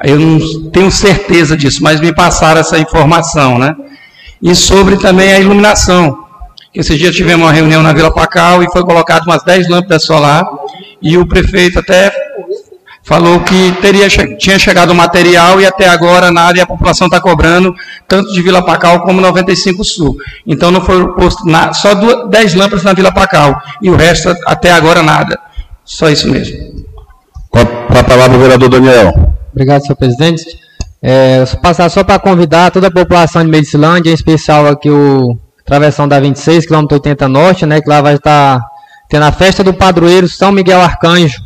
Eu 0.05 0.20
não 0.20 0.70
tenho 0.70 0.93
certeza 0.93 1.57
disso, 1.57 1.83
mas 1.83 2.01
me 2.01 2.15
passaram 2.15 2.60
essa 2.60 2.78
informação, 2.78 3.59
né? 3.59 3.75
E 4.41 4.55
sobre 4.55 4.97
também 4.99 5.33
a 5.33 5.41
iluminação. 5.41 6.28
Esse 6.75 6.97
dia 6.97 7.11
tivemos 7.11 7.47
uma 7.47 7.53
reunião 7.53 7.83
na 7.83 7.93
Vila 7.93 8.13
Pacal 8.13 8.63
e 8.63 8.71
foi 8.71 8.83
colocado 8.83 9.25
umas 9.25 9.43
10 9.43 9.69
lâmpadas 9.69 10.05
solar 10.05 10.47
e 11.01 11.17
o 11.17 11.27
prefeito 11.27 11.79
até 11.79 12.13
falou 13.03 13.41
que 13.41 13.73
teria, 13.81 14.07
tinha 14.37 14.59
chegado 14.59 14.91
o 14.91 14.95
material 14.95 15.59
e 15.61 15.67
até 15.67 15.89
agora 15.89 16.31
nada 16.31 16.59
e 16.59 16.61
a 16.61 16.67
população 16.67 17.07
está 17.07 17.19
cobrando 17.19 17.75
tanto 18.07 18.31
de 18.33 18.43
Vila 18.43 18.63
Pacal 18.63 19.01
como 19.01 19.19
95 19.21 19.83
Sul. 19.83 20.17
Então 20.47 20.71
não 20.71 20.83
foi 20.83 21.15
posto 21.15 21.47
nada, 21.47 21.73
só 21.73 21.95
10 22.27 22.55
lâmpadas 22.55 22.85
na 22.85 22.93
Vila 22.93 23.13
Pacal 23.13 23.59
e 23.81 23.89
o 23.89 23.97
resto 23.97 24.29
até 24.47 24.71
agora 24.71 25.03
nada. 25.03 25.41
Só 25.85 26.11
isso 26.11 26.29
mesmo. 26.29 26.85
Com 27.49 27.61
a, 27.99 28.05
palavra 28.05 28.37
o 28.37 28.41
vereador 28.41 28.69
Daniel. 28.69 29.35
Obrigado, 29.53 29.81
senhor 29.81 29.97
presidente. 29.97 30.45
É, 31.03 31.45
passar 31.63 31.89
só 31.89 32.05
para 32.05 32.19
convidar 32.19 32.71
toda 32.71 32.89
a 32.89 32.91
população 32.91 33.43
de 33.43 33.51
Medicilândia, 33.51 34.11
em 34.11 34.15
especial 34.15 34.67
aqui 34.67 34.91
o 34.91 35.39
travessão 35.69 36.09
da 36.09 36.19
26, 36.19 36.67
quilômetro 36.67 36.97
80 36.97 37.29
norte, 37.29 37.67
né, 37.67 37.81
que 37.81 37.89
lá 37.89 38.01
vai 38.01 38.15
estar 38.15 38.59
tendo 39.09 39.25
a 39.25 39.33
festa 39.33 39.63
do 39.63 39.75
padroeiro 39.75 40.27
São 40.27 40.51
Miguel 40.51 40.81
Arcanjo, 40.81 41.41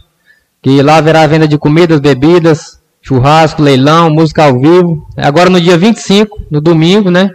que 0.63 0.81
lá 0.81 0.99
haverá 0.99 1.27
venda 1.27 1.49
de 1.49 1.59
comidas, 1.59 1.99
bebidas, 1.99 2.81
churrasco, 3.03 3.61
leilão, 3.61 4.11
música 4.11 4.45
ao 4.45 4.59
vivo. 4.61 5.05
Agora 5.17 5.51
no 5.51 5.61
dia 5.61 5.77
25, 5.77 6.39
no 6.51 6.61
domingo, 6.61 7.11
né, 7.11 7.31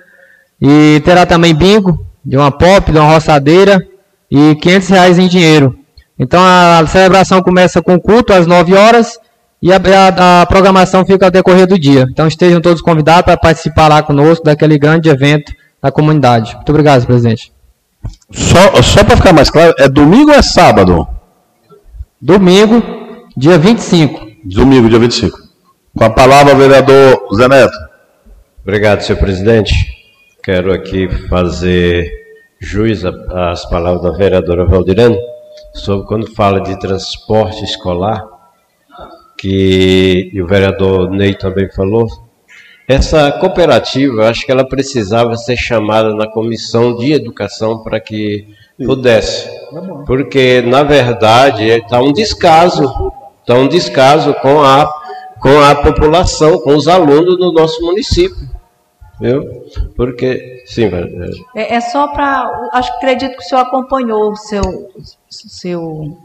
e 0.61 1.01
terá 1.03 1.25
também 1.25 1.53
bingo, 1.53 2.05
de 2.25 2.37
uma 2.37 2.51
pop, 2.51 2.89
de 2.89 2.97
uma 2.97 3.11
roçadeira 3.11 3.85
e 4.31 4.55
500 4.55 4.89
reais 4.89 5.19
em 5.19 5.27
dinheiro. 5.27 5.77
Então 6.17 6.41
a, 6.41 6.79
a 6.79 6.87
celebração 6.87 7.41
começa 7.41 7.81
com 7.81 7.99
culto 7.99 8.31
às 8.31 8.47
9 8.47 8.73
horas 8.73 9.19
e 9.61 9.73
a, 9.73 9.77
a, 9.77 10.41
a, 10.41 10.45
programação 10.45 11.05
fica 11.05 11.25
ao 11.25 11.31
decorrer 11.31 11.67
do 11.67 11.77
dia. 11.77 12.05
Então 12.09 12.27
estejam 12.27 12.61
todos 12.61 12.81
convidados 12.81 13.23
para 13.23 13.37
participar 13.37 13.89
lá 13.89 14.01
conosco 14.01 14.45
daquele 14.45 14.79
grande 14.79 15.09
evento 15.09 15.51
da 15.87 15.91
comunidade. 15.91 16.53
Muito 16.55 16.69
obrigado, 16.69 17.05
presidente. 17.05 17.51
Só, 18.31 18.81
só 18.81 19.03
para 19.03 19.17
ficar 19.17 19.33
mais 19.33 19.49
claro, 19.49 19.73
é 19.79 19.87
domingo 19.87 20.31
ou 20.31 20.35
é 20.37 20.41
sábado? 20.41 21.07
Domingo, 22.21 22.83
dia 23.35 23.57
25. 23.57 24.27
Domingo, 24.43 24.89
dia 24.89 24.99
25. 24.99 25.37
Com 25.97 26.03
a 26.03 26.09
palavra, 26.09 26.55
vereador 26.55 27.27
Zé 27.35 27.47
Neto. 27.47 27.77
Obrigado, 28.61 29.01
senhor 29.01 29.17
presidente. 29.17 29.73
Quero 30.43 30.73
aqui 30.73 31.07
fazer 31.27 32.11
juiz 32.59 33.03
às 33.05 33.65
palavras 33.69 34.03
da 34.03 34.11
vereadora 34.11 34.65
Valdirene 34.65 35.17
sobre 35.73 36.05
quando 36.07 36.33
fala 36.33 36.59
de 36.59 36.77
transporte 36.79 37.63
escolar, 37.63 38.25
que 39.37 40.31
o 40.41 40.47
vereador 40.47 41.09
Ney 41.09 41.35
também 41.35 41.69
falou, 41.71 42.07
Essa 42.87 43.33
cooperativa, 43.33 44.29
acho 44.29 44.45
que 44.45 44.51
ela 44.51 44.65
precisava 44.65 45.35
ser 45.35 45.57
chamada 45.57 46.15
na 46.15 46.25
comissão 46.25 46.95
de 46.95 47.11
educação 47.11 47.83
para 47.83 47.99
que 47.99 48.47
pudesse. 48.77 49.49
Porque, 50.05 50.61
na 50.61 50.83
verdade, 50.83 51.65
está 51.65 52.01
um 52.01 52.13
descaso, 52.13 52.83
está 53.41 53.55
um 53.55 53.67
descaso 53.67 54.33
com 54.35 54.61
a, 54.61 54.89
com 55.41 55.59
a 55.59 55.75
população, 55.75 56.59
com 56.59 56.77
os 56.77 56.87
alunos 56.87 57.37
do 57.37 57.51
nosso 57.51 57.81
município. 57.81 58.47
Viu? 59.19 59.43
Porque, 59.97 60.63
sim, 60.65 60.89
é, 61.55 61.75
é 61.75 61.81
só 61.81 62.07
para. 62.07 62.69
Acho 62.71 62.91
que 62.91 62.97
acredito 62.97 63.35
que 63.35 63.43
o 63.43 63.45
senhor 63.45 63.61
acompanhou 63.61 64.31
o 64.31 64.35
seu, 64.37 64.61
seu, 65.27 66.17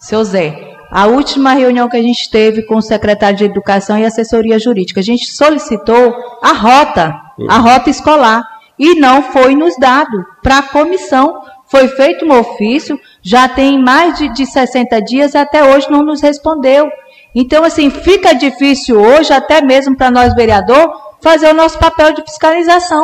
seu 0.00 0.24
Zé. 0.24 0.76
A 0.94 1.06
última 1.06 1.54
reunião 1.54 1.88
que 1.88 1.96
a 1.96 2.02
gente 2.02 2.28
teve 2.28 2.64
com 2.64 2.76
o 2.76 2.82
secretário 2.82 3.38
de 3.38 3.46
Educação 3.46 3.98
e 3.98 4.04
Assessoria 4.04 4.58
Jurídica, 4.58 5.00
a 5.00 5.02
gente 5.02 5.24
solicitou 5.24 6.14
a 6.42 6.52
rota, 6.52 7.18
a 7.48 7.56
rota 7.56 7.88
escolar, 7.88 8.42
e 8.78 8.94
não 9.00 9.22
foi 9.22 9.56
nos 9.56 9.74
dado 9.78 10.22
para 10.42 10.58
a 10.58 10.62
comissão. 10.62 11.40
Foi 11.66 11.88
feito 11.88 12.26
um 12.26 12.38
ofício, 12.38 13.00
já 13.22 13.48
tem 13.48 13.82
mais 13.82 14.18
de, 14.18 14.28
de 14.34 14.44
60 14.44 15.00
dias 15.00 15.32
e 15.32 15.38
até 15.38 15.64
hoje 15.64 15.90
não 15.90 16.02
nos 16.02 16.20
respondeu. 16.20 16.90
Então, 17.34 17.64
assim, 17.64 17.88
fica 17.88 18.34
difícil 18.34 19.00
hoje, 19.00 19.32
até 19.32 19.62
mesmo 19.62 19.96
para 19.96 20.10
nós, 20.10 20.34
vereador, 20.34 20.92
fazer 21.22 21.48
o 21.48 21.54
nosso 21.54 21.78
papel 21.78 22.12
de 22.12 22.20
fiscalização. 22.20 23.02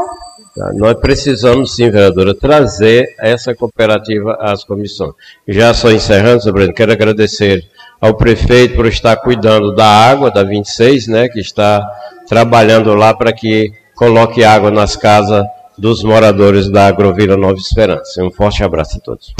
Tá, 0.55 0.73
nós 0.75 0.94
precisamos, 0.94 1.75
sim, 1.75 1.91
vereadora, 1.91 2.35
trazer 2.35 3.15
essa 3.18 3.55
cooperativa 3.55 4.36
às 4.41 4.65
comissões. 4.65 5.12
Já 5.47 5.73
só 5.73 5.91
encerrando, 5.91 6.43
Sabrina, 6.43 6.73
quero 6.73 6.93
agradecer 6.93 7.65
ao 8.01 8.15
prefeito 8.15 8.75
por 8.75 8.86
estar 8.86 9.17
cuidando 9.17 9.75
da 9.75 9.86
água 9.86 10.31
da 10.31 10.43
26, 10.43 11.09
né, 11.09 11.28
que 11.28 11.41
está 11.41 11.86
trabalhando 12.28 12.94
lá 12.94 13.15
para 13.15 13.33
que 13.33 13.73
coloque 13.94 14.44
água 14.44 14.70
nas 14.70 14.97
casas 14.97 15.44
dos 15.77 16.02
moradores 16.02 16.70
da 16.70 16.86
Agrovila 16.86 17.36
Nova 17.36 17.59
Esperança. 17.59 18.23
Um 18.23 18.31
forte 18.31 18.62
abraço 18.62 18.99
a 18.99 19.01
todos. 19.01 19.33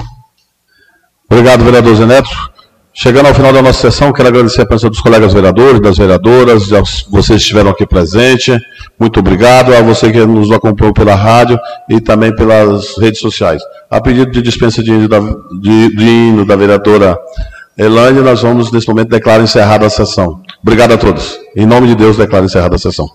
Obrigado, 1.31 1.65
vereador 1.65 1.95
Zeneto. 1.95 2.58
Chegando 3.01 3.27
ao 3.27 3.35
final 3.35 3.52
da 3.52 3.62
nossa 3.62 3.93
sessão, 3.93 4.12
quero 4.12 4.27
agradecer 4.27 4.62
a 4.62 4.67
presença 4.67 4.91
dos 4.91 5.01
colegas 5.01 5.33
vereadores, 5.33 5.81
das 5.81 5.97
vereadoras, 5.97 6.68
vocês 7.09 7.27
que 7.28 7.35
estiveram 7.36 7.70
aqui 7.70 7.86
presentes. 7.86 8.59
Muito 8.99 9.20
obrigado 9.20 9.73
a 9.73 9.81
você 9.81 10.10
que 10.10 10.18
nos 10.27 10.51
acompanhou 10.51 10.93
pela 10.93 11.15
rádio 11.15 11.57
e 11.89 12.01
também 12.01 12.35
pelas 12.35 12.99
redes 12.99 13.20
sociais. 13.20 13.62
A 13.89 14.01
pedido 14.01 14.33
de 14.33 14.43
dispensa 14.43 14.83
de 14.83 14.91
hino 14.91 15.07
da, 15.07 15.20
de, 15.20 15.94
de 15.94 16.05
hino 16.05 16.44
da 16.44 16.57
vereadora 16.57 17.17
Elane, 17.78 18.18
nós 18.20 18.43
vamos, 18.43 18.73
nesse 18.73 18.89
momento, 18.89 19.10
declarar 19.10 19.44
encerrada 19.44 19.86
a 19.86 19.91
sessão. 19.91 20.43
Obrigado 20.60 20.94
a 20.94 20.99
todos. 20.99 21.39
Em 21.57 21.65
nome 21.65 21.86
de 21.86 21.94
Deus, 21.94 22.17
declaro 22.17 22.47
encerrada 22.47 22.75
a 22.75 22.78
sessão. 22.81 23.07